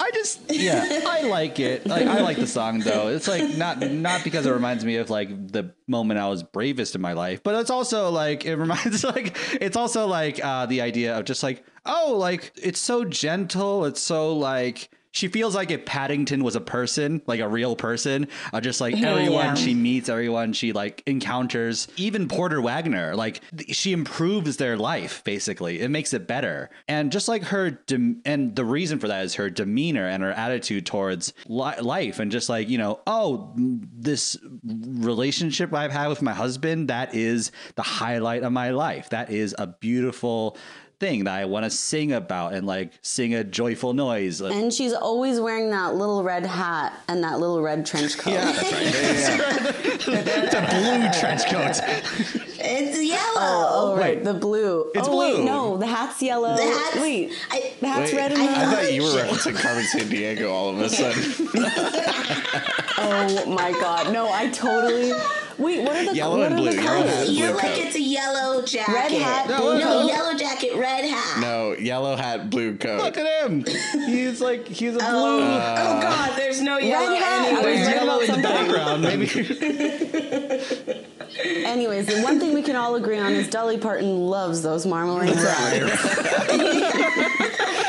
I 0.01 0.11
just 0.11 0.41
yeah, 0.51 1.03
I 1.07 1.23
like 1.23 1.61
it. 1.61 1.87
Like 1.87 2.09
I 2.09 2.23
like 2.23 2.37
the 2.37 2.49
song 2.49 2.81
though. 2.81 3.07
It's 3.09 3.29
like 3.29 3.57
not 3.57 3.79
not 3.81 4.25
because 4.25 4.47
it 4.47 4.51
reminds 4.51 4.85
me 4.85 4.97
of 4.97 5.11
like 5.11 5.29
the 5.53 5.73
moment 5.87 6.19
I 6.19 6.29
was 6.29 6.43
bravest 6.43 6.97
in 6.97 7.01
my 7.01 7.13
life, 7.13 7.43
but 7.45 7.55
it's 7.55 7.71
also 7.71 8.11
like 8.11 8.45
it 8.45 8.57
reminds 8.57 9.05
like 9.15 9.37
it's 9.63 9.77
also 9.77 10.09
like 10.09 10.45
uh 10.45 10.67
the 10.67 10.81
idea 10.81 11.17
of 11.17 11.25
just 11.25 11.45
like 11.45 11.65
oh 11.87 12.17
like 12.19 12.51
it's 12.61 12.81
so 12.81 13.05
gentle. 13.05 13.85
It's 13.85 14.01
so 14.01 14.35
like 14.37 14.91
she 15.13 15.29
feels 15.29 15.55
like 15.55 15.71
if 15.71 15.85
Paddington 15.85 16.43
was 16.43 16.57
a 16.57 16.61
person, 16.61 17.23
like 17.27 17.41
a 17.41 17.49
real 17.49 17.77
person, 17.77 18.29
uh, 18.53 18.61
just 18.61 18.81
like 18.81 19.01
everyone 19.01 19.45
yeah. 19.45 19.55
she 19.55 19.75
meets, 19.75 20.09
everyone 20.09 20.55
she 20.55 20.73
like 20.73 21.03
encounters, 21.07 21.87
even 21.97 22.29
Porter 22.29 22.61
Wagoner, 22.61 23.15
like 23.15 23.43
th- 23.57 23.77
she 23.77 23.93
improves 23.93 24.57
their 24.57 24.77
life 24.77 25.23
basically. 25.25 25.81
It 25.81 25.91
makes 25.91 26.15
it 26.15 26.27
better. 26.27 26.71
And 26.89 27.13
just 27.13 27.29
like 27.29 27.45
her, 27.45 27.71
dem- 27.71 28.23
and 28.25 28.57
the 28.57 28.65
reason 28.65 28.99
for 28.99 29.09
that 29.09 29.25
is 29.25 29.35
her 29.35 29.51
demeanor 29.51 30.07
and 30.07 30.23
her 30.23 30.33
attitude 30.33 30.87
towards 30.87 31.35
li- 31.47 31.81
life, 31.81 32.19
and 32.19 32.33
just 32.33 32.49
like 32.49 32.69
you 32.69 32.79
know, 32.79 33.01
oh, 33.07 33.53
this 33.55 34.37
relationship 34.65 35.75
I've 35.75 35.93
had 35.93 36.09
with 36.09 36.23
my 36.23 36.33
husband, 36.33 36.89
that 36.89 37.15
is 37.15 37.53
the 37.75 37.83
highlight 37.83 38.43
of 38.43 38.53
my 38.53 38.71
life. 38.71 39.11
That 39.11 39.31
is 39.31 39.55
a 39.59 39.67
beautiful 39.67 40.57
thing 41.03 41.25
that 41.25 41.35
I 41.35 41.47
want 41.47 41.65
to 41.65 41.71
sing 41.71 42.13
about 42.13 42.55
and 42.55 42.65
like 42.65 42.93
sing 43.03 43.35
a 43.35 43.43
joyful 43.43 43.93
noise. 43.93 44.41
And 44.41 44.73
she's 44.73 44.93
always 44.93 45.41
wearing 45.41 45.71
that 45.71 45.97
little 45.97 46.23
red 46.23 46.47
hat 46.47 46.93
and 47.09 47.25
that 47.25 47.41
little 47.41 47.61
red 47.61 47.85
trench 47.85 48.17
coat. 48.17 48.35
That's 48.35 48.63
right. 48.63 49.75
it's 50.07 50.55
a 50.55 50.61
blue 50.61 51.21
trench 51.21 51.45
coat. 51.47 51.81
It's 52.65 53.03
yellow. 53.03 53.19
Oh, 53.37 53.69
oh, 53.95 53.97
right, 53.97 54.19
Wait. 54.19 54.25
the 54.25 54.35
blue. 54.35 54.93
It's 54.95 55.09
oh, 55.09 55.19
wait, 55.19 55.35
blue. 55.35 55.45
no, 55.45 55.77
the 55.77 55.87
hat's 55.87 56.23
yellow. 56.23 56.55
The 56.55 56.63
hat's- 56.63 56.97
wait, 57.01 57.33
I- 57.51 57.73
the 57.81 57.89
hat's 57.89 58.13
Wait, 58.13 58.17
red 58.19 58.33
and 58.33 58.41
I 58.43 58.47
the. 58.47 58.53
I 58.53 58.65
thought- 58.65 58.75
thought 58.77 58.93
you 58.93 59.03
were 59.03 59.09
referencing 59.25 59.57
Carmen 59.57 59.85
Sandiego 59.85 60.53
all 60.53 60.69
of 60.71 60.79
a 60.79 60.89
sudden. 60.89 61.49
Oh 63.05 63.47
my 63.47 63.73
god, 63.73 64.13
no, 64.13 64.31
I 64.33 64.49
totally. 64.51 65.11
Wait, 65.59 65.83
what 65.83 65.97
are 65.97 66.05
the 66.07 66.15
Yellow 66.15 66.39
what 66.39 66.47
and 66.47 66.55
are 66.55 66.59
blue, 66.59 66.71
The 66.71 66.83
yellow 66.83 66.99
colors? 67.03 67.15
hat. 67.15 67.29
You're 67.29 67.49
blue 67.49 67.57
like 67.57 67.67
coat. 67.75 67.79
it's 67.79 67.97
a 67.97 68.01
yellow 68.01 68.63
jacket. 68.63 68.93
Red 68.93 69.13
hat, 69.13 69.49
No, 69.49 69.59
blue 69.61 69.79
No, 69.79 69.85
coat. 69.85 70.07
yellow 70.09 70.35
jacket, 70.37 70.77
red 70.77 71.05
hat. 71.05 71.41
no, 71.41 71.73
yellow 71.79 72.17
hat, 72.17 72.51
blue 72.51 72.77
coat. 72.77 73.03
Look 73.03 73.17
at 73.19 73.45
him. 73.45 73.65
He's 74.07 74.41
like 74.41 74.67
he's 74.69 74.95
a 74.95 74.99
oh. 75.03 75.11
blue. 75.11 75.43
Oh, 75.45 75.75
oh 75.79 76.01
God, 76.03 76.37
there's 76.37 76.61
no 76.61 76.79
yellow 76.79 77.15
hat. 77.15 77.47
I 77.49 77.53
was 77.53 77.65
anywhere. 77.65 77.87
right 77.87 77.97
yellow 77.97 78.21
in 78.21 78.31
the 78.33 78.43
background, 78.43 79.03
maybe. 79.03 79.27
Anyways, 81.65 82.07
the 82.07 82.21
one 82.23 82.39
thing 82.39 82.53
we 82.55 82.63
can 82.63 82.77
all 82.77 82.95
agree 82.95 83.19
on 83.19 83.33
is 83.33 83.49
Dolly 83.49 83.79
Parton 83.79 84.27
loves 84.27 84.61
those 84.63 84.85
marmalade 84.87 85.33
fries. 85.35 85.83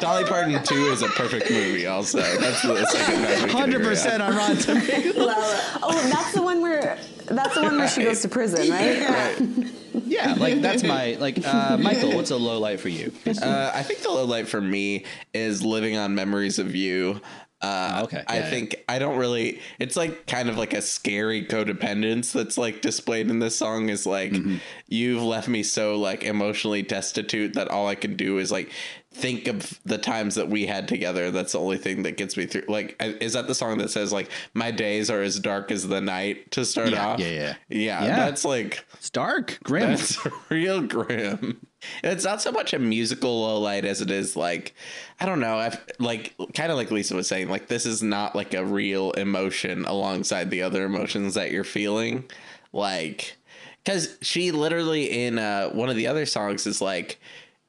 Dolly 0.00 0.24
Parton 0.24 0.62
2 0.62 0.74
is 0.92 1.02
a 1.02 1.08
perfect 1.08 1.50
movie, 1.50 1.86
also. 1.86 2.18
That's 2.18 2.62
the 2.62 2.84
second 2.86 3.22
best 3.22 3.52
Hundred 3.52 3.76
agree 3.76 3.86
on. 3.86 3.92
percent 3.92 4.22
on 4.22 4.36
Rotten 4.36 4.56
Tomatoes. 4.56 5.14
Oh, 5.18 6.08
that's 6.12 6.32
the 6.34 6.42
one 6.42 6.60
where 6.60 6.98
that's 7.26 7.54
the 7.54 7.62
one 7.62 7.76
where 7.76 7.88
she 7.88 8.04
goes 8.04 8.20
to 8.22 8.28
prison, 8.28 8.70
right? 8.70 9.08
Right. 9.08 9.72
Yeah, 10.04 10.34
like 10.34 10.60
that's 10.60 10.82
my 10.82 11.16
like 11.18 11.44
uh, 11.46 11.76
Michael. 11.78 12.14
What's 12.14 12.30
a 12.30 12.36
low 12.36 12.58
light 12.58 12.80
for 12.80 12.88
you? 12.88 13.12
Uh, 13.26 13.70
I 13.74 13.82
think 13.82 14.00
the 14.00 14.10
low 14.10 14.24
light 14.24 14.46
for 14.48 14.60
me 14.60 15.04
is 15.34 15.64
living 15.64 15.96
on 15.96 16.14
memories 16.14 16.58
of 16.58 16.74
you. 16.74 17.20
Uh, 17.62 18.02
Okay, 18.04 18.22
I 18.28 18.38
yeah, 18.40 18.50
think 18.50 18.76
I 18.86 18.98
don't 18.98 19.16
really. 19.16 19.60
It's 19.78 19.96
like 19.96 20.26
kind 20.26 20.50
of 20.50 20.58
like 20.58 20.74
a 20.74 20.82
scary 20.82 21.44
codependence 21.46 22.30
that's 22.32 22.58
like 22.58 22.82
displayed 22.82 23.30
in 23.30 23.38
this 23.38 23.56
song. 23.56 23.88
Is 23.88 24.04
like 24.06 24.32
Mm-hmm. 24.32 24.56
you've 24.88 25.22
left 25.22 25.48
me 25.48 25.62
so 25.62 25.96
like 25.98 26.22
emotionally 26.22 26.82
destitute 26.82 27.54
that 27.54 27.68
all 27.68 27.88
I 27.88 27.94
can 27.94 28.14
do 28.16 28.36
is 28.38 28.52
like 28.52 28.70
think 29.16 29.48
of 29.48 29.80
the 29.84 29.98
times 29.98 30.34
that 30.34 30.48
we 30.48 30.66
had 30.66 30.86
together. 30.88 31.30
That's 31.30 31.52
the 31.52 31.58
only 31.60 31.78
thing 31.78 32.02
that 32.02 32.16
gets 32.16 32.36
me 32.36 32.46
through. 32.46 32.64
Like, 32.68 32.96
is 33.00 33.32
that 33.32 33.46
the 33.46 33.54
song 33.54 33.78
that 33.78 33.90
says 33.90 34.12
like 34.12 34.30
my 34.54 34.70
days 34.70 35.10
are 35.10 35.22
as 35.22 35.38
dark 35.40 35.70
as 35.70 35.88
the 35.88 36.00
night 36.00 36.50
to 36.52 36.64
start 36.64 36.90
Yeah, 36.90 37.06
off? 37.06 37.20
yeah, 37.20 37.26
yeah. 37.28 37.54
yeah. 37.68 38.04
Yeah. 38.04 38.16
That's 38.16 38.44
like 38.44 38.84
It's 38.94 39.10
dark, 39.10 39.58
grim. 39.64 39.88
that's 39.90 40.18
real 40.50 40.82
grim. 40.82 41.66
It's 42.04 42.24
not 42.24 42.42
so 42.42 42.52
much 42.52 42.72
a 42.74 42.78
musical 42.78 43.42
low 43.42 43.58
light 43.60 43.84
as 43.84 44.00
it 44.00 44.10
is 44.10 44.36
like 44.36 44.74
I 45.18 45.26
don't 45.26 45.40
know, 45.40 45.56
I've, 45.56 45.78
like 45.98 46.34
kind 46.54 46.70
of 46.70 46.76
like 46.76 46.90
Lisa 46.90 47.14
was 47.14 47.26
saying, 47.28 47.48
like 47.48 47.68
this 47.68 47.86
is 47.86 48.02
not 48.02 48.36
like 48.36 48.54
a 48.54 48.64
real 48.64 49.12
emotion 49.12 49.84
alongside 49.86 50.50
the 50.50 50.62
other 50.62 50.84
emotions 50.84 51.34
that 51.34 51.50
you're 51.52 51.64
feeling, 51.64 52.24
like 52.72 53.36
because 53.84 54.18
she 54.20 54.50
literally 54.50 55.24
in 55.26 55.38
uh, 55.38 55.68
one 55.70 55.88
of 55.88 55.96
the 55.96 56.06
other 56.08 56.26
songs 56.26 56.66
is 56.66 56.80
like 56.82 57.18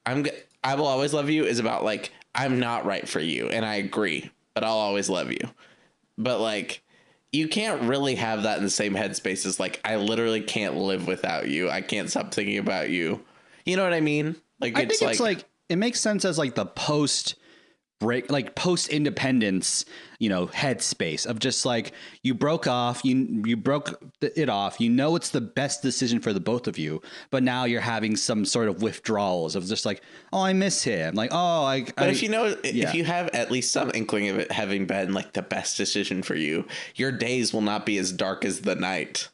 I'm 0.05 0.25
I 0.67 0.75
will 0.75 0.87
always 0.87 1.13
love 1.13 1.29
you 1.29 1.45
is 1.45 1.59
about 1.59 1.85
like 1.85 2.11
I'm 2.35 2.59
not 2.59 2.85
right 2.85 3.07
for 3.07 3.21
you 3.21 3.47
and 3.47 3.65
I 3.65 3.75
agree, 3.75 4.29
but 4.53 4.65
I'll 4.65 4.73
always 4.73 5.09
love 5.09 5.31
you, 5.31 5.39
but 6.17 6.41
like 6.41 6.83
you 7.31 7.47
can't 7.47 7.83
really 7.83 8.15
have 8.15 8.43
that 8.43 8.57
in 8.57 8.65
the 8.65 8.69
same 8.69 8.93
headspace 8.93 9.45
as 9.45 9.61
like 9.61 9.79
I 9.85 9.95
literally 9.95 10.41
can't 10.41 10.75
live 10.75 11.07
without 11.07 11.47
you. 11.47 11.69
I 11.69 11.79
can't 11.79 12.09
stop 12.09 12.33
thinking 12.33 12.57
about 12.57 12.89
you. 12.89 13.23
You 13.65 13.77
know 13.77 13.83
what 13.85 13.93
I 13.93 14.01
mean? 14.01 14.35
Like 14.59 14.77
I 14.77 14.81
it's 14.81 14.99
think 14.99 15.11
it's 15.11 15.21
like 15.21 15.45
it 15.69 15.77
makes 15.77 16.01
sense 16.01 16.25
as 16.25 16.37
like 16.37 16.55
the 16.55 16.65
post 16.65 17.35
break 17.99 18.31
like 18.31 18.53
post 18.53 18.89
independence 18.89 19.83
you 20.19 20.29
know 20.29 20.47
headspace 20.47 21.25
of 21.25 21.39
just 21.39 21.65
like 21.65 21.93
you 22.21 22.33
broke 22.33 22.67
off 22.67 23.03
you 23.03 23.41
you 23.45 23.57
broke 23.57 23.99
it 24.21 24.49
off 24.49 24.79
you 24.79 24.89
know 24.89 25.15
it's 25.15 25.29
the 25.29 25.41
best 25.41 25.81
decision 25.81 26.19
for 26.19 26.31
the 26.31 26.39
both 26.39 26.67
of 26.67 26.77
you 26.77 27.01
but 27.31 27.41
now 27.41 27.63
you're 27.63 27.81
having 27.81 28.15
some 28.15 28.45
sort 28.45 28.67
of 28.67 28.83
withdrawals 28.83 29.55
of 29.55 29.65
just 29.65 29.85
like 29.85 30.01
oh 30.31 30.41
i 30.41 30.53
miss 30.53 30.83
him 30.83 31.15
like 31.15 31.31
oh 31.33 31.63
i 31.65 31.87
But 31.95 32.09
I, 32.09 32.11
if 32.11 32.23
you 32.23 32.29
know, 32.29 32.55
yeah. 32.63 32.89
if 32.89 32.95
you 32.95 33.03
have 33.05 33.29
at 33.29 33.51
least 33.51 33.71
some 33.71 33.91
inkling 33.93 34.29
of 34.29 34.37
it 34.37 34.51
having 34.51 34.85
been 34.85 35.13
like 35.13 35.33
the 35.33 35.41
best 35.41 35.77
decision 35.77 36.23
for 36.23 36.35
you, 36.35 36.65
your 36.95 37.11
days 37.11 37.53
will 37.53 37.61
not 37.61 37.85
be 37.85 37.97
as 37.97 38.11
dark 38.11 38.45
as 38.45 38.61
the 38.61 38.75
night. 38.75 39.29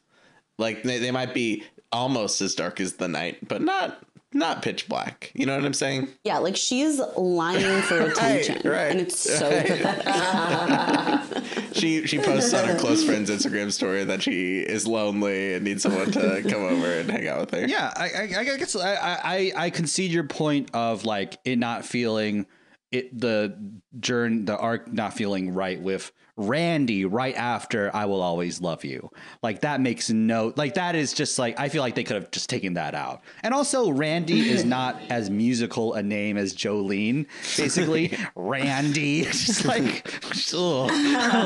Like 0.58 0.82
they, 0.82 0.98
they 0.98 1.10
might 1.10 1.34
be 1.34 1.64
almost 1.92 2.40
as 2.40 2.54
dark 2.54 2.80
as 2.80 2.94
the 2.94 3.08
night, 3.08 3.46
but 3.48 3.62
not 3.62 4.02
not 4.34 4.62
pitch 4.62 4.88
black. 4.88 5.30
You 5.34 5.46
know 5.46 5.56
what 5.56 5.64
I'm 5.64 5.72
saying? 5.72 6.08
Yeah, 6.24 6.38
like 6.38 6.56
she's 6.56 7.00
lying 7.16 7.82
for 7.82 8.00
attention, 8.10 8.68
right, 8.68 8.90
and 8.90 9.00
it's 9.00 9.18
so 9.18 9.48
pathetic. 9.62 11.30
She 11.74 12.06
she 12.06 12.18
posts 12.18 12.54
on 12.54 12.68
her 12.68 12.78
close 12.78 13.04
friend's 13.04 13.28
Instagram 13.28 13.72
story 13.72 14.04
that 14.04 14.22
she 14.22 14.60
is 14.60 14.86
lonely 14.86 15.54
and 15.54 15.64
needs 15.64 15.82
someone 15.82 16.10
to 16.12 16.42
come 16.48 16.62
over 16.62 16.86
and 16.86 17.10
hang 17.10 17.26
out 17.26 17.40
with 17.40 17.50
her. 17.50 17.66
Yeah, 17.66 17.92
I, 17.96 18.04
I, 18.04 18.22
I 18.38 18.44
guess 18.56 18.76
I, 18.76 18.94
I, 18.94 19.52
I 19.56 19.70
concede 19.70 20.12
your 20.12 20.24
point 20.24 20.70
of 20.72 21.04
like 21.04 21.38
it 21.44 21.58
not 21.58 21.84
feeling 21.84 22.46
it 22.92 23.18
the 23.18 23.58
journey 23.98 24.42
the 24.42 24.56
arc 24.56 24.92
not 24.92 25.14
feeling 25.14 25.52
right 25.52 25.80
with 25.80 26.12
Randy 26.36 27.04
right 27.04 27.34
after 27.36 27.94
I 27.94 28.06
will 28.06 28.20
always 28.20 28.60
love 28.60 28.84
you. 28.84 29.10
Like 29.42 29.60
that 29.60 29.80
makes 29.80 30.10
no 30.10 30.52
like 30.56 30.74
that 30.74 30.96
is 30.96 31.12
just 31.12 31.38
like 31.38 31.58
I 31.60 31.68
feel 31.68 31.82
like 31.82 31.94
they 31.94 32.04
could 32.04 32.16
have 32.16 32.30
just 32.30 32.50
taken 32.50 32.74
that 32.74 32.94
out. 32.94 33.22
And 33.42 33.54
also 33.54 33.90
Randy 33.90 34.50
is 34.50 34.64
not 34.64 35.00
as 35.10 35.30
musical 35.30 35.94
a 35.94 36.02
name 36.02 36.36
as 36.36 36.54
Jolene. 36.54 37.26
Basically, 37.56 38.16
Randy. 38.34 39.20
It's 39.20 39.46
just 39.46 39.64
like 39.64 40.06
ugh. 40.54 40.90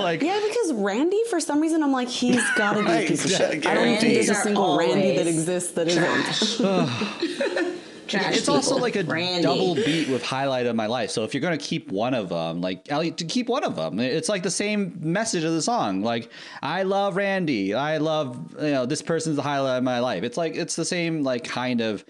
like 0.01 0.22
Yeah, 0.22 0.41
because 0.47 0.72
Randy, 0.72 1.22
for 1.28 1.41
some 1.41 1.61
reason, 1.61 1.82
I'm 1.82 1.93
like, 1.93 2.09
he's 2.09 2.49
got 2.53 2.74
to 2.74 2.84
be 2.84 2.91
a 2.91 3.07
piece 3.07 3.24
of 3.24 3.30
shit. 3.30 3.66
I 3.66 3.74
don't 3.74 3.99
think 3.99 4.14
there's 4.14 4.30
a 4.30 4.34
single 4.34 4.78
Randy 4.78 5.16
that 5.16 5.26
exists 5.26 5.72
that 5.72 5.89
isn't. 5.89 7.78
Trash 8.09 8.37
it's 8.37 8.49
also 8.49 8.77
like 8.77 8.97
a 8.97 9.05
Randy. 9.05 9.43
double 9.43 9.75
beat 9.75 10.09
with 10.09 10.23
highlight 10.23 10.67
of 10.67 10.75
my 10.75 10.87
life. 10.87 11.11
So 11.11 11.25
if 11.25 11.35
you're 11.35 11.41
gonna 11.41 11.59
keep 11.59 11.93
one 11.93 12.15
of 12.15 12.29
them, 12.29 12.61
like 12.61 12.85
to 12.85 13.25
keep 13.25 13.49
one 13.49 13.65
of 13.65 13.77
them, 13.77 14.01
it's 14.01 14.29
like 14.29 14.43
the 14.43 14.51
same 14.51 14.97
message 15.01 15.45
of 15.45 15.53
the 15.53 15.63
song. 15.63 16.03
Like 16.03 16.31
I 16.63 16.83
love 16.83 17.17
Randy, 17.17 17.75
I 17.75 17.99
love 17.99 18.55
you 18.61 18.71
know 18.71 18.87
this 18.87 19.03
person's 19.03 19.37
the 19.37 19.43
highlight 19.43 19.79
of 19.79 19.85
my 19.85 20.01
life. 20.01 20.23
It's 20.23 20.37
like 20.37 20.57
it's 20.57 20.77
the 20.77 20.85
same 20.85 21.23
like 21.23 21.45
kind 21.45 21.81
of, 21.81 22.05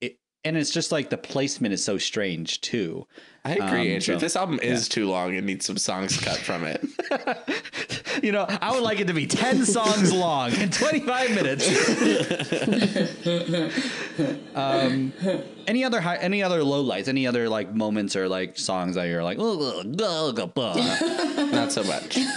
it, 0.00 0.18
and 0.44 0.56
it's 0.56 0.70
just 0.70 0.92
like 0.92 1.10
the 1.10 1.18
placement 1.18 1.74
is 1.74 1.82
so 1.84 1.98
strange 1.98 2.60
too. 2.60 3.06
I 3.48 3.52
agree, 3.54 3.64
Um, 3.88 3.94
Andrew. 3.94 4.00
so- 4.00 4.16
this 4.18 4.36
album 4.36 4.58
is 4.62 4.88
too 4.88 5.08
long 5.08 5.34
and 5.34 5.46
needs 5.46 5.64
some 5.66 5.78
songs 5.78 6.16
cut 6.18 6.36
from 6.38 6.64
it. 6.64 6.84
You 8.20 8.32
know, 8.32 8.46
I 8.48 8.72
would 8.72 8.82
like 8.82 8.98
it 8.98 9.06
to 9.06 9.14
be 9.14 9.28
ten 9.28 9.64
songs 9.64 10.12
long 10.12 10.50
in 10.52 10.70
25 10.70 11.34
minutes. 11.36 11.68
um, 14.56 15.12
any 15.68 15.84
other 15.84 16.00
high, 16.00 16.16
any 16.16 16.42
other 16.42 16.60
lowlights, 16.62 17.06
any 17.06 17.28
other 17.28 17.48
like 17.48 17.72
moments 17.74 18.16
or 18.16 18.28
like 18.28 18.58
songs 18.58 18.96
that 18.96 19.04
you're 19.04 19.22
like. 19.22 19.38
Not 21.52 21.70
so 21.72 21.84
much. 21.84 22.18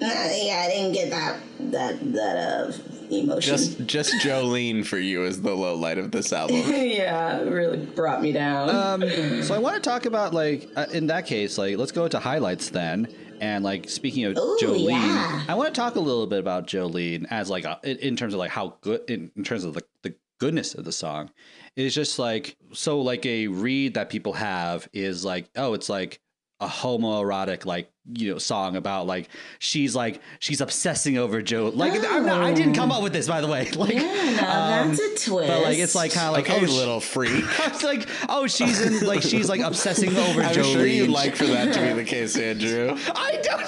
Yeah, 0.00 0.64
I 0.66 0.68
didn't 0.68 0.92
get 0.94 1.10
that 1.10 1.38
that 1.70 2.12
that 2.12 2.36
uh 2.36 2.72
emotion. 3.20 3.56
Just 3.56 3.86
just 3.86 4.14
Jolene 4.14 4.84
for 4.84 4.98
you 4.98 5.24
is 5.24 5.42
the 5.42 5.54
low 5.54 5.74
light 5.74 5.98
of 5.98 6.10
this 6.10 6.32
album. 6.32 6.56
yeah, 6.66 7.40
really 7.42 7.78
brought 7.78 8.22
me 8.22 8.32
down. 8.32 8.70
Um, 8.70 9.42
so 9.42 9.54
I 9.54 9.58
want 9.58 9.76
to 9.76 9.80
talk 9.80 10.06
about 10.06 10.34
like 10.34 10.68
uh, 10.76 10.86
in 10.92 11.06
that 11.08 11.26
case, 11.26 11.58
like 11.58 11.76
let's 11.76 11.92
go 11.92 12.08
to 12.08 12.18
highlights 12.18 12.70
then. 12.70 13.08
And 13.40 13.64
like 13.64 13.90
speaking 13.90 14.24
of 14.24 14.36
Ooh, 14.36 14.58
Jolene, 14.60 14.90
yeah. 14.90 15.44
I 15.48 15.54
want 15.54 15.74
to 15.74 15.80
talk 15.80 15.96
a 15.96 16.00
little 16.00 16.26
bit 16.26 16.38
about 16.38 16.68
Jolene 16.68 17.26
as 17.28 17.50
like 17.50 17.64
a, 17.64 17.80
in, 17.82 17.98
in 17.98 18.16
terms 18.16 18.34
of 18.34 18.38
like 18.38 18.52
how 18.52 18.76
good 18.80 19.08
in, 19.10 19.32
in 19.36 19.42
terms 19.42 19.64
of 19.64 19.74
the, 19.74 19.82
the 20.02 20.14
goodness 20.38 20.74
of 20.74 20.84
the 20.84 20.92
song. 20.92 21.30
It's 21.76 21.94
just 21.94 22.18
like 22.18 22.56
so 22.72 23.00
like 23.00 23.26
a 23.26 23.48
read 23.48 23.94
that 23.94 24.10
people 24.10 24.32
have 24.32 24.88
is 24.92 25.24
like 25.24 25.50
oh 25.56 25.74
it's 25.74 25.88
like 25.88 26.20
a 26.60 26.66
homoerotic 26.66 27.66
like 27.66 27.91
you 28.14 28.32
know 28.32 28.38
song 28.38 28.74
about 28.74 29.06
like 29.06 29.28
she's 29.60 29.94
like 29.94 30.20
she's 30.40 30.60
obsessing 30.60 31.18
over 31.18 31.40
Joe 31.40 31.70
like 31.72 31.92
I'm 32.04 32.26
not, 32.26 32.42
I 32.42 32.52
didn't 32.52 32.74
come 32.74 32.90
up 32.90 33.00
with 33.00 33.12
this 33.12 33.28
by 33.28 33.40
the 33.40 33.46
way 33.46 33.70
like 33.76 33.94
yeah, 33.94 34.02
no, 34.02 34.88
that's 34.88 34.98
a 34.98 35.30
twist. 35.30 35.48
but 35.48 35.62
like 35.62 35.78
it's 35.78 35.94
like 35.94 36.12
kind 36.12 36.26
of 36.26 36.32
like 36.34 36.50
okay, 36.50 36.64
oh 36.64 36.66
sh- 36.66 36.70
little 36.70 37.00
freak. 37.00 37.44
it's 37.60 37.82
like, 37.82 38.08
oh, 38.28 38.46
she's 38.46 38.80
in, 38.80 39.06
like, 39.06 39.22
she's 39.22 39.48
like 39.48 39.60
obsessing 39.60 40.16
over 40.16 40.42
I'm 40.42 40.54
Jolene. 40.54 40.72
sure 40.72 40.86
you'd 40.86 41.10
like 41.10 41.36
for 41.36 41.44
that 41.46 41.72
to 41.74 41.80
be 41.80 41.92
the 41.92 42.04
case, 42.04 42.36
Andrew. 42.42 42.96
I 43.14 43.38
don't. 43.42 43.62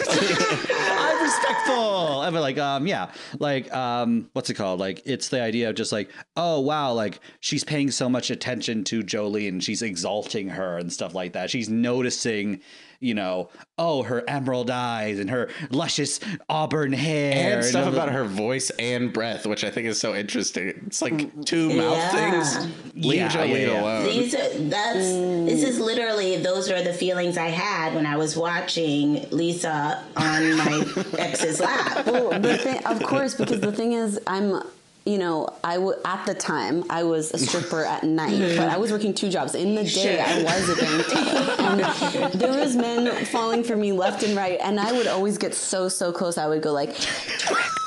I'm 0.70 1.22
respectful. 1.22 2.20
I'm 2.20 2.34
like, 2.34 2.58
um, 2.58 2.86
yeah, 2.86 3.10
like, 3.38 3.72
um, 3.74 4.28
what's 4.32 4.50
it 4.50 4.54
called? 4.54 4.80
Like, 4.80 5.02
it's 5.04 5.28
the 5.28 5.40
idea 5.40 5.68
of 5.68 5.76
just 5.76 5.92
like, 5.92 6.10
oh 6.36 6.60
wow, 6.60 6.92
like 6.92 7.20
she's 7.40 7.64
paying 7.64 7.90
so 7.90 8.08
much 8.08 8.30
attention 8.30 8.84
to 8.84 9.02
Jolene, 9.02 9.62
she's 9.62 9.82
exalting 9.82 10.48
her 10.50 10.78
and 10.78 10.92
stuff 10.92 11.14
like 11.14 11.32
that. 11.32 11.50
She's 11.50 11.68
noticing, 11.68 12.60
you 13.04 13.14
know, 13.14 13.50
oh, 13.78 14.02
her 14.02 14.22
emerald 14.28 14.70
eyes 14.70 15.18
and 15.18 15.28
her 15.30 15.48
luscious 15.70 16.20
auburn 16.48 16.92
hair 16.92 17.56
And 17.56 17.64
stuff 17.64 17.84
all 17.86 17.90
the- 17.92 17.96
about 17.98 18.12
her 18.12 18.24
voice 18.24 18.70
and 18.78 19.12
breath, 19.12 19.46
which 19.46 19.62
I 19.62 19.70
think 19.70 19.86
is 19.88 20.00
so 20.00 20.14
interesting. 20.14 20.68
It's 20.86 21.02
like 21.02 21.12
mm, 21.14 21.44
two 21.44 21.74
mouth 21.74 22.10
things. 22.12 22.66
Leave 22.94 23.14
Yeah, 23.16 23.28
Jolene 23.28 23.48
yeah, 23.50 23.56
yeah. 23.72 23.82
alone. 23.82 24.04
These 24.06 24.34
are 24.34 24.48
that's 24.68 24.94
this 24.98 25.62
is 25.62 25.78
literally 25.80 26.36
those 26.38 26.70
are 26.70 26.82
the 26.82 26.94
feelings 26.94 27.36
I 27.36 27.48
had 27.48 27.94
when 27.94 28.06
I 28.06 28.16
was 28.16 28.36
watching 28.36 29.28
Lisa 29.30 30.02
on 30.16 30.56
my 30.56 30.84
ex's 31.18 31.60
lap. 31.60 32.06
Well, 32.06 32.40
the 32.40 32.56
thing, 32.58 32.84
of 32.86 33.02
course, 33.02 33.34
because 33.34 33.60
the 33.60 33.72
thing 33.72 33.92
is, 33.92 34.18
I'm, 34.26 34.62
you 35.06 35.18
know, 35.18 35.48
I 35.62 35.74
w- 35.74 35.98
at 36.04 36.24
the 36.24 36.34
time 36.34 36.84
I 36.88 37.02
was 37.04 37.30
a 37.32 37.38
stripper 37.38 37.84
at 37.84 38.04
night, 38.22 38.38
but 38.56 38.68
I 38.70 38.78
was 38.78 38.90
working 38.90 39.12
two 39.14 39.28
jobs. 39.28 39.54
In 39.54 39.74
the 39.74 39.84
day, 39.84 40.20
I 40.20 40.42
was 40.42 40.68
a 40.70 40.76
bank 40.76 42.32
there 42.38 42.58
was 42.58 42.74
men 42.76 43.24
falling 43.26 43.62
for 43.64 43.76
me 43.76 43.92
left 43.92 44.22
and 44.22 44.36
right, 44.36 44.58
and 44.62 44.80
I 44.80 44.92
would 44.92 45.06
always 45.06 45.36
get 45.38 45.54
so 45.54 45.88
so 45.88 46.12
close. 46.12 46.38
I 46.38 46.46
would 46.46 46.62
go 46.62 46.72
like, 46.72 46.94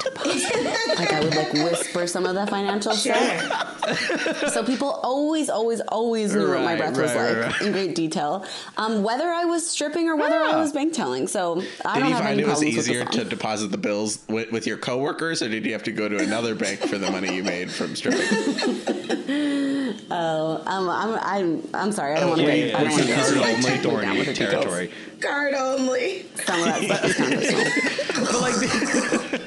direct 0.04 0.16
deposit. 0.16 1.00
like 1.00 1.14
I 1.14 1.20
would 1.22 1.36
like 1.36 1.54
whisper 1.54 2.08
some 2.08 2.26
of 2.26 2.36
the 2.36 2.46
financial 2.48 2.94
stuff. 2.94 4.50
So 4.52 4.64
people 4.64 4.90
always, 5.04 5.50
always, 5.50 5.80
always 5.82 6.36
knew 6.36 6.50
what 6.50 6.62
my 6.62 6.74
Right, 6.74 6.78
breath 6.78 6.98
was 6.98 7.16
like 7.16 7.38
right, 7.38 7.38
right. 7.52 7.62
in 7.62 7.72
great 7.72 7.96
detail, 7.96 8.46
um, 8.78 9.02
whether 9.04 9.30
I 9.30 9.46
was 9.46 9.66
stripping 9.70 10.10
or 10.10 10.16
whether 10.18 10.36
I 10.36 10.56
was 10.58 10.74
bank 10.74 10.94
telling. 10.94 11.28
So 11.28 11.62
I 11.86 11.96
Did 11.96 12.00
don't 12.02 12.10
you 12.10 12.16
have 12.16 12.24
find 12.24 12.34
any 12.34 12.42
it 12.44 12.48
was 12.48 12.56
problems 12.60 12.76
with 12.78 12.86
the 12.86 12.92
easier 12.92 13.06
to 13.06 13.24
deposit 13.24 13.68
the 13.72 13.78
bills 13.78 14.20
with, 14.28 14.52
with 14.52 14.68
your 14.68 14.78
coworkers, 14.78 15.42
or 15.42 15.48
did 15.50 15.66
you 15.66 15.72
have 15.74 15.84
to 15.84 15.92
go 15.92 16.10
to 16.10 16.18
another 16.20 16.54
bank 16.56 16.80
for 16.82 16.98
the 16.98 17.10
money 17.12 17.34
you 17.36 17.44
made 17.44 17.72
from 17.72 17.96
stripping? 17.96 18.28
Oh, 20.10 20.62
um, 20.66 20.90
I'm, 20.90 21.20
I'm, 21.22 21.64
I'm 21.74 21.92
sorry. 21.92 22.14
I 22.16 22.20
don't 22.20 22.30
want 22.30 22.42
to 22.42 22.48
Yeah, 22.48 22.52
bring. 22.52 22.70
yeah, 22.70 22.78
I 22.78 22.84
don't 22.84 22.92
want 22.92 23.04
to 23.04 23.10
yeah. 23.10 23.30
bring 23.30 23.38
Only 23.40 23.62
technically 23.64 23.92
down 23.92 24.04
Dorney 24.16 24.18
with 24.18 24.28
the 24.28 24.34
details. 24.34 24.52
territory. 24.64 24.92
Card 25.22 25.54
only. 25.54 26.26
Some 26.46 26.60
of 26.60 26.66
that 26.66 26.84
stuff 26.84 27.06
is 27.06 27.16
kind 27.16 27.34
of 27.34 27.40
personal. 27.40 28.26
but 28.32 28.42
like 28.42 28.56
the, 28.56 29.42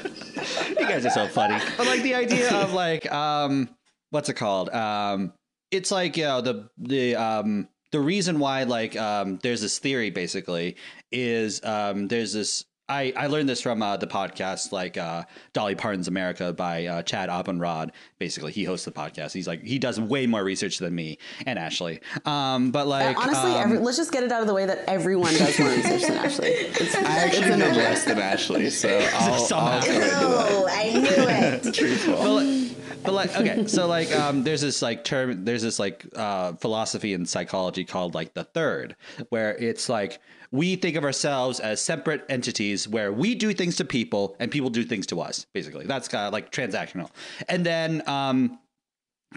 guys 0.93 1.05
are 1.05 1.09
so 1.09 1.27
funny. 1.27 1.57
But 1.77 1.87
like 1.87 2.01
the 2.03 2.15
idea 2.15 2.53
of 2.53 2.73
like 2.73 3.11
um 3.11 3.69
what's 4.09 4.29
it 4.29 4.35
called? 4.35 4.69
Um 4.69 5.33
it's 5.71 5.91
like 5.91 6.17
you 6.17 6.25
know 6.25 6.41
the 6.41 6.69
the 6.77 7.15
um 7.15 7.67
the 7.91 7.99
reason 7.99 8.39
why 8.39 8.63
like 8.63 8.95
um 8.97 9.39
there's 9.41 9.61
this 9.61 9.79
theory 9.79 10.09
basically 10.09 10.75
is 11.11 11.63
um 11.63 12.07
there's 12.07 12.33
this 12.33 12.65
I, 12.91 13.13
I 13.15 13.27
learned 13.27 13.47
this 13.47 13.61
from 13.61 13.81
uh, 13.81 13.95
the 13.95 14.05
podcast 14.07 14.73
like 14.73 14.97
uh, 14.97 15.23
Dolly 15.53 15.75
Parton's 15.75 16.09
America 16.09 16.51
by 16.51 16.85
uh, 16.87 17.01
Jad 17.03 17.29
Abumrad. 17.29 17.91
Basically, 18.19 18.51
he 18.51 18.65
hosts 18.65 18.85
the 18.85 18.91
podcast. 18.91 19.31
He's 19.31 19.47
like 19.47 19.63
he 19.63 19.79
does 19.79 19.99
way 19.99 20.27
more 20.27 20.43
research 20.43 20.77
than 20.77 20.93
me 20.93 21.17
and 21.45 21.57
Ashley. 21.57 22.01
Um, 22.25 22.71
but 22.71 22.87
like 22.87 23.17
Honestly, 23.17 23.51
um, 23.51 23.61
every, 23.61 23.77
let's 23.79 23.97
just 23.97 24.11
get 24.11 24.23
it 24.23 24.31
out 24.31 24.41
of 24.41 24.47
the 24.47 24.53
way 24.53 24.65
that 24.65 24.83
everyone 24.87 25.33
does 25.33 25.57
more 25.57 25.69
research 25.69 26.01
than 26.01 26.17
Ashley. 26.17 26.49
It's, 26.81 26.95
I 26.95 27.01
actually 27.01 27.49
did 27.49 27.75
less 27.75 28.05
than 28.05 28.17
Ashley, 28.19 28.69
so 28.69 28.89
I'll, 29.13 29.39
Somehow. 29.39 29.67
I'll 29.67 29.81
go 29.85 29.93
into 29.93 30.09
Oh, 30.13 30.67
I 30.69 30.91
knew 30.93 31.69
it. 31.69 31.73
Truthful. 31.73 32.15
but 32.15 32.29
like, 32.29 32.60
but 33.03 33.13
like 33.13 33.35
okay 33.35 33.65
so 33.67 33.87
like 33.87 34.13
um 34.15 34.43
there's 34.43 34.61
this 34.61 34.81
like 34.81 35.03
term 35.03 35.45
there's 35.45 35.61
this 35.61 35.79
like 35.79 36.05
uh 36.15 36.53
philosophy 36.53 37.13
in 37.13 37.25
psychology 37.25 37.83
called 37.83 38.13
like 38.13 38.33
the 38.33 38.43
third 38.43 38.95
where 39.29 39.55
it's 39.57 39.89
like 39.89 40.19
we 40.51 40.75
think 40.75 40.97
of 40.97 41.03
ourselves 41.03 41.59
as 41.59 41.81
separate 41.81 42.25
entities 42.29 42.87
where 42.87 43.11
we 43.11 43.35
do 43.35 43.53
things 43.53 43.77
to 43.77 43.85
people 43.85 44.35
and 44.39 44.51
people 44.51 44.69
do 44.69 44.83
things 44.83 45.07
to 45.07 45.21
us 45.21 45.45
basically. 45.53 45.85
That's 45.85 46.07
kind 46.07 46.27
of 46.27 46.33
like 46.33 46.51
transactional. 46.51 47.09
And 47.47 47.65
then 47.65 48.07
um 48.07 48.59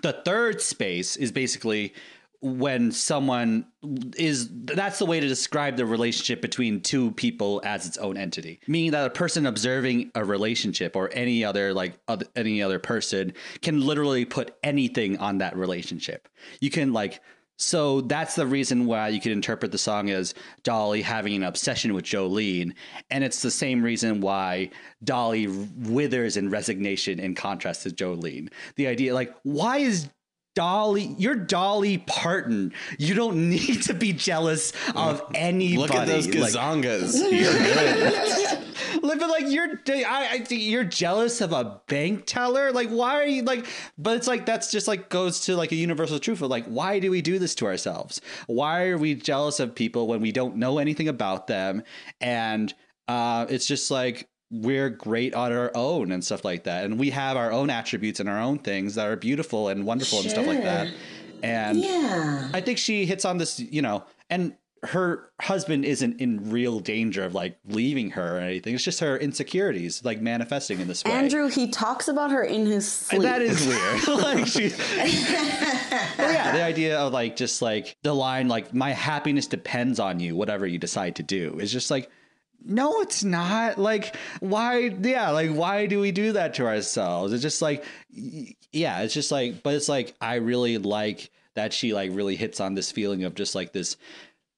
the 0.02 0.12
third 0.12 0.60
space 0.60 1.16
is 1.16 1.30
basically 1.30 1.94
when 2.45 2.92
someone 2.92 3.64
is 4.18 4.51
that's 4.64 4.99
the 4.99 5.07
way 5.07 5.18
to 5.18 5.26
describe 5.26 5.78
the 5.78 5.86
relationship 5.86 6.42
between 6.42 6.78
two 6.78 7.11
people 7.12 7.62
as 7.64 7.86
its 7.86 7.97
own 7.97 8.18
entity 8.18 8.61
meaning 8.66 8.90
that 8.90 9.07
a 9.07 9.11
person 9.11 9.47
observing 9.47 10.11
a 10.14 10.22
relationship 10.22 10.95
or 10.95 11.09
any 11.14 11.42
other 11.42 11.72
like 11.72 11.99
other, 12.07 12.26
any 12.36 12.62
other 12.62 12.78
person 12.78 13.32
can 13.62 13.80
literally 13.80 14.26
put 14.26 14.55
anything 14.62 15.16
on 15.16 15.38
that 15.38 15.57
relationship 15.57 16.28
you 16.61 16.68
can 16.68 16.92
like 16.92 17.22
so 17.57 18.03
that's 18.03 18.34
the 18.34 18.47
reason 18.47 18.84
why 18.84 19.09
you 19.09 19.20
could 19.20 19.32
interpret 19.32 19.72
the 19.72 19.78
song 19.78 20.11
as 20.11 20.34
Dolly 20.64 21.01
having 21.01 21.34
an 21.36 21.45
obsession 21.45 21.95
with 21.95 22.05
Jolene. 22.05 22.74
And 23.11 23.22
it's 23.22 23.42
the 23.42 23.51
same 23.51 23.80
reason 23.80 24.20
why 24.20 24.70
Dolly 25.05 25.47
withers 25.47 26.36
in 26.36 26.51
resignation 26.51 27.20
in 27.20 27.36
contrast 27.36 27.84
to 27.84 27.90
Jolene. 27.90 28.49
The 28.74 28.88
idea, 28.88 29.14
like, 29.14 29.32
why 29.45 29.78
is 29.78 30.09
Dolly, 30.55 31.14
you're 31.18 31.34
Dolly 31.34 31.98
Parton. 31.98 32.72
You 32.98 33.14
don't 33.14 33.48
need 33.50 33.82
to 33.84 33.94
be 33.94 34.12
jealous 34.12 34.72
of 34.94 35.22
anybody. 35.34 35.76
Look 35.78 35.94
at 35.94 36.07
those 36.07 36.26
Like, 36.28 36.52
gazongas. 36.52 37.14
You're 37.32 37.52
good. 37.52 39.02
like, 39.02 39.18
but 39.18 39.28
like 39.30 39.44
you're, 39.48 39.80
I, 39.88 40.44
I 40.48 40.55
you're 40.55 40.84
jealous 40.84 41.40
of 41.40 41.52
a 41.52 41.80
bank 41.88 42.24
teller. 42.26 42.72
Like, 42.72 42.88
why 42.90 43.20
are 43.20 43.26
you 43.26 43.42
like? 43.42 43.66
But 43.98 44.16
it's 44.16 44.26
like 44.26 44.46
that's 44.46 44.70
just 44.70 44.86
like 44.88 45.09
goes 45.09 45.40
to 45.46 45.57
like 45.57 45.72
a 45.72 45.76
universal 45.76 46.18
truth 46.18 46.40
of 46.42 46.50
like, 46.50 46.66
why 46.66 46.98
do 47.00 47.11
we 47.11 47.20
do 47.22 47.38
this 47.38 47.55
to 47.57 47.66
ourselves? 47.66 48.20
Why 48.46 48.86
are 48.88 48.98
we 48.98 49.14
jealous 49.14 49.61
of 49.61 49.74
people 49.74 50.07
when 50.07 50.20
we 50.20 50.32
don't 50.32 50.57
know 50.57 50.78
anything 50.78 51.09
about 51.09 51.46
them? 51.46 51.82
And 52.20 52.72
uh, 53.09 53.46
it's 53.48 53.66
just 53.66 53.90
like 53.90 54.28
we're 54.62 54.88
great 54.90 55.34
on 55.34 55.52
our 55.52 55.70
own 55.74 56.12
and 56.12 56.24
stuff 56.24 56.44
like 56.44 56.64
that, 56.64 56.84
and 56.84 56.98
we 56.98 57.11
have 57.11 57.36
our 57.36 57.50
own 57.52 57.70
attributes 57.70 58.20
and 58.20 58.28
our 58.28 58.40
own 58.40 58.59
things 58.59 58.94
that 58.94 59.07
are 59.09 59.16
beautiful 59.16 59.68
and 59.68 59.84
wonderful 59.84 60.20
and 60.20 60.30
stuff 60.30 60.46
like 60.46 60.62
that. 60.62 60.88
And 61.42 61.78
Yeah. 61.78 62.48
I 62.55 62.61
think 62.61 62.78
she 62.78 63.05
hits 63.05 63.24
on 63.24 63.38
this, 63.38 63.59
you 63.61 63.82
know, 63.82 64.05
and 64.30 64.55
her 64.84 65.30
husband 65.40 65.84
isn't 65.84 66.20
in 66.20 66.50
real 66.50 66.78
danger 66.78 67.24
of 67.24 67.34
like 67.34 67.57
leaving 67.66 68.11
her 68.11 68.36
or 68.36 68.40
anything. 68.40 68.74
It's 68.74 68.84
just 68.84 69.00
her 69.00 69.16
insecurities 69.16 70.05
like 70.05 70.20
manifesting 70.20 70.78
in 70.78 70.88
this 70.88 71.02
way. 71.05 71.12
Andrew, 71.12 71.48
he 71.48 71.68
talks 71.68 72.07
about 72.07 72.30
her 72.30 72.42
in 72.42 72.66
his 72.66 72.90
sleep. 72.90 73.22
that 73.22 73.40
is 73.40 73.66
weird. 73.66 74.09
like 74.22 74.46
she, 74.46 74.68
Well, 76.18 76.32
yeah, 76.32 76.52
the 76.52 76.62
idea 76.62 76.98
of 76.98 77.12
like 77.12 77.36
just 77.36 77.62
like 77.62 77.96
the 78.02 78.14
line 78.14 78.48
like 78.48 78.74
my 78.74 78.90
happiness 78.92 79.46
depends 79.46 79.98
on 79.98 80.20
you, 80.20 80.36
whatever 80.36 80.66
you 80.66 80.78
decide 80.78 81.16
to 81.16 81.22
do, 81.22 81.59
is 81.61 81.72
just 81.72 81.90
like. 81.90 82.11
No, 82.64 83.00
it's 83.02 83.22
not. 83.22 83.78
Like, 83.78 84.16
why? 84.40 84.78
Yeah, 85.00 85.30
like, 85.30 85.50
why 85.50 85.86
do 85.86 86.00
we 86.00 86.12
do 86.12 86.32
that 86.32 86.54
to 86.54 86.66
ourselves? 86.66 87.32
It's 87.32 87.42
just 87.42 87.60
like, 87.62 87.84
yeah, 88.72 89.02
it's 89.02 89.14
just 89.14 89.30
like, 89.30 89.62
but 89.62 89.74
it's 89.74 89.88
like, 89.88 90.14
I 90.20 90.36
really 90.36 90.78
like 90.78 91.30
that 91.54 91.72
she 91.72 91.94
like 91.94 92.10
really 92.14 92.36
hits 92.36 92.60
on 92.60 92.74
this 92.74 92.90
feeling 92.90 93.24
of 93.24 93.34
just 93.34 93.54
like 93.54 93.72
this 93.72 93.96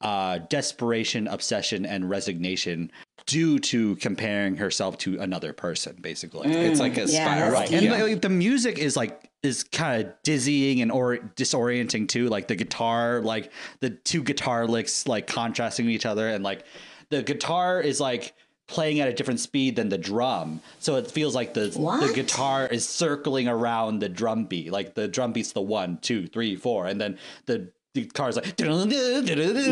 uh 0.02 0.38
desperation, 0.50 1.26
obsession, 1.26 1.84
and 1.86 2.09
resignation 2.09 2.90
due 3.26 3.59
to 3.59 3.96
comparing 3.96 4.57
herself 4.57 4.96
to 4.98 5.18
another 5.20 5.52
person, 5.52 5.96
basically. 6.00 6.48
It's 6.48 6.78
like 6.78 6.96
a 6.96 7.07
Yeah, 7.07 7.07
spiral. 7.24 7.52
Right. 7.52 7.70
And 7.72 7.82
Yeah. 7.84 8.02
like, 8.02 8.20
the 8.22 8.28
music 8.28 8.78
is 8.78 8.96
like 8.96 9.20
is 9.42 9.64
kind 9.64 10.04
of 10.07 10.12
dizzying 10.22 10.80
and 10.80 10.92
or 10.92 11.16
disorienting 11.36 12.09
too. 12.09 12.28
Like 12.28 12.46
the 12.46 12.54
guitar, 12.57 13.20
like 13.22 13.50
the 13.80 13.90
two 13.90 14.22
guitar 14.22 14.66
licks 14.66 15.09
like 15.09 15.26
contrasting 15.26 15.88
each 15.90 16.07
other 16.07 16.28
and 16.28 16.44
like 16.44 16.64
the 17.11 17.22
guitar 17.22 17.80
is 17.80 18.00
like 18.00 18.34
playing 18.68 18.98
at 19.00 19.07
a 19.09 19.12
different 19.12 19.38
speed 19.40 19.76
than 19.76 19.88
the 19.88 19.98
drum. 19.98 20.61
So 20.80 20.96
it 20.96 21.11
feels 21.11 21.34
like 21.34 21.54
the 21.54 21.68
the 22.00 22.12
guitar 22.14 22.66
is 22.66 22.88
circling 22.88 23.48
around 23.48 24.00
the 24.00 24.09
drum 24.09 24.44
beat. 24.44 24.72
Like 24.72 24.94
the 24.94 25.07
drum 25.09 25.32
beat's 25.32 25.52
the 25.52 25.61
one, 25.62 25.98
two, 26.02 26.26
three, 26.26 26.57
four, 26.57 26.86
and 26.86 27.00
then 27.00 27.18
the 27.46 27.70
the 27.94 28.02
guitar's 28.02 28.36
like 28.36 28.57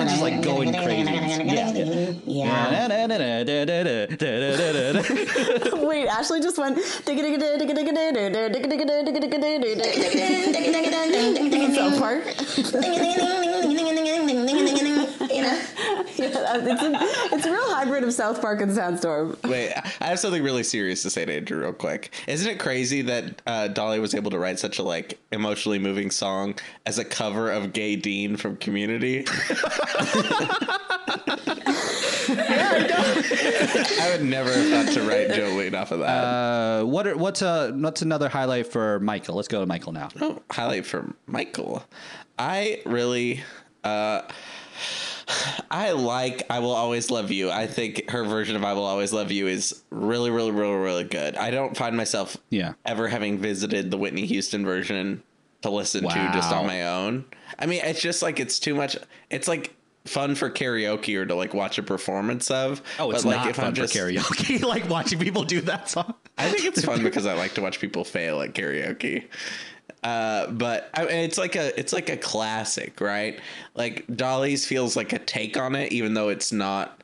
just 0.08 0.22
like 0.22 0.40
going 0.42 0.72
crazy. 0.72 1.12
Yeah. 1.44 1.72
Yeah. 2.24 2.46
Wait, 5.86 6.06
Ashley 6.06 6.40
just 6.40 6.56
went. 6.56 6.78
South 11.74 11.98
Park. 11.98 12.24
you 15.30 15.42
know? 15.42 15.60
Yeah, 16.24 16.28
it's, 16.28 16.82
a, 16.82 17.34
it's 17.34 17.46
a 17.46 17.50
real 17.50 17.74
hybrid 17.74 18.04
of 18.04 18.12
South 18.12 18.40
Park 18.40 18.60
and 18.60 18.70
Soundstorm. 18.70 19.36
Wait, 19.48 19.72
I 20.00 20.04
have 20.06 20.18
something 20.20 20.42
really 20.42 20.62
serious 20.62 21.02
to 21.02 21.10
say 21.10 21.24
to 21.24 21.32
Andrew 21.32 21.60
real 21.60 21.72
quick. 21.72 22.12
Isn't 22.28 22.48
it 22.50 22.58
crazy 22.60 23.02
that 23.02 23.42
uh, 23.46 23.68
Dolly 23.68 23.98
was 23.98 24.14
able 24.14 24.30
to 24.30 24.38
write 24.38 24.58
such 24.58 24.78
a 24.78 24.82
like 24.82 25.18
emotionally 25.32 25.78
moving 25.78 26.10
song 26.10 26.54
as 26.86 26.98
a 26.98 27.04
cover 27.04 27.50
of 27.50 27.72
Gay 27.72 27.96
Dean 27.96 28.36
from 28.36 28.56
Community? 28.56 29.26
I 32.36 34.10
would 34.12 34.24
never 34.24 34.52
have 34.52 34.86
thought 34.86 34.94
to 34.94 35.02
write 35.02 35.28
Jolene 35.28 35.74
off 35.74 35.90
of 35.92 36.00
that. 36.00 36.06
Uh, 36.24 36.84
what 36.84 37.06
are, 37.06 37.16
what's 37.16 37.42
a 37.42 37.72
what's 37.72 38.02
another 38.02 38.28
highlight 38.28 38.66
for 38.66 39.00
Michael? 39.00 39.36
Let's 39.36 39.48
go 39.48 39.60
to 39.60 39.66
Michael 39.66 39.92
now. 39.92 40.08
Oh, 40.20 40.42
highlight 40.50 40.86
for 40.86 41.14
Michael. 41.26 41.82
I 42.38 42.80
really 42.86 43.42
uh 43.82 44.22
I 45.70 45.92
like 45.92 46.44
I 46.50 46.58
Will 46.60 46.72
Always 46.72 47.10
Love 47.10 47.30
You. 47.30 47.50
I 47.50 47.66
think 47.66 48.10
her 48.10 48.24
version 48.24 48.56
of 48.56 48.64
I 48.64 48.72
Will 48.74 48.84
Always 48.84 49.12
Love 49.12 49.30
You 49.30 49.46
is 49.46 49.82
really, 49.90 50.30
really, 50.30 50.50
really, 50.50 50.76
really 50.76 51.04
good. 51.04 51.36
I 51.36 51.50
don't 51.50 51.76
find 51.76 51.96
myself 51.96 52.36
Yeah. 52.50 52.74
ever 52.84 53.08
having 53.08 53.38
visited 53.38 53.90
the 53.90 53.96
Whitney 53.98 54.26
Houston 54.26 54.64
version 54.64 55.22
to 55.62 55.70
listen 55.70 56.02
to 56.04 56.30
just 56.32 56.52
on 56.52 56.66
my 56.66 56.86
own. 56.88 57.24
I 57.58 57.66
mean, 57.66 57.80
it's 57.84 58.00
just 58.00 58.22
like 58.22 58.38
it's 58.40 58.58
too 58.58 58.74
much 58.74 58.96
it's 59.30 59.48
like 59.48 59.74
fun 60.04 60.34
for 60.34 60.50
karaoke 60.50 61.16
or 61.16 61.24
to 61.24 61.34
like 61.34 61.54
watch 61.54 61.78
a 61.78 61.82
performance 61.82 62.50
of. 62.50 62.82
Oh, 62.98 63.10
it's 63.10 63.22
but, 63.22 63.30
like 63.30 63.36
not 63.38 63.48
if 63.48 63.56
fun 63.56 63.66
I'm 63.66 63.74
just 63.74 63.94
for 63.94 64.00
karaoke. 64.00 64.62
like 64.66 64.88
watching 64.90 65.18
people 65.18 65.44
do 65.44 65.60
that 65.62 65.88
song. 65.88 66.14
I 66.36 66.50
think 66.50 66.64
it's 66.66 66.84
fun 66.84 67.02
because 67.02 67.26
I 67.26 67.34
like 67.34 67.54
to 67.54 67.62
watch 67.62 67.80
people 67.80 68.04
fail 68.04 68.42
at 68.42 68.52
karaoke. 68.54 69.24
Uh, 70.04 70.48
but 70.50 70.90
I, 70.92 71.04
it's 71.06 71.38
like 71.38 71.56
a 71.56 71.78
it's 71.80 71.94
like 71.94 72.10
a 72.10 72.16
classic, 72.18 73.00
right? 73.00 73.40
Like 73.74 74.04
Dolly's 74.14 74.66
feels 74.66 74.96
like 74.96 75.14
a 75.14 75.18
take 75.18 75.56
on 75.56 75.74
it, 75.74 75.92
even 75.92 76.12
though 76.12 76.28
it's 76.28 76.52
not 76.52 77.00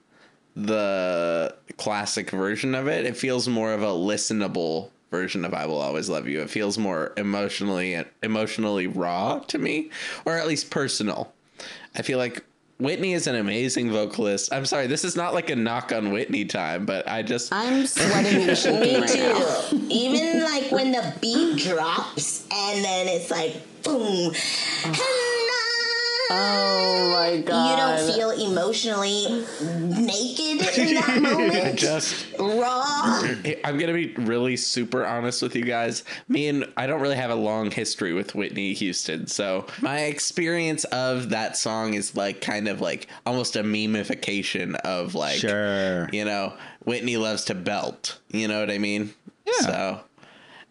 the 0.55 1.55
classic 1.79 2.31
version 2.31 2.75
of 2.75 2.89
it. 2.89 3.07
It 3.07 3.17
feels 3.17 3.49
more 3.49 3.73
of 3.73 3.83
a 3.83 3.87
listenable 3.87 4.91
version 5.11 5.47
of 5.47 5.55
"I 5.55 5.65
Will 5.65 5.81
Always 5.81 6.11
Love 6.11 6.29
You." 6.29 6.43
It 6.43 6.51
feels 6.51 6.77
more 6.77 7.15
emotionally 7.17 8.05
emotionally 8.23 8.87
raw 8.87 9.39
to 9.49 9.59
me, 9.59 9.89
or 10.27 10.37
at 10.37 10.47
least 10.47 10.69
personal. 10.69 11.33
I 11.97 12.03
feel 12.03 12.19
like 12.19 12.45
Whitney 12.81 13.13
is 13.13 13.27
an 13.27 13.35
amazing 13.37 13.91
vocalist. 13.91 14.53
I'm 14.53 14.65
sorry, 14.65 14.87
this 14.87 15.05
is 15.05 15.15
not 15.15 15.35
like 15.35 15.51
a 15.51 15.57
knock 15.57 15.93
on 15.93 16.11
Whitney 16.13 16.47
time, 16.47 16.87
but 16.87 17.07
I 17.07 17.23
just 17.23 17.53
I'm 17.53 17.87
sweating 17.87 18.49
and 18.49 18.59
shaking 18.59 18.81
Me 18.81 19.01
right 19.01 19.15
now. 19.17 19.61
too. 19.69 19.87
Even 19.91 20.43
like 20.43 20.73
when 20.73 20.93
the 20.93 21.15
beat 21.21 21.59
drops 21.59 22.47
and 22.51 22.83
then 22.85 23.07
it's 23.09 23.31
like 23.31 23.55
boom. 23.83 24.33
Oh 24.87 25.30
Oh 26.33 27.11
my 27.13 27.41
god. 27.41 27.71
You 27.71 27.77
don't 28.07 28.15
feel 28.15 28.31
emotionally 28.51 29.45
naked 29.63 30.69
in 30.79 30.95
that 30.95 31.19
moment. 31.21 31.77
just 31.79 32.27
Raw. 32.39 33.23
I'm 33.65 33.79
gonna 33.79 33.93
be 33.93 34.15
really 34.17 34.57
super 34.57 35.05
honest 35.05 35.43
with 35.43 35.57
you 35.57 35.65
guys. 35.65 36.05
Me 36.29 36.49
and 36.49 36.73
I 36.77 36.87
don't 36.87 37.01
really 37.01 37.17
have 37.17 37.31
a 37.31 37.35
long 37.35 37.71
history 37.71 38.13
with 38.13 38.35
Whitney 38.35 38.73
Houston, 38.75 39.27
so 39.27 39.67
my 39.81 40.01
experience 40.03 40.85
of 40.85 41.31
that 41.31 41.57
song 41.57 41.95
is 41.95 42.17
like 42.17 42.41
kind 42.41 42.69
of 42.69 42.81
like 42.81 43.09
almost 43.27 43.57
a 43.57 43.63
memification 43.65 44.75
of 44.77 45.15
like 45.15 45.39
Sure. 45.39 46.09
you 46.13 46.25
know 46.25 46.55
Whitney 46.85 47.17
loves 47.17 47.45
to 47.47 47.55
belt. 47.55 48.19
You 48.31 48.47
know 48.49 48.61
what 48.61 48.71
I 48.71 48.79
mean? 48.79 49.15
Yeah. 49.47 49.53
So 49.61 50.01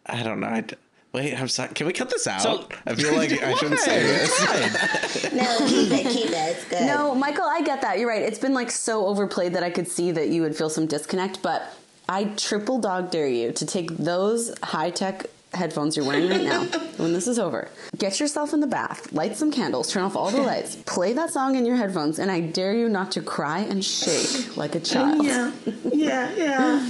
I 0.06 0.24
don't 0.24 0.40
know. 0.40 0.48
I 0.48 0.62
d 0.62 0.76
Wait, 1.12 1.34
I'm 1.40 1.48
sorry. 1.48 1.70
Can 1.74 1.88
we 1.88 1.94
cut 1.94 2.10
this 2.10 2.28
out? 2.28 2.42
So- 2.42 2.68
I 2.86 2.94
feel 2.94 3.16
like 3.16 3.32
I 3.32 3.54
shouldn't 3.56 3.80
say 3.90 4.04
this. 4.04 5.32
No, 5.34 5.58
keep 5.68 5.92
it, 5.92 6.08
keep 6.08 6.26
it. 6.28 6.34
It's 6.34 6.66
good. 6.66 6.86
No, 6.86 7.16
Michael, 7.16 7.46
I 7.46 7.62
get 7.62 7.82
that. 7.82 7.98
You're 8.00 8.10
right. 8.10 8.22
It's 8.22 8.40
been 8.40 8.54
like 8.54 8.70
so 8.72 9.06
overplayed 9.08 9.54
that 9.54 9.64
I 9.64 9.70
could 9.70 9.88
see 9.88 10.12
that 10.12 10.30
you 10.30 10.42
would 10.44 10.56
feel 10.56 10.70
some 10.70 10.86
disconnect, 10.86 11.42
but 11.42 11.74
I 12.08 12.26
triple 12.38 12.80
dog 12.80 13.10
dare 13.12 13.28
you 13.28 13.52
to 13.54 13.66
take 13.66 13.90
those 13.98 14.54
high 14.64 14.92
tech 14.92 15.26
headphones 15.54 15.98
you're 15.98 16.06
wearing 16.06 16.30
right 16.30 16.44
now 16.44 16.64
when 16.98 17.12
this 17.14 17.28
is 17.28 17.40
over. 17.40 17.70
Get 17.98 18.20
yourself 18.20 18.54
in 18.54 18.60
the 18.60 18.68
bath, 18.68 19.12
light 19.14 19.36
some 19.36 19.52
candles, 19.52 19.92
turn 19.92 20.04
off 20.04 20.16
all 20.16 20.30
the 20.30 20.42
lights, 20.42 20.76
play 20.86 21.14
that 21.14 21.32
song 21.32 21.56
in 21.56 21.66
your 21.66 21.76
headphones, 21.76 22.20
and 22.20 22.30
I 22.30 22.40
dare 22.40 22.76
you 22.76 22.88
not 22.88 23.12
to 23.14 23.22
cry 23.22 23.60
and 23.60 23.84
shake 23.84 24.56
like 24.58 24.76
a 24.76 24.80
child. 24.80 25.24
Yeah, 25.26 25.52
yeah, 25.92 26.32
yeah. 26.36 26.90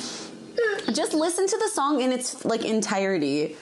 Just 0.92 1.14
listen 1.14 1.48
to 1.48 1.58
the 1.58 1.70
song 1.70 2.02
in 2.02 2.12
its 2.12 2.44
like 2.44 2.66
entirety 2.66 3.56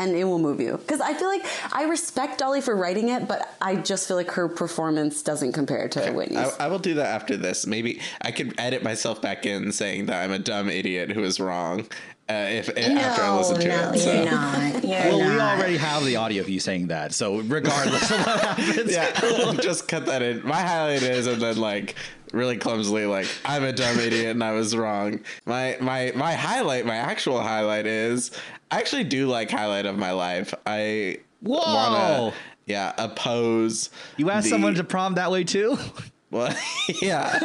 and 0.00 0.16
it 0.16 0.24
will 0.24 0.38
move 0.38 0.60
you. 0.60 0.78
Because 0.78 1.00
I 1.00 1.14
feel 1.14 1.28
like 1.28 1.44
I 1.72 1.84
respect 1.84 2.38
Dolly 2.38 2.60
for 2.60 2.74
writing 2.74 3.10
it, 3.10 3.28
but 3.28 3.54
I 3.60 3.76
just 3.76 4.08
feel 4.08 4.16
like 4.16 4.30
her 4.32 4.48
performance 4.48 5.22
doesn't 5.22 5.52
compare 5.52 5.88
to 5.90 6.10
Whitney's. 6.12 6.38
I, 6.58 6.64
I 6.64 6.68
will 6.68 6.78
do 6.80 6.94
that 6.94 7.06
after 7.06 7.36
this. 7.36 7.66
Maybe 7.66 8.00
I 8.22 8.32
could 8.32 8.54
edit 8.58 8.82
myself 8.82 9.20
back 9.22 9.46
in 9.46 9.70
saying 9.72 10.06
that 10.06 10.24
I'm 10.24 10.32
a 10.32 10.38
dumb 10.38 10.68
idiot 10.70 11.12
who 11.12 11.22
is 11.22 11.38
wrong. 11.38 11.86
Uh, 12.28 12.46
if 12.48 12.68
after 12.68 13.22
I 13.22 13.36
listen 13.36 13.58
to 13.58 13.66
no, 13.68 13.90
it, 13.92 14.04
you're 14.06 14.24
not. 14.30 14.84
You're 14.84 15.18
Well, 15.18 15.18
not. 15.18 15.56
we 15.58 15.60
already 15.62 15.76
have 15.78 16.04
the 16.04 16.14
audio 16.14 16.40
of 16.42 16.48
you 16.48 16.60
saying 16.60 16.86
that, 16.86 17.12
so 17.12 17.40
regardless 17.40 18.08
of 18.08 18.18
what 18.24 18.40
happens, 18.56 18.92
yeah, 18.92 19.52
just 19.60 19.88
cut 19.88 20.06
that 20.06 20.22
in. 20.22 20.46
My 20.46 20.60
highlight 20.60 21.02
is, 21.02 21.26
and 21.26 21.42
then 21.42 21.56
like 21.56 21.96
really 22.32 22.56
clumsily, 22.56 23.06
like 23.06 23.26
I'm 23.44 23.64
a 23.64 23.72
dumb 23.72 23.98
idiot 23.98 24.30
and 24.30 24.42
I 24.44 24.52
was 24.52 24.76
wrong. 24.76 25.20
My 25.46 25.76
my 25.80 26.12
my 26.14 26.34
highlight, 26.34 26.86
my 26.86 26.96
actual 26.96 27.40
highlight 27.40 27.86
is 27.86 28.30
I 28.70 28.78
actually 28.78 29.04
do 29.04 29.26
like 29.26 29.50
highlight 29.50 29.86
of 29.86 29.98
my 29.98 30.12
life. 30.12 30.54
I 30.66 31.18
Whoa. 31.40 31.58
wanna 31.58 32.32
yeah 32.66 32.92
oppose. 32.98 33.90
you 34.16 34.30
asked 34.30 34.44
the- 34.44 34.50
someone 34.50 34.74
to 34.76 34.84
prom 34.84 35.14
that 35.14 35.30
way 35.30 35.44
too. 35.44 35.76
Well, 36.32 36.54
yeah. 37.02 37.36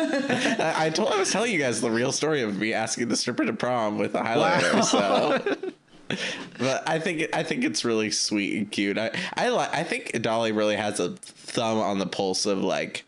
I, 0.75 0.85
I 0.85 0.89
told 0.91 1.11
I 1.11 1.17
was 1.17 1.31
telling 1.31 1.51
you 1.51 1.57
guys 1.57 1.81
the 1.81 1.89
real 1.89 2.11
story 2.11 2.43
of 2.43 2.55
me 2.59 2.71
asking 2.71 3.07
the 3.07 3.15
stripper 3.17 3.43
to 3.43 3.53
prom 3.53 3.97
with 3.97 4.13
a 4.13 4.19
highlighter. 4.21 4.83
So. 4.83 5.71
But 6.59 6.87
I 6.87 6.99
think 6.99 7.35
I 7.35 7.41
think 7.41 7.63
it's 7.63 7.83
really 7.83 8.11
sweet 8.11 8.55
and 8.55 8.71
cute. 8.71 8.99
I 8.99 9.09
I 9.35 9.49
li- 9.49 9.69
I 9.71 9.81
think 9.83 10.21
Dolly 10.21 10.51
really 10.51 10.75
has 10.75 10.99
a 10.99 11.13
thumb 11.15 11.79
on 11.79 11.97
the 11.97 12.05
pulse 12.05 12.45
of 12.45 12.59
like 12.63 13.05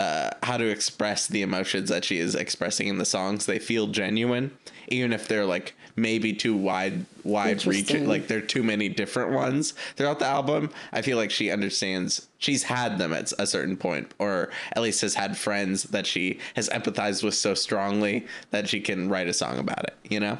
uh, 0.00 0.30
how 0.42 0.56
to 0.56 0.66
express 0.66 1.26
the 1.26 1.42
emotions 1.42 1.90
that 1.90 2.04
she 2.04 2.18
is 2.18 2.34
expressing 2.34 2.88
in 2.88 2.96
the 2.98 3.04
songs. 3.04 3.44
They 3.44 3.58
feel 3.58 3.86
genuine, 3.86 4.56
even 4.88 5.12
if 5.12 5.28
they're 5.28 5.44
like 5.44 5.74
maybe 5.94 6.32
too 6.32 6.56
wide 6.56 7.04
wide 7.22 7.64
reach. 7.66 7.92
Like 7.92 8.26
there 8.26 8.38
are 8.38 8.42
too 8.42 8.62
many 8.62 8.88
different 8.88 9.32
ones 9.32 9.74
throughout 9.96 10.18
the 10.18 10.26
album. 10.26 10.70
I 10.90 11.02
feel 11.02 11.18
like 11.18 11.30
she 11.30 11.50
understands. 11.50 12.28
She's 12.38 12.62
had 12.62 12.96
them 12.96 13.12
at 13.12 13.30
a 13.38 13.46
certain 13.46 13.76
point, 13.76 14.12
or 14.18 14.50
at 14.72 14.82
least 14.82 15.02
has 15.02 15.14
had 15.14 15.36
friends 15.36 15.82
that 15.84 16.06
she 16.06 16.38
has 16.56 16.70
empathized 16.70 17.22
with 17.22 17.34
so 17.34 17.52
strongly 17.52 18.26
that 18.50 18.68
she 18.68 18.80
can 18.80 19.10
write 19.10 19.28
a 19.28 19.34
song 19.34 19.58
about 19.58 19.84
it. 19.84 19.94
You 20.08 20.20
know. 20.20 20.38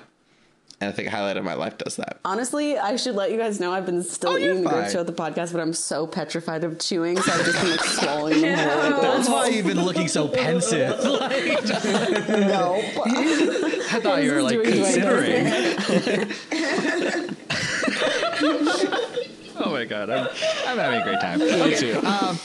And 0.83 0.89
I 0.89 0.93
think 0.93 1.09
highlight 1.09 1.37
of 1.37 1.45
my 1.45 1.53
life 1.53 1.77
does 1.77 1.97
that. 1.97 2.19
Honestly, 2.25 2.79
I 2.79 2.97
should 2.97 3.15
let 3.15 3.31
you 3.31 3.37
guys 3.37 3.61
know 3.61 3.71
I've 3.71 3.85
been 3.85 4.03
still 4.03 4.31
Oh, 4.31 4.39
eating 4.39 4.63
the 4.63 4.71
grapes 4.71 4.95
fine. 4.95 5.05
throughout 5.05 5.07
the 5.07 5.13
podcast, 5.41 5.53
but 5.53 5.61
I'm 5.61 5.75
so 5.75 6.07
petrified 6.07 6.65
of 6.65 6.79
chewing, 6.79 7.21
so 7.21 7.31
I've 7.33 7.45
just 7.45 7.61
been 7.61 7.71
like 7.73 7.85
swallowing 7.85 8.41
them 8.41 8.59
whole. 8.93 9.03
That's 9.03 9.29
why 9.29 9.49
you've 9.49 9.67
been 9.67 9.85
looking 9.85 10.09
so 10.09 10.27
pensive. 10.29 10.99
Like, 11.05 12.29
No. 12.29 12.81
I 13.93 14.01
thought 14.03 14.23
you 14.23 14.33
were 14.33 14.43
like 14.43 14.63
considering. 14.63 15.47
oh 19.57 19.71
my 19.71 19.85
god, 19.85 20.11
I'm, 20.11 20.29
I'm 20.67 20.79
having 20.79 21.01
a 21.01 21.05
great 21.05 21.21
time. 21.21 21.43
Okay. 21.43 21.93
Um, 21.95 22.39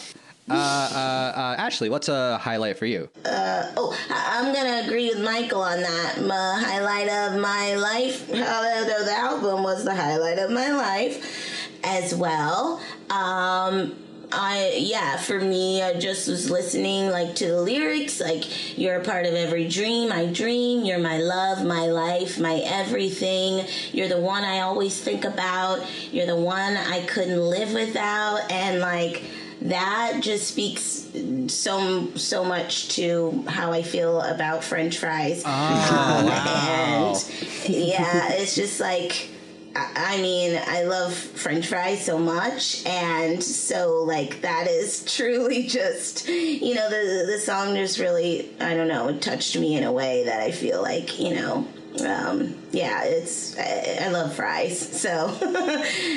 uh, 0.50 0.54
uh, 0.54 1.40
uh, 1.40 1.56
Ashley, 1.58 1.90
what's 1.90 2.08
a 2.08 2.38
highlight 2.38 2.78
for 2.78 2.86
you? 2.86 3.10
Oh, 3.26 3.98
I- 4.10 4.40
I'm 4.40 4.54
gonna 4.54 4.84
agree 4.86 5.10
with 5.10 5.24
Michael 5.24 5.62
on 5.62 5.82
that. 5.82 6.22
My 6.22 6.62
highlight 6.64 7.10
of 7.10 7.40
my 7.42 7.76
life, 7.76 8.30
of 8.30 8.36
the 8.36 9.14
album 9.16 9.64
was 9.64 9.84
the 9.84 9.96
highlight 9.96 10.38
of 10.40 10.52
my 10.52 10.72
life 10.72 11.70
as 11.84 12.14
well. 12.14 12.80
Um, 13.10 13.96
I 14.32 14.74
yeah, 14.78 15.18
for 15.18 15.40
me, 15.40 15.82
I 15.82 15.94
just 16.00 16.28
was 16.28 16.50
listening 16.50 17.10
like 17.10 17.36
to 17.36 17.48
the 17.48 17.62
lyrics, 17.62 18.20
like 18.20 18.78
you're 18.78 18.96
a 19.00 19.04
part 19.04 19.26
of 19.26 19.34
every 19.34 19.68
dream 19.68 20.12
I 20.12 20.26
dream. 20.26 20.84
You're 20.84 21.00
my 21.00 21.20
love, 21.20 21.64
my 21.64 21.86
life, 21.88 22.40
my 22.40 22.58
everything. 22.66 23.66
You're 23.94 24.10
the 24.10 24.20
one 24.20 24.44
I 24.44 24.62
always 24.62 25.00
think 25.00 25.26
about. 25.26 25.80
You're 26.12 26.26
the 26.26 26.36
one 26.36 26.76
I 26.76 27.06
couldn't 27.06 27.40
live 27.40 27.74
without, 27.74 28.52
and 28.52 28.80
like 28.80 29.24
that 29.62 30.20
just 30.22 30.48
speaks 30.48 31.08
so 31.48 32.16
so 32.16 32.44
much 32.44 32.90
to 32.96 33.44
how 33.48 33.72
I 33.72 33.82
feel 33.84 34.22
about 34.22 34.64
French 34.64 34.98
fries. 34.98 35.44
um, 35.46 35.52
And 35.52 37.26
yeah, 37.68 38.32
it's 38.34 38.56
just 38.56 38.80
like. 38.80 39.30
I 39.78 40.22
mean, 40.22 40.58
I 40.68 40.84
love 40.84 41.14
French 41.14 41.68
fries 41.68 42.06
so 42.06 42.18
much, 42.18 42.86
and 42.86 43.44
so 43.44 44.04
like 44.06 44.40
that 44.40 44.68
is 44.70 45.04
truly 45.18 45.64
just, 45.68 46.30
you 46.30 46.74
know, 46.76 46.90
the 46.90 47.26
the 47.30 47.38
song 47.40 47.76
just 47.76 48.00
really, 48.00 48.50
I 48.62 48.74
don't 48.74 48.88
know, 48.88 49.10
it 49.10 49.22
touched 49.22 49.58
me 49.58 49.76
in 49.76 49.84
a 49.84 49.92
way 49.92 50.24
that 50.24 50.40
I 50.40 50.52
feel 50.52 50.82
like, 50.82 51.20
you 51.20 51.36
know, 51.36 51.68
um, 52.02 52.56
yeah, 52.72 53.04
it's 53.04 53.58
I, 53.58 54.00
I 54.02 54.08
love 54.10 54.34
fries, 54.34 54.78
so 54.80 55.10
uh, 55.42 55.52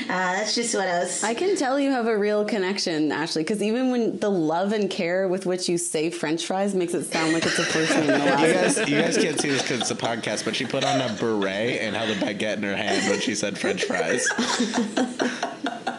that's 0.09 0.55
just 0.55 0.75
what 0.75 0.89
I 0.89 1.01
was. 1.01 1.23
I 1.23 1.35
can 1.35 1.57
tell 1.57 1.79
you 1.79 1.91
have 1.91 2.07
a 2.07 2.19
real 2.19 2.45
connection, 2.45 3.13
Ashley, 3.13 3.43
because 3.43 3.63
even 3.63 3.91
when 3.91 4.19
the 4.19 4.31
love 4.31 4.73
and 4.73 4.91
care 4.91 5.29
with 5.29 5.47
which 5.47 5.69
you 5.69 5.79
say 5.79 6.11
French 6.11 6.47
fries 6.47 6.75
makes 6.75 6.95
it 6.95 7.05
sound 7.05 7.33
like 7.33 7.47
it's 7.47 7.59
a 7.59 7.65
first 7.65 7.93
name 7.95 8.03
in 8.11 8.19
the 8.19 8.25
You 8.47 8.55
guys, 8.55 8.79
you 8.89 9.01
guys 9.01 9.17
can't 9.17 9.41
see 9.41 9.51
this 9.51 9.63
because 9.63 9.81
it's 9.81 9.91
a 9.91 9.95
podcast, 9.95 10.45
but 10.45 10.57
she 10.57 10.67
put 10.67 10.85
on 10.85 11.01
a 11.01 11.13
beret 11.15 11.81
and 11.81 11.95
held 11.95 12.11
a 12.11 12.15
baguette 12.17 12.57
in 12.57 12.63
her 12.65 12.77
hand 12.77 13.09
when 13.11 13.21
she 13.21 13.35
said 13.35 13.59
French 13.59 13.85
fries. 13.85 14.27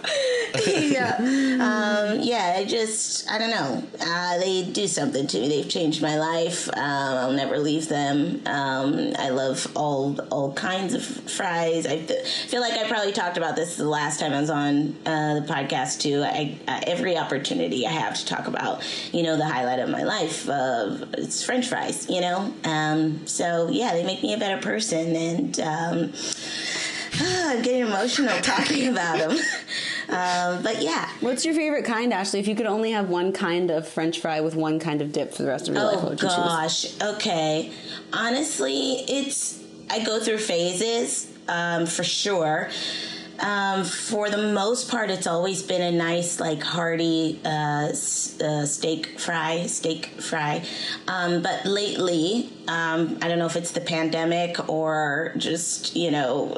yeah. 0.92 1.18
Um, 1.60 2.22
yeah, 2.22 2.56
I 2.58 2.64
just, 2.64 3.30
I 3.30 3.38
don't 3.38 3.50
know. 3.50 3.84
Uh, 4.00 4.38
they 4.38 4.64
do 4.64 4.88
something 4.88 5.28
to 5.28 5.40
me. 5.40 5.50
They've 5.50 5.70
changed 5.70 6.02
my 6.02 6.18
life. 6.18 6.70
Um, 6.70 7.18
I'll 7.18 7.32
never 7.34 7.60
leave 7.60 7.90
them. 7.90 8.42
Um, 8.46 9.14
I 9.20 9.30
love 9.30 9.68
all 9.76 10.18
all 10.32 10.54
kinds 10.54 10.94
of 10.94 11.04
fries. 11.04 11.86
I 11.86 11.98
th- 12.00 12.26
feel 12.48 12.62
like 12.62 12.74
I 12.74 12.88
probably 12.88 13.12
talked 13.12 13.38
about 13.38 13.56
this 13.58 13.76
the 13.76 13.90
last 13.90 14.20
time 14.20 14.32
I 14.32 14.40
was 14.40 14.50
on 14.50 14.96
uh, 15.06 15.40
the 15.42 15.46
podcast 15.48 16.00
too. 16.00 16.24
I, 16.24 16.58
uh, 16.68 16.80
every 16.88 17.18
opportunity 17.18 17.86
I 17.86 17.92
have 17.92 18.16
to 18.18 18.26
talk 18.26 18.48
about, 18.48 18.82
you 19.12 19.24
know, 19.24 19.36
the 19.36 19.46
highlight 19.46 19.80
of 19.80 19.90
my 19.90 20.04
life, 20.04 20.48
uh, 20.48 21.06
it's 21.18 21.44
French 21.44 21.68
fries. 21.68 22.10
You 22.10 22.22
know, 22.22 22.54
um, 22.64 23.28
so 23.28 23.68
yeah, 23.70 23.92
they 23.94 24.06
make 24.06 24.24
me 24.24 24.34
a 24.34 24.38
better 24.38 24.62
person, 24.62 25.16
and 25.16 25.60
um, 25.60 26.14
I'm 27.50 27.62
getting 27.62 27.82
emotional 27.82 28.38
talking 28.42 28.88
about 28.90 29.18
them. 29.20 29.32
Um, 30.10 30.64
but 30.64 30.82
yeah, 30.82 31.10
What's 31.22 31.46
your 31.46 31.54
favorite 31.54 31.86
kind, 31.86 32.14
Ashley? 32.14 32.40
If 32.40 32.48
you 32.48 32.56
could 32.56 32.66
only 32.66 32.92
have 32.92 33.10
one 33.10 33.32
kind 33.34 33.70
of 33.72 33.88
French 33.88 34.20
fry 34.20 34.42
with 34.42 34.56
one 34.56 34.80
kind 34.80 35.02
of 35.02 35.12
dip 35.12 35.34
for 35.34 35.44
the 35.44 35.50
rest 35.50 35.68
of 35.68 35.76
your 35.76 35.84
life, 35.84 35.96
what 35.98 36.06
Oh 36.06 36.10
would 36.10 36.22
you 36.22 36.28
choose? 36.28 36.36
gosh. 36.38 37.02
Okay. 37.16 37.72
Honestly, 38.14 39.04
it's 39.08 39.60
I 39.90 40.04
go 40.04 40.20
through 40.20 40.38
phases 40.40 41.32
um, 41.48 41.86
for 41.86 42.04
sure. 42.04 42.70
Um, 43.42 43.86
for 43.86 44.30
the 44.30 44.52
most 44.52 44.90
part, 44.90 45.10
it's 45.10 45.28
always 45.28 45.64
been 45.64 45.82
a 45.82 45.92
nice, 45.92 46.40
like 46.40 46.62
hearty 46.62 47.40
uh, 47.46 47.88
s- 47.90 48.40
uh, 48.42 48.66
steak 48.66 49.18
fry, 49.20 49.66
steak 49.68 50.08
fry. 50.20 50.64
Um, 51.08 51.42
but 51.42 51.66
lately, 51.66 52.50
um, 52.68 53.18
I 53.22 53.28
don't 53.30 53.40
know 53.40 53.46
if 53.46 53.56
it's 53.56 53.72
the 53.72 53.82
pandemic 53.82 54.70
or 54.70 55.34
just 55.38 55.96
you 55.96 56.12
know 56.12 56.58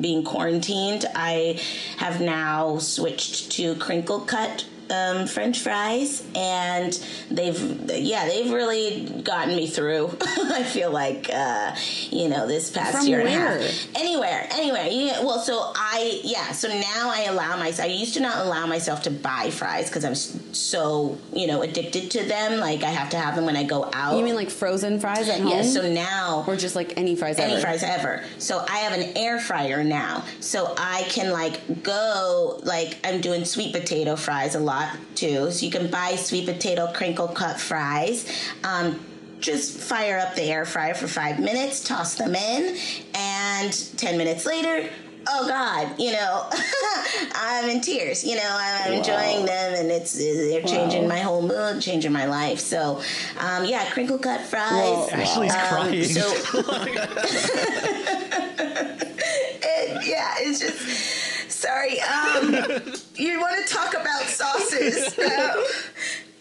being 0.00 0.24
quarantined. 0.24 1.04
I 1.14 1.60
have 1.98 2.20
now 2.20 2.78
switched 2.78 3.52
to 3.52 3.74
crinkle 3.76 4.20
cut 4.20 4.64
um, 4.90 5.26
French 5.26 5.60
fries, 5.60 6.22
and 6.34 6.92
they've 7.30 7.90
yeah 7.90 8.26
they've 8.26 8.52
really 8.52 9.22
gotten 9.22 9.56
me 9.56 9.66
through. 9.66 10.16
I 10.22 10.62
feel 10.62 10.90
like 10.90 11.30
uh, 11.32 11.74
you 12.10 12.28
know 12.28 12.46
this 12.46 12.70
past 12.70 12.98
From 12.98 13.06
year 13.06 13.20
and 13.20 13.28
a 13.28 13.32
half. 13.32 13.96
Anywhere, 13.96 14.46
anywhere. 14.52 14.86
Yeah, 14.86 15.22
well, 15.22 15.38
so 15.38 15.72
I 15.74 16.20
yeah. 16.22 16.52
So 16.52 16.68
now 16.68 17.10
I 17.10 17.26
allow 17.28 17.56
myself. 17.56 17.88
I 17.88 17.92
used 17.92 18.14
to 18.14 18.20
not 18.20 18.44
allow 18.44 18.66
myself 18.66 19.02
to 19.02 19.10
buy 19.10 19.50
fries 19.50 19.88
because 19.88 20.04
I'm 20.04 20.14
so 20.14 21.18
you 21.32 21.46
know 21.46 21.62
addicted 21.62 22.10
to 22.12 22.24
them. 22.24 22.60
Like 22.60 22.82
I 22.82 22.90
have 22.90 23.10
to 23.10 23.16
have 23.16 23.36
them 23.36 23.46
when 23.46 23.56
I 23.56 23.64
go 23.64 23.88
out. 23.92 24.16
You 24.16 24.24
mean 24.24 24.36
like 24.36 24.50
frozen 24.50 25.00
fries 25.00 25.28
at 25.28 25.40
home? 25.40 25.48
yeah? 25.48 25.62
So 25.62 25.90
now 25.90 26.44
or 26.46 26.56
just 26.56 26.76
like 26.76 26.94
any 26.96 27.16
fries 27.16 27.38
any 27.38 27.54
ever? 27.54 27.62
fries 27.62 27.82
ever. 27.82 28.24
So 28.38 28.64
I 28.68 28.78
have 28.78 28.98
an 28.98 29.16
air 29.16 29.40
fryer 29.40 29.82
now. 29.82 30.24
So 30.40 30.74
I 30.76 31.02
can 31.08 31.32
like 31.32 31.82
go 31.82 32.60
like 32.64 32.98
I'm 33.04 33.20
doing 33.20 33.44
sweet 33.44 33.72
potato 33.72 34.16
fries 34.16 34.54
a 34.54 34.60
lot 34.60 34.73
too. 35.14 35.50
So 35.50 35.64
you 35.66 35.72
can 35.72 35.90
buy 35.90 36.16
sweet 36.16 36.46
potato 36.46 36.90
crinkle 36.92 37.28
cut 37.28 37.60
fries. 37.60 38.26
Um, 38.64 39.00
just 39.40 39.78
fire 39.78 40.18
up 40.18 40.34
the 40.34 40.42
air 40.44 40.64
fryer 40.64 40.94
for 40.94 41.06
five 41.06 41.38
minutes, 41.38 41.84
toss 41.84 42.14
them 42.14 42.34
in, 42.34 42.76
and 43.14 43.72
ten 43.98 44.16
minutes 44.16 44.46
later, 44.46 44.88
oh 45.28 45.46
God, 45.48 45.98
you 46.00 46.12
know, 46.12 46.48
I'm 47.34 47.68
in 47.68 47.80
tears. 47.82 48.24
You 48.24 48.36
know, 48.36 48.48
I'm, 48.48 48.82
I'm 48.86 48.92
enjoying 48.98 49.44
them, 49.44 49.74
and 49.74 49.90
it's 49.90 50.14
they're 50.14 50.62
changing 50.62 51.06
my 51.08 51.18
whole 51.20 51.42
mood, 51.42 51.82
changing 51.82 52.12
my 52.12 52.24
life. 52.26 52.58
So, 52.58 53.02
um, 53.38 53.66
yeah, 53.66 53.84
crinkle 53.90 54.18
cut 54.18 54.40
fries. 54.40 54.70
Well, 54.70 55.10
Ashley's 55.12 55.52
Um, 55.54 55.60
crying. 55.68 56.04
So, 56.04 56.22
it, 59.62 60.06
yeah, 60.06 60.34
it's 60.38 60.60
just 60.60 61.50
sorry. 61.50 62.00
Um, 62.00 62.93
you 63.22 63.40
want 63.40 63.66
to 63.66 63.72
talk 63.74 63.94
about 63.94 64.22
sauces? 64.22 65.16
Uh, 65.24 65.64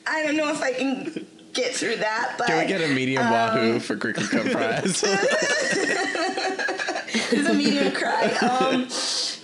I 0.05 0.21
don't 0.23 0.35
know 0.35 0.49
if 0.51 0.61
I 0.61 0.73
can 0.73 1.25
get 1.53 1.73
through 1.73 1.95
that, 1.97 2.35
but 2.37 2.47
Can 2.47 2.59
we 2.59 2.65
get 2.67 2.81
a 2.81 2.87
medium 2.93 3.23
Um, 3.25 3.31
wahoo 3.31 3.79
for 3.79 3.95
crinkle 3.95 4.25
cut 4.27 4.47
fries? 4.51 5.01
it's 7.31 7.47
a 7.47 7.53
medium 7.53 7.93
cry. 7.93 8.25
Um, 8.41 8.87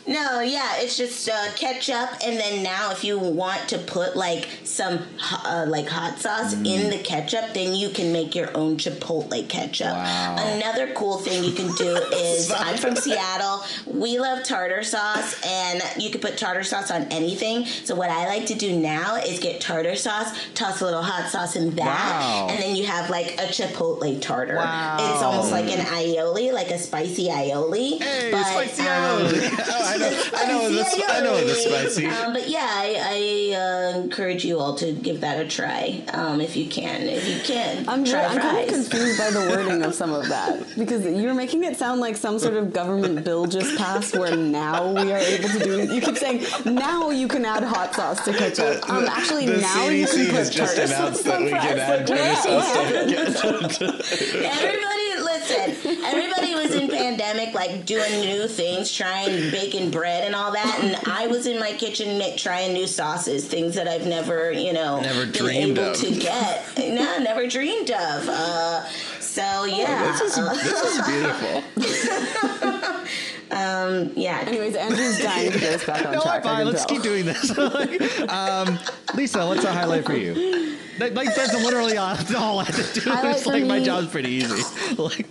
no, 0.10 0.40
yeah, 0.42 0.78
it's 0.78 0.98
just 0.98 1.30
uh, 1.30 1.52
ketchup, 1.56 2.10
and 2.26 2.38
then 2.40 2.64
now 2.64 2.92
if 2.92 3.04
you 3.04 3.20
want 3.20 3.70
to 3.70 3.78
put 3.78 4.16
like 4.18 4.50
some 4.64 5.00
uh, 5.46 5.66
like 5.68 5.88
hot 5.88 6.18
sauce 6.20 6.56
Mm. 6.56 6.66
in 6.66 6.90
the 6.90 6.98
ketchup, 6.98 7.54
then 7.54 7.76
you 7.76 7.90
can 7.90 8.12
make 8.12 8.34
your 8.34 8.50
own 8.58 8.78
chipotle 8.78 9.48
ketchup. 9.48 9.94
Wow. 9.94 10.36
Another 10.56 10.92
cool 10.94 11.18
thing 11.20 11.44
you 11.44 11.52
can 11.52 11.68
do 11.76 11.96
is 12.14 12.52
I'm 12.52 12.78
from 12.78 12.96
Seattle. 12.96 13.62
We 13.86 14.18
love 14.20 14.44
tartar 14.44 14.82
sauce, 14.84 15.40
and 15.46 15.82
you 16.02 16.10
can 16.10 16.22
put 16.22 16.38
tartar 16.38 16.64
sauce 16.64 16.90
on 16.90 17.04
anything. 17.12 17.66
So 17.66 17.94
what 17.94 18.10
I 18.10 18.26
like 18.28 18.48
to 18.48 18.56
do 18.56 18.76
now 18.80 19.16
is 19.18 19.40
get 19.40 19.62
tartar 19.62 19.96
sauce, 19.96 20.36
toss 20.56 20.82
a 20.82 20.86
little 20.86 21.04
hot 21.04 21.30
sauce 21.30 21.56
in 21.56 21.76
that, 21.76 21.86
Wow. 22.22 22.48
and 22.50 22.60
then 22.60 22.76
you 22.76 22.86
have 22.88 23.10
like 23.12 23.34
a 23.36 23.46
chipotle 23.48 24.20
tartar. 24.20 24.56
Wow. 24.56 24.98
It's 25.14 25.22
almost 25.22 25.52
like 25.52 25.66
an 25.66 25.86
aioli, 25.86 26.52
like 26.52 26.72
a 26.72 26.80
spicy 26.80 27.28
aioli. 27.28 28.02
Hey, 28.02 28.32
but, 28.32 28.44
spicy 28.44 28.82
um, 28.82 28.88
aioli. 28.88 29.99
I 30.02 30.46
know, 30.48 30.60
I 30.60 30.70
know, 30.70 30.72
the, 30.72 30.84
spicy 30.84 31.04
I 31.08 31.20
know 31.22 31.46
the 31.46 31.56
spicy. 31.56 32.06
Um, 32.08 32.34
but 32.34 32.50
yeah, 32.50 32.68
I, 32.68 33.54
I 33.54 33.96
uh, 33.96 34.00
encourage 34.00 34.44
you 34.46 34.60
all 34.60 34.76
to 34.76 34.92
give 34.94 35.22
that 35.22 35.40
a 35.40 35.48
try 35.48 36.04
um, 36.14 36.42
if 36.42 36.56
you 36.56 36.68
can. 36.68 37.04
If 37.04 37.28
you 37.28 37.40
can, 37.42 37.88
I'm, 37.88 38.04
try 38.04 38.26
I'm 38.26 38.40
kind 38.40 38.68
of 38.68 38.74
confused 38.74 39.20
by 39.20 39.32
the 39.32 39.40
wording 39.40 39.84
of 39.84 39.94
some 39.94 40.14
of 40.14 40.28
that 40.30 40.66
because 40.78 41.06
you're 41.06 41.34
making 41.34 41.64
it 41.64 41.78
sound 41.78 42.02
like 42.02 42.18
some 42.18 42.40
sort 42.40 42.56
of 42.56 42.74
government 42.74 43.24
bill 43.24 43.46
just 43.46 43.78
passed 43.78 44.18
where 44.18 44.36
now 44.36 44.92
we 44.92 45.12
are 45.12 45.18
able 45.18 45.50
to 45.50 45.60
do. 45.60 45.94
You 45.94 46.02
keep 46.02 46.18
saying 46.18 46.44
now 46.66 47.10
you 47.10 47.28
can 47.28 47.46
add 47.46 47.64
hot 47.64 47.94
sauce 47.94 48.24
to 48.26 48.34
ketchup. 48.34 48.90
Um, 48.90 49.06
actually, 49.06 49.46
the 49.46 49.58
now 49.58 49.88
you 49.90 50.08
can 50.08 50.26
put 50.28 50.36
has 50.36 50.50
just 50.50 50.78
announced 50.78 51.24
that 51.26 51.42
we 51.42 51.50
can 51.50 51.80
add 51.80 52.00
Like, 52.00 52.08
tartar 52.08 53.32
sauce 53.34 53.78
to 53.78 53.86
Everybody, 54.46 55.09
listen. 55.50 56.04
Everybody 56.06 56.56
was 56.56 56.74
in 56.76 56.90
pandemic, 56.90 57.54
like 57.54 57.86
doing 57.86 58.12
new 58.22 58.48
things, 58.48 58.92
trying 58.92 59.52
baking 59.52 59.92
bread 59.92 60.24
and 60.26 60.36
all 60.36 60.52
that, 60.52 60.80
and 60.84 60.96
I 61.08 61.28
was 61.28 61.46
in 61.48 61.60
my 61.60 61.72
kitchen 61.74 62.22
trying 62.38 62.74
new 62.74 62.88
sauces, 62.88 63.48
things 63.48 63.76
that 63.76 63.88
I've 63.88 64.06
never, 64.08 64.52
you 64.52 64.74
know, 64.74 65.00
Never 65.02 65.26
been 65.26 65.32
dreamed 65.32 65.78
able 65.78 65.92
of. 65.92 65.98
to 65.98 66.12
get. 66.20 66.66
No, 66.78 67.20
never 67.20 67.48
dreamed 67.48 67.92
of. 67.92 68.28
Uh, 68.28 68.84
so 69.20 69.66
yeah, 69.66 70.12
This 70.12 70.22
is 70.22 70.36
this 70.64 70.98
is 70.98 71.08
beautiful. 71.08 71.64
yeah. 74.16 74.44
Anyways, 74.46 74.76
Andrew's 74.76 75.20
dying 75.20 75.52
to 75.52 75.60
get 75.60 75.74
us 75.76 75.86
back 75.86 76.06
on 76.06 76.14
no, 76.14 76.22
track. 76.22 76.44
Fine. 76.44 76.66
Let's 76.66 76.86
tell. 76.86 76.96
keep 76.96 77.04
doing 77.04 77.26
this. 77.26 77.52
Um, 78.30 78.80
Lisa, 79.16 79.46
what's 79.48 79.64
a 79.64 79.72
highlight 79.74 80.06
for 80.06 80.16
you? 80.16 80.78
That, 81.00 81.14
like 81.14 81.34
that's 81.36 81.54
literally 81.54 81.98
all, 81.98 82.16
all 82.38 82.60
I 82.60 82.64
have 82.66 82.94
to 82.94 83.00
do. 83.00 83.10
Highlight 83.10 83.36
It's 83.36 83.44
for 83.44 83.52
like 83.52 83.66
my 83.66 83.80
job's 83.80 84.08
pretty 84.08 84.30
easy. 84.30 84.64
Like, 84.96 85.26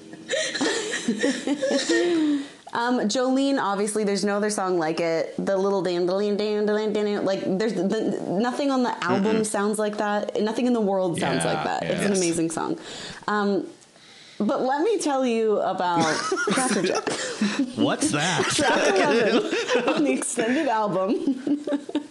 Um, 2.74 3.00
Jolene, 3.08 3.58
obviously, 3.58 4.04
there's 4.04 4.24
no 4.26 4.36
other 4.36 4.50
song 4.50 4.78
like 4.78 5.00
it. 5.00 5.34
The 5.38 5.56
little 5.56 5.80
dandelion, 5.80 6.36
dandelion, 6.36 6.92
dandelion, 6.92 7.24
like 7.24 7.40
there's 7.58 7.72
the, 7.72 8.22
nothing 8.28 8.70
on 8.70 8.82
the 8.82 8.92
album 9.02 9.42
sounds 9.44 9.78
like 9.78 9.96
that. 9.96 10.38
Nothing 10.40 10.66
in 10.66 10.74
the 10.74 10.80
world 10.80 11.18
sounds 11.18 11.44
Yeah, 11.44 11.54
like 11.54 11.64
that. 11.64 11.82
It's 11.84 12.04
an 12.04 12.12
amazing 12.12 12.50
song. 12.50 12.78
Um, 13.26 13.66
but 14.38 14.60
let 14.62 14.82
me 14.82 14.98
tell 14.98 15.24
you 15.24 15.58
about 15.60 16.02
Jack. 16.84 17.08
what's 17.76 18.10
that? 18.12 18.44
Track 18.50 18.94
11 18.96 19.88
on 19.94 20.04
the 20.04 20.12
extended 20.12 20.68
album. 20.68 21.64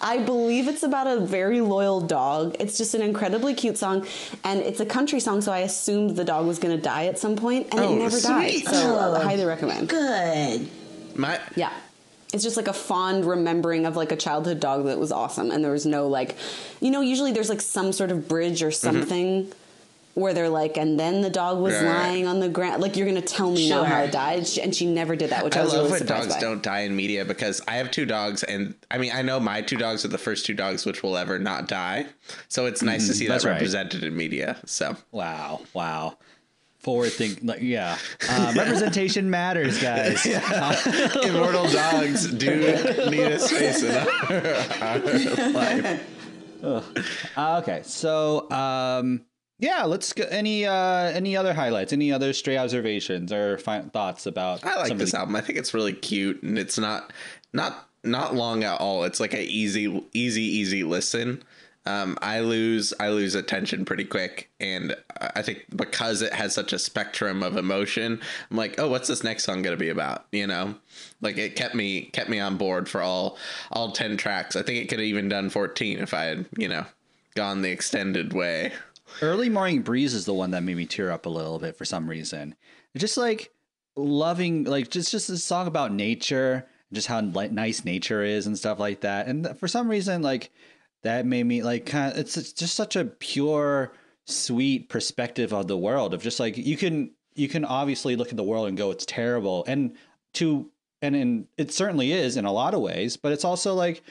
I 0.00 0.18
believe 0.18 0.68
it's 0.68 0.82
about 0.82 1.06
a 1.06 1.20
very 1.20 1.60
loyal 1.60 2.00
dog. 2.00 2.56
It's 2.60 2.76
just 2.78 2.94
an 2.94 3.02
incredibly 3.02 3.54
cute 3.54 3.78
song, 3.78 4.06
and 4.44 4.60
it's 4.60 4.80
a 4.80 4.86
country 4.86 5.20
song, 5.20 5.40
so 5.40 5.52
I 5.52 5.60
assumed 5.60 6.16
the 6.16 6.24
dog 6.24 6.46
was 6.46 6.58
going 6.58 6.76
to 6.76 6.82
die 6.82 7.06
at 7.06 7.18
some 7.18 7.36
point, 7.36 7.68
and 7.72 7.80
Oh, 7.80 7.92
it 7.94 7.98
never 7.98 8.18
sweet. 8.18 8.64
died. 8.64 8.74
So 8.74 8.98
Oh. 8.98 9.16
I 9.16 9.24
highly 9.24 9.44
recommend. 9.44 9.88
Good. 9.88 10.68
My 11.14 11.40
Yeah. 11.56 11.70
It's 12.32 12.44
just 12.44 12.58
like 12.58 12.68
a 12.68 12.74
fond 12.74 13.24
remembering 13.24 13.86
of 13.86 13.96
like 13.96 14.12
a 14.12 14.16
childhood 14.16 14.60
dog 14.60 14.84
that 14.84 14.98
was 14.98 15.10
awesome. 15.10 15.50
And 15.50 15.64
there 15.64 15.72
was 15.72 15.86
no 15.86 16.08
like, 16.08 16.36
you 16.78 16.90
know, 16.90 17.00
usually 17.00 17.32
there's 17.32 17.48
like 17.48 17.62
some 17.62 17.90
sort 17.90 18.10
of 18.10 18.28
bridge 18.28 18.62
or 18.62 18.68
mm-hmm. 18.68 18.98
something 18.98 19.52
where 20.18 20.34
they're 20.34 20.48
like, 20.48 20.76
and 20.76 20.98
then 20.98 21.20
the 21.22 21.30
dog 21.30 21.58
was 21.58 21.74
Mm-hmm. 21.74 21.86
Right. 21.86 21.94
lying 22.08 22.26
on 22.26 22.40
the 22.40 22.48
ground. 22.48 22.82
Like, 22.82 22.96
you're 22.96 23.06
going 23.08 23.20
to 23.20 23.26
tell 23.26 23.50
me 23.50 23.68
now 23.70 23.84
how 23.84 24.02
it 24.02 24.10
died. 24.12 24.46
She- 24.46 24.60
And 24.60 24.74
she 24.74 24.86
never 24.86 25.14
did 25.16 25.30
that, 25.30 25.44
which 25.44 25.56
I, 25.56 25.60
I 25.60 25.64
was 25.64 25.72
love 25.72 25.80
really 25.82 25.90
when 25.92 25.98
surprised 26.00 26.22
dogs 26.30 26.34
by. 26.34 26.40
don't 26.40 26.62
die 26.62 26.80
in 26.80 26.96
media 26.96 27.24
because 27.24 27.60
I 27.68 27.76
have 27.76 27.90
two 27.90 28.04
dogs, 28.06 28.42
and 28.42 28.74
I 28.90 28.98
mean 28.98 29.12
I 29.14 29.22
know 29.22 29.38
my 29.38 29.62
two 29.62 29.76
dogs 29.76 30.04
are 30.04 30.08
the 30.08 30.18
first 30.18 30.44
two 30.46 30.54
dogs 30.54 30.84
which 30.84 31.02
will 31.02 31.16
ever 31.16 31.38
not 31.38 31.68
die. 31.68 32.06
So 32.48 32.66
it's 32.66 32.82
nice 32.82 33.06
to 33.06 33.14
see 33.14 33.26
that 33.26 33.34
that's 33.34 33.44
right. 33.44 33.52
represented 33.52 34.02
in 34.02 34.16
media. 34.16 34.56
So 34.66 34.96
Wow, 35.12 35.60
wow. 35.74 36.18
Forward 36.80 37.10
think, 37.12 37.40
like, 37.42 37.60
yeah. 37.60 37.98
Um, 38.30 38.54
representation 38.56 39.28
matters, 39.30 39.82
guys. 39.82 40.24
immortal 41.24 41.68
dogs 41.68 42.32
do 42.32 42.56
need 43.10 43.20
a 43.20 43.38
space 43.40 43.82
in 43.82 43.96
our, 43.96 44.88
our 44.88 44.98
life. 45.52 46.14
Uh, 47.36 47.60
okay, 47.62 47.80
so 47.84 48.50
um, 48.50 49.22
yeah, 49.58 49.84
let's 49.84 50.12
go. 50.12 50.24
Any 50.24 50.66
uh, 50.66 50.74
any 51.10 51.36
other 51.36 51.52
highlights? 51.54 51.92
Any 51.92 52.12
other 52.12 52.32
stray 52.32 52.56
observations 52.56 53.32
or 53.32 53.58
fi- 53.58 53.82
thoughts 53.82 54.26
about? 54.26 54.64
I 54.64 54.76
like 54.76 54.96
this 54.96 55.12
the- 55.12 55.18
album. 55.18 55.36
I 55.36 55.40
think 55.40 55.58
it's 55.58 55.74
really 55.74 55.92
cute, 55.92 56.42
and 56.42 56.58
it's 56.58 56.78
not 56.78 57.12
not 57.52 57.88
not 58.04 58.34
long 58.34 58.64
at 58.64 58.80
all. 58.80 59.04
It's 59.04 59.20
like 59.20 59.34
a 59.34 59.42
easy 59.44 60.02
easy 60.14 60.42
easy 60.42 60.84
listen. 60.84 61.42
Um, 61.86 62.18
I 62.20 62.40
lose 62.40 62.92
I 63.00 63.08
lose 63.08 63.34
attention 63.34 63.84
pretty 63.86 64.04
quick, 64.04 64.50
and 64.60 64.94
I 65.20 65.40
think 65.40 65.64
because 65.74 66.20
it 66.20 66.34
has 66.34 66.54
such 66.54 66.72
a 66.74 66.78
spectrum 66.78 67.42
of 67.42 67.56
emotion, 67.56 68.20
I'm 68.50 68.56
like, 68.58 68.78
oh, 68.78 68.88
what's 68.88 69.08
this 69.08 69.24
next 69.24 69.44
song 69.44 69.62
gonna 69.62 69.76
be 69.78 69.88
about? 69.88 70.26
You 70.30 70.46
know, 70.46 70.74
like 71.22 71.38
it 71.38 71.56
kept 71.56 71.74
me 71.74 72.02
kept 72.12 72.28
me 72.28 72.40
on 72.40 72.58
board 72.58 72.88
for 72.88 73.00
all 73.00 73.38
all 73.72 73.92
ten 73.92 74.18
tracks. 74.18 74.54
I 74.54 74.62
think 74.62 74.78
it 74.82 74.88
could 74.88 74.98
have 74.98 75.06
even 75.06 75.28
done 75.30 75.48
14 75.48 75.98
if 75.98 76.12
I 76.12 76.24
had 76.24 76.46
you 76.58 76.68
know 76.68 76.84
gone 77.34 77.62
the 77.62 77.70
extended 77.70 78.34
way. 78.34 78.72
Early 79.20 79.48
Morning 79.48 79.82
Breeze 79.82 80.14
is 80.14 80.24
the 80.24 80.34
one 80.34 80.52
that 80.52 80.62
made 80.62 80.76
me 80.76 80.86
tear 80.86 81.10
up 81.10 81.26
a 81.26 81.30
little 81.30 81.58
bit 81.58 81.76
for 81.76 81.84
some 81.84 82.08
reason. 82.08 82.54
Just 82.96 83.16
like 83.16 83.52
loving, 83.96 84.64
like 84.64 84.90
just 84.90 85.10
just 85.10 85.28
a 85.28 85.36
song 85.36 85.66
about 85.66 85.92
nature, 85.92 86.66
just 86.92 87.08
how 87.08 87.20
nice 87.20 87.84
nature 87.84 88.22
is 88.22 88.46
and 88.46 88.56
stuff 88.56 88.78
like 88.78 89.00
that. 89.00 89.26
And 89.26 89.58
for 89.58 89.68
some 89.68 89.88
reason, 89.88 90.22
like 90.22 90.50
that 91.02 91.26
made 91.26 91.44
me 91.44 91.62
like 91.62 91.86
kind 91.86 92.12
of. 92.12 92.18
It's, 92.18 92.52
just 92.52 92.74
such 92.74 92.96
a 92.96 93.04
pure, 93.04 93.92
sweet 94.26 94.88
perspective 94.88 95.52
of 95.52 95.66
the 95.66 95.76
world. 95.76 96.14
Of 96.14 96.22
just 96.22 96.40
like 96.40 96.56
you 96.56 96.76
can 96.76 97.12
you 97.34 97.48
can 97.48 97.64
obviously 97.64 98.16
look 98.16 98.30
at 98.30 98.36
the 98.36 98.44
world 98.44 98.68
and 98.68 98.76
go, 98.76 98.90
it's 98.90 99.06
terrible, 99.06 99.64
and 99.66 99.96
to 100.34 100.70
and 101.02 101.16
in 101.16 101.48
it 101.56 101.72
certainly 101.72 102.12
is 102.12 102.36
in 102.36 102.44
a 102.44 102.52
lot 102.52 102.74
of 102.74 102.80
ways, 102.80 103.16
but 103.16 103.32
it's 103.32 103.44
also 103.44 103.74
like 103.74 104.02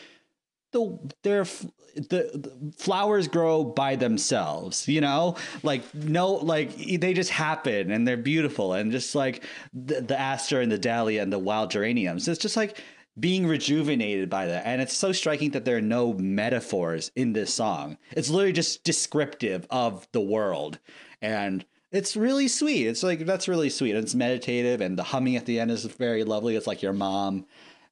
the 0.72 1.00
they're 1.24 1.42
f- 1.42 1.66
the, 2.10 2.32
the 2.34 2.74
flowers 2.78 3.28
grow 3.28 3.64
by 3.64 3.96
themselves 3.96 4.88
you 4.88 5.02
know? 5.02 5.36
Like 5.64 5.94
no 5.94 6.34
like 6.34 6.76
they 6.76 7.14
just 7.14 7.30
happen 7.30 7.92
and 7.92 8.08
they're 8.08 8.18
beautiful 8.18 8.74
and 8.74 8.92
just 8.92 9.16
like 9.16 9.44
the, 9.74 10.02
the 10.02 10.20
aster 10.20 10.62
and 10.62 10.72
the 10.72 10.78
dahlia 10.78 11.22
and 11.22 11.32
the 11.32 11.40
wild 11.40 11.72
geraniums. 11.72 12.28
It's 12.28 12.40
just 12.40 12.58
like 12.58 12.82
being 13.20 13.48
rejuvenated 13.48 14.30
by 14.30 14.46
that. 14.46 14.66
And 14.66 14.82
it's 14.82 14.96
so 14.96 15.12
striking 15.12 15.52
that 15.52 15.66
there 15.66 15.78
are 15.78 15.82
no 15.82 16.14
metaphors 16.14 17.12
in 17.16 17.34
this 17.34 17.54
song. 17.54 17.98
It's 18.12 18.30
literally 18.30 18.54
just 18.54 18.84
descriptive 18.84 19.66
of 19.70 20.08
the 20.12 20.22
world. 20.22 20.80
And 21.22 21.66
it's 21.92 22.16
really 22.16 22.48
sweet. 22.48 22.88
It's 22.88 23.02
like 23.04 23.26
that's 23.26 23.48
really 23.48 23.70
sweet. 23.70 23.96
And 23.96 24.04
it's 24.04 24.14
meditative 24.14 24.82
and 24.82 24.98
the 24.98 25.04
humming 25.04 25.36
at 25.36 25.46
the 25.46 25.60
end 25.60 25.72
is 25.72 25.86
very 25.86 26.24
lovely. 26.24 26.56
It's 26.56 26.68
like 26.68 26.82
your 26.84 26.94
mom 26.94 27.46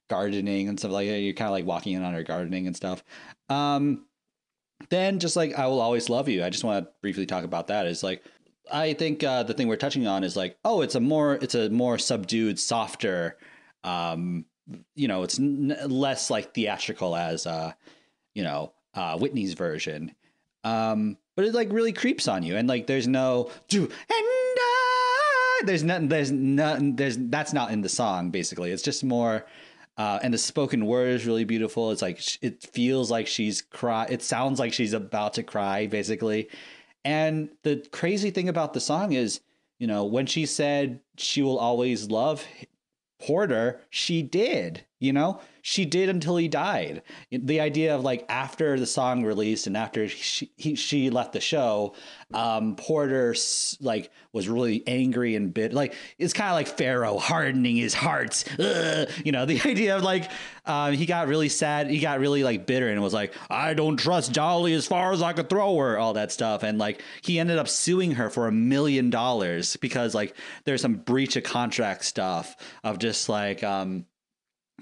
gardening 0.08 0.70
and 0.70 0.78
stuff 0.78 0.91
like 0.91 1.08
that. 1.08 1.20
You're 1.20 1.34
kind 1.34 1.47
of 1.47 1.53
like 1.53 1.66
walking 1.66 1.93
in 1.93 2.03
on 2.03 2.14
her 2.14 2.24
gardening 2.24 2.68
and 2.68 2.76
stuff. 2.76 3.03
Um, 3.50 4.06
then 4.89 5.20
just 5.20 5.36
like 5.36 5.54
I 5.56 5.68
will 5.68 5.82
always 5.82 6.10
love 6.10 6.28
you. 6.30 6.43
I 6.43 6.50
just 6.50 6.64
want 6.64 6.86
to 6.86 6.91
briefly 7.02 7.26
talk 7.26 7.43
about 7.43 7.68
that. 7.68 7.86
Is 7.86 8.04
like 8.04 8.24
I 8.72 8.93
think 8.93 9.24
uh, 9.24 9.43
the 9.43 9.54
thing 9.54 9.68
we're 9.68 9.76
touching 9.76 10.08
on 10.08 10.24
is 10.24 10.36
like 10.36 10.58
oh, 10.66 10.82
it's 10.82 10.96
a 10.96 11.00
more 11.00 11.36
it's 11.36 11.56
a 11.56 11.70
more 11.70 11.98
subdued, 11.98 12.60
softer. 12.60 13.38
Um, 13.84 14.46
you 14.96 15.08
know, 15.08 15.24
it's 15.24 15.39
n- 15.39 15.78
less 15.88 16.30
like 16.30 16.54
theatrical 16.54 17.16
as 17.16 17.46
uh, 17.46 17.74
you 18.34 18.43
know, 18.43 18.74
uh, 18.93 19.18
Whitney's 19.18 19.54
version. 19.54 20.14
Um, 20.64 21.18
but 21.36 21.46
it 21.46 21.54
like 21.54 21.72
really 21.72 21.93
creeps 21.93 22.28
on 22.28 22.43
you, 22.43 22.56
and 22.56 22.68
like 22.68 22.88
there's 22.88 23.08
no 23.08 23.52
do 23.68 23.84
and 23.84 24.26
There's 25.68 25.84
nothing. 25.84 26.10
There's 26.10 26.32
nothing. 26.32 26.96
There's 26.96 27.18
that's 27.18 27.54
not 27.54 27.72
in 27.72 27.82
the 27.82 27.89
song. 27.89 28.30
Basically, 28.32 28.72
it's 28.72 28.84
just 28.84 29.04
more. 29.04 29.46
Uh, 29.98 30.20
and 30.22 30.34
the 30.34 30.38
spoken 30.38 30.86
word 30.86 31.10
is 31.10 31.26
really 31.26 31.46
beautiful. 31.46 31.91
It's 31.91 32.02
like 32.02 32.22
it 32.43 32.64
feels 32.64 33.10
like 33.10 33.28
she's 33.28 33.62
cry. 33.62 34.08
It 34.10 34.22
sounds 34.22 34.60
like 34.60 34.74
she's 34.74 34.93
about 34.93 35.34
to 35.36 35.43
cry, 35.43 35.88
basically. 35.88 36.50
And 37.06 37.50
the 37.64 37.88
crazy 37.91 38.32
thing 38.32 38.50
about 38.50 38.74
the 38.74 38.82
song 38.82 39.14
is, 39.14 39.39
you 39.80 39.88
know, 39.88 40.04
when 40.04 40.26
she 40.26 40.46
said 40.46 41.00
she 41.18 41.41
will 41.41 41.60
always 41.60 42.10
love 42.10 42.46
Porter, 43.20 43.82
she 43.89 44.22
did. 44.22 44.86
You 45.00 45.12
know, 45.12 45.41
she 45.62 45.84
did 45.84 46.08
until 46.08 46.38
he 46.38 46.48
died. 46.48 47.02
The 47.30 47.60
idea 47.60 47.96
of 47.96 48.04
like 48.04 48.26
after 48.30 48.80
the 48.80 48.86
song 48.86 49.26
released 49.26 49.68
and 49.68 49.76
after 49.76 50.08
she 50.08 50.52
he, 50.56 50.76
she 50.76 51.10
left 51.10 51.34
the 51.34 51.41
show, 51.41 51.96
um, 52.34 52.78
Porter 52.78 53.36
like 53.82 54.10
was 54.32 54.48
really 54.48 54.84
angry 54.88 55.36
and 55.36 55.54
bit. 55.54 55.74
Like 55.74 55.96
it's 56.18 56.32
kind 56.32 56.50
of 56.50 56.56
like 56.56 56.68
Pharaoh 56.68 57.18
hardening 57.18 57.76
his 57.76 57.93
heart. 57.93 58.46
Ugh. 58.58 59.10
You 59.26 59.34
know, 59.34 59.46
the 59.46 59.60
idea 59.66 59.98
of 59.98 60.04
like 60.04 60.32
um, 60.66 60.93
he 60.93 61.06
got 61.06 61.28
really 61.28 61.50
sad. 61.50 61.89
He 61.89 62.00
got 62.00 62.20
really 62.20 62.43
like 62.43 62.66
bitter 62.66 62.88
and 62.88 63.02
was 63.02 63.14
like, 63.14 63.34
I 63.50 63.74
don't 63.74 63.98
trust 63.98 64.32
Dolly 64.32 64.74
as 64.74 64.88
far 64.88 65.12
as 65.12 65.22
I 65.22 65.34
could 65.34 65.50
throw 65.50 65.78
her. 65.78 65.98
All 65.98 66.14
that 66.14 66.32
stuff, 66.32 66.64
and 66.64 66.78
like 66.78 67.02
he 67.22 67.38
ended 67.38 67.58
up 67.58 67.68
suing 67.68 68.12
her 68.12 68.30
for 68.30 68.48
a 68.48 68.52
million 68.52 69.10
dollars 69.10 69.76
because 69.78 70.16
like 70.16 70.36
there's 70.64 70.82
some 70.82 70.96
breach 70.96 71.36
of 71.36 71.43
contract 71.43 72.06
stuff 72.06 72.56
of 72.84 72.98
just 73.00 73.28
like 73.28 73.64
um 73.64 74.06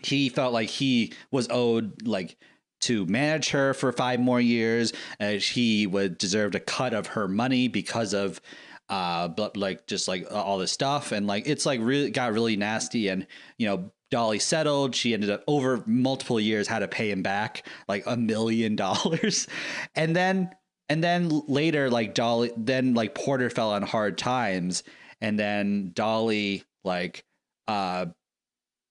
he 0.01 0.29
felt 0.29 0.53
like 0.53 0.69
he 0.69 1.13
was 1.31 1.47
owed 1.49 2.05
like 2.07 2.37
to 2.81 3.05
manage 3.05 3.49
her 3.49 3.73
for 3.73 3.91
five 3.91 4.19
more 4.19 4.41
years 4.41 4.91
and 5.19 5.41
he 5.41 5.87
would 5.87 6.17
deserve 6.17 6.53
a 6.55 6.59
cut 6.59 6.93
of 6.93 7.07
her 7.07 7.27
money 7.27 7.67
because 7.67 8.13
of 8.13 8.41
uh 8.89 9.27
but 9.29 9.55
like 9.55 9.87
just 9.87 10.07
like 10.09 10.27
all 10.29 10.57
this 10.57 10.71
stuff 10.71 11.13
and 11.13 11.25
like 11.25 11.47
it's 11.47 11.65
like 11.65 11.79
really 11.81 12.09
got 12.09 12.33
really 12.33 12.57
nasty 12.57 13.07
and 13.07 13.25
you 13.57 13.65
know 13.65 13.91
Dolly 14.13 14.37
settled. 14.37 14.93
She 14.95 15.15
ended 15.15 15.31
up 15.31 15.43
over 15.47 15.83
multiple 15.87 16.39
years 16.39 16.67
had 16.67 16.79
to 16.79 16.87
pay 16.87 17.09
him 17.09 17.23
back 17.23 17.67
like 17.87 18.03
a 18.05 18.15
million 18.15 18.75
dollars. 18.85 19.47
And 19.95 20.15
then 20.15 20.51
and 20.87 21.03
then 21.03 21.29
later 21.47 21.89
like 21.89 22.13
Dolly 22.13 22.51
then 22.55 22.93
like 22.93 23.15
Porter 23.15 23.49
fell 23.49 23.71
on 23.71 23.81
hard 23.81 24.19
times 24.19 24.83
and 25.19 25.39
then 25.39 25.93
Dolly 25.95 26.63
like 26.83 27.25
uh 27.67 28.05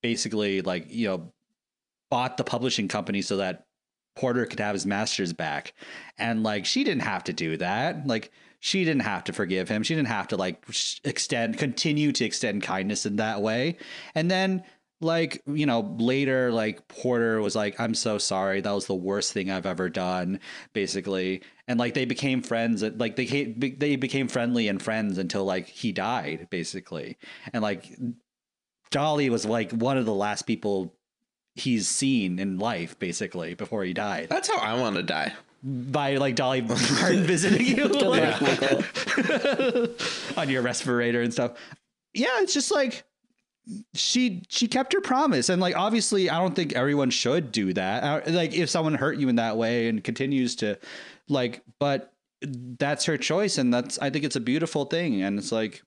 basically 0.03 0.61
like 0.61 0.87
you 0.91 1.09
know 1.09 1.33
bought 2.11 2.37
the 2.37 2.45
publishing 2.45 2.89
company 2.89 3.23
so 3.23 3.39
that 3.39 3.65
Porter 4.15 4.45
could 4.45 4.61
have 4.61 4.75
his 4.75 4.85
masters 4.85 5.33
back. 5.33 5.73
And 6.19 6.43
like 6.43 6.67
she 6.67 6.85
didn't 6.85 7.03
have 7.03 7.25
to 7.25 7.33
do 7.33 7.57
that. 7.57 8.07
Like 8.07 8.31
she 8.61 8.85
didn't 8.85 9.03
have 9.03 9.25
to 9.25 9.33
forgive 9.33 9.69
him. 9.69 9.83
She 9.83 9.95
didn't 9.95 10.09
have 10.09 10.29
to 10.29 10.37
like 10.37 10.65
extend 11.05 11.59
continue 11.59 12.13
to 12.13 12.25
extend 12.25 12.63
kindness 12.63 13.07
in 13.07 13.17
that 13.17 13.41
way. 13.41 13.79
And 14.15 14.31
then 14.31 14.63
like 15.01 15.43
you 15.47 15.67
know 15.67 15.97
later 15.99 16.53
like 16.53 16.87
porter 16.87 17.41
was 17.41 17.57
like 17.57 17.81
i'm 17.81 17.95
so 17.95 18.19
sorry. 18.19 18.61
That 18.61 18.71
was 18.73 18.87
the 18.87 18.95
worst 18.95 19.33
thing 19.33 19.51
i've 19.51 19.67
ever 19.67 19.89
done 19.89 20.39
basically. 20.75 21.43
And 21.67 21.79
like 21.79 21.95
they 21.95 22.05
became 22.05 22.43
friends 22.43 22.83
uh, 22.83 22.91
like 22.97 23.17
they 23.17 23.27
they 23.79 23.97
became 23.97 24.29
friendly 24.29 24.69
and 24.69 24.81
friends 24.81 25.19
until 25.19 25.45
like 25.45 25.67
he 25.67 25.91
died 25.91 26.47
basically. 26.51 27.17
And 27.53 27.63
like 27.63 27.91
Dolly 28.93 29.29
was 29.31 29.45
like 29.45 29.73
one 29.73 29.99
of 29.99 30.05
the 30.07 30.15
last 30.15 30.43
people 30.43 30.95
he's 31.57 31.89
seen 31.89 32.39
in 32.39 32.59
life, 32.59 32.99
basically, 32.99 33.55
before 33.55 33.83
he 33.83 33.93
died. 33.93 34.29
That's 34.31 34.49
how 34.49 34.59
I 34.59 34.79
want 34.81 34.95
to 34.97 35.03
die. 35.03 35.33
By 35.65 36.17
like 36.17 36.37
Dolly 36.37 36.63
Parton 36.63 37.25
visiting 37.25 37.67
you 37.67 37.85
like, 37.89 38.41
on 40.39 40.49
your 40.49 40.63
respirator 40.63 41.23
and 41.23 41.33
stuff. 41.33 41.53
Yeah, 42.15 42.41
it's 42.41 42.55
just 42.55 42.71
like 42.71 43.05
she 43.95 44.43
she 44.49 44.67
kept 44.67 44.93
her 44.93 45.01
promise, 45.01 45.49
and 45.49 45.61
like 45.61 45.77
obviously, 45.77 46.29
I 46.31 46.39
don't 46.39 46.55
think 46.55 46.73
everyone 46.73 47.11
should 47.11 47.53
do 47.53 47.73
that. 47.75 48.03
Uh, 48.03 48.31
Like 48.33 48.55
if 48.55 48.71
someone 48.71 48.95
hurt 48.95 49.19
you 49.19 49.29
in 49.29 49.37
that 49.37 49.57
way 49.57 49.89
and 49.89 50.03
continues 50.03 50.57
to 50.57 50.79
like, 51.29 51.63
but 51.79 52.13
that's 52.41 53.05
her 53.05 53.17
choice, 53.17 53.57
and 53.59 53.73
that's 53.73 53.99
I 54.01 54.11
think 54.11 54.25
it's 54.25 54.37
a 54.37 54.41
beautiful 54.41 54.85
thing, 54.87 55.23
and 55.23 55.39
it's 55.39 55.53
like 55.53 55.83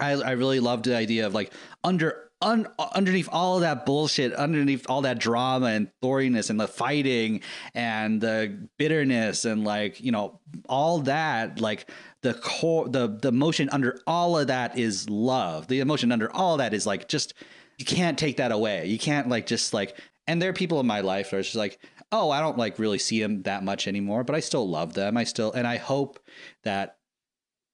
I 0.00 0.12
I 0.12 0.30
really 0.32 0.60
loved 0.60 0.84
the 0.84 0.96
idea 0.96 1.26
of 1.26 1.34
like 1.34 1.52
under 1.82 2.24
un, 2.44 2.68
underneath 2.94 3.28
all 3.32 3.56
of 3.56 3.62
that 3.62 3.86
bullshit, 3.86 4.32
underneath 4.34 4.86
all 4.88 5.02
that 5.02 5.18
drama 5.18 5.66
and 5.66 5.90
thoriness 6.02 6.50
and 6.50 6.60
the 6.60 6.68
fighting 6.68 7.40
and 7.74 8.20
the 8.20 8.68
bitterness 8.78 9.44
and 9.44 9.64
like 9.64 10.00
you 10.00 10.12
know 10.12 10.40
all 10.68 11.00
that 11.00 11.60
like 11.60 11.90
the 12.22 12.34
core 12.34 12.88
the 12.88 13.08
the 13.08 13.28
emotion 13.28 13.68
under 13.70 14.00
all 14.06 14.38
of 14.38 14.48
that 14.48 14.78
is 14.78 15.08
love. 15.08 15.66
The 15.68 15.80
emotion 15.80 16.12
under 16.12 16.30
all 16.32 16.58
that 16.58 16.74
is 16.74 16.86
like 16.86 17.08
just 17.08 17.34
you 17.78 17.84
can't 17.84 18.18
take 18.18 18.36
that 18.36 18.52
away. 18.52 18.86
You 18.86 18.98
can't 18.98 19.28
like 19.28 19.46
just 19.46 19.74
like 19.74 19.98
and 20.26 20.40
there 20.40 20.50
are 20.50 20.54
people 20.54 20.80
in 20.80 20.86
my 20.86 21.00
life 21.00 21.30
that 21.30 21.38
are 21.38 21.42
just 21.42 21.56
like 21.56 21.78
oh 22.12 22.30
I 22.30 22.40
don't 22.40 22.58
like 22.58 22.78
really 22.78 22.98
see 22.98 23.20
them 23.20 23.42
that 23.42 23.64
much 23.64 23.88
anymore, 23.88 24.24
but 24.24 24.36
I 24.36 24.40
still 24.40 24.68
love 24.68 24.94
them. 24.94 25.16
I 25.16 25.24
still 25.24 25.52
and 25.52 25.66
I 25.66 25.78
hope 25.78 26.18
that 26.62 26.98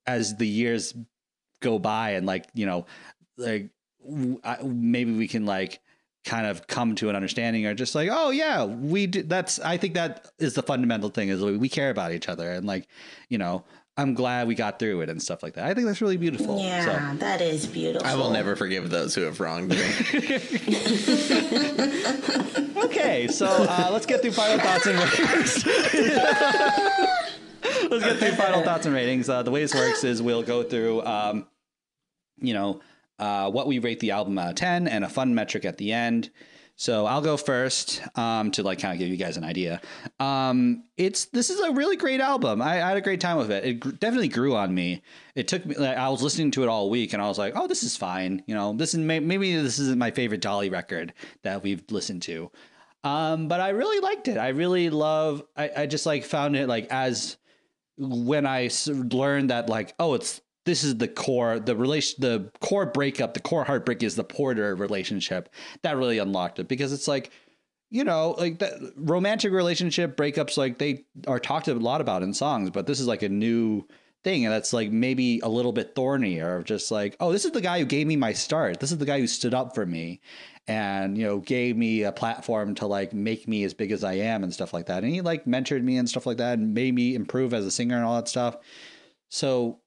as 0.07 0.37
the 0.37 0.49
years 0.49 0.95
go 1.61 1.78
by 1.78 2.11
and 2.12 2.26
like 2.26 2.46
you 2.54 2.66
know 2.66 2.86
like 3.36 3.70
w- 4.04 4.40
I- 4.44 4.58
maybe 4.64 5.12
we 5.16 5.28
can 5.28 5.46
like 5.46 5.80
kind 6.24 6.46
of 6.46 6.66
come 6.66 6.94
to 6.96 7.08
an 7.08 7.16
understanding 7.16 7.64
or 7.66 7.74
just 7.74 7.94
like 7.94 8.08
oh 8.12 8.30
yeah 8.30 8.64
we 8.64 9.06
do, 9.06 9.22
that's 9.22 9.58
i 9.61 9.76
think 9.78 9.94
that 9.94 10.30
is 10.38 10.52
the 10.54 10.62
fundamental 10.62 11.08
thing 11.08 11.30
is 11.30 11.42
we, 11.42 11.56
we 11.56 11.68
care 11.68 11.88
about 11.90 12.12
each 12.12 12.28
other 12.28 12.50
and 12.52 12.66
like 12.66 12.86
you 13.30 13.38
know 13.38 13.64
i'm 13.96 14.12
glad 14.12 14.46
we 14.46 14.54
got 14.54 14.78
through 14.78 15.00
it 15.00 15.08
and 15.08 15.22
stuff 15.22 15.42
like 15.42 15.54
that 15.54 15.64
i 15.64 15.72
think 15.72 15.86
that's 15.86 16.02
really 16.02 16.18
beautiful 16.18 16.61
Yeah, 16.61 17.12
so 17.12 17.16
that 17.20 17.40
is 17.40 17.66
beautiful. 17.66 18.06
I 18.06 18.14
will 18.16 18.30
never 18.30 18.54
forgive 18.54 18.90
those 18.90 19.14
who 19.14 19.22
have 19.22 19.40
wronged 19.40 19.70
me. 19.70 19.78
okay 22.84 23.28
so 23.28 23.46
uh, 23.46 23.88
let's 23.92 24.06
get 24.06 24.22
through 24.22 24.32
final 24.32 24.58
thoughts 24.58 24.86
and 24.86 24.98
ratings 24.98 25.66
let's 27.90 28.04
get 28.04 28.16
through 28.18 28.32
final 28.32 28.62
thoughts 28.62 28.86
and 28.86 28.94
ratings 28.94 29.28
uh, 29.28 29.42
the 29.42 29.50
way 29.50 29.61
this 29.62 29.74
works 29.74 30.04
is 30.04 30.22
we'll 30.22 30.42
go 30.42 30.62
through 30.62 31.02
um, 31.02 31.46
you 32.41 32.55
know 32.55 32.80
uh, 33.20 33.51
what 33.51 33.66
we 33.66 33.78
rate 33.78 34.01
the 34.01 34.11
album 34.11 34.38
out 34.38 34.49
of 34.49 34.55
10 34.55 34.88
and 34.88 35.05
a 35.05 35.09
fun 35.09 35.34
metric 35.34 35.64
at 35.64 35.76
the 35.76 35.93
end. 35.93 36.30
So 36.76 37.05
i'll 37.05 37.20
go 37.20 37.36
first 37.36 38.01
um, 38.16 38.51
to 38.53 38.62
like 38.62 38.78
kind 38.78 38.95
of 38.95 38.99
give 38.99 39.09
you 39.09 39.18
guys 39.18 39.36
an 39.36 39.45
idea. 39.45 39.82
Um, 40.18 40.84
it's 40.97 41.26
this 41.26 41.51
is 41.51 41.61
a 41.61 41.72
really 41.72 41.97
great 41.97 42.20
album. 42.20 42.62
I, 42.62 42.82
I 42.82 42.88
had 42.88 42.97
a 42.97 43.03
great 43.03 43.20
time 43.20 43.36
with 43.36 43.51
it. 43.51 43.64
It 43.66 43.74
gr- 43.80 43.91
definitely 43.91 44.28
grew 44.28 44.57
on 44.57 44.74
me. 44.74 45.03
It 45.34 45.47
took 45.47 45.66
me 45.66 45.74
like, 45.74 45.99
i 45.99 46.09
was 46.09 46.22
listening 46.22 46.51
to 46.53 46.62
it 46.62 46.68
all 46.70 46.88
week 46.88 47.12
and 47.12 47.22
i 47.22 47.28
was 47.28 47.38
like 47.38 47.53
oh 47.55 47.66
this 47.66 47.82
is 47.82 47.99
fine. 47.99 48.43
You 48.47 48.55
know 48.55 48.72
this 48.72 48.95
is 48.95 49.01
may- 49.01 49.20
maybe 49.20 49.55
this 49.55 49.78
isn't 49.78 49.99
my 49.99 50.11
favorite 50.11 50.41
dolly 50.41 50.70
record 50.70 51.12
that 51.43 51.62
we've 51.62 51.84
listened 51.91 52.22
to. 52.22 52.51
Um, 53.05 53.49
but 53.49 53.61
i 53.61 53.68
really 53.70 54.01
liked 54.01 54.28
it. 54.28 54.38
I 54.38 54.49
really 54.49 54.88
love 54.88 55.43
I, 55.55 55.70
I 55.76 55.86
just 55.86 56.07
like 56.07 56.24
found 56.24 56.57
it 56.57 56.66
like 56.66 56.86
as 56.91 57.36
when 57.99 58.47
I 58.47 58.70
learned 58.88 59.51
that 59.51 59.68
like 59.68 59.95
oh 59.99 60.14
it's 60.14 60.41
this 60.66 60.84
is 60.84 60.98
the 60.98 61.08
core 61.08 61.58
the 61.58 61.76
relation 61.76 62.20
the 62.20 62.50
core 62.61 62.86
breakup 62.86 63.34
the 63.34 63.40
core 63.40 63.64
heartbreak 63.64 64.02
is 64.02 64.16
the 64.16 64.24
Porter 64.24 64.74
relationship 64.74 65.48
that 65.82 65.96
really 65.96 66.18
unlocked 66.18 66.58
it 66.58 66.68
because 66.68 66.92
it's 66.92 67.08
like 67.08 67.30
you 67.90 68.04
know 68.04 68.34
like 68.38 68.58
the 68.58 68.92
romantic 68.96 69.52
relationship 69.52 70.16
breakups 70.16 70.56
like 70.56 70.78
they 70.78 71.04
are 71.26 71.40
talked 71.40 71.68
a 71.68 71.74
lot 71.74 72.00
about 72.00 72.22
in 72.22 72.34
songs 72.34 72.70
but 72.70 72.86
this 72.86 73.00
is 73.00 73.06
like 73.06 73.22
a 73.22 73.28
new 73.28 73.84
thing 74.22 74.44
and 74.44 74.52
that's 74.52 74.72
like 74.72 74.90
maybe 74.90 75.40
a 75.40 75.48
little 75.48 75.72
bit 75.72 75.94
thorny 75.94 76.40
or 76.40 76.62
just 76.62 76.90
like 76.90 77.16
oh 77.20 77.32
this 77.32 77.44
is 77.44 77.52
the 77.52 77.61
guy 77.61 77.78
who 77.78 77.84
gave 77.84 78.06
me 78.06 78.16
my 78.16 78.32
start. 78.32 78.80
This 78.80 78.92
is 78.92 78.98
the 78.98 79.06
guy 79.06 79.18
who 79.20 79.26
stood 79.26 79.54
up 79.54 79.74
for 79.74 79.86
me 79.86 80.20
and 80.68 81.16
you 81.16 81.24
know 81.24 81.38
gave 81.38 81.76
me 81.76 82.02
a 82.02 82.12
platform 82.12 82.74
to 82.76 82.86
like 82.86 83.12
make 83.12 83.48
me 83.48 83.64
as 83.64 83.74
big 83.74 83.92
as 83.92 84.04
I 84.04 84.14
am 84.14 84.44
and 84.44 84.52
stuff 84.52 84.74
like 84.74 84.86
that. 84.86 85.04
And 85.04 85.12
he 85.12 85.22
like 85.22 85.46
mentored 85.46 85.82
me 85.82 85.96
and 85.96 86.08
stuff 86.08 86.26
like 86.26 86.36
that 86.36 86.58
and 86.58 86.74
made 86.74 86.94
me 86.94 87.14
improve 87.14 87.54
as 87.54 87.64
a 87.64 87.70
singer 87.70 87.96
and 87.96 88.04
all 88.04 88.16
that 88.16 88.28
stuff. 88.28 88.56
So 89.30 89.80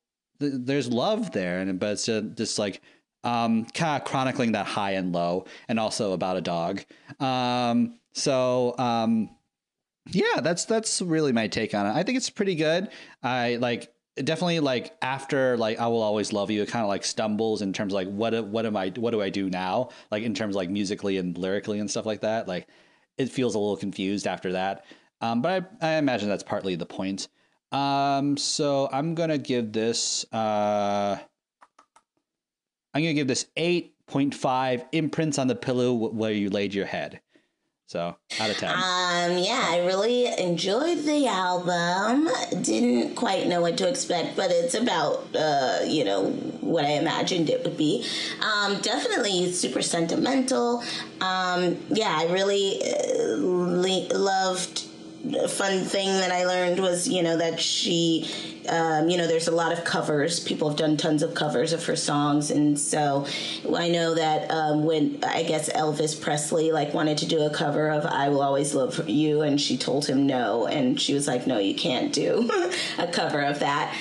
th- 0.43 0.61
there's 0.65 0.89
love 0.89 1.31
there 1.31 1.59
and 1.59 1.79
but 1.79 1.91
it's 1.91 2.05
just, 2.05 2.35
just 2.35 2.59
like 2.59 2.81
um 3.23 3.65
kind 3.65 4.01
of 4.01 4.07
chronicling 4.07 4.51
that 4.51 4.65
high 4.65 4.91
and 4.91 5.13
low 5.13 5.45
and 5.67 5.79
also 5.79 6.13
about 6.13 6.37
a 6.37 6.41
dog. 6.41 6.83
Um 7.19 7.99
so 8.13 8.75
um 8.77 9.29
yeah 10.11 10.41
that's 10.41 10.65
that's 10.65 11.01
really 11.01 11.31
my 11.31 11.47
take 11.47 11.73
on 11.73 11.85
it. 11.85 11.91
I 11.91 12.03
think 12.03 12.17
it's 12.17 12.29
pretty 12.29 12.55
good. 12.55 12.89
I 13.21 13.55
like 13.55 13.93
definitely 14.15 14.59
like 14.59 14.95
after 15.01 15.57
like 15.57 15.79
i 15.79 15.87
will 15.87 16.03
always 16.03 16.31
love 16.31 16.51
you 16.51 16.61
it 16.61 16.69
kind 16.69 16.83
of 16.83 16.87
like 16.87 17.03
stumbles 17.03 17.63
in 17.63 17.73
terms 17.73 17.93
of 17.93 17.95
like 17.95 18.07
what 18.09 18.45
what 18.45 18.63
am 18.63 18.77
i 18.77 18.89
what 18.97 19.09
do 19.09 19.21
i 19.21 19.29
do 19.29 19.49
now? 19.49 19.89
Like 20.11 20.23
in 20.23 20.35
terms 20.35 20.55
of 20.55 20.57
like 20.57 20.69
musically 20.69 21.17
and 21.17 21.35
lyrically 21.37 21.79
and 21.79 21.89
stuff 21.89 22.05
like 22.05 22.21
that 22.21 22.47
like 22.47 22.67
it 23.17 23.29
feels 23.29 23.55
a 23.55 23.59
little 23.59 23.77
confused 23.77 24.27
after 24.27 24.51
that. 24.51 24.85
Um 25.21 25.41
but 25.41 25.71
i, 25.81 25.93
I 25.93 25.97
imagine 25.97 26.29
that's 26.29 26.43
partly 26.43 26.75
the 26.75 26.85
point 26.85 27.27
um 27.73 28.37
so 28.37 28.87
i'm 28.91 29.15
gonna 29.15 29.37
give 29.37 29.71
this 29.71 30.25
uh 30.31 31.17
i'm 32.93 33.01
gonna 33.01 33.13
give 33.13 33.27
this 33.27 33.47
8.5 33.57 34.85
imprints 34.91 35.37
on 35.39 35.47
the 35.47 35.55
pillow 35.55 35.93
where 35.93 36.31
you 36.31 36.49
laid 36.49 36.73
your 36.73 36.85
head 36.85 37.19
So 37.87 38.15
out 38.39 38.49
of 38.49 38.57
ten. 38.57 38.71
Um, 38.71 39.37
yeah, 39.37 39.67
I 39.69 39.83
really 39.85 40.25
enjoyed 40.39 40.99
the 41.03 41.27
album. 41.27 42.27
Didn't 42.63 43.13
quite 43.15 43.45
know 43.45 43.61
what 43.61 43.77
to 43.77 43.87
expect, 43.87 44.35
but 44.35 44.49
it's 44.49 44.73
about, 44.73 45.27
uh, 45.35 45.79
you 45.85 46.03
know, 46.03 46.31
what 46.61 46.85
I 46.85 46.91
imagined 46.91 47.49
it 47.51 47.63
would 47.63 47.77
be. 47.77 48.03
Um, 48.41 48.79
definitely 48.81 49.51
super 49.51 49.83
sentimental. 49.83 50.81
Um, 51.21 51.77
yeah, 51.89 52.15
I 52.17 52.31
really 52.31 52.81
uh, 52.81 53.35
le- 53.37 54.09
loved. 54.17 54.87
Fun 55.47 55.85
thing 55.85 56.07
that 56.07 56.31
I 56.31 56.45
learned 56.45 56.79
was, 56.79 57.07
you 57.07 57.23
know, 57.23 57.37
that 57.37 57.57
she, 57.57 58.29
um, 58.67 59.09
you 59.09 59.17
know, 59.17 59.25
there's 59.25 59.47
a 59.47 59.55
lot 59.55 59.71
of 59.71 59.85
covers. 59.85 60.41
People 60.41 60.67
have 60.67 60.77
done 60.77 60.97
tons 60.97 61.23
of 61.23 61.33
covers 61.33 61.71
of 61.71 61.85
her 61.85 61.95
songs, 61.95 62.51
and 62.51 62.77
so 62.77 63.25
I 63.73 63.87
know 63.87 64.15
that 64.15 64.51
um, 64.51 64.83
when 64.83 65.23
I 65.23 65.43
guess 65.43 65.69
Elvis 65.69 66.19
Presley 66.19 66.73
like 66.73 66.93
wanted 66.93 67.19
to 67.19 67.25
do 67.25 67.41
a 67.43 67.49
cover 67.49 67.89
of 67.89 68.05
"I 68.05 68.27
Will 68.27 68.41
Always 68.41 68.75
Love 68.75 69.07
You," 69.07 69.43
and 69.43 69.61
she 69.61 69.77
told 69.77 70.05
him 70.05 70.27
no, 70.27 70.67
and 70.67 70.99
she 70.99 71.13
was 71.13 71.25
like, 71.25 71.47
"No, 71.47 71.57
you 71.57 71.75
can't 71.75 72.11
do 72.11 72.49
a 72.97 73.07
cover 73.07 73.39
of 73.39 73.59
that." 73.59 73.95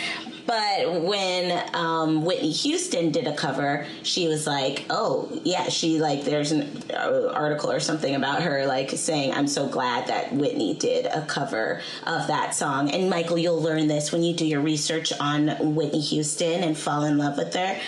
But 0.46 1.02
when 1.02 1.62
um, 1.74 2.24
Whitney 2.24 2.50
Houston 2.50 3.10
did 3.10 3.26
a 3.26 3.34
cover, 3.34 3.86
she 4.02 4.28
was 4.28 4.46
like, 4.46 4.84
"Oh 4.90 5.40
yeah," 5.44 5.68
she 5.68 6.00
like 6.00 6.24
there's 6.24 6.52
an 6.52 6.82
uh, 6.92 7.30
article 7.32 7.70
or 7.70 7.80
something 7.80 8.14
about 8.14 8.42
her 8.42 8.66
like 8.66 8.90
saying, 8.90 9.32
"I'm 9.32 9.46
so 9.46 9.66
glad 9.68 10.08
that 10.08 10.32
Whitney 10.32 10.74
did 10.74 11.06
a 11.06 11.22
cover 11.26 11.80
of 12.06 12.26
that 12.26 12.54
song." 12.54 12.90
And 12.90 13.08
Michael, 13.08 13.38
you'll 13.38 13.62
learn 13.62 13.86
this 13.86 14.12
when 14.12 14.22
you 14.22 14.34
do 14.34 14.46
your 14.46 14.60
research 14.60 15.12
on 15.20 15.74
Whitney 15.74 16.00
Houston 16.00 16.62
and 16.62 16.76
fall 16.76 17.04
in 17.04 17.18
love 17.18 17.38
with 17.38 17.54
her. 17.54 17.78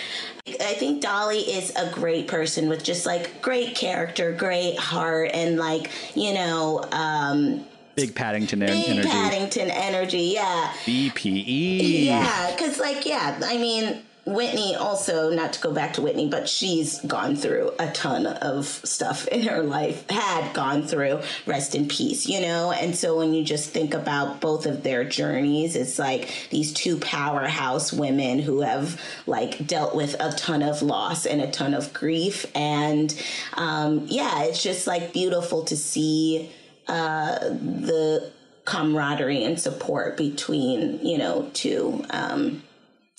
I 0.47 0.75
think 0.75 1.01
Dolly 1.01 1.39
is 1.39 1.71
a 1.75 1.89
great 1.91 2.27
person 2.27 2.69
with 2.69 2.83
just 2.83 3.05
like 3.05 3.41
great 3.41 3.75
character, 3.75 4.31
great 4.31 4.77
heart, 4.77 5.31
and 5.33 5.57
like 5.57 5.89
you 6.15 6.33
know. 6.33 6.83
Um, 6.91 7.65
Big 7.95 8.13
Paddington 8.15 8.61
en- 8.63 8.69
Big 8.69 8.89
energy. 8.89 9.09
Paddington 9.09 9.71
energy, 9.71 10.31
yeah. 10.33 10.73
BPE. 10.85 12.05
Yeah, 12.05 12.51
because, 12.51 12.79
like, 12.79 13.05
yeah, 13.05 13.39
I 13.43 13.57
mean, 13.57 14.03
Whitney 14.27 14.75
also, 14.75 15.29
not 15.29 15.53
to 15.53 15.61
go 15.61 15.71
back 15.71 15.93
to 15.93 16.01
Whitney, 16.01 16.27
but 16.27 16.49
she's 16.49 16.99
gone 17.01 17.35
through 17.35 17.71
a 17.77 17.91
ton 17.91 18.25
of 18.25 18.65
stuff 18.65 19.27
in 19.27 19.43
her 19.43 19.61
life, 19.61 20.09
had 20.09 20.51
gone 20.53 20.87
through, 20.87 21.21
rest 21.45 21.75
in 21.75 21.87
peace, 21.87 22.27
you 22.27 22.41
know? 22.41 22.71
And 22.71 22.95
so 22.95 23.15
when 23.17 23.35
you 23.35 23.43
just 23.43 23.69
think 23.69 23.93
about 23.93 24.41
both 24.41 24.65
of 24.65 24.81
their 24.81 25.03
journeys, 25.03 25.75
it's 25.75 25.99
like 25.99 26.33
these 26.49 26.73
two 26.73 26.97
powerhouse 26.97 27.93
women 27.93 28.39
who 28.39 28.61
have, 28.61 28.99
like, 29.27 29.67
dealt 29.67 29.95
with 29.95 30.15
a 30.19 30.31
ton 30.31 30.63
of 30.63 30.81
loss 30.81 31.27
and 31.27 31.39
a 31.39 31.51
ton 31.51 31.75
of 31.75 31.93
grief. 31.93 32.47
And, 32.55 33.15
um, 33.53 34.05
yeah, 34.07 34.45
it's 34.45 34.63
just, 34.63 34.87
like, 34.87 35.13
beautiful 35.13 35.65
to 35.65 35.77
see 35.77 36.49
uh, 36.87 37.39
the 37.39 38.31
camaraderie 38.65 39.43
and 39.43 39.59
support 39.59 40.17
between 40.17 40.99
you 41.05 41.17
know 41.19 41.49
two 41.53 42.03
um 42.09 42.63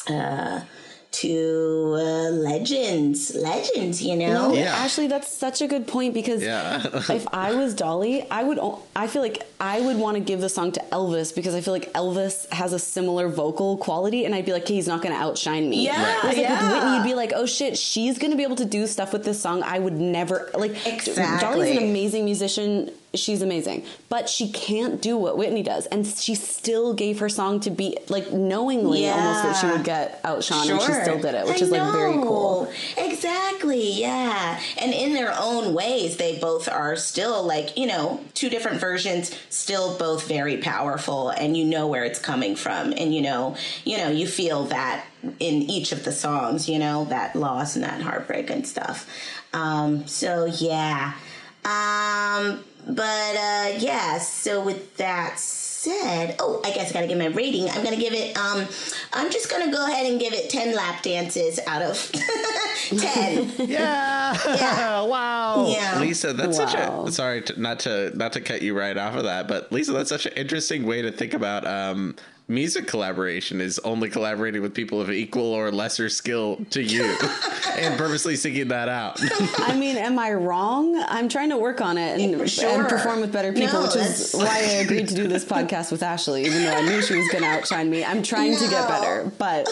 uh 0.08 0.60
two 1.12 1.94
uh, 1.96 2.28
legends 2.30 3.34
legends 3.34 4.02
you 4.02 4.16
know 4.16 4.48
No, 4.50 4.54
Yeah. 4.54 4.74
Ashley, 4.76 5.06
that's 5.06 5.32
such 5.34 5.62
a 5.62 5.66
good 5.66 5.86
point 5.86 6.12
because 6.14 6.42
Yeah. 6.42 6.84
if 7.08 7.26
I 7.32 7.54
was 7.54 7.72
Dolly, 7.74 8.28
I 8.30 8.42
would. 8.42 8.58
I 8.94 9.06
feel 9.06 9.22
like 9.22 9.42
I 9.58 9.80
would 9.80 9.96
want 9.96 10.16
to 10.16 10.20
give 10.22 10.40
the 10.42 10.48
song 10.50 10.72
to 10.72 10.80
Elvis 10.92 11.34
because 11.34 11.54
I 11.54 11.60
feel 11.62 11.72
like 11.72 11.90
Elvis 11.94 12.46
has 12.52 12.72
a 12.74 12.78
similar 12.78 13.28
vocal 13.28 13.78
quality, 13.78 14.24
and 14.26 14.34
I'd 14.34 14.44
be 14.44 14.52
like, 14.52 14.64
okay, 14.64 14.74
he's 14.74 14.88
not 14.88 15.00
going 15.00 15.14
to 15.14 15.20
outshine 15.20 15.70
me. 15.70 15.84
Yeah, 15.86 16.02
Whereas, 16.02 16.24
like, 16.24 16.36
yeah. 16.36 16.50
With 16.52 16.72
Whitney, 16.82 16.96
you'd 16.96 17.04
be 17.04 17.14
like, 17.14 17.32
oh 17.34 17.46
shit, 17.46 17.78
she's 17.78 18.18
going 18.18 18.32
to 18.32 18.36
be 18.36 18.42
able 18.42 18.56
to 18.56 18.66
do 18.66 18.86
stuff 18.86 19.12
with 19.14 19.24
this 19.24 19.40
song. 19.40 19.62
I 19.62 19.78
would 19.78 19.94
never 19.94 20.50
like. 20.54 20.86
Exactly. 20.86 21.40
Dolly's 21.40 21.76
an 21.78 21.82
amazing 21.82 22.24
musician. 22.26 22.90
She's 23.16 23.42
amazing, 23.42 23.84
but 24.08 24.28
she 24.28 24.50
can't 24.50 25.00
do 25.00 25.16
what 25.16 25.36
Whitney 25.36 25.62
does, 25.62 25.86
and 25.86 26.06
she 26.06 26.34
still 26.34 26.94
gave 26.94 27.18
her 27.20 27.28
song 27.28 27.60
to 27.60 27.70
be 27.70 27.96
like 28.08 28.32
knowingly 28.32 29.08
almost 29.08 29.42
that 29.42 29.56
she 29.56 29.66
would 29.66 29.84
get 29.84 30.20
outshone, 30.24 30.70
and 30.70 30.80
she 30.80 30.92
still 30.92 31.20
did 31.20 31.34
it, 31.34 31.46
which 31.46 31.62
I 31.62 31.64
is 31.64 31.70
like 31.70 31.92
very 31.92 32.14
cool. 32.14 32.70
Exactly, 32.96 33.92
yeah. 33.92 34.60
And 34.78 34.92
in 34.92 35.12
their 35.12 35.34
own 35.38 35.74
ways, 35.74 36.16
they 36.16 36.38
both 36.38 36.68
are 36.68 36.96
still 36.96 37.42
like, 37.42 37.76
you 37.76 37.86
know, 37.86 38.20
two 38.34 38.48
different 38.48 38.80
versions, 38.80 39.36
still 39.48 39.96
both 39.98 40.26
very 40.28 40.58
powerful 40.58 41.30
and 41.30 41.56
you 41.56 41.64
know 41.64 41.86
where 41.86 42.04
it's 42.04 42.18
coming 42.18 42.56
from. 42.56 42.92
And 42.92 43.14
you 43.14 43.22
know, 43.22 43.56
you 43.84 43.98
know, 43.98 44.10
you 44.10 44.26
feel 44.26 44.64
that 44.64 45.04
in 45.40 45.62
each 45.62 45.92
of 45.92 46.04
the 46.04 46.12
songs, 46.12 46.68
you 46.68 46.78
know, 46.78 47.04
that 47.06 47.34
loss 47.36 47.76
and 47.76 47.84
that 47.84 48.00
heartbreak 48.00 48.50
and 48.50 48.66
stuff. 48.66 49.08
Um, 49.52 50.06
so 50.06 50.46
yeah. 50.46 51.14
Um, 51.64 52.64
but 52.87 53.37
uh 53.37 53.72
yeah, 53.78 54.18
so 54.18 54.62
with 54.64 54.97
that 54.97 55.39
said, 55.39 56.37
oh, 56.41 56.61
I 56.64 56.72
guess 56.72 56.91
I 56.91 56.95
gotta 56.95 57.07
give 57.07 57.18
my 57.18 57.26
rating. 57.26 57.68
I'm 57.70 57.84
gonna 57.84 57.97
give 57.97 58.12
it 58.12 58.37
um 58.37 58.66
I'm 59.12 59.30
just 59.30 59.51
gonna 59.51 59.70
go 59.70 59.87
ahead 59.87 60.07
and 60.11 60.18
give 60.20 60.32
it 60.32 60.51
ten 60.51 60.74
lap 60.74 61.03
dances 61.03 61.61
out 61.66 61.82
of 61.82 62.12
ten. 62.99 63.53
Yeah. 63.66 64.37
Yeah. 64.47 65.03
wow. 65.05 65.66
Yeah. 65.68 65.99
Lisa, 66.01 66.32
that's 66.32 66.57
such 66.57 66.74
a 66.74 67.11
sorry 67.11 67.43
to, 67.43 67.61
not 67.61 67.80
to 67.80 68.16
not 68.16 68.32
to 68.34 68.41
cut 68.41 68.62
you 68.62 68.78
right 68.78 68.97
off 68.97 69.14
of 69.16 69.24
that, 69.24 69.49
but 69.49 69.72
Lisa, 69.72 69.93
that's 69.93 70.09
such 70.09 70.26
an 70.26 70.32
interesting 70.34 70.87
way 70.87 71.03
to 71.03 71.11
think 71.11 71.34
about 71.34 71.66
um, 71.66 72.14
music 72.49 72.86
collaboration. 72.86 73.61
Is 73.61 73.78
only 73.80 74.09
collaborating 74.09 74.62
with 74.62 74.74
people 74.74 75.01
of 75.01 75.11
equal 75.11 75.53
or 75.53 75.70
lesser 75.72 76.09
skill 76.09 76.59
to 76.70 76.82
you, 76.82 77.05
and 77.76 77.97
purposely 77.99 78.36
seeking 78.36 78.68
that 78.68 78.88
out. 78.88 79.20
I 79.59 79.74
mean, 79.76 79.97
am 79.97 80.18
I 80.18 80.32
wrong? 80.32 81.03
I'm 81.09 81.28
trying 81.28 81.51
to 81.51 81.57
work 81.57 81.80
on 81.80 81.99
it 81.99 82.20
and, 82.20 82.49
Sure. 82.51 82.80
and 82.80 82.88
perform 82.88 83.20
with 83.20 83.32
better 83.32 83.53
people, 83.53 83.80
No, 83.80 83.86
which 83.86 83.97
is 83.97 84.32
why 84.32 84.47
I 84.59 84.61
agreed 84.84 85.09
to 85.09 85.14
do 85.14 85.26
this 85.26 85.44
podcast 85.57 85.90
with 85.90 86.03
Ashley, 86.03 86.44
even 86.44 86.62
though 86.64 86.72
I 86.74 86.82
knew 86.82 87.03
she 87.03 87.16
was 87.16 87.28
going 87.28 87.42
to 87.42 87.49
outshine 87.51 87.90
me. 87.90 88.05
I'm 88.05 88.22
trying 88.22 88.57
to 88.57 88.68
get 88.68 88.88
better, 88.88 89.30
but 89.38 89.66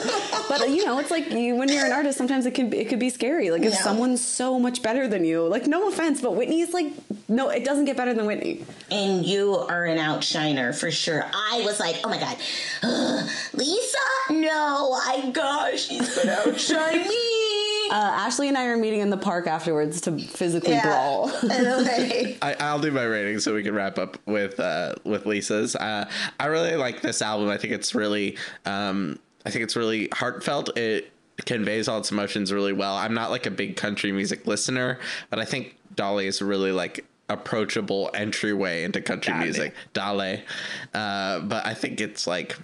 but 0.49 0.69
you 0.71 0.85
know, 0.85 0.99
it's 0.99 1.11
like 1.11 1.31
you, 1.31 1.57
when 1.57 1.69
you're 1.69 1.87
an 1.87 1.93
artist, 1.93 2.19
sometimes 2.19 2.47
it 2.47 2.55
can 2.55 2.71
be, 2.71 2.79
it 2.79 2.89
could 2.89 2.99
be 2.99 3.11
scary. 3.11 3.51
Like 3.51 3.63
if 3.63 3.73
No. 3.75 3.79
someone's 3.79 4.25
so 4.25 4.59
much 4.59 4.83
better 4.83 5.07
than 5.09 5.25
you, 5.25 5.47
like 5.47 5.67
no 5.67 5.89
offense, 5.89 6.21
but 6.21 6.35
Whitney's 6.35 6.73
like 6.73 6.87
no, 7.27 7.49
it 7.49 7.65
doesn't 7.65 7.87
get 7.87 7.97
better 7.97 8.13
than 8.13 8.27
Whitney. 8.27 8.65
and 8.91 9.25
you 9.25 9.55
are 9.57 9.85
an 9.87 9.97
outshiner 9.99 10.79
for 10.79 10.91
sure. 10.91 11.25
I 11.33 11.63
was 11.65 11.81
like, 11.81 11.97
oh 12.05 12.09
my 12.11 12.19
god, 12.19 12.37
Ugh, 12.83 13.29
Lisa, 13.55 13.99
no, 14.31 14.93
I 15.07 15.31
gosh, 15.33 15.89
she's 15.89 16.17
gonna 16.17 16.33
outshine 16.47 17.03
me. 17.09 17.89
Uh, 17.91 17.97
Ashley 17.97 18.49
and 18.49 18.57
I 18.57 18.65
are 18.67 18.77
meeting 18.77 19.01
in 19.01 19.11
the 19.11 19.17
park 19.17 19.47
afterwards 19.47 20.01
to 20.03 20.19
physically 20.19 20.73
Yeah. 20.73 20.83
brawl. 20.83 21.31
Okay. 21.45 22.37
I, 22.43 22.55
I'll 22.61 22.79
do 22.79 22.91
my 22.91 23.05
rating 23.05 23.39
so 23.41 23.55
we 23.55 23.63
can 23.63 23.75
wrap 23.75 23.99
up 23.99 24.17
with 24.27 24.59
uh, 24.59 24.95
with 25.05 25.27
Lisa's. 25.27 25.77
Uh, 25.77 26.09
I 26.41 26.47
really 26.47 26.77
like 26.77 27.03
this 27.03 27.21
album. 27.23 27.49
I 27.51 27.59
think 27.59 27.73
it's 27.75 27.95
really, 27.95 28.37
um, 28.65 29.19
I 29.45 29.51
think 29.51 29.65
it's 29.65 29.77
really 29.77 30.09
heartfelt. 30.13 30.77
It 30.79 31.11
conveys 31.47 31.89
all 31.89 31.99
its 31.99 32.11
emotions 32.11 32.53
really 32.53 32.73
well. 32.73 32.97
I'm 32.97 33.13
not 33.15 33.31
like 33.31 33.47
a 33.47 33.51
big 33.51 33.77
country 33.77 34.13
music 34.13 34.47
listener, 34.47 34.99
but 35.31 35.39
I 35.39 35.45
think 35.45 35.77
Dolly 35.95 36.27
is 36.27 36.41
really 36.41 36.73
like 36.73 37.05
approachable 37.29 38.11
entryway 38.15 38.85
into 38.85 39.01
country 39.01 39.33
Dale. 39.33 39.43
music. 39.43 39.75
Dale, 39.93 40.41
uh, 40.93 41.41
but 41.41 41.67
I 41.67 41.75
think 41.75 42.01
it's 42.01 42.27
like. 42.27 42.57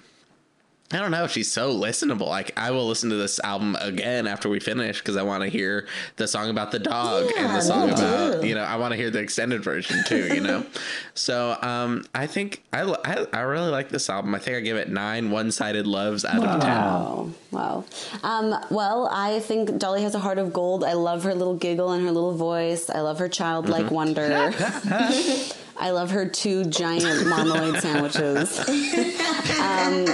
I 0.92 0.98
don't 0.98 1.12
know. 1.12 1.28
She's 1.28 1.50
so 1.50 1.72
listenable. 1.72 2.26
Like 2.26 2.50
I 2.56 2.72
will 2.72 2.88
listen 2.88 3.10
to 3.10 3.16
this 3.16 3.38
album 3.40 3.76
again 3.80 4.26
after 4.26 4.48
we 4.48 4.58
finish 4.58 4.98
because 4.98 5.16
I 5.16 5.22
want 5.22 5.44
to 5.44 5.48
hear 5.48 5.86
the 6.16 6.26
song 6.26 6.50
about 6.50 6.72
the 6.72 6.80
dog 6.80 7.30
and 7.38 7.46
the 7.54 7.60
song 7.60 7.90
about 7.90 8.42
too. 8.42 8.48
you 8.48 8.56
know 8.56 8.62
I 8.64 8.74
want 8.76 8.90
to 8.92 8.96
hear 8.96 9.08
the 9.10 9.20
extended 9.20 9.62
version 9.62 10.02
too. 10.06 10.34
You 10.34 10.40
know, 10.40 10.66
so 11.14 11.56
um, 11.62 12.04
I 12.12 12.26
think 12.26 12.62
I, 12.72 12.82
I 13.04 13.26
I 13.32 13.40
really 13.42 13.70
like 13.70 13.88
this 13.90 14.10
album. 14.10 14.34
I 14.34 14.40
think 14.40 14.56
I 14.56 14.60
give 14.60 14.76
it 14.76 14.88
nine 14.88 15.30
one 15.30 15.52
sided 15.52 15.86
loves 15.86 16.24
out 16.24 16.44
of 16.44 16.60
ten. 16.60 16.70
Wow. 16.70 17.30
Wow. 17.52 17.84
Um, 18.24 18.54
well, 18.70 19.08
I 19.12 19.38
think 19.40 19.78
Dolly 19.78 20.02
has 20.02 20.14
a 20.16 20.20
heart 20.20 20.38
of 20.38 20.52
gold. 20.52 20.82
I 20.82 20.94
love 20.94 21.22
her 21.24 21.34
little 21.34 21.54
giggle 21.56 21.92
and 21.92 22.04
her 22.04 22.10
little 22.10 22.34
voice. 22.34 22.90
I 22.90 23.00
love 23.00 23.18
her 23.20 23.28
childlike 23.28 23.86
Mm-hmm. 23.86 23.94
wonder. 23.94 24.52
I 25.82 25.90
love 25.92 26.10
her 26.10 26.28
two 26.28 26.64
giant 26.66 27.26
marmalade 27.26 27.80
sandwiches. 27.80 28.58
um, 28.68 30.04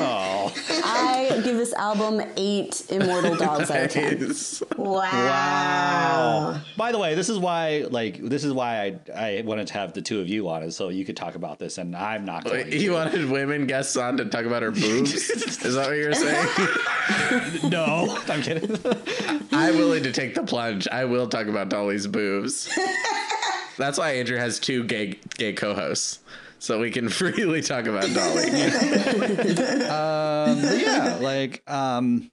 I 0.89 1.41
give 1.45 1.57
this 1.57 1.73
album 1.75 2.23
eight 2.37 2.85
immortal 2.89 3.35
dogs 3.37 3.69
out 3.71 3.85
of 3.87 3.91
ten. 3.91 4.33
Wow. 4.77 5.01
Wow. 5.03 6.61
By 6.77 6.93
the 6.93 6.99
way, 6.99 7.15
this 7.17 7.29
is 7.29 7.39
why, 7.41 7.85
like, 7.91 8.19
this 8.23 8.45
is 8.45 8.53
why 8.53 8.97
I, 9.13 9.39
I 9.39 9.43
wanted 9.43 9.67
to 9.69 9.73
have 9.75 9.93
the 9.93 10.03
two 10.03 10.21
of 10.21 10.29
you 10.29 10.49
on 10.49 10.63
it, 10.63 10.71
so 10.73 10.89
you 10.89 11.05
could 11.05 11.17
talk 11.17 11.35
about 11.35 11.59
this, 11.59 11.79
and 11.79 11.97
I'm 11.97 12.25
not 12.25 12.45
going 12.45 12.71
You 12.73 12.79
to. 12.91 12.95
wanted 12.95 13.29
women 13.29 13.67
guests 13.67 13.97
on 13.97 14.17
to 14.19 14.25
talk 14.27 14.45
about 14.45 14.63
her 14.63 14.71
boobs. 14.73 15.15
Is 15.15 15.75
that 15.75 15.89
what 15.89 15.97
you're 15.97 16.15
saying? 16.15 16.49
no, 17.71 18.17
I'm 18.29 18.41
kidding. 18.43 18.79
I'm 19.53 19.77
willing 19.77 20.05
to 20.05 20.13
take 20.13 20.35
the 20.37 20.45
plunge. 20.45 20.87
I 20.89 21.05
will 21.07 21.27
talk 21.29 21.49
about 21.49 21.69
Dolly's 21.71 22.07
boobs. 22.07 22.69
That's 23.79 23.99
why 23.99 24.13
Andrew 24.13 24.37
has 24.39 24.59
two 24.59 24.85
gay 24.85 25.19
gay 25.37 25.53
co-hosts, 25.53 26.21
so 26.59 26.81
we 26.81 26.91
can 26.91 27.09
freely 27.21 27.63
talk 27.63 27.87
about 27.87 28.13
Dolly. 28.15 28.51
um, 29.87 30.59
yeah, 30.81 31.19
like, 31.21 31.63
um, 31.71 32.31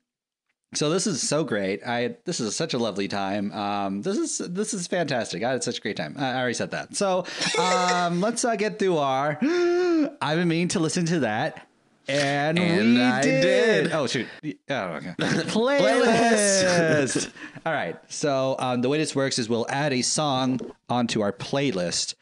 So 0.74 0.90
this 0.90 1.06
is 1.06 1.22
so 1.28 1.44
great. 1.44 1.86
I 1.86 2.16
this 2.26 2.40
is 2.40 2.56
such 2.56 2.74
a 2.74 2.78
lovely 2.80 3.08
time. 3.08 3.52
Um, 3.52 4.02
this 4.02 4.18
is 4.18 4.38
this 4.40 4.74
is 4.74 4.88
fantastic. 4.88 5.44
I 5.44 5.52
had 5.52 5.64
such 5.64 5.78
a 5.78 5.82
great 5.82 5.98
time. 5.98 6.16
I 6.18 6.32
I 6.32 6.36
already 6.38 6.54
said 6.56 6.72
that. 6.72 6.96
So 6.96 7.26
um, 7.60 8.22
let's 8.22 8.44
uh, 8.44 8.56
get 8.56 8.80
through 8.80 8.98
our. 8.98 9.38
I've 9.42 10.38
been 10.38 10.48
meaning 10.48 10.70
to 10.70 10.80
listen 10.80 11.06
to 11.08 11.20
that, 11.22 11.68
and, 12.08 12.60
And 12.60 12.96
we 12.96 13.02
I 13.02 13.22
did. 13.22 13.42
did. 13.42 13.92
Oh 13.94 14.08
shoot! 14.08 14.28
Oh 14.70 14.76
okay. 14.76 15.14
Playlist. 15.20 17.30
All 17.66 17.74
right. 17.74 17.98
So 18.12 18.56
um, 18.60 18.82
the 18.82 18.90
way 18.90 18.98
this 18.98 19.16
works 19.16 19.40
is 19.40 19.50
we'll 19.50 19.68
add 19.70 19.94
a 19.94 20.02
song 20.02 20.60
onto 20.90 21.22
our 21.22 21.32
playlist, 21.32 22.16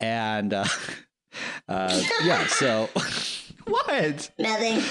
and 0.00 0.52
uh, 0.54 0.64
uh, 1.68 2.00
yeah. 2.24 2.46
So 2.46 2.88
what? 3.66 4.30
Nothing. 4.38 4.82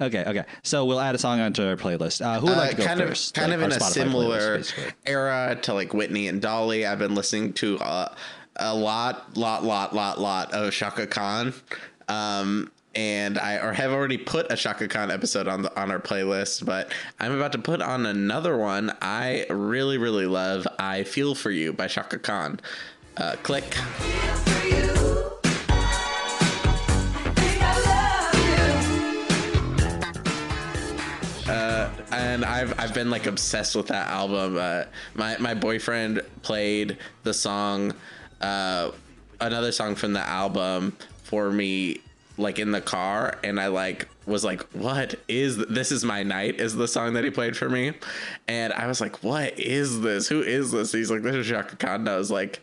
Okay, 0.00 0.24
okay. 0.26 0.44
So 0.62 0.84
we'll 0.84 1.00
add 1.00 1.14
a 1.14 1.18
song 1.18 1.40
onto 1.40 1.66
our 1.66 1.76
playlist. 1.76 2.24
Uh, 2.24 2.38
who 2.38 2.46
would 2.48 2.56
like 2.58 2.68
Uh, 2.68 2.70
to 2.72 2.76
go 2.76 2.84
kind 2.86 3.00
first? 3.00 3.34
of 3.36 3.40
kind 3.42 3.50
Like 3.52 3.60
of 3.60 3.66
in 3.66 3.72
our 3.82 3.88
a 3.88 3.92
similar 3.92 4.58
playlist, 4.58 4.92
era 5.06 5.58
to 5.62 5.72
like 5.74 5.94
Whitney 5.94 6.28
and 6.28 6.40
Dolly. 6.42 6.84
I've 6.84 6.98
been 6.98 7.14
listening 7.14 7.54
to 7.54 7.78
uh, 7.78 8.14
a 8.56 8.74
lot, 8.74 9.36
lot, 9.38 9.64
lot, 9.64 9.94
lot, 9.94 10.20
lot 10.20 10.52
of 10.52 10.70
Chaka 10.74 11.06
Khan. 11.06 11.54
Um, 12.08 12.70
and 12.96 13.38
I 13.38 13.58
or 13.58 13.74
have 13.74 13.92
already 13.92 14.16
put 14.16 14.50
a 14.50 14.56
Chaka 14.56 14.88
Khan 14.88 15.10
episode 15.10 15.46
on 15.46 15.62
the 15.62 15.80
on 15.80 15.90
our 15.90 16.00
playlist, 16.00 16.64
but 16.64 16.90
I'm 17.20 17.32
about 17.32 17.52
to 17.52 17.58
put 17.58 17.82
on 17.82 18.06
another 18.06 18.56
one. 18.56 18.92
I 19.02 19.46
really, 19.50 19.98
really 19.98 20.26
love 20.26 20.66
"I 20.78 21.04
Feel 21.04 21.34
for 21.34 21.50
You" 21.50 21.72
by 21.72 21.88
Chaka 21.88 22.18
Khan. 22.18 22.58
Uh, 23.16 23.36
click. 23.42 23.76
and 32.12 32.44
I've 32.44 32.78
I've 32.78 32.94
been 32.94 33.10
like 33.10 33.26
obsessed 33.26 33.76
with 33.76 33.88
that 33.88 34.08
album. 34.08 34.56
Uh, 34.56 34.84
my 35.14 35.36
my 35.38 35.54
boyfriend 35.54 36.22
played 36.42 36.98
the 37.24 37.34
song, 37.34 37.94
uh, 38.40 38.90
another 39.40 39.72
song 39.72 39.94
from 39.94 40.12
the 40.12 40.20
album 40.20 40.96
for 41.24 41.50
me, 41.50 42.00
like 42.38 42.58
in 42.58 42.70
the 42.72 42.80
car, 42.80 43.38
and 43.42 43.60
I 43.60 43.68
like 43.68 44.08
was 44.26 44.44
like, 44.44 44.62
"What 44.72 45.14
is 45.28 45.56
th- 45.56 45.68
this? 45.68 45.92
Is 45.92 46.04
my 46.04 46.22
night?" 46.22 46.60
Is 46.60 46.74
the 46.74 46.88
song 46.88 47.14
that 47.14 47.24
he 47.24 47.30
played 47.30 47.56
for 47.56 47.68
me, 47.68 47.92
and 48.48 48.72
I 48.72 48.86
was 48.86 49.00
like, 49.00 49.22
"What 49.22 49.58
is 49.58 50.00
this? 50.00 50.28
Who 50.28 50.42
is 50.42 50.72
this?" 50.72 50.92
He's 50.92 51.10
like, 51.10 51.22
"This 51.22 51.34
is 51.34 51.46
Chaka 51.48 51.76
Khan." 51.76 52.06
I 52.08 52.16
was 52.16 52.30
like. 52.30 52.60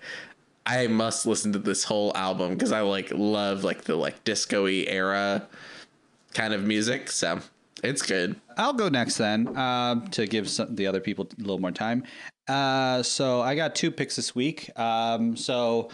I 0.66 0.88
must 0.88 1.26
listen 1.26 1.52
to 1.52 1.60
this 1.60 1.84
whole 1.84 2.16
album 2.16 2.54
because 2.54 2.72
I 2.72 2.80
like 2.80 3.12
love 3.14 3.66
like 3.66 3.82
the 3.82 3.98
like 3.98 4.24
disco-y 4.24 4.86
era 4.88 5.46
kind 6.34 6.54
of 6.54 6.64
music. 6.64 7.12
So 7.12 7.42
it's 7.84 8.02
good. 8.02 8.38
I'll 8.58 8.72
go 8.74 8.88
next 8.88 9.18
then 9.18 9.58
um, 9.58 10.08
to 10.10 10.26
give 10.26 10.50
some, 10.50 10.74
the 10.74 10.88
other 10.88 11.02
people 11.02 11.28
a 11.38 11.42
little 11.42 11.60
more 11.60 11.72
time. 11.72 12.04
Uh, 12.48 13.04
so 13.04 13.42
I 13.42 13.56
got 13.56 13.76
two 13.76 13.92
picks 13.92 14.16
this 14.16 14.34
week. 14.34 14.70
Um, 14.80 15.36
so 15.36 15.90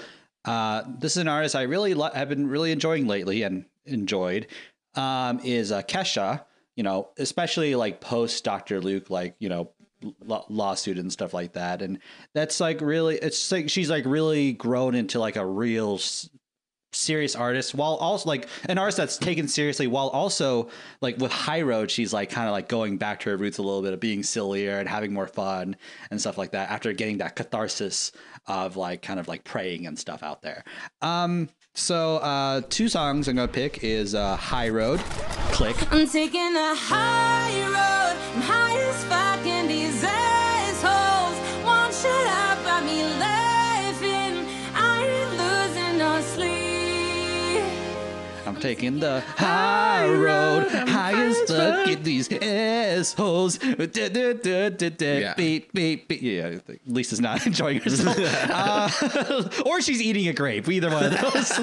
uh, 0.46 0.84
this 1.00 1.14
is 1.14 1.18
an 1.18 1.28
artist 1.28 1.56
I 1.56 1.64
really 1.64 1.94
lo- 1.94 2.12
have 2.14 2.30
been 2.30 2.48
really 2.48 2.72
enjoying 2.72 3.08
lately 3.08 3.44
and 3.44 3.66
enjoyed 3.90 4.48
um, 4.96 5.40
is 5.44 5.72
uh, 5.72 5.82
Kesha. 5.84 6.46
You 6.76 6.84
know, 6.84 7.10
especially 7.18 7.76
like 7.76 8.00
post 8.00 8.44
Dr. 8.46 8.80
Luke, 8.80 9.10
like 9.10 9.36
you 9.40 9.50
know, 9.50 9.72
law- 10.24 10.46
lawsuit 10.50 10.98
and 10.98 11.12
stuff 11.12 11.34
like 11.34 11.54
that, 11.54 11.82
and 11.82 12.00
that's 12.34 12.60
like 12.62 12.80
really, 12.80 13.18
it's 13.18 13.52
like 13.52 13.70
she's 13.70 13.90
like 13.90 14.06
really 14.06 14.54
grown 14.54 14.96
into 14.96 15.20
like 15.20 15.36
a 15.36 15.46
real 15.46 15.96
s- 15.96 16.30
serious 16.92 17.36
artist 17.36 17.76
while 17.76 17.96
also 17.96 18.28
like 18.28 18.48
an 18.66 18.80
artist 18.80 18.98
that's 18.98 19.18
taken 19.18 19.48
seriously 19.48 19.86
while 19.86 20.08
also 20.08 20.70
like 21.02 21.18
with 21.20 21.32
high 21.32 21.62
road 21.62 21.92
she's 21.92 22.12
like 22.12 22.32
kind 22.32 22.48
of 22.48 22.52
like 22.52 22.68
going 22.68 22.98
back 22.98 23.20
to 23.20 23.30
her 23.30 23.38
roots 23.38 23.60
a 23.60 23.62
little 23.62 23.84
bit 23.84 23.94
of 23.94 24.00
being 24.00 24.24
sillier 24.24 24.80
and 24.80 24.90
having 24.90 25.14
more 25.14 25.28
fun 25.28 25.76
and 26.10 26.20
stuff 26.20 26.36
like 26.36 26.52
that 26.52 26.72
after 26.72 26.92
getting 26.92 27.20
that 27.20 27.36
catharsis 27.36 28.12
of 28.48 28.76
like 28.76 29.04
kind 29.04 29.20
of 29.20 29.28
like 29.28 29.44
praying 29.44 29.86
and 29.86 30.00
stuff 30.00 30.24
out 30.24 30.42
there 30.42 30.64
um 31.04 31.48
so 31.76 32.18
uh 32.18 32.62
two 32.70 32.90
songs 32.90 33.28
i'm 33.28 33.36
gonna 33.36 33.48
pick 33.48 33.84
is 33.84 34.16
uh 34.16 34.36
high 34.36 34.70
road 34.70 35.00
click 35.52 35.76
I'm 35.92 36.08
taking 36.08 36.56
a 36.56 36.74
high 36.76 37.62
road. 37.64 38.18
I'm 38.36 38.42
high 38.42 38.78
as 38.80 39.04
fuck 39.06 39.46
taking 48.60 49.00
the 49.00 49.22
high 49.38 50.08
road 50.08 50.68
highest 50.70 51.48
fuck 51.48 51.88
at 51.88 52.04
these 52.04 52.32
assholes 52.32 53.60
Yeah. 53.64 55.34
beep 55.36 55.72
beep 55.74 56.08
beep 56.08 56.22
yeah 56.22 56.60
lisa's 56.86 57.20
not 57.20 57.46
enjoying 57.48 57.80
herself 57.80 58.18
uh, 58.50 59.50
or 59.66 59.82
she's 59.82 60.02
eating 60.02 60.28
a 60.28 60.34
grape 60.34 60.68
either 60.70 60.90
one 60.90 61.04
of 61.06 61.20
those 61.34 61.60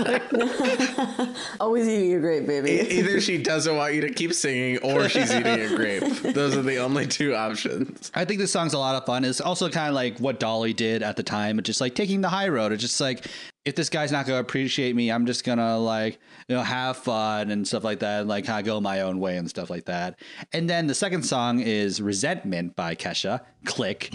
Always 1.60 1.88
eating 1.88 2.14
a 2.14 2.20
grape, 2.20 2.46
baby. 2.46 2.70
E- 2.72 2.98
Either 2.98 3.20
she 3.20 3.38
doesn't 3.38 3.76
want 3.76 3.94
you 3.94 4.00
to 4.02 4.10
keep 4.12 4.32
singing 4.32 4.78
or 4.78 5.08
she's 5.08 5.32
eating 5.32 5.60
a 5.60 5.68
grape. 5.74 6.02
Those 6.34 6.56
are 6.56 6.62
the 6.62 6.76
only 6.76 7.06
two 7.06 7.34
options. 7.34 8.10
I 8.14 8.24
think 8.24 8.40
this 8.40 8.52
song's 8.52 8.74
a 8.74 8.78
lot 8.78 8.94
of 8.96 9.04
fun. 9.06 9.24
It's 9.24 9.40
also 9.40 9.68
kind 9.68 9.88
of 9.88 9.94
like 9.94 10.18
what 10.18 10.38
Dolly 10.40 10.72
did 10.72 11.02
at 11.02 11.16
the 11.16 11.22
time, 11.22 11.60
just 11.62 11.80
like 11.80 11.94
taking 11.94 12.20
the 12.20 12.28
high 12.28 12.48
road. 12.48 12.72
It's 12.72 12.82
just 12.82 13.00
like 13.00 13.26
if 13.66 13.74
this 13.74 13.90
guy's 13.90 14.12
not 14.12 14.26
gonna 14.26 14.38
appreciate 14.38 14.94
me, 14.94 15.10
I'm 15.10 15.26
just 15.26 15.44
gonna 15.44 15.76
like 15.76 16.20
you 16.48 16.54
know 16.54 16.62
have 16.62 16.96
fun 16.96 17.50
and 17.50 17.66
stuff 17.66 17.82
like 17.82 17.98
that, 17.98 18.20
and 18.20 18.28
like 18.28 18.46
kind 18.46 18.60
of 18.60 18.64
go 18.64 18.80
my 18.80 19.00
own 19.00 19.18
way 19.18 19.36
and 19.36 19.50
stuff 19.50 19.68
like 19.68 19.86
that. 19.86 20.20
And 20.52 20.70
then 20.70 20.86
the 20.86 20.94
second 20.94 21.24
song 21.24 21.58
is 21.58 22.00
"Resentment" 22.00 22.76
by 22.76 22.94
Kesha. 22.94 23.40
Click. 23.64 24.12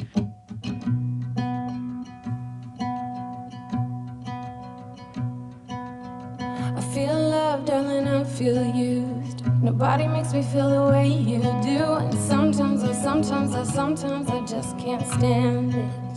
I 6.73 6.81
feel 6.93 7.13
love, 7.13 7.65
darling, 7.65 8.07
I 8.07 8.23
feel 8.23 8.65
used. 8.73 9.45
Nobody 9.61 10.07
makes 10.07 10.33
me 10.33 10.43
feel 10.43 10.69
the 10.69 10.91
way 10.91 11.07
you 11.09 11.41
do. 11.41 11.83
And 11.95 12.17
sometimes, 12.17 12.83
I, 12.83 12.93
sometimes, 12.93 13.53
I, 13.53 13.63
sometimes 13.63 14.29
I 14.29 14.45
just 14.45 14.77
can't 14.79 15.05
stand 15.05 15.75
it. 15.75 16.10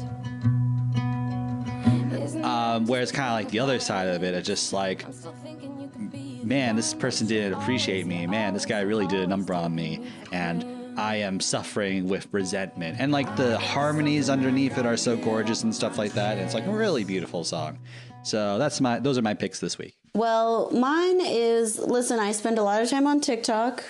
Isn't 2.74 2.82
Um, 2.82 2.86
whereas 2.86 3.12
kind 3.12 3.28
of 3.28 3.34
like 3.34 3.50
the 3.50 3.60
other 3.60 3.78
side 3.78 4.08
of 4.08 4.22
it, 4.22 4.34
it's 4.34 4.46
just 4.46 4.72
like 4.72 5.04
I'm 5.04 5.12
still 5.12 5.34
thinking 5.42 5.80
you 5.80 5.88
could 5.88 6.10
be 6.10 6.34
man, 6.44 6.76
this 6.76 6.94
person 6.94 7.26
didn't 7.26 7.54
appreciate 7.54 8.06
me. 8.06 8.26
Man, 8.26 8.54
this 8.54 8.66
guy 8.66 8.80
really 8.80 9.06
did 9.06 9.20
a 9.20 9.26
number 9.26 9.54
on 9.54 9.74
me. 9.74 10.06
And 10.32 10.64
I 10.96 11.16
am 11.16 11.40
suffering 11.40 12.08
with 12.08 12.28
resentment. 12.32 12.96
And 13.00 13.10
like 13.10 13.34
the 13.36 13.58
harmonies 13.58 14.30
underneath 14.30 14.78
it 14.78 14.86
are 14.86 14.96
so 14.96 15.16
gorgeous 15.16 15.64
and 15.64 15.74
stuff 15.74 15.98
like 15.98 16.12
that. 16.12 16.36
And 16.36 16.42
it's 16.42 16.54
like 16.54 16.66
a 16.66 16.72
really 16.72 17.04
beautiful 17.04 17.44
song. 17.44 17.78
So 18.22 18.58
that's 18.58 18.80
my 18.80 19.00
those 19.00 19.18
are 19.18 19.22
my 19.22 19.34
picks 19.34 19.60
this 19.60 19.76
week. 19.76 19.96
Well, 20.14 20.70
mine 20.70 21.20
is 21.20 21.78
listen, 21.78 22.20
I 22.20 22.32
spend 22.32 22.58
a 22.58 22.62
lot 22.62 22.80
of 22.80 22.88
time 22.88 23.06
on 23.06 23.20
TikTok, 23.20 23.82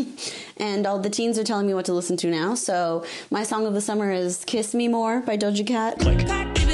and 0.56 0.86
all 0.86 0.98
the 1.00 1.10
teens 1.10 1.38
are 1.38 1.44
telling 1.44 1.66
me 1.66 1.74
what 1.74 1.84
to 1.86 1.92
listen 1.92 2.16
to 2.18 2.30
now. 2.30 2.54
So, 2.54 3.04
my 3.30 3.42
song 3.42 3.66
of 3.66 3.74
the 3.74 3.80
summer 3.80 4.12
is 4.12 4.44
Kiss 4.46 4.74
Me 4.74 4.86
More 4.88 5.20
by 5.20 5.36
Doja 5.36 5.66
Cat. 5.66 6.00
Living 6.02 6.65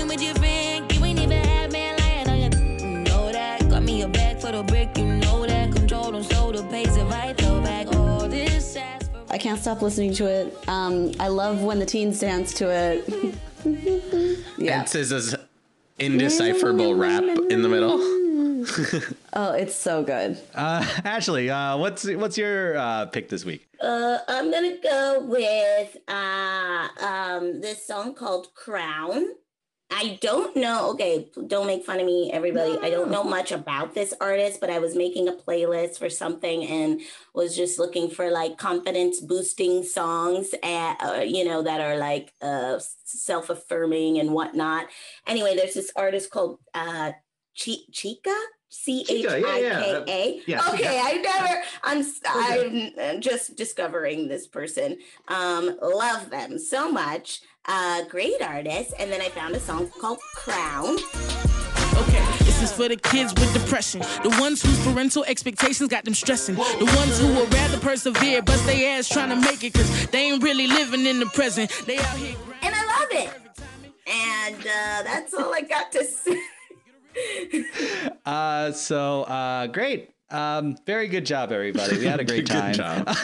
can't 9.53 9.63
stop 9.63 9.83
listening 9.83 10.15
to 10.15 10.25
it. 10.25 10.67
Um, 10.67 11.13
I 11.21 11.29
love 11.29 11.63
when 11.63 11.79
the 11.79 11.85
teens 11.85 12.21
dance 12.21 12.55
to 12.55 12.71
it. 12.71 13.07
yeah. 14.57 14.79
And 14.81 14.89
SZA's 14.89 15.37
indecipherable 15.99 16.95
rap 16.95 17.23
in 17.23 17.61
the 17.61 17.69
middle. 17.69 17.99
Oh, 19.35 19.53
it's 19.55 19.75
so 19.75 20.05
good. 20.05 20.39
Uh, 20.55 20.87
Ashley, 21.05 21.51
uh, 21.51 21.77
what's 21.79 22.07
what's 22.07 22.39
your 22.39 22.77
uh, 22.77 23.07
pick 23.07 23.29
this 23.29 23.45
week? 23.45 23.67
Uh, 23.81 24.19
I'm 24.29 24.53
gonna 24.53 24.77
go 24.81 25.25
with 25.27 25.97
uh, 26.07 26.89
um, 27.01 27.61
this 27.61 27.85
song 27.85 28.15
called 28.15 28.55
"Crown." 28.55 29.25
I 29.95 30.19
don't 30.21 30.57
know. 30.57 30.91
Okay, 30.93 31.29
don't 31.47 31.67
make 31.67 31.85
fun 31.85 32.01
of 32.01 32.07
me, 32.07 32.31
everybody. 32.33 32.79
I 32.83 32.89
don't 32.91 33.11
know 33.11 33.23
much 33.23 33.53
about 33.53 33.95
this 33.95 34.15
artist, 34.21 34.61
but 34.61 34.71
I 34.71 34.79
was 34.79 34.97
making 34.97 35.29
a 35.29 35.33
playlist 35.33 35.99
for 35.99 36.09
something 36.09 36.65
and 36.67 37.01
was 37.35 37.55
just 37.55 37.79
looking 37.79 38.09
for 38.09 38.31
like 38.31 38.57
confidence 38.57 39.21
boosting 39.21 39.83
songs, 39.83 40.55
and 40.63 40.97
uh, 41.01 41.21
you 41.27 41.45
know 41.45 41.63
that 41.63 41.81
are 41.81 41.99
like 41.99 42.33
uh, 42.41 42.79
self 43.05 43.51
affirming 43.51 44.19
and 44.19 44.33
whatnot. 44.33 44.87
Anyway, 45.27 45.55
there's 45.55 45.75
this 45.75 45.93
artist 45.95 46.31
called 46.31 46.59
uh, 46.75 47.13
Chi- 47.59 47.87
Chika. 47.93 48.35
C 48.75 49.05
H 49.07 49.27
I 49.27 49.39
K 49.43 50.05
A. 50.09 50.41
yeah, 50.47 50.63
Okay, 50.73 50.99
I 50.99 51.13
never. 51.19 51.63
I'm. 51.83 52.95
I'm 52.99 53.21
just 53.21 53.55
discovering 53.55 54.29
this 54.29 54.47
person. 54.47 54.97
Um, 55.29 55.77
love 55.83 56.31
them 56.31 56.59
so 56.59 56.91
much. 56.91 57.43
Uh, 57.67 58.05
great 58.05 58.41
artist. 58.43 58.95
And 58.99 59.11
then 59.11 59.21
I 59.21 59.29
found 59.29 59.55
a 59.55 59.61
song 59.61 59.89
called 60.01 60.19
Crown. 60.35 60.97
Okay, 61.95 62.25
This 62.39 62.63
is 62.63 62.73
for 62.73 62.89
the 62.89 62.97
kids 62.97 63.33
with 63.35 63.53
depression. 63.53 64.01
The 64.23 64.35
ones 64.41 64.63
whose 64.63 64.79
parental 64.85 65.25
expectations 65.25 65.91
got 65.91 66.05
them 66.05 66.15
stressing. 66.15 66.55
The 66.55 66.93
ones 66.97 67.19
who 67.21 67.29
would 67.35 67.53
rather 67.53 67.79
persevere, 67.79 68.43
bust 68.43 68.65
their 68.67 68.99
ass 68.99 69.09
trying 69.09 69.29
to 69.29 69.37
make 69.37 69.63
it, 69.63 69.75
cause 69.75 70.07
they 70.07 70.31
ain't 70.31 70.43
really 70.43 70.67
living 70.67 71.05
in 71.07 71.21
the 71.21 71.27
present. 71.27 71.71
They 71.87 71.99
out 71.99 72.17
here. 72.17 72.35
And 72.63 72.75
I 72.75 72.87
love 72.99 73.09
it. 73.13 73.31
And 74.07 74.57
uh, 74.61 75.03
that's 75.05 75.35
all 75.35 75.53
I 75.55 75.61
got 75.61 75.93
to 75.93 76.05
say. 76.05 76.41
Uh, 78.25 78.73
so 78.73 79.25
uh, 79.25 79.67
great. 79.67 80.15
Um, 80.31 80.77
very 80.87 81.09
good 81.09 81.27
job, 81.27 81.53
everybody. 81.53 81.99
We 81.99 82.07
had 82.07 82.21
a 82.21 82.25
great 82.25 82.49
Good 82.51 82.75
time. 82.75 83.05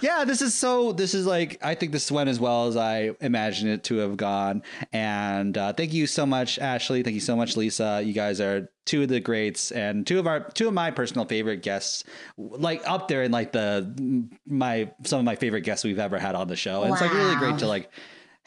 yeah, 0.00 0.24
this 0.24 0.42
is 0.42 0.54
so. 0.54 0.92
This 0.92 1.14
is 1.14 1.26
like 1.26 1.58
I 1.62 1.74
think 1.74 1.92
this 1.92 2.10
went 2.10 2.28
as 2.28 2.40
well 2.40 2.66
as 2.66 2.76
I 2.76 3.12
imagined 3.20 3.70
it 3.70 3.84
to 3.84 3.96
have 3.98 4.16
gone. 4.16 4.62
And 4.92 5.56
uh, 5.56 5.72
thank 5.72 5.92
you 5.92 6.06
so 6.06 6.26
much, 6.26 6.58
Ashley. 6.58 7.02
Thank 7.02 7.14
you 7.14 7.20
so 7.20 7.36
much, 7.36 7.56
Lisa. 7.56 8.02
You 8.04 8.12
guys 8.12 8.40
are 8.40 8.70
two 8.84 9.02
of 9.02 9.08
the 9.08 9.20
greats 9.20 9.70
and 9.70 10.06
two 10.06 10.18
of 10.18 10.26
our 10.26 10.40
two 10.50 10.68
of 10.68 10.74
my 10.74 10.90
personal 10.90 11.24
favorite 11.26 11.62
guests, 11.62 12.04
like 12.36 12.82
up 12.86 13.08
there 13.08 13.22
in 13.22 13.32
like 13.32 13.52
the 13.52 14.28
my 14.46 14.90
some 15.04 15.18
of 15.18 15.24
my 15.24 15.36
favorite 15.36 15.62
guests 15.62 15.84
we've 15.84 15.98
ever 15.98 16.18
had 16.18 16.34
on 16.34 16.48
the 16.48 16.56
show. 16.56 16.82
And 16.82 16.92
it's 16.92 17.02
like 17.02 17.12
really 17.12 17.36
great 17.36 17.58
to 17.58 17.66
like 17.66 17.90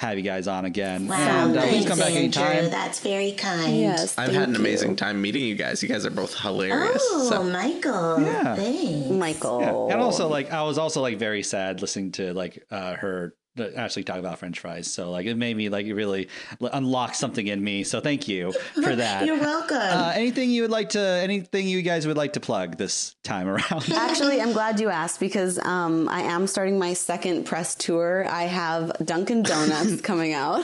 have 0.01 0.17
you 0.17 0.23
guys 0.23 0.47
on 0.47 0.65
again. 0.65 1.07
Wow, 1.07 1.15
and 1.15 1.55
uh, 1.55 1.61
please 1.61 1.85
come 1.85 1.99
back 1.99 2.07
Andrew. 2.07 2.41
anytime. 2.41 2.71
That's 2.71 3.01
very 3.01 3.33
kind. 3.33 3.77
Yes. 3.77 4.17
I've 4.17 4.33
had 4.33 4.49
an 4.49 4.55
you. 4.55 4.59
amazing 4.59 4.95
time 4.95 5.21
meeting 5.21 5.43
you 5.43 5.53
guys. 5.53 5.83
You 5.83 5.89
guys 5.89 6.07
are 6.07 6.09
both 6.09 6.33
hilarious. 6.33 7.03
Oh, 7.11 7.29
so. 7.29 7.43
Michael. 7.43 8.19
Yeah. 8.21 8.55
Thanks. 8.55 9.09
Michael. 9.11 9.61
Yeah. 9.61 9.93
And 9.93 10.01
also 10.01 10.27
like 10.27 10.51
I 10.51 10.63
was 10.63 10.79
also 10.79 11.01
like 11.01 11.19
very 11.19 11.43
sad 11.43 11.81
listening 11.81 12.13
to 12.13 12.33
like 12.33 12.65
uh, 12.71 12.95
her 12.95 13.35
actually 13.75 14.03
talk 14.03 14.17
about 14.17 14.39
French 14.39 14.59
fries. 14.59 14.89
So 14.89 15.11
like 15.11 15.25
it 15.25 15.35
made 15.35 15.57
me 15.57 15.69
like 15.69 15.85
really 15.87 16.29
unlock 16.61 17.15
something 17.15 17.45
in 17.47 17.61
me. 17.63 17.83
So 17.83 17.99
thank 17.99 18.27
you 18.27 18.53
for 18.81 18.95
that. 18.95 19.25
You're 19.27 19.39
welcome. 19.39 19.77
Uh, 19.77 20.13
anything 20.15 20.49
you 20.51 20.61
would 20.61 20.71
like 20.71 20.89
to 20.89 20.99
anything 21.01 21.67
you 21.67 21.81
guys 21.81 22.07
would 22.07 22.15
like 22.17 22.33
to 22.33 22.39
plug 22.39 22.77
this 22.77 23.15
time 23.23 23.47
around? 23.47 23.89
Actually, 23.93 24.41
I'm 24.41 24.53
glad 24.53 24.79
you 24.79 24.89
asked 24.89 25.19
because 25.19 25.59
um, 25.59 26.07
I 26.09 26.21
am 26.21 26.47
starting 26.47 26.79
my 26.79 26.93
second 26.93 27.45
press 27.45 27.75
tour. 27.75 28.25
I 28.29 28.43
have 28.43 28.91
Dunkin' 29.03 29.43
Donuts 29.43 29.99
coming 30.11 30.33
out, 30.33 30.63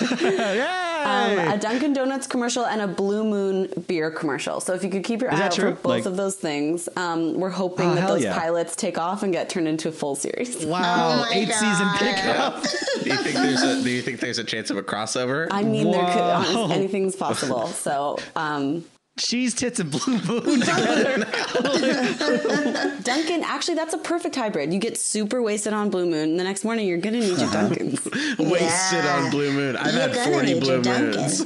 um, 0.00 1.38
a 1.38 1.58
Dunkin' 1.60 1.92
Donuts 1.92 2.26
commercial, 2.26 2.64
and 2.66 2.80
a 2.80 2.86
Blue 2.86 3.24
Moon 3.24 3.72
beer 3.88 4.10
commercial. 4.10 4.60
So 4.60 4.74
if 4.74 4.84
you 4.84 4.90
could 4.90 5.04
keep 5.04 5.20
your 5.20 5.32
Is 5.32 5.40
eye 5.40 5.46
out 5.46 5.52
true? 5.52 5.70
for 5.74 5.82
both 5.82 5.84
Like- 5.84 6.06
of 6.06 6.16
those 6.16 6.36
things, 6.36 6.88
um, 6.96 7.34
we're 7.34 7.50
hoping 7.50 7.90
Oh, 7.90 7.94
that 7.96 8.06
those 8.08 8.22
yeah. 8.22 8.38
pilots 8.38 8.76
take 8.76 8.98
off 8.98 9.22
and 9.22 9.32
get 9.32 9.48
turned 9.48 9.68
into 9.68 9.88
a 9.88 9.92
full 9.92 10.14
series. 10.14 10.64
wow, 10.64 10.80
Oh 11.12 11.16
my 11.22 11.30
eight 11.32 11.48
season 11.52 11.86
God. 11.86 11.98
Pickup. 12.20 12.62
do 13.02 13.10
you 13.10 13.16
think 13.16 13.36
there's 13.36 13.62
a 13.62 13.82
Do 13.82 13.90
you 13.90 14.02
think 14.02 14.20
there's 14.20 14.38
a 14.38 14.44
chance 14.44 14.70
of 14.70 14.76
a 14.76 14.82
crossover? 14.82 15.48
I 15.50 15.62
mean, 15.62 15.90
there 15.90 16.04
could, 16.04 16.20
honest, 16.20 16.72
anything's 16.72 17.16
possible. 17.16 17.66
So, 17.74 18.18
um, 18.36 18.84
Cheez-Its 19.18 19.80
and 19.80 19.90
blue 19.90 20.18
moon 20.22 20.60
together. 20.60 21.26
Dunkin', 23.02 23.42
actually, 23.44 23.74
that's 23.74 23.92
a 23.92 23.98
perfect 23.98 24.34
hybrid. 24.36 24.72
You 24.72 24.78
get 24.78 24.96
super 24.98 25.42
wasted 25.42 25.72
on 25.72 25.90
Blue 25.90 26.06
Moon, 26.06 26.30
and 26.30 26.40
the 26.40 26.44
next 26.44 26.64
morning 26.64 26.86
you're 26.88 26.98
gonna 26.98 27.20
need 27.20 27.38
your 27.38 27.50
Dunkin's. 27.50 28.02
Wasted 28.38 29.04
Yeah. 29.04 29.20
on 29.24 29.30
Blue 29.30 29.52
Moon. 29.52 29.76
I've 29.76 29.92
You're 29.92 30.02
had 30.02 30.14
gonna 30.14 30.32
40 30.32 30.60
Blue 30.60 30.82
Dunkin'. 30.82 31.20
Moons. 31.20 31.44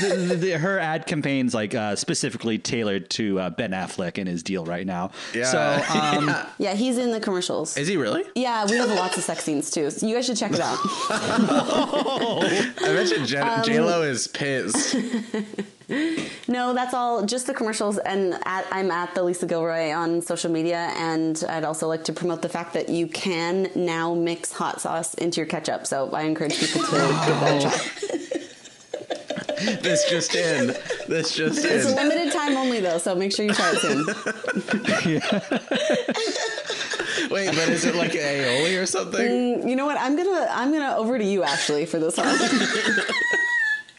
The, 0.00 0.16
the, 0.28 0.34
the- 0.36 0.58
her 0.58 0.78
ad 0.78 1.06
campaign's 1.06 1.54
like 1.54 1.74
uh, 1.74 1.96
specifically 1.96 2.58
tailored 2.58 3.08
to 3.10 3.38
uh, 3.40 3.50
Ben 3.50 3.70
Affleck 3.72 4.18
and 4.18 4.28
his 4.28 4.42
deal 4.42 4.64
right 4.64 4.86
now. 4.86 5.10
Yeah. 5.34 5.44
So 5.44 5.98
um, 5.98 6.34
yeah, 6.58 6.74
he's 6.74 6.98
in 6.98 7.10
the 7.12 7.20
commercials. 7.20 7.76
Is 7.76 7.88
he 7.88 7.96
really? 7.96 8.24
Yeah, 8.34 8.66
we 8.66 8.76
have 8.76 8.88
lots 8.90 9.16
of 9.16 9.24
sex 9.24 9.44
scenes 9.44 9.70
too. 9.70 9.90
So 9.90 10.06
you 10.06 10.14
guys 10.14 10.26
should 10.26 10.36
check 10.36 10.52
it 10.52 10.60
out. 10.60 10.78
I 11.68 12.70
mentioned 12.92 13.34
Um, 13.34 13.62
J 13.64 13.80
Lo 13.80 14.02
is 14.02 14.28
pissed. 14.28 14.96
No, 16.48 16.74
that's 16.74 16.94
all. 16.94 17.24
Just 17.24 17.46
the 17.46 17.54
commercials, 17.54 17.98
and 17.98 18.34
at, 18.44 18.66
I'm 18.72 18.90
at 18.90 19.14
the 19.14 19.22
Lisa 19.22 19.46
Gilroy 19.46 19.92
on 19.92 20.20
social 20.20 20.50
media. 20.50 20.90
And 20.96 21.40
I'd 21.48 21.62
also 21.62 21.86
like 21.86 22.02
to 22.04 22.12
promote 22.12 22.42
the 22.42 22.48
fact 22.48 22.72
that 22.74 22.88
you 22.88 23.06
can 23.06 23.70
now 23.76 24.12
mix 24.12 24.50
hot 24.50 24.80
sauce 24.80 25.14
into 25.14 25.36
your 25.40 25.46
ketchup. 25.46 25.86
So 25.86 26.10
I 26.10 26.22
encourage 26.22 26.58
people 26.58 26.82
to 26.82 26.90
give 26.90 26.98
that 26.98 27.64
a 27.64 28.18
try. 28.18 28.25
this 29.82 30.08
just 30.08 30.34
in. 30.34 30.76
This 31.08 31.34
just 31.34 31.64
in. 31.64 31.72
It's 31.72 31.88
in. 31.88 31.96
limited 31.96 32.32
time 32.32 32.56
only 32.56 32.80
though, 32.80 32.98
so 32.98 33.14
make 33.14 33.32
sure 33.32 33.46
you 33.46 33.52
try 33.52 33.72
it 33.74 33.78
soon. 33.78 34.06
Wait, 37.30 37.48
but 37.48 37.68
is 37.68 37.84
it 37.84 37.94
like 37.94 38.12
aioli 38.12 38.80
or 38.80 38.86
something? 38.86 39.20
Mm, 39.20 39.68
you 39.68 39.76
know 39.76 39.86
what? 39.86 39.98
I'm 39.98 40.16
gonna 40.16 40.46
I'm 40.50 40.72
gonna 40.72 40.96
over 40.96 41.18
to 41.18 41.24
you 41.24 41.42
Ashley 41.42 41.86
for 41.86 41.98
this 41.98 42.16
one. 42.16 42.26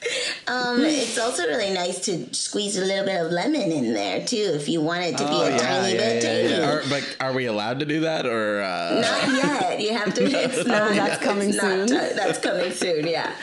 Um, 0.50 0.80
it's 0.82 1.18
also 1.20 1.44
really 1.46 1.72
nice 1.74 2.00
to 2.06 2.34
squeeze 2.34 2.78
a 2.78 2.86
little 2.86 3.04
bit 3.06 3.20
of 3.20 3.34
lemon 3.34 3.70
in 3.70 3.94
there 3.94 4.26
too, 4.26 4.52
if 4.56 4.70
you 4.70 4.80
want 4.80 5.04
it 5.04 5.18
to 5.18 5.26
be 5.26 5.30
Oh, 5.30 5.54
a 5.54 5.60
tiny 5.60 5.98
bit 5.98 6.22
tangy. 6.22 6.54
Are, 6.64 6.82
but 6.90 7.18
are 7.20 7.34
we 7.34 7.48
allowed 7.48 7.80
to 7.82 7.86
do 7.86 8.00
that 8.02 8.26
or? 8.26 8.62
Uh, 8.62 9.02
Not 9.02 9.28
yet. 9.36 9.82
You 9.82 9.94
have 9.98 10.14
to. 10.14 10.24
It's 10.48 10.66
not. 10.66 10.92
that's 10.94 11.22
coming 11.30 11.50
it's 11.50 11.60
soon. 11.60 11.92
uh, 11.92 12.12
that's 12.16 12.40
coming 12.40 12.72
soon. 12.72 13.08
Yeah. 13.08 13.34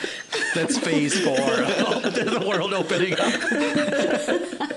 that's 0.55 0.79
phase 0.79 1.13
four. 1.23 1.35
the 1.35 2.43
world 2.47 2.73
opening 2.73 3.13
up. 3.19 4.74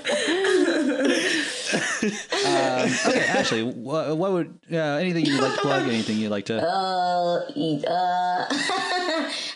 Um, 2.03 2.91
okay, 3.09 3.25
Ashley, 3.27 3.63
what, 3.63 4.17
what 4.17 4.33
would 4.33 4.59
uh, 4.73 4.77
anything 4.77 5.27
you'd 5.27 5.41
like 5.41 5.55
to 5.55 5.61
plug? 5.61 5.83
Anything 5.89 6.19
you'd 6.19 6.31
like 6.31 6.47
to? 6.47 6.61
Uh, 6.63 7.41
uh, 7.41 8.47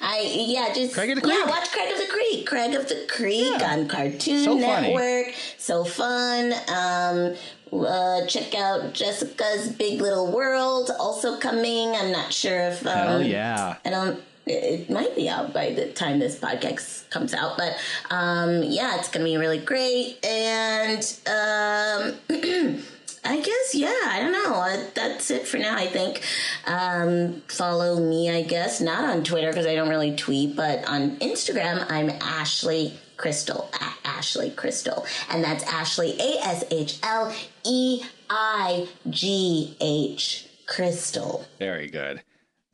I 0.01 0.45
yeah, 0.49 0.73
just 0.75 0.95
Craig 0.95 1.11
of 1.11 1.23
the 1.23 1.29
yeah. 1.29 1.47
Watch 1.49 1.71
Craig 1.71 1.93
of 1.93 1.99
the 1.99 2.07
Creek. 2.13 2.47
Craig 2.47 2.75
of 2.75 2.89
the 2.89 3.07
Creek 3.09 3.55
Yeah. 3.61 3.73
on 3.73 3.89
Cartoon 3.89 4.45
So 4.45 4.59
funny. 4.61 4.89
Network. 4.95 5.35
So 5.59 5.85
fun. 5.85 6.53
Um, 6.69 7.35
uh, 7.73 8.27
check 8.27 8.55
out 8.55 8.93
Jessica's 8.93 9.69
Big 9.73 10.01
Little 10.01 10.31
World. 10.31 10.91
Also 10.99 11.39
coming. 11.39 11.95
I'm 11.95 12.13
not 12.13 12.33
sure 12.33 12.61
if 12.69 12.87
um, 12.87 12.93
Hell 12.97 13.23
yeah! 13.23 13.77
I 13.85 13.91
don't. 13.91 14.21
It 14.47 14.91
might 14.91 15.15
be 15.15 15.29
out 15.29 15.53
by 15.53 15.73
the 15.73 15.93
time 15.93 16.19
this 16.19 16.39
podcast 16.39 17.09
comes 17.11 17.33
out, 17.33 17.57
but 17.57 17.77
um, 18.11 18.63
yeah, 18.65 18.99
it's 18.99 19.09
gonna 19.09 19.25
be 19.25 19.37
really 19.37 19.59
great. 19.59 20.25
And 20.25 20.99
um, 21.27 22.15
I 23.25 23.41
guess 23.41 23.75
yeah, 23.75 24.01
I 24.07 24.19
don't 24.21 24.33
know. 24.33 24.55
Uh, 24.55 24.85
That's 24.95 25.31
it 25.31 25.47
for 25.47 25.59
now. 25.59 25.77
I 25.77 25.87
think. 25.87 26.23
Um, 26.67 27.43
follow 27.49 28.01
me, 28.01 28.31
I 28.31 28.43
guess, 28.43 28.81
not 28.81 29.05
on 29.05 29.23
Twitter 29.23 29.49
because 29.49 29.67
I 29.67 29.75
don't 29.75 29.89
really 29.89 30.17
tweet, 30.17 30.57
but 30.57 30.89
on 30.89 31.17
Instagram, 31.19 31.87
I'm 31.89 32.11
Ashleigh 32.11 32.93
Crystal 33.17 33.71
Ashleigh 34.05 34.55
Crystal, 34.57 35.07
and 35.31 35.43
that's 35.45 35.65
Ashley 35.65 36.17
A 36.19 36.39
S 36.45 36.65
H 36.71 36.99
L 37.03 37.33
E 37.65 38.03
I 38.31 38.89
G 39.09 39.77
H 39.81 40.49
Crystal. 40.67 41.45
Very 41.59 41.89
good. 41.89 42.23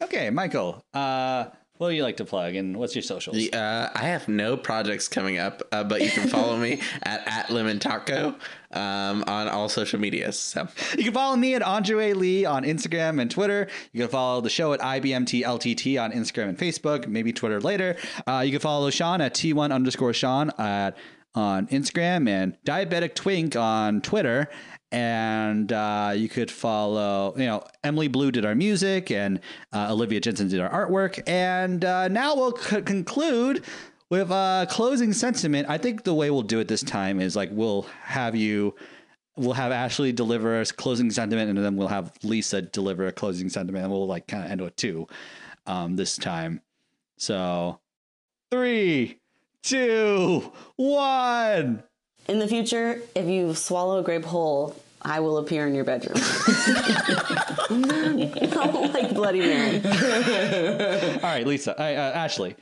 Okay, 0.03 0.31
Michael. 0.31 0.85
Uh, 0.95 1.47
what 1.79 1.91
do 1.91 1.95
you 1.95 2.03
like 2.03 2.17
to 2.17 2.25
plug, 2.25 2.57
and 2.57 2.77
what's 2.77 2.97
your 2.97 3.03
socials? 3.03 3.37
Uh, 3.53 3.91
I 3.95 4.01
have 4.07 4.27
no 4.27 4.57
projects 4.57 5.07
coming 5.07 5.39
up, 5.39 5.63
uh, 5.71 5.85
but 5.85 6.03
you 6.03 6.11
can 6.11 6.29
follow 6.29 6.57
me 6.57 6.81
at 7.05 7.23
at 7.27 7.51
Lemon 7.51 7.79
Taco 7.79 8.35
um, 8.73 9.23
on 9.29 9.49
all 9.49 9.69
social 9.69 10.01
medias. 10.01 10.37
So 10.39 10.67
You 10.97 11.05
can 11.05 11.15
follow 11.15 11.37
me 11.37 11.55
at 11.55 11.63
Andre 11.63 12.15
Lee 12.15 12.45
on 12.45 12.65
Instagram 12.65 13.21
and 13.21 13.31
Twitter. 13.31 13.69
You 13.93 14.01
can 14.03 14.11
follow 14.11 14.41
the 14.41 14.51
show 14.51 14.73
at 14.73 14.81
IBMTLTT 14.81 16.03
on 16.03 16.11
Instagram 16.11 16.49
and 16.49 16.59
Facebook, 16.59 17.07
maybe 17.07 17.33
Twitter 17.33 17.61
later. 17.61 17.97
Uh, 18.27 18.43
you 18.45 18.51
can 18.51 18.61
follow 18.61 18.91
Sean 18.91 19.21
at 19.21 19.35
T1 19.35 19.73
underscore 19.73 20.13
Sean 20.13 20.51
at 20.59 20.97
on 21.35 21.69
Instagram 21.69 22.29
and 22.29 22.57
Diabetic 22.67 23.15
Twink 23.15 23.55
on 23.55 24.01
Twitter. 24.01 24.49
And 24.91 25.71
uh, 25.73 26.13
you 26.17 26.29
could 26.29 26.51
follow, 26.51 27.35
you 27.37 27.45
know, 27.45 27.63
Emily 27.85 28.09
Blue 28.09 28.31
did 28.31 28.45
our 28.47 28.55
music 28.55 29.11
and 29.11 29.41
uh, 29.73 29.89
Olivia 29.91 30.21
Jensen 30.21 30.49
did 30.49 30.61
our 30.61 30.71
artwork. 30.71 31.23
And 31.27 31.85
uh, 31.85 32.09
now 32.09 32.35
we'll 32.35 32.57
c- 32.57 32.81
conclude 32.83 33.65
with 34.09 34.31
a 34.31 34.67
closing 34.71 35.13
sentiment. 35.13 35.69
I 35.69 35.77
think 35.77 36.05
the 36.05 36.15
way 36.15 36.31
we'll 36.31 36.43
do 36.43 36.59
it 36.61 36.69
this 36.69 36.83
time 36.83 37.21
is 37.21 37.37
like 37.37 37.51
we'll 37.53 37.83
have 38.03 38.35
you 38.35 38.75
we'll 39.39 39.55
have 39.55 39.73
Ashley 39.73 40.13
deliver 40.13 40.61
a 40.61 40.67
closing 40.67 41.11
sentiment, 41.11 41.49
and 41.49 41.59
then 41.59 41.77
we'll 41.77 41.89
have 41.89 42.13
Lisa 42.23 42.63
deliver 42.63 43.07
a 43.07 43.13
closing 43.13 43.49
sentiment, 43.49 43.85
and 43.85 43.93
we'll 43.93 44.07
like 44.07 44.27
kind 44.27 44.45
of 44.45 44.51
end 44.51 44.61
with 44.61 44.77
two 44.77 45.07
um, 45.67 45.97
this 45.97 46.17
time. 46.17 46.61
So, 47.17 47.81
three, 48.51 49.21
two, 49.63 50.53
one. 50.77 51.85
In 52.29 52.39
the 52.39 52.47
future, 52.47 53.01
if 53.15 53.27
you 53.27 53.55
swallow 53.55 53.99
a 54.01 54.03
grape 54.03 54.27
whole, 54.27 54.77
I 55.01 55.21
will 55.21 55.39
appear 55.39 55.67
in 55.67 55.75
your 55.75 55.85
bedroom. 55.85 56.15
like 58.93 59.15
Bloody 59.15 59.41
Mary. 59.41 59.81
All 61.15 61.21
right, 61.23 61.47
Lisa, 61.47 61.73
uh, 61.81 61.83
uh, 61.83 62.13
Ashley. 62.15 62.55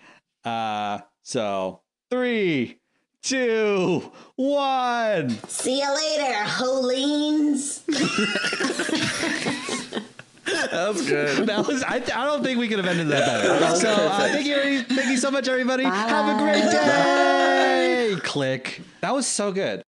Uh, 0.45 1.01
so 1.23 1.81
three, 2.11 2.79
two, 3.23 4.13
one. 4.37 5.31
See 5.49 5.81
you 5.81 5.95
later, 5.95 6.45
Holines. 6.45 7.83
that 10.47 10.89
was 10.93 11.09
good. 11.09 11.47
That 11.47 11.67
was. 11.67 11.83
I, 11.83 11.97
I 11.97 12.01
don't 12.01 12.43
think 12.43 12.59
we 12.59 12.69
could 12.69 12.79
have 12.79 12.87
ended 12.87 13.09
that 13.09 13.27
better. 13.43 13.77
So 13.77 13.91
uh, 13.91 14.19
thank 14.19 14.47
you, 14.47 14.83
thank 14.83 15.09
you 15.11 15.17
so 15.17 15.31
much, 15.31 15.49
everybody. 15.49 15.85
Have 15.85 16.37
a 16.37 16.43
great 16.43 16.63
day. 16.63 18.17
Click. 18.23 18.83
That 19.01 19.15
was 19.15 19.27
so 19.27 19.53
good. 19.53 19.83